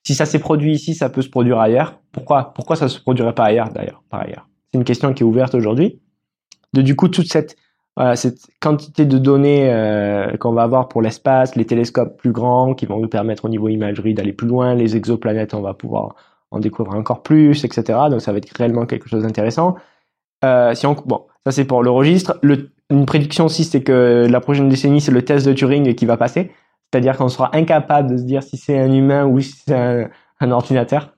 [0.04, 2.00] si ça s'est produit ici, ça peut se produire ailleurs.
[2.12, 4.48] Pourquoi pourquoi ça se produirait pas ailleurs d'ailleurs par ailleurs?
[4.72, 6.00] C'est une question qui est ouverte aujourd'hui.
[6.74, 7.56] Du coup toute cette
[8.62, 13.00] quantité de données euh, qu'on va avoir pour l'espace, les télescopes plus grands qui vont
[13.00, 16.16] nous permettre au niveau imagerie d'aller plus loin, les exoplanètes, on va pouvoir
[16.52, 18.00] en découvrir encore plus, etc.
[18.10, 19.76] Donc ça va être réellement quelque chose d'intéressant.
[20.46, 22.40] Euh, si on, bon, ça c'est pour le registre.
[22.42, 26.06] Le, une prédiction aussi, c'est que la prochaine décennie, c'est le test de Turing qui
[26.06, 26.52] va passer.
[26.92, 30.10] C'est-à-dire qu'on sera incapable de se dire si c'est un humain ou si c'est un,
[30.40, 31.16] un, ordinateur.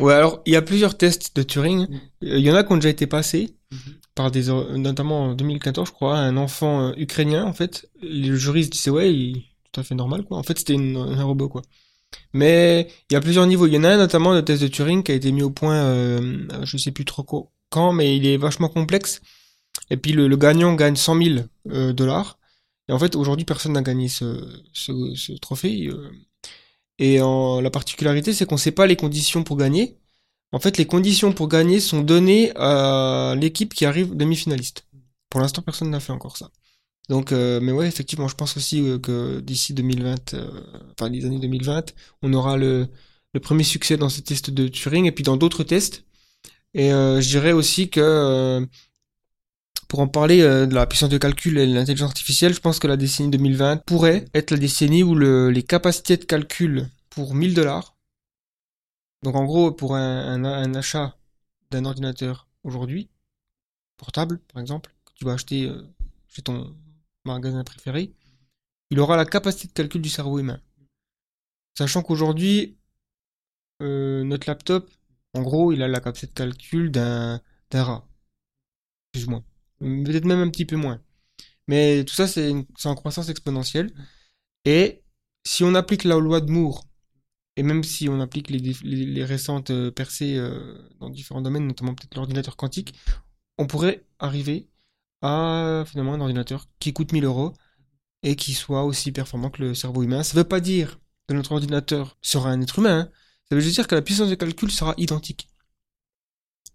[0.00, 1.86] Ouais, alors il y a plusieurs tests de Turing.
[2.20, 3.92] Il y en a qui ont déjà été passés mm -hmm.
[4.16, 4.44] par des,
[4.76, 7.88] notamment en 2014, je crois, un enfant euh, ukrainien en fait.
[8.02, 10.36] Le juriste disait ouais, il, tout à fait normal quoi.
[10.38, 11.62] En fait, c'était un robot quoi.
[12.32, 13.66] Mais il y a plusieurs niveaux.
[13.66, 15.50] Il y en a un notamment le test de Turing qui a été mis au
[15.50, 19.20] point, euh, je sais plus trop quand, mais il est vachement complexe.
[19.90, 21.22] Et puis le, gagnant gagne 100
[21.66, 22.38] 000 dollars.
[22.88, 25.90] Et en fait, aujourd'hui, personne n'a gagné ce, ce, trophée.
[26.98, 29.98] Et en, la particularité, c'est qu'on ne sait pas les conditions pour gagner.
[30.52, 34.86] En fait, les conditions pour gagner sont données à l'équipe qui arrive demi-finaliste.
[35.28, 36.50] Pour l'instant, personne n'a fait encore ça.
[37.08, 40.62] Donc, euh, mais ouais, effectivement, je pense aussi euh, que d'ici 2020, euh,
[40.92, 42.88] enfin les années 2020, on aura le,
[43.34, 46.04] le premier succès dans ces tests de Turing et puis dans d'autres tests.
[46.74, 48.66] Et je dirais aussi que
[49.86, 52.88] pour en parler de la puissance de calcul et de l'intelligence artificielle, je pense que
[52.88, 57.54] la décennie 2020 pourrait être la décennie où le, les capacités de calcul pour 1000
[57.54, 57.96] dollars,
[59.22, 61.16] donc en gros pour un, un, un achat
[61.70, 63.08] d'un ordinateur aujourd'hui,
[63.96, 65.70] portable par exemple, que tu vas acheter
[66.26, 66.74] chez ton
[67.24, 68.12] magasin préféré,
[68.90, 70.60] il aura la capacité de calcul du cerveau humain.
[71.76, 72.78] Sachant qu'aujourd'hui,
[73.82, 74.90] euh, notre laptop,
[75.34, 77.40] en gros, il a la capacité de calcul d'un
[77.72, 78.06] rat.
[79.12, 79.44] Plus ou moins.
[79.80, 81.02] Peut-être même un petit peu moins.
[81.68, 82.52] Mais tout ça, c'est
[82.84, 83.92] en croissance exponentielle.
[84.64, 85.02] Et
[85.44, 86.86] si on applique la loi de Moore,
[87.56, 92.16] et même si on applique les, récentes euh, percées euh, dans différents domaines, notamment peut-être
[92.16, 92.94] l'ordinateur quantique,
[93.58, 94.68] on pourrait arriver
[95.24, 97.54] à finalement un ordinateur qui coûte 1000 euros
[98.22, 100.22] et qui soit aussi performant que le cerveau humain.
[100.22, 103.00] Ça ne veut pas dire que notre ordinateur sera un être humain.
[103.00, 103.08] Hein.
[103.48, 105.48] Ça veut juste dire que la puissance de calcul sera identique.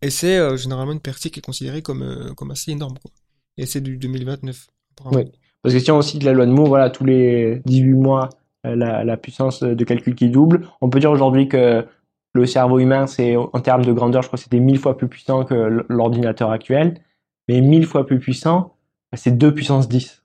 [0.01, 2.97] Et c'est euh, généralement une percée qui est considérée comme, euh, comme assez énorme.
[2.99, 3.11] Quoi.
[3.57, 4.67] Et c'est du 2029.
[5.11, 5.23] Oui.
[5.61, 8.29] Parce que si on cite la loi de Moore, voilà, tous les 18 mois,
[8.65, 10.67] euh, la, la, puissance de calcul qui double.
[10.81, 11.85] On peut dire aujourd'hui que
[12.33, 15.07] le cerveau humain, c'est en termes de grandeur, je crois que c'était 1000 fois plus
[15.07, 17.01] puissant que l'ordinateur actuel
[17.49, 18.75] mais 1000 fois plus puissant,
[19.13, 20.23] c'est 2 puissance 10.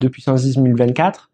[0.00, 1.30] 2 puissance 10 1024.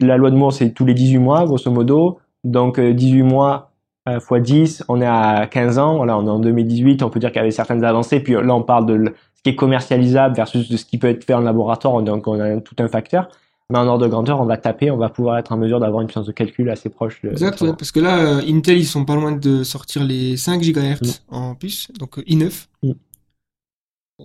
[0.00, 2.20] La loi de Moore, c'est tous les 18 mois, grosso modo.
[2.44, 3.72] Donc 18 euh, mois
[4.08, 5.96] x euh, 10, on est à 15 ans.
[5.96, 8.20] Voilà, on est en 2018, on peut dire qu'il y avait certaines avancées.
[8.20, 11.24] Puis là, on parle de ce qui est commercialisable versus de ce qui peut être
[11.24, 12.00] fait en laboratoire.
[12.02, 13.28] Donc on a tout un facteur.
[13.68, 16.02] Mais en ordre de grandeur, on va taper, on va pouvoir être en mesure d'avoir
[16.02, 17.20] une puissance de calcul assez proche.
[17.22, 20.62] De, exact, parce que là, euh, Intel, ils sont pas loin de sortir les 5
[20.62, 21.34] GHz mm.
[21.34, 22.68] en puce, donc i9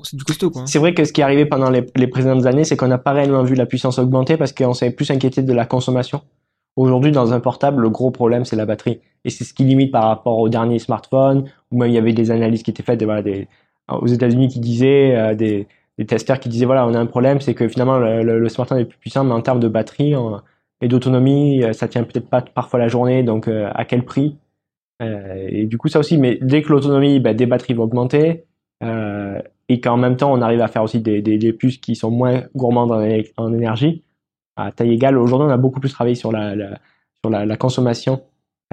[0.03, 0.63] c'est du costaud, quoi.
[0.65, 2.97] C'est vrai que ce qui est arrivé pendant les, les précédentes années, c'est qu'on n'a
[2.97, 6.21] pas réellement vu la puissance augmenter parce qu'on s'est plus inquiété de la consommation.
[6.77, 9.01] Aujourd'hui, dans un portable, le gros problème, c'est la batterie.
[9.25, 12.13] Et c'est ce qui limite par rapport aux derniers smartphones, ou même il y avait
[12.13, 13.03] des analyses qui étaient faites
[13.89, 17.41] aux États-Unis qui disaient, euh, des, des, testeurs qui disaient, voilà, on a un problème,
[17.41, 20.13] c'est que finalement, le, le, smartphone est plus puissant, mais en termes de batterie
[20.81, 24.37] et d'autonomie, euh, ça tient peut-être pas parfois la journée, donc euh, à quel prix?
[25.03, 28.45] Et du coup, ça aussi, mais dès que l'autonomie bah, des batteries va augmenter,
[29.69, 32.43] et qu'en même temps on arrive à faire aussi des, des, puces qui sont moins
[32.55, 32.91] gourmandes
[33.37, 34.03] en, énergie
[34.55, 35.17] à taille égale.
[35.17, 36.55] Aujourd'hui, on a beaucoup plus travaillé sur la,
[37.23, 38.21] sur la, consommation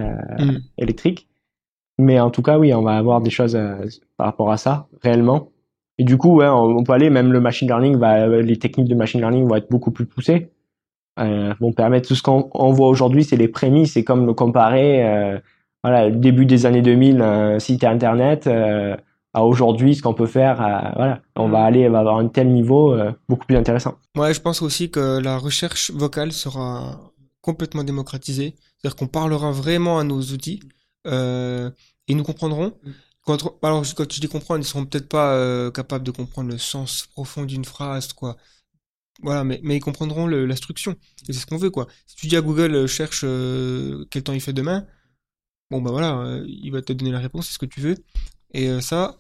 [0.01, 0.05] euh,
[0.39, 0.59] mm.
[0.79, 1.29] électrique,
[1.99, 3.85] mais en tout cas, oui, on va avoir des choses euh,
[4.17, 5.51] par rapport à ça réellement.
[5.99, 8.95] Et du coup, ouais, on, peut aller même le machine learning, va, les techniques de
[8.95, 10.53] machine learning vont être beaucoup plus poussées.
[11.19, 15.05] Euh, vont permettre tout ce qu'on voit aujourd'hui, c'est les prémices, c'est comme le comparer.
[15.05, 15.39] Euh,
[15.83, 18.49] voilà, début des années 2000, un site internet
[19.35, 20.57] à aujourd'hui ce qu'on peut faire
[20.97, 21.23] voilà.
[21.37, 21.67] On va mm.
[21.67, 23.95] aller va avoir un tel niveau euh, beaucoup plus intéressant.
[24.17, 26.99] Ouais je pense aussi que la recherche vocale sera
[27.41, 28.57] complètement démocratisée.
[28.77, 30.61] C'est-à-dire qu'on parlera vraiment à nos outils
[31.07, 31.71] euh,
[32.07, 32.79] et nous comprendront
[33.25, 36.59] quand, alors quand je dis comprendre ils seront peut-être pas euh, capables de comprendre le
[36.59, 38.37] sens profond d'une phrase quoi.
[39.23, 40.95] Voilà mais, mais ils comprendront l'instruction.
[41.25, 41.87] C'est ce qu'on veut quoi.
[42.07, 43.23] Si tu dis à Google euh, cherche
[44.11, 44.87] quel temps il fait demain
[45.71, 47.97] bon bah voilà il va te donner la réponse c'est ce que tu veux
[48.55, 49.17] et euh, ça,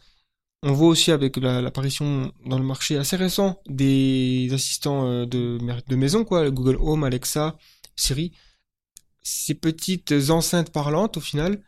[0.62, 5.96] on voit aussi avec l'apparition dans le marché assez récent des assistants euh, de, de
[5.96, 7.56] maison, quoi, Google Home, Alexa,
[7.96, 8.32] Siri.
[9.22, 11.58] Ces petites enceintes parlantes, au final,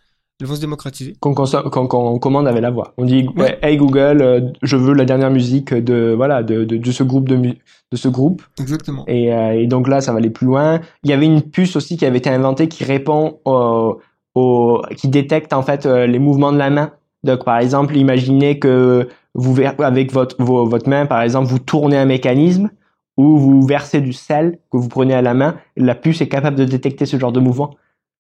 [0.41, 1.15] elles vont se démocratiser.
[1.21, 2.95] Qu'on commande avec la voix.
[2.97, 3.29] On dit
[3.61, 7.37] Hey Google, euh, je veux la dernière musique de voilà de, de, ce groupe de,
[7.37, 8.43] de ce groupe.
[8.59, 9.05] Exactement.
[9.07, 10.81] Et, et, donc là, ça va aller plus loin.
[11.05, 14.01] Il y avait une puce aussi qui avait été inventée qui répond au,
[14.35, 16.93] au qui détecte en fait les mouvements de la main.
[17.25, 22.07] Donc, par exemple, imaginez que vous, avec votre, votre main, par exemple, vous tournez un
[22.07, 22.71] mécanisme
[23.17, 25.57] ou vous versez du sel que vous prenez à la main.
[25.77, 27.77] La puce est capable de détecter ce genre de mouvement.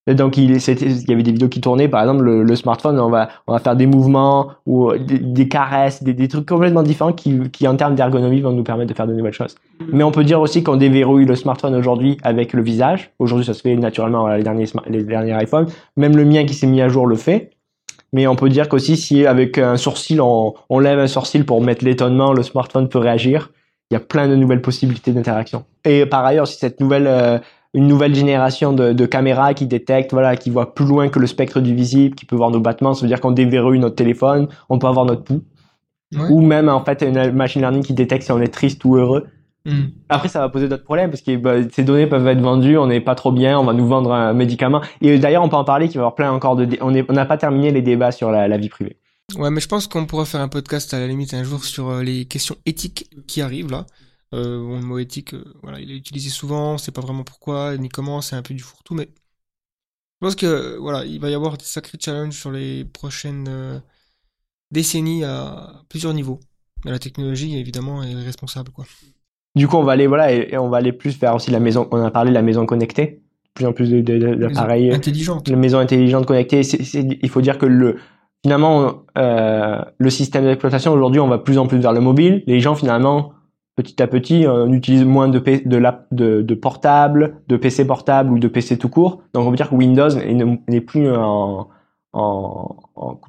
[0.06, 3.10] Et donc, il, il y avait des vidéos qui tournaient, par exemple, le, smartphone, on
[3.10, 7.38] va, on va faire des mouvements ou des, caresses, des, des, trucs complètement différents qui,
[7.50, 9.56] qui en termes d'ergonomie, vont nous permettre de faire de nouvelles choses.
[9.78, 9.84] Mm.
[9.92, 13.12] Mais on peut dire aussi qu'on déverrouille le smartphone aujourd'hui avec le visage.
[13.18, 15.66] Aujourd'hui, ça se fait naturellement les derniers, les derniers iPhones.
[15.96, 17.50] Même le mien qui s'est mis à jour le fait
[18.12, 21.62] mais on peut dire qu'aussi si avec un sourcil on, on lève un sourcil pour
[21.62, 23.50] mettre l'étonnement, le smartphone peut réagir.
[23.90, 25.64] Il y a plein de nouvelles possibilités d'interaction.
[25.84, 27.38] Et par ailleurs, si cette nouvelle euh,
[27.74, 31.26] une nouvelle génération de, de, caméras qui détectent, voilà, qui voit plus loin que le
[31.26, 34.48] spectre du visible, qui peut voir nos battements, ça veut dire qu'on déverrouille notre téléphone,
[34.68, 35.42] on peut avoir notre pouls.
[36.28, 39.26] ou même en fait une machine learning qui détecte si on est triste ou heureux.
[39.66, 39.88] Hmm.
[40.08, 42.86] Après, ça va poser d'autres problèmes parce que bah, ces données peuvent être vendues, on
[42.86, 44.80] n'est pas trop bien, on va nous vendre un médicament.
[45.00, 46.78] Et d'ailleurs, on peut en parler qu'il va y avoir plein encore de...
[46.80, 48.96] On n'a pas terminé les débats sur la, vie privée.
[49.36, 51.88] Ouais, mais je pense qu'on pourra faire un podcast à la limite un jour sur
[51.88, 53.86] euh, les questions éthiques qui arrivent là.
[54.32, 57.88] Euh, le mot éthique, euh, voilà, il est utilisé souvent, c'est pas vraiment pourquoi ni
[57.88, 59.08] comment, c'est un peu du fourre-tout, mais
[60.20, 63.80] je pense que voilà, il va y avoir des sacrés challenges sur les prochaines euh,
[64.70, 66.40] décennies à plusieurs niveaux.
[66.84, 68.86] Mais la technologie, évidemment, est responsable, quoi.
[69.56, 71.88] Du coup, on va aller voilà et, on va aller plus vers aussi la maison.
[71.90, 73.22] On a parlé de la maison connectée,
[73.54, 75.48] plus en plus d'appareils intelligentes.
[75.48, 76.60] La maison intelligente connectée.
[76.60, 77.96] il faut dire que le
[78.42, 82.42] finalement euh, le système d'exploitation aujourd'hui, on va plus en plus vers le mobile.
[82.46, 83.32] Les gens finalement
[83.76, 85.82] petit à petit, on utilise moins de, de,
[86.12, 89.22] de, de portables, de PC portables ou de PC tout court.
[89.32, 90.08] Donc on peut dire que Windows
[90.68, 91.68] n'est plus en,
[92.12, 92.76] en,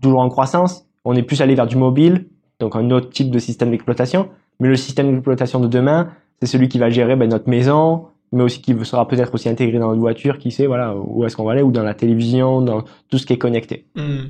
[0.02, 0.88] toujours en croissance.
[1.06, 2.27] On est plus allé vers du mobile,
[2.60, 4.30] donc un autre type de système d'exploitation.
[4.59, 6.09] Mais le système d'exploitation de demain,
[6.39, 9.79] c'est celui qui va gérer ben, notre maison, mais aussi qui sera peut-être aussi intégré
[9.79, 12.61] dans notre voiture, qui sait voilà où est-ce qu'on va aller, ou dans la télévision,
[12.61, 13.87] dans tout ce qui est connecté.
[13.95, 14.29] Hmm.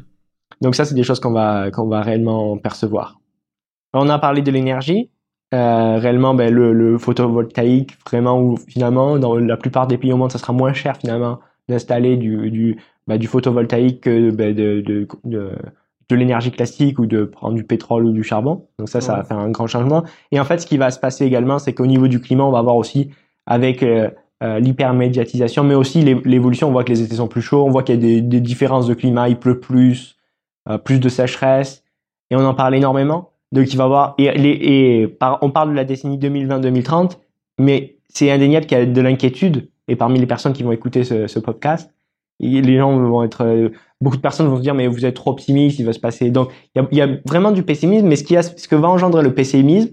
[0.61, 3.19] Donc ça, c'est des choses qu'on va qu'on va réellement percevoir.
[3.93, 5.09] On a parlé de l'énergie.
[5.53, 10.17] Euh, réellement, ben, le, le, photovoltaïque, vraiment, où finalement, dans la plupart des pays au
[10.17, 15.07] monde, ça sera moins cher finalement d'installer du, du, ben, du photovoltaïque que de, de,
[15.25, 15.51] de,
[16.11, 18.67] de l'énergie classique ou de prendre du pétrole ou du charbon.
[18.77, 20.03] Donc ça, ça va faire un grand changement.
[20.31, 22.51] Et en fait, ce qui va se passer également, c'est qu'au niveau du climat, on
[22.51, 23.11] va avoir aussi,
[23.45, 24.09] avec euh,
[24.43, 27.83] euh l'hypermédiatisation, mais aussi l'évolution, on voit que les étés sont plus chauds, on voit
[27.83, 30.17] qu'il y a des, des, différences de climat, il pleut plus,
[30.69, 31.83] euh, plus de sécheresse,
[32.29, 33.31] et on en parle énormément.
[33.51, 37.17] Donc il va avoir et, et on parle de la décennie 2020-2030,
[37.59, 41.03] mais c'est indéniable qu'il y a de l'inquiétude et parmi les personnes qui vont écouter
[41.03, 41.93] ce, ce podcast,
[42.41, 43.69] les gens vont être euh,
[44.01, 46.31] beaucoup de personnes vont se dire mais vous êtes trop optimiste, il va se passer.
[46.31, 49.23] Donc il y a, vraiment du pessimisme, mais ce qui a, ce que va engendrer
[49.23, 49.91] le pessimisme,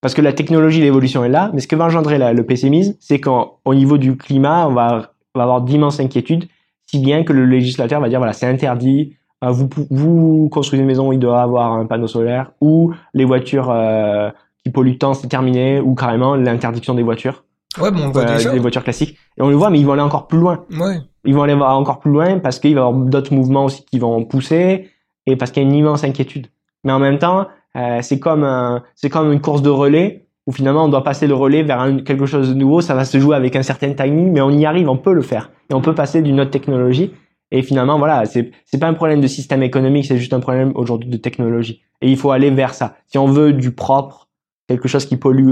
[0.00, 3.20] parce que la technologie, l'évolution est là, mais ce que va engendrer le pessimisme, c'est
[3.20, 6.48] qu'au niveau du climat, on va, avoir d'immenses inquiétudes,
[6.86, 9.52] si bien que le législateur va dire voilà c'est interdit, euh,
[9.90, 14.30] vous, construisez une maison il doit avoir un panneau solaire, ou les voitures euh,
[14.64, 17.44] qui polluent tant, c'est terminé, ou carrément l'interdiction des voitures.
[17.78, 19.16] Ouais, bon, on voit euh, Des voitures classiques.
[19.36, 20.64] Et on le voit, mais ils vont aller encore plus loin.
[20.78, 20.98] Ouais.
[21.24, 23.98] Ils vont aller encore plus loin parce qu'il va y avoir d'autres mouvements aussi qui
[23.98, 24.88] vont pousser,
[25.26, 26.48] et parce qu'il y a une immense inquiétude.
[26.84, 30.52] Mais en même temps, euh, c'est comme un, c'est comme une course de relais où
[30.52, 32.80] finalement on doit passer le relais vers quelque chose de nouveau.
[32.80, 35.22] Ça va se jouer avec un certain timing, mais on y arrive, on peut le
[35.22, 37.12] faire, et on peut passer d'une autre technologie.
[37.52, 40.72] Et finalement, voilà, c'est c'est pas un problème de système économique, c'est juste un problème
[40.74, 41.82] aujourd'hui de technologie.
[42.00, 42.96] Et il faut aller vers ça.
[43.06, 44.28] Si on veut du propre,
[44.66, 45.50] quelque chose qui pollue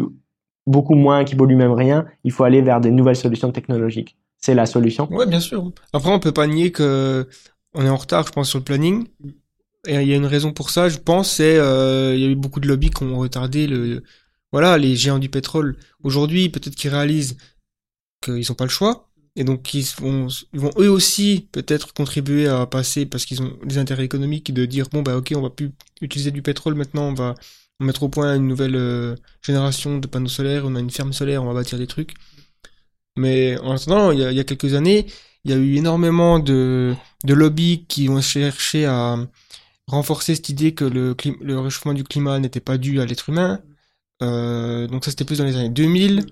[0.69, 4.17] beaucoup moins, qui pollue même rien, il faut aller vers des nouvelles solutions technologiques.
[4.37, 5.13] C'est la solution.
[5.13, 5.73] Ouais, bien sûr.
[5.93, 7.29] Après, on peut pas nier que
[7.75, 9.07] on est en retard, je pense, sur le planning.
[9.87, 12.35] Et il y a une raison pour ça, je pense, c'est euh, y a eu
[12.35, 14.03] beaucoup de lobbies qui ont retardé le,
[14.53, 15.77] voilà, les géants du pétrole.
[16.03, 17.37] Aujourd'hui, peut-être qu'ils réalisent
[18.23, 22.49] qu'ils n'ont pas le choix et donc ils vont, ils vont eux aussi peut-être contribuer
[22.49, 25.51] à passer parce qu'ils ont des intérêts économiques de dire bon bah ok on va
[25.51, 27.37] plus utiliser du pétrole maintenant on va
[27.81, 31.43] mettre au point une nouvelle euh, génération de panneaux solaires on a une ferme solaire
[31.43, 32.15] on va bâtir des trucs
[33.17, 35.07] mais en attendant il y a, il y a quelques années
[35.45, 39.17] il y a eu énormément de de lobbies qui ont cherché à
[39.87, 43.61] renforcer cette idée que le, le réchauffement du climat n'était pas dû à l'être humain
[44.23, 46.27] euh, donc ça c'était plus dans les années 2000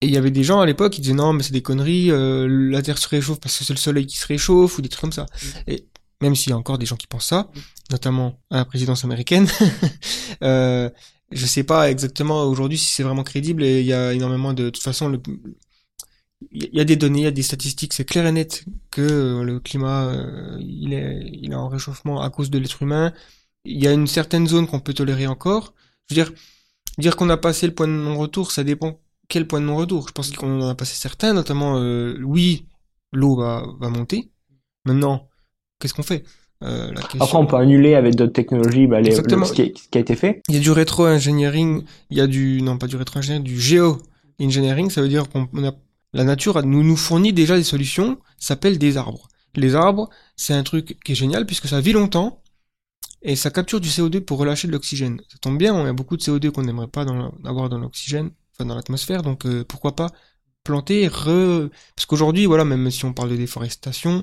[0.00, 2.10] et il y avait des gens à l'époque qui disaient non, mais c'est des conneries,
[2.12, 4.88] euh, la Terre se réchauffe parce que c'est le Soleil qui se réchauffe ou des
[4.88, 5.24] trucs comme ça.
[5.24, 5.70] Mm.
[5.72, 5.88] Et
[6.20, 7.50] même s'il y a encore des gens qui pensent ça,
[7.90, 9.48] notamment à la présidence américaine,
[10.42, 10.90] euh,
[11.30, 13.62] je sais pas exactement aujourd'hui si c'est vraiment crédible.
[13.62, 15.20] Et il y a énormément de, de toute façon,
[16.52, 19.02] il y a des données, il y a des statistiques, c'est clair et net que
[19.02, 23.12] euh, le climat euh, il est il en réchauffement à cause de l'être humain.
[23.64, 25.74] Il y a une certaine zone qu'on peut tolérer encore.
[26.08, 26.32] Je veux dire
[26.98, 30.12] dire qu'on a passé le point de non-retour, ça dépend quel point de non-retour Je
[30.12, 32.66] pense qu'on en a passé certains, notamment, euh, oui,
[33.12, 34.30] l'eau va, va monter.
[34.84, 35.28] Maintenant,
[35.78, 36.24] qu'est-ce qu'on fait
[36.64, 37.20] euh, la question...
[37.20, 40.16] Après, on peut annuler avec d'autres technologies bah, les, ce, qui, ce, qui, a été
[40.16, 40.42] fait.
[40.48, 44.90] Il y a du rétro-engineering, il y a du, non pas du rétro-engineering, du géo-engineering,
[44.90, 45.72] ça veut dire qu'on a,
[46.12, 49.28] la nature nous, nous fournit déjà des solutions, ça s'appelle des arbres.
[49.54, 52.42] Les arbres, c'est un truc qui est génial puisque ça vit longtemps
[53.22, 55.20] et ça capture du CO2 pour relâcher de l'oxygène.
[55.28, 57.78] Ça tombe bien, il y a beaucoup de CO2 qu'on n'aimerait pas dans, avoir dans
[57.78, 60.08] l'oxygène, dans l'atmosphère, donc euh, pourquoi pas
[60.64, 61.70] planter, re...
[61.96, 64.22] parce qu'aujourd'hui, voilà, même si on parle de déforestation,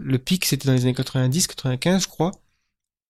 [0.00, 2.32] le pic c'était dans les années 90, 95, je crois.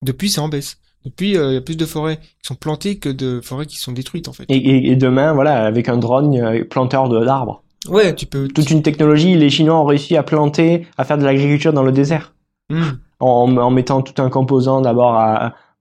[0.03, 0.79] Depuis, c'est en baisse.
[1.05, 3.77] Depuis, euh, il y a plus de forêts qui sont plantées que de forêts qui
[3.77, 4.45] sont détruites, en fait.
[4.49, 7.63] Et, et, demain, voilà, avec un drone euh, planteur d'arbres.
[7.89, 8.49] Ouais, tu peux.
[8.49, 11.93] Toute une technologie, les Chinois ont réussi à planter, à faire de l'agriculture dans le
[11.93, 12.35] désert.
[12.71, 12.83] Hmm.
[13.21, 15.19] En, en, mettant tout un composant d'abord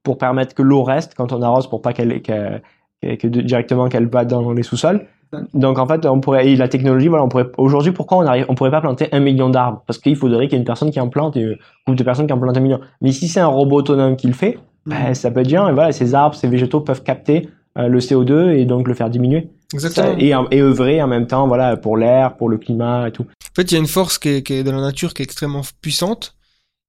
[0.03, 2.61] pour permettre que l'eau reste quand on arrose pour pas qu'elle que,
[3.02, 5.06] que directement qu'elle va dans les sous-sols.
[5.53, 8.56] Donc en fait, on pourrait la technologie, voilà, on pourrait aujourd'hui pourquoi on arrive, on
[8.56, 9.83] pourrait pas planter un million d'arbres?
[9.85, 12.03] Parce qu'il faudrait qu'il y ait une personne qui en plante et une groupe de
[12.03, 12.80] personnes qui en plantent un million.
[13.01, 15.67] Mais si c'est un robot autonome qui le fait, ben, ça peut être bien.
[15.67, 19.09] Et voilà, ces arbres, ces végétaux peuvent capter euh, le CO2 et donc le faire
[19.09, 19.49] diminuer.
[19.73, 20.15] Exactement.
[20.17, 23.23] et, et œuvrer en même temps, voilà, pour l'air, pour le climat et tout.
[23.23, 25.22] En fait, il y a une force qui est, qui est dans la nature qui
[25.22, 26.35] est extrêmement puissante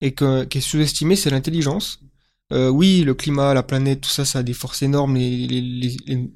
[0.01, 2.01] et que, qui est sous-estimée, c'est l'intelligence.
[2.53, 5.61] Euh, oui, le climat, la planète, tout ça, ça a des forces énormes, les, les,
[5.61, 6.31] les, les,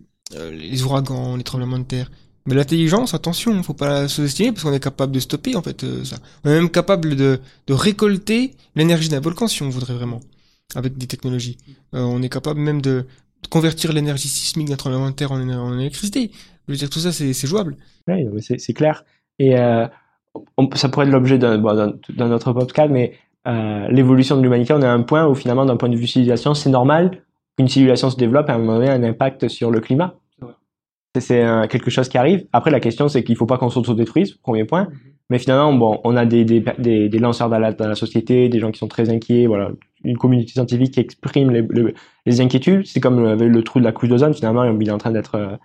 [0.52, 2.10] les ouragans, les tremblements de terre.
[2.46, 5.84] Mais l'intelligence, attention, faut pas la sous-estimer parce qu'on est capable de stopper en fait
[5.84, 6.16] euh, ça.
[6.44, 7.38] On est même capable de,
[7.68, 10.20] de récolter l'énergie d'un volcan si on voudrait vraiment,
[10.74, 11.56] avec des technologies.
[11.94, 13.06] Euh, on est capable même de,
[13.42, 16.32] de convertir l'énergie sismique d'un tremblement de terre en, en, électricité.
[16.66, 17.76] Je veux dire, tout ça, c'est jouable.
[18.08, 19.04] Oui, c'est clair.
[19.38, 19.86] Et euh,
[20.56, 23.14] on, ça pourrait être l'objet d'un bon, autre podcast, mais
[23.46, 26.06] euh, l'évolution de l'humanité, on est à un point où finalement, d'un point de vue
[26.08, 27.22] civilisation, c'est normal
[27.56, 30.14] qu'une civilisation se développe et à un moment donné un impact sur le climat.
[31.18, 32.46] C'est quelque chose qui arrive.
[32.52, 34.84] Après, la question, c'est qu'il faut pas qu'on s'auto-détruise, premier point.
[34.84, 35.12] Mm-hmm.
[35.30, 38.58] Mais finalement, bon, on a des, des, des, des lanceurs d'alerte dans la société, des
[38.58, 39.70] gens qui sont très inquiets, voilà,
[40.04, 41.94] une communauté scientifique qui exprime les, les,
[42.26, 42.86] les inquiétudes.
[42.86, 45.36] C'est comme le, le trou de la couche d'ozone, finalement, il est en train d'être
[45.36, 45.56] euh,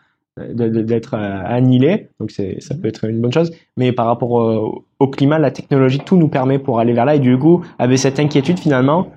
[0.53, 3.51] d'être euh, annihilé, donc c'est ça peut être une bonne chose.
[3.75, 7.15] Mais par rapport au, au, climat, la technologie, tout nous permet pour aller vers là.
[7.15, 9.11] Et du coup, avec cette inquiétude, finalement,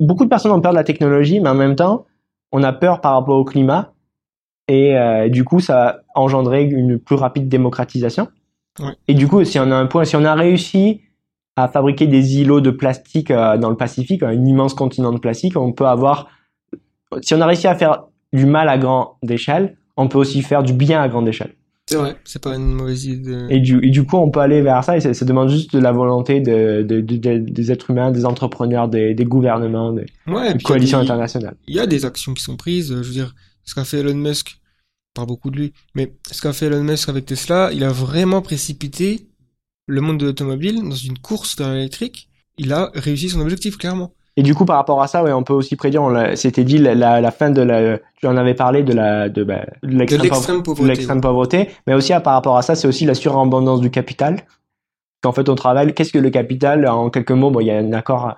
[0.00, 2.06] beaucoup de personnes ont peur de la technologie, mais en même temps,
[2.52, 3.92] on a peur par rapport au climat.
[4.68, 8.28] Et euh, du coup, ça a engendré une plus rapide démocratisation.
[8.78, 8.92] Ouais.
[9.08, 11.00] Et du coup, si on a un point, si on a réussi
[11.56, 15.56] à fabriquer des îlots de plastique euh, dans le Pacifique, un immense continent de plastique,
[15.56, 16.28] on peut avoir,
[17.22, 20.62] si on a réussi à faire du mal à grande échelle, on peut aussi faire
[20.62, 21.54] du bien à grande échelle.
[21.86, 23.46] C'est vrai, c'est pas une mauvaise idée.
[23.48, 25.74] Et du, et du coup, on peut aller vers ça, et ça, ça demande juste
[25.74, 29.92] de la volonté de, de, de, de, des êtres humains, des entrepreneurs, des, des gouvernements,
[29.92, 31.56] des, ouais, des coalitions internationales.
[31.66, 33.34] Il y a des actions qui sont prises, je veux dire,
[33.68, 34.60] ce qu'a fait Elon Musk,
[35.12, 38.40] parle beaucoup de lui, mais ce qu'a fait Elon Musk avec Tesla, il a vraiment
[38.40, 39.28] précipité
[39.86, 42.30] le monde de l'automobile dans une course vers l'électrique.
[42.56, 44.12] Il a réussi son objectif, clairement.
[44.38, 46.78] Et du coup, par rapport à ça, ouais, on peut aussi prédire, on c'était dit
[46.78, 49.98] la, la, la, fin de la, tu en avais parlé de la, de, bah, de
[49.98, 53.90] l'extrême pauvreté, pauvreté, mais aussi à, par rapport à ça, c'est aussi la surabondance du
[53.90, 54.46] capital.
[55.20, 55.92] Qu'en fait, on travaille.
[55.92, 58.36] Qu'est-ce que le capital En quelques mots, bon, il y a un accord,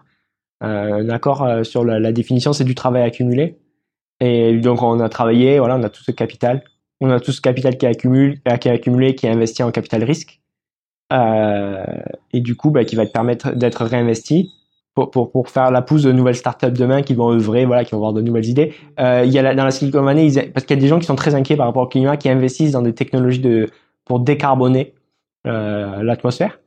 [0.64, 3.58] euh, un accord euh, sur la, la définition, c'est du travail accumulé.
[4.20, 6.62] Et donc, on a travaillé, voilà, on a tout ce capital.
[7.00, 10.40] On a tout ce capital qui qui est accumulé, qui est investi en capital risque.
[11.12, 11.84] Euh,
[12.32, 14.52] et du coup, bah, qui va te permettre d'être réinvesti
[14.94, 18.12] pour, faire la pousse de nouvelles startups demain qui vont œuvrer, voilà, qui vont avoir
[18.12, 18.74] de nouvelles idées.
[18.98, 21.06] Euh, il y a dans la Silicon Valley, parce qu'il y a des gens qui
[21.06, 23.66] sont très inquiets par rapport au climat, qui investissent dans des technologies de
[24.04, 24.94] pour décarboner
[25.46, 26.60] euh, l'atmosphère.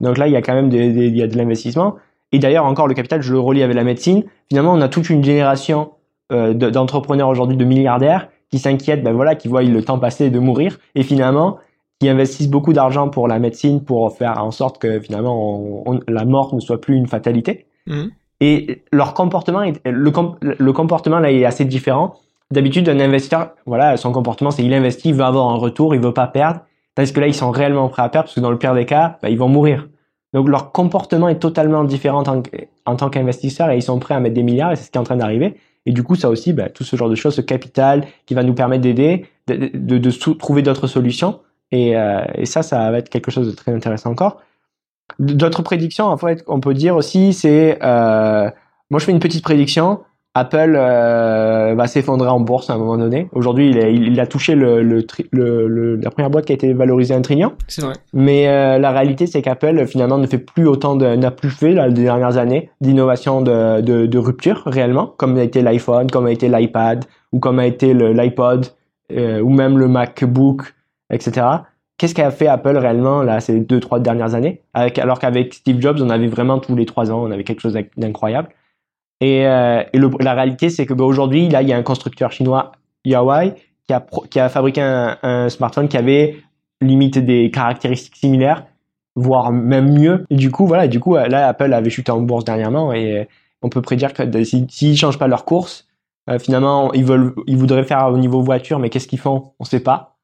[0.00, 1.96] Donc là, il y a quand même de l'investissement.
[2.32, 4.24] Et d'ailleurs, encore le capital, je le relie avec la médecine.
[4.48, 5.92] Finalement, on a toute une génération
[6.32, 10.38] euh, d'entrepreneurs aujourd'hui, de milliardaires, qui s'inquiètent, ben voilà, qui voient le temps passer de
[10.38, 11.58] mourir, et finalement,
[12.00, 16.00] qui investissent beaucoup d'argent pour la médecine pour faire en sorte que finalement on, on,
[16.06, 17.66] la mort ne soit plus une fatalité.
[17.86, 18.04] Mmh.
[18.40, 22.14] Et leur comportement, est, le, le comportement là est assez différent.
[22.52, 26.00] D'habitude, un investisseur, voilà, son comportement, c'est il investit, il veut avoir un retour, il
[26.00, 26.60] veut pas perdre.
[26.94, 28.86] Tandis que là, ils sont réellement prêts à perdre parce que dans le pire des
[28.86, 29.88] cas, bah, ils vont mourir.
[30.32, 32.42] Donc leur comportement est totalement différent en,
[32.86, 34.98] en tant qu'investisseur et ils sont prêts à mettre des milliards et c'est ce qui
[34.98, 35.56] est en train d'arriver.
[35.86, 38.42] Et du coup, ça aussi, bah, tout ce genre de choses, ce capital qui va
[38.42, 41.40] nous permettre d'aider, de, trouver d'autres solutions.
[41.70, 44.42] Et, euh, et, ça, ça va être quelque chose de très intéressant encore.
[45.18, 48.50] D'autres prédictions, en fait, on peut dire aussi, c'est, euh,
[48.90, 50.00] moi je fais une petite prédiction.
[50.34, 53.28] Apple euh, va s'effondrer en bourse à un moment donné.
[53.32, 56.54] Aujourd'hui, il, a, il a touché le, le, le, le, la première boîte qui a
[56.54, 57.54] été valorisée un trillion.
[57.66, 57.94] C'est vrai.
[58.12, 61.88] Mais euh, la réalité, c'est qu'Apple finalement ne fait plus autant n'a plus fait là,
[61.88, 66.30] les dernières années d'innovation de, de, de, rupture réellement, comme a été l'iPhone, comme a
[66.32, 68.66] été l'iPad ou comme a été l'iPod
[69.12, 70.74] euh, ou même le MacBook
[71.10, 71.46] etc.
[71.96, 74.62] Qu'est-ce qu'a fait Apple réellement là ces deux trois dernières années?
[74.74, 77.60] Avec, Alors qu'avec Steve Jobs, on avait vraiment tous les trois ans, on avait quelque
[77.60, 78.50] chose d'incroyable.
[79.20, 79.82] Et, euh,
[80.20, 82.72] la réalité, c'est que bah, aujourd'hui, là, il y a un constructeur chinois,
[83.04, 83.54] Huawei,
[83.86, 86.36] qui a, qui a fabriqué un, smartphone qui avait
[86.80, 88.64] limite des caractéristiques similaires,
[89.16, 90.24] voire même mieux.
[90.30, 93.28] Du coup, voilà, du coup, là, Apple avait chuté en bourse dernièrement et
[93.62, 95.88] on peut prédire que s'ils si, changent pas leur course,
[96.28, 99.52] euh, finalement, ils veulent, ils voudraient faire au niveau voiture, mais qu'est-ce qu'ils font?
[99.58, 100.18] On sait pas.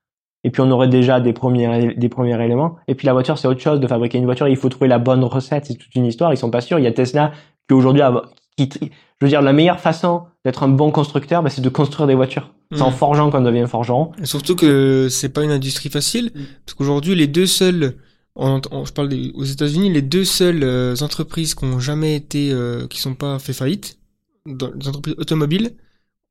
[0.45, 2.77] Et puis on aurait déjà des premiers des premiers éléments.
[2.87, 4.47] Et puis la voiture c'est autre chose de fabriquer une voiture.
[4.47, 5.65] Il faut trouver la bonne recette.
[5.65, 6.35] C'est toute une histoire.
[6.35, 6.79] Ils sont pas sûrs.
[6.79, 7.33] Il y a Tesla
[7.67, 8.03] qui aujourd'hui
[8.57, 12.07] qui je veux dire la meilleure façon d'être un bon constructeur bah, c'est de construire
[12.07, 12.77] des voitures mmh.
[12.77, 16.41] c'est en forgeant qu'on devient forgeron et surtout que c'est pas une industrie facile mmh.
[16.65, 17.97] parce qu'aujourd'hui les deux seuls
[18.37, 22.17] en, en, je parle des, aux États-Unis les deux seules euh, entreprises qui ont jamais
[22.17, 23.99] été euh, qui sont pas fait faillite
[24.47, 25.77] dans les entreprises automobiles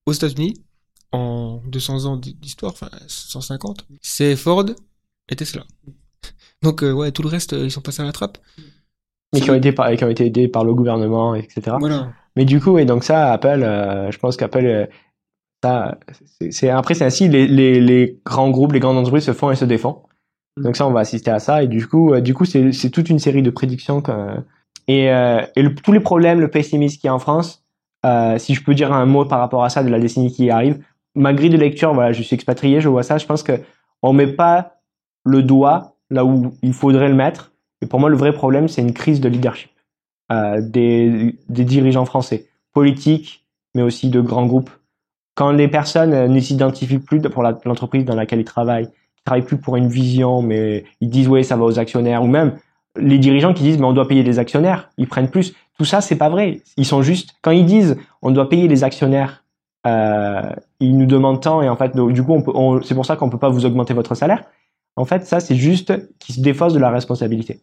[0.06, 0.56] aux États-Unis
[1.14, 4.66] en 200 ans d'histoire, enfin 150, c'est Ford
[5.30, 5.64] et Tesla.
[6.62, 8.40] Donc ouais, tout le reste, ils sont passés à la trappe.
[9.34, 11.76] Mais qui ont été par, qui ont été aidés par le gouvernement, etc.
[11.80, 12.10] Voilà.
[12.36, 14.88] Mais du coup, et donc ça, Apple, je pense qu'Apple,
[15.64, 15.98] ça,
[16.50, 19.56] c'est après c'est ainsi les, les, les grands groupes, les grandes entreprises se font et
[19.56, 20.02] se défendent.
[20.58, 21.64] Donc ça, on va assister à ça.
[21.64, 24.02] Et du coup, euh, du coup, c'est toute une série de prédictions.
[24.02, 24.12] Que,
[24.88, 25.42] et, euh,
[25.84, 27.64] tous les problèmes, le pessimisme qu'il y a en France,
[28.06, 30.50] euh, si je peux dire un mot par rapport à ça de la décennie qui
[30.50, 30.84] arrive,
[31.16, 33.18] ma grille de lecture, voilà, je suis expatrié, je vois ça.
[33.18, 33.54] Je pense que
[34.02, 34.80] on met pas
[35.24, 37.53] le doigt là où il faudrait le mettre.
[37.84, 39.70] Et pour moi, le vrai problème, c'est une crise de leadership
[40.32, 43.46] euh, des, dirigeants français, politiques,
[43.76, 44.70] mais aussi de grands groupes.
[45.36, 48.88] Quand les personnes ne s'identifient plus pour l'entreprise dans laquelle ils travaillent,
[49.26, 52.58] travaillent plus pour une vision, mais ils disent ouais ça va aux actionnaires, ou même
[52.98, 55.54] les dirigeants qui disent mais on doit payer les actionnaires, ils prennent plus.
[55.78, 56.62] Tout ça c'est pas vrai.
[56.78, 59.44] Ils sont juste quand ils disent on doit payer les actionnaires,
[59.86, 62.42] euh, ils nous demandent tant et en fait du coup
[62.84, 64.46] c'est pour ça qu'on peut pas vous augmenter votre salaire.
[64.96, 67.60] En fait ça c'est juste qu'ils se défaussent de la responsabilité.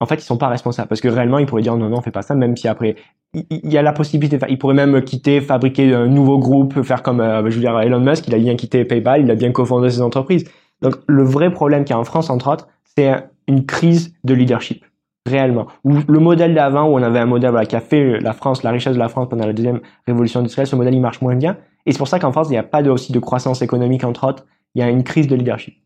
[0.00, 2.02] En fait ils sont pas responsables parce que réellement ils pourraient dire non non on
[2.02, 2.96] fait pas ça même si après
[3.34, 7.20] il y a la possibilité, ils pourraient même quitter, fabriquer un nouveau groupe, faire comme,
[7.20, 10.44] euh, je Elon Musk, il a bien quitté PayPal, il a bien cofondé ses entreprises.
[10.80, 13.12] Donc le vrai problème qu'il y a en France, entre autres, c'est
[13.46, 14.84] une crise de leadership,
[15.26, 15.66] réellement.
[15.84, 18.94] Le modèle d'avant, où on avait un modèle qui a fait la France, la richesse
[18.94, 21.58] de la France pendant la deuxième révolution industrielle, ce modèle il marche moins bien.
[21.84, 24.04] Et c'est pour ça qu'en France, il n'y a pas de, aussi de croissance économique,
[24.04, 24.46] entre autres.
[24.74, 25.76] Il y a une crise de leadership.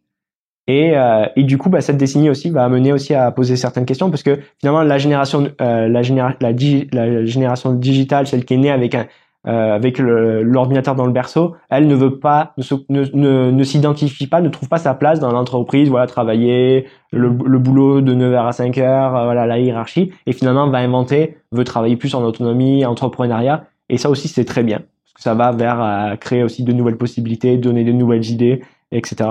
[0.69, 3.85] Et, euh, et du coup, bah, cette décennie aussi va amener aussi à poser certaines
[3.85, 8.55] questions, parce que finalement, la génération, euh, la, généra la, la, génération digitale, celle qui
[8.55, 9.07] est née avec un,
[9.49, 12.55] euh, avec l'ordinateur dans le berceau, elle ne veut pas,
[12.89, 18.01] ne, s'identifie pas, ne trouve pas sa place dans l'entreprise, voilà, travailler, le, le, boulot
[18.03, 22.15] de 9h à 5h, euh, voilà, la hiérarchie, et finalement va inventer, veut travailler plus
[22.15, 26.15] en autonomie, entrepreneuriat, et ça aussi c'est très bien, parce que ça va vers euh,
[26.15, 29.31] créer aussi de nouvelles possibilités, donner de nouvelles idées, etc.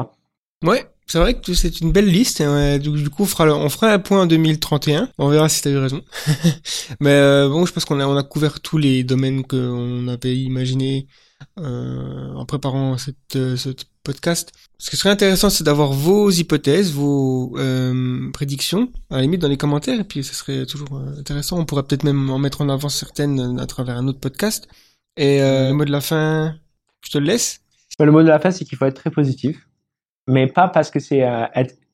[0.62, 2.40] Ouais, c'est vrai que c'est une belle liste.
[2.40, 5.10] Et du, coup, on fera, un point en 2031.
[5.18, 6.02] On verra si t'as eu raison.
[7.02, 11.08] Mais euh, bon, je pense qu'on a, couvert tous les domaines qu'on avait imaginé
[11.60, 13.72] euh, en préparant cette, euh, ce
[14.06, 14.54] podcast.
[14.78, 17.58] Ce qui serait intéressant, c'est d'avoir vos hypothèses, vos
[18.32, 20.00] prédictions, à la limite dans les commentaires.
[20.00, 21.60] Et puis, ce serait toujours intéressant.
[21.60, 24.70] On pourrait peut-être même en mettre en avant certaines à travers un autre podcast.
[25.18, 26.56] Et le mot de la fin,
[27.02, 27.60] je te le laisse.
[28.00, 29.58] Le mot de la fin, c'est qu'il faut être très positif
[30.32, 31.46] mais pas parce que c'est euh,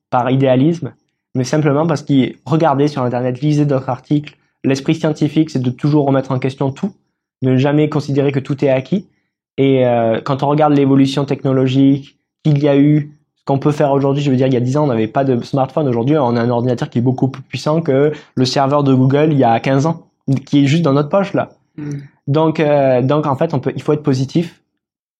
[0.09, 0.93] par idéalisme,
[1.35, 4.38] mais simplement parce qu'il regardez sur internet, lisez d'autres articles.
[4.64, 6.93] L'esprit scientifique, c'est de toujours remettre en question tout,
[7.41, 9.07] de ne jamais considérer que tout est acquis.
[9.57, 13.91] Et euh, quand on regarde l'évolution technologique qu'il y a eu, ce qu'on peut faire
[13.91, 15.88] aujourd'hui, je veux dire, il y a 10 ans, on n'avait pas de smartphone.
[15.88, 19.30] Aujourd'hui, on a un ordinateur qui est beaucoup plus puissant que le serveur de Google
[19.32, 20.07] il y a 15 ans,
[20.45, 21.49] qui est juste dans notre poche là.
[21.77, 21.91] Mm.
[22.27, 24.61] Donc, euh, donc en fait, on peut, il faut être positif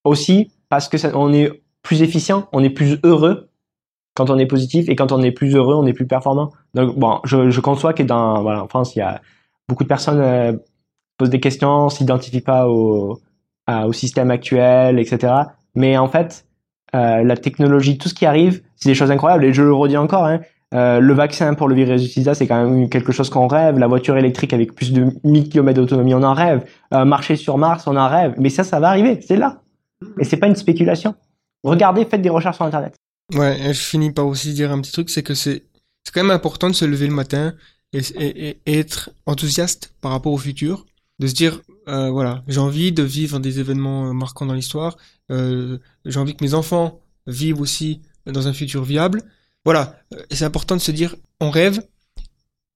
[0.04, 3.50] aussi parce que ça, on est plus efficient, on est plus heureux
[4.14, 6.52] quand on est positif et quand on est plus heureux, on est plus performant.
[6.74, 9.22] Donc bon, je, conçois que dans voilà, en France, il y a
[9.70, 10.54] beaucoup de personnes euh,
[11.18, 13.20] posent des questions, s'identifient pas au,
[13.68, 15.34] au système actuel, etc.
[15.76, 16.46] Mais en fait,
[16.94, 19.46] euh, la technologie, tout ce qui arrive, c'est des choses incroyables.
[19.46, 20.42] Et je le redis encore, hein,
[20.74, 23.78] euh, le vaccin pour le virus du sida, c'est quand même quelque chose qu'on rêve.
[23.78, 26.66] La voiture électrique avec plus de 1000 km d'autonomie, on en rêve.
[26.94, 28.34] Euh, marcher sur Mars, on en rêve.
[28.38, 29.62] Mais ça, ça va arriver, c'est là.
[30.20, 31.16] Et c'est pas une spéculation.
[31.68, 32.96] Regardez, faites des recherches sur Internet.
[33.34, 35.64] Ouais, je finis par aussi dire un petit truc, c'est que c'est
[36.14, 37.54] quand même important de se lever le matin
[37.92, 40.86] et, être enthousiaste par rapport au futur,
[41.20, 44.98] de se dire euh, voilà, j'ai envie de vivre des événements marquants dans l'histoire,
[45.30, 49.24] euh, j'ai envie que mes enfants vivent aussi dans un futur viable.
[49.66, 50.00] Voilà,
[50.32, 51.82] c'est important de se dire on rêve,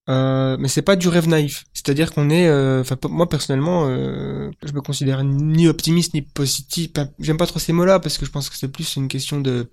[0.10, 1.66] euh, mais c'est pas du rêve naïf.
[1.74, 6.92] C'est-à-dire qu'on est, euh, enfin moi personnellement, euh, je me considère ni optimiste ni positif.
[7.20, 9.70] J'aime pas trop ces mots-là parce que je pense que c'est plus une question de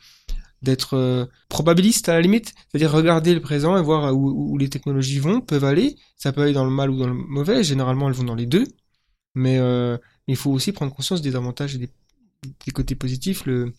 [0.63, 4.69] d'être euh, probabiliste à la limite, c'est-à-dire regarder le présent et voir où, où, les
[4.69, 5.97] technologies vont, peuvent aller.
[6.17, 7.63] Ça peut aller dans le mal ou dans le mauvais.
[7.63, 8.67] Généralement, elles vont dans les deux.
[9.35, 9.61] Mais
[10.27, 11.91] il faut aussi prendre conscience des avantages et des,
[12.67, 13.73] des côtés positifs, le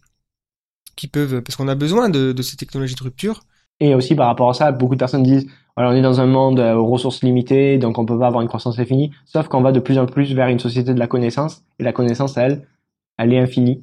[0.95, 3.41] qui peuvent, parce qu'on a besoin de, de ces technologies de rupture.
[3.79, 5.47] Et aussi par rapport à ça, beaucoup de personnes disent
[5.79, 8.41] alors on est dans un monde euh, aux ressources limitées, donc on peut pas avoir
[8.41, 11.07] une croissance infinie, sauf qu'on va de plus en plus vers une société de la
[11.07, 12.67] connaissance, et la connaissance, elle,
[13.17, 13.81] elle est infinie.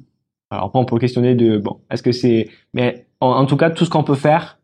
[0.51, 2.49] Alors après, on peut questionner de, bon, est-ce que c'est...
[2.75, 4.59] Mais en, tout cas, tout ce qu'on peut faire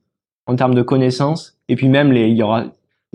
[0.46, 2.66] en termes de connaissances, et puis même, les, il y aura...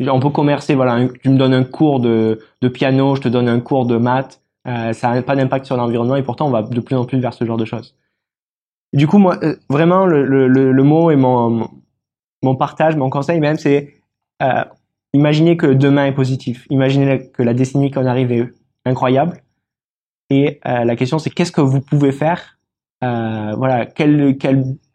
[0.01, 3.49] On peut commercer, voilà, tu me donnes un cours de, de piano, je te donne
[3.49, 6.63] un cours de maths, euh, ça n'a pas d'impact sur l'environnement, et pourtant, on va
[6.63, 7.95] de plus en plus vers ce genre de choses.
[8.93, 11.69] Du coup, moi, euh, vraiment, le, le, le, mot et mon,
[12.43, 13.95] mon partage, mon conseil même, c'est
[14.43, 14.65] euh,
[15.13, 16.67] imaginez que demain est positif.
[16.71, 18.53] Imaginez que la décennie qu'on arrive est
[18.85, 19.43] incroyable.
[20.31, 22.59] Et la question, c'est qu'est-ce que vous pouvez faire
[23.01, 24.37] Voilà, quelle,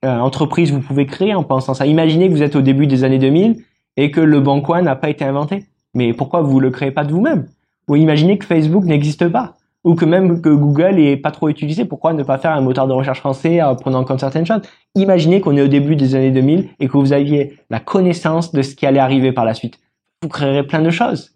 [0.04, 1.88] entreprise vous pouvez créer en pensant ça?
[1.88, 3.64] Imaginez que vous êtes au début des années 2000
[3.98, 5.66] et que le bon coin n'a pas été inventé.
[5.96, 7.48] Mais pourquoi vous le créez pas de vous-même?
[7.88, 11.86] Ou imaginez que Facebook n'existe pas ou que même que Google est pas trop utilisé,
[11.86, 14.62] pourquoi ne pas faire un moteur de recherche français en prenant en compte certaines choses?
[14.96, 18.62] Imaginez qu'on est au début des années 2000 et que vous aviez la connaissance de
[18.62, 19.80] ce qui allait arriver par la suite.
[20.22, 21.36] Vous créerez plein de choses,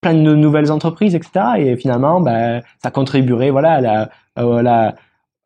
[0.00, 1.30] plein de nouvelles entreprises, etc.
[1.58, 4.08] Et finalement, ben, ça contribuerait voilà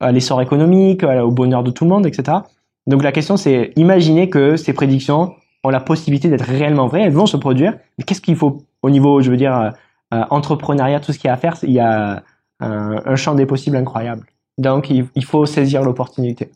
[0.01, 2.39] à l'essor économique, au bonheur de tout le monde, etc.
[2.87, 7.13] Donc la question c'est, imaginez que ces prédictions ont la possibilité d'être réellement vraies, elles
[7.13, 9.73] vont se produire, mais qu'est-ce qu'il faut au niveau, je veux dire,
[10.13, 12.23] euh, entrepreneuriat, tout ce qu'il y a à faire, il y a
[12.61, 14.27] un, champ des possibles incroyable.
[14.59, 16.51] Donc, il, faut saisir l'opportunité.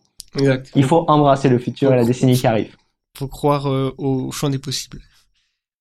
[0.74, 2.76] Il faut embrasser le futur et la décennie qui arrive.
[3.16, 5.00] Il faut croire euh, au champ des possibles.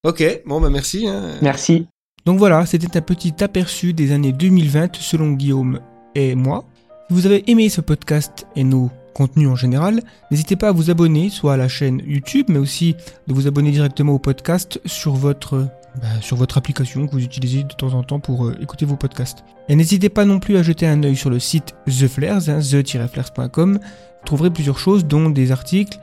[0.04, 1.08] Ok, bon, bah merci.
[1.08, 1.36] Hein.
[1.42, 1.88] Merci.
[2.26, 5.80] Donc voilà, c'était un petit aperçu des années 2020 selon Guillaume
[6.14, 6.66] et moi.
[7.08, 10.90] Si vous avez aimé ce podcast et nos contenus en général, n'hésitez pas à vous
[10.90, 12.96] abonner, soit à la chaîne YouTube, mais aussi
[13.28, 15.70] de vous abonner directement au podcast sur votre
[16.02, 18.96] bah, sur votre application que vous utilisez de temps en temps pour euh, écouter vos
[18.96, 19.44] podcasts.
[19.70, 22.60] Et n'hésitez pas non plus à jeter un œil sur le site The Flares, hein,
[22.60, 23.80] the-flares.com.
[23.82, 26.00] Vous trouverez plusieurs choses, dont des articles,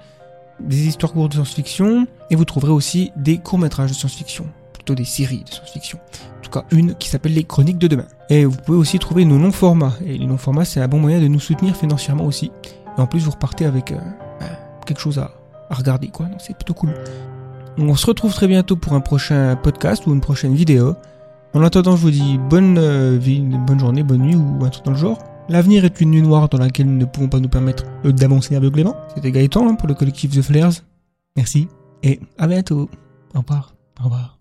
[0.60, 5.05] des histoires courtes de science-fiction, et vous trouverez aussi des courts-métrages de science-fiction, plutôt des
[5.05, 5.98] séries de science-fiction.
[6.39, 8.06] En tout cas, une qui s'appelle Les Chroniques de demain.
[8.31, 9.94] Et vous pouvez aussi trouver nos longs formats.
[10.05, 12.50] Et les longs formats, c'est un bon moyen de nous soutenir financièrement aussi.
[12.97, 13.98] Et en plus, vous repartez avec euh,
[14.40, 14.47] bah,
[14.86, 15.32] quelque chose à,
[15.70, 16.26] à regarder, quoi.
[16.39, 16.90] C'est plutôt cool.
[17.78, 20.94] On se retrouve très bientôt pour un prochain podcast ou une prochaine vidéo.
[21.55, 23.19] En attendant, je vous dis bonne euh,
[23.67, 25.19] bonne journée, bonne nuit ou un truc dans le genre.
[25.49, 28.57] L'avenir est une nuit noire dans laquelle nous ne pouvons pas nous permettre euh, d'avancer
[28.57, 28.97] aveuglément.
[29.15, 30.73] C'était Gaëtan hein, pour le collectif The Flares.
[31.36, 31.69] Merci
[32.03, 32.89] et à bientôt.
[33.35, 33.75] Au revoir.
[34.01, 34.39] Au revoir.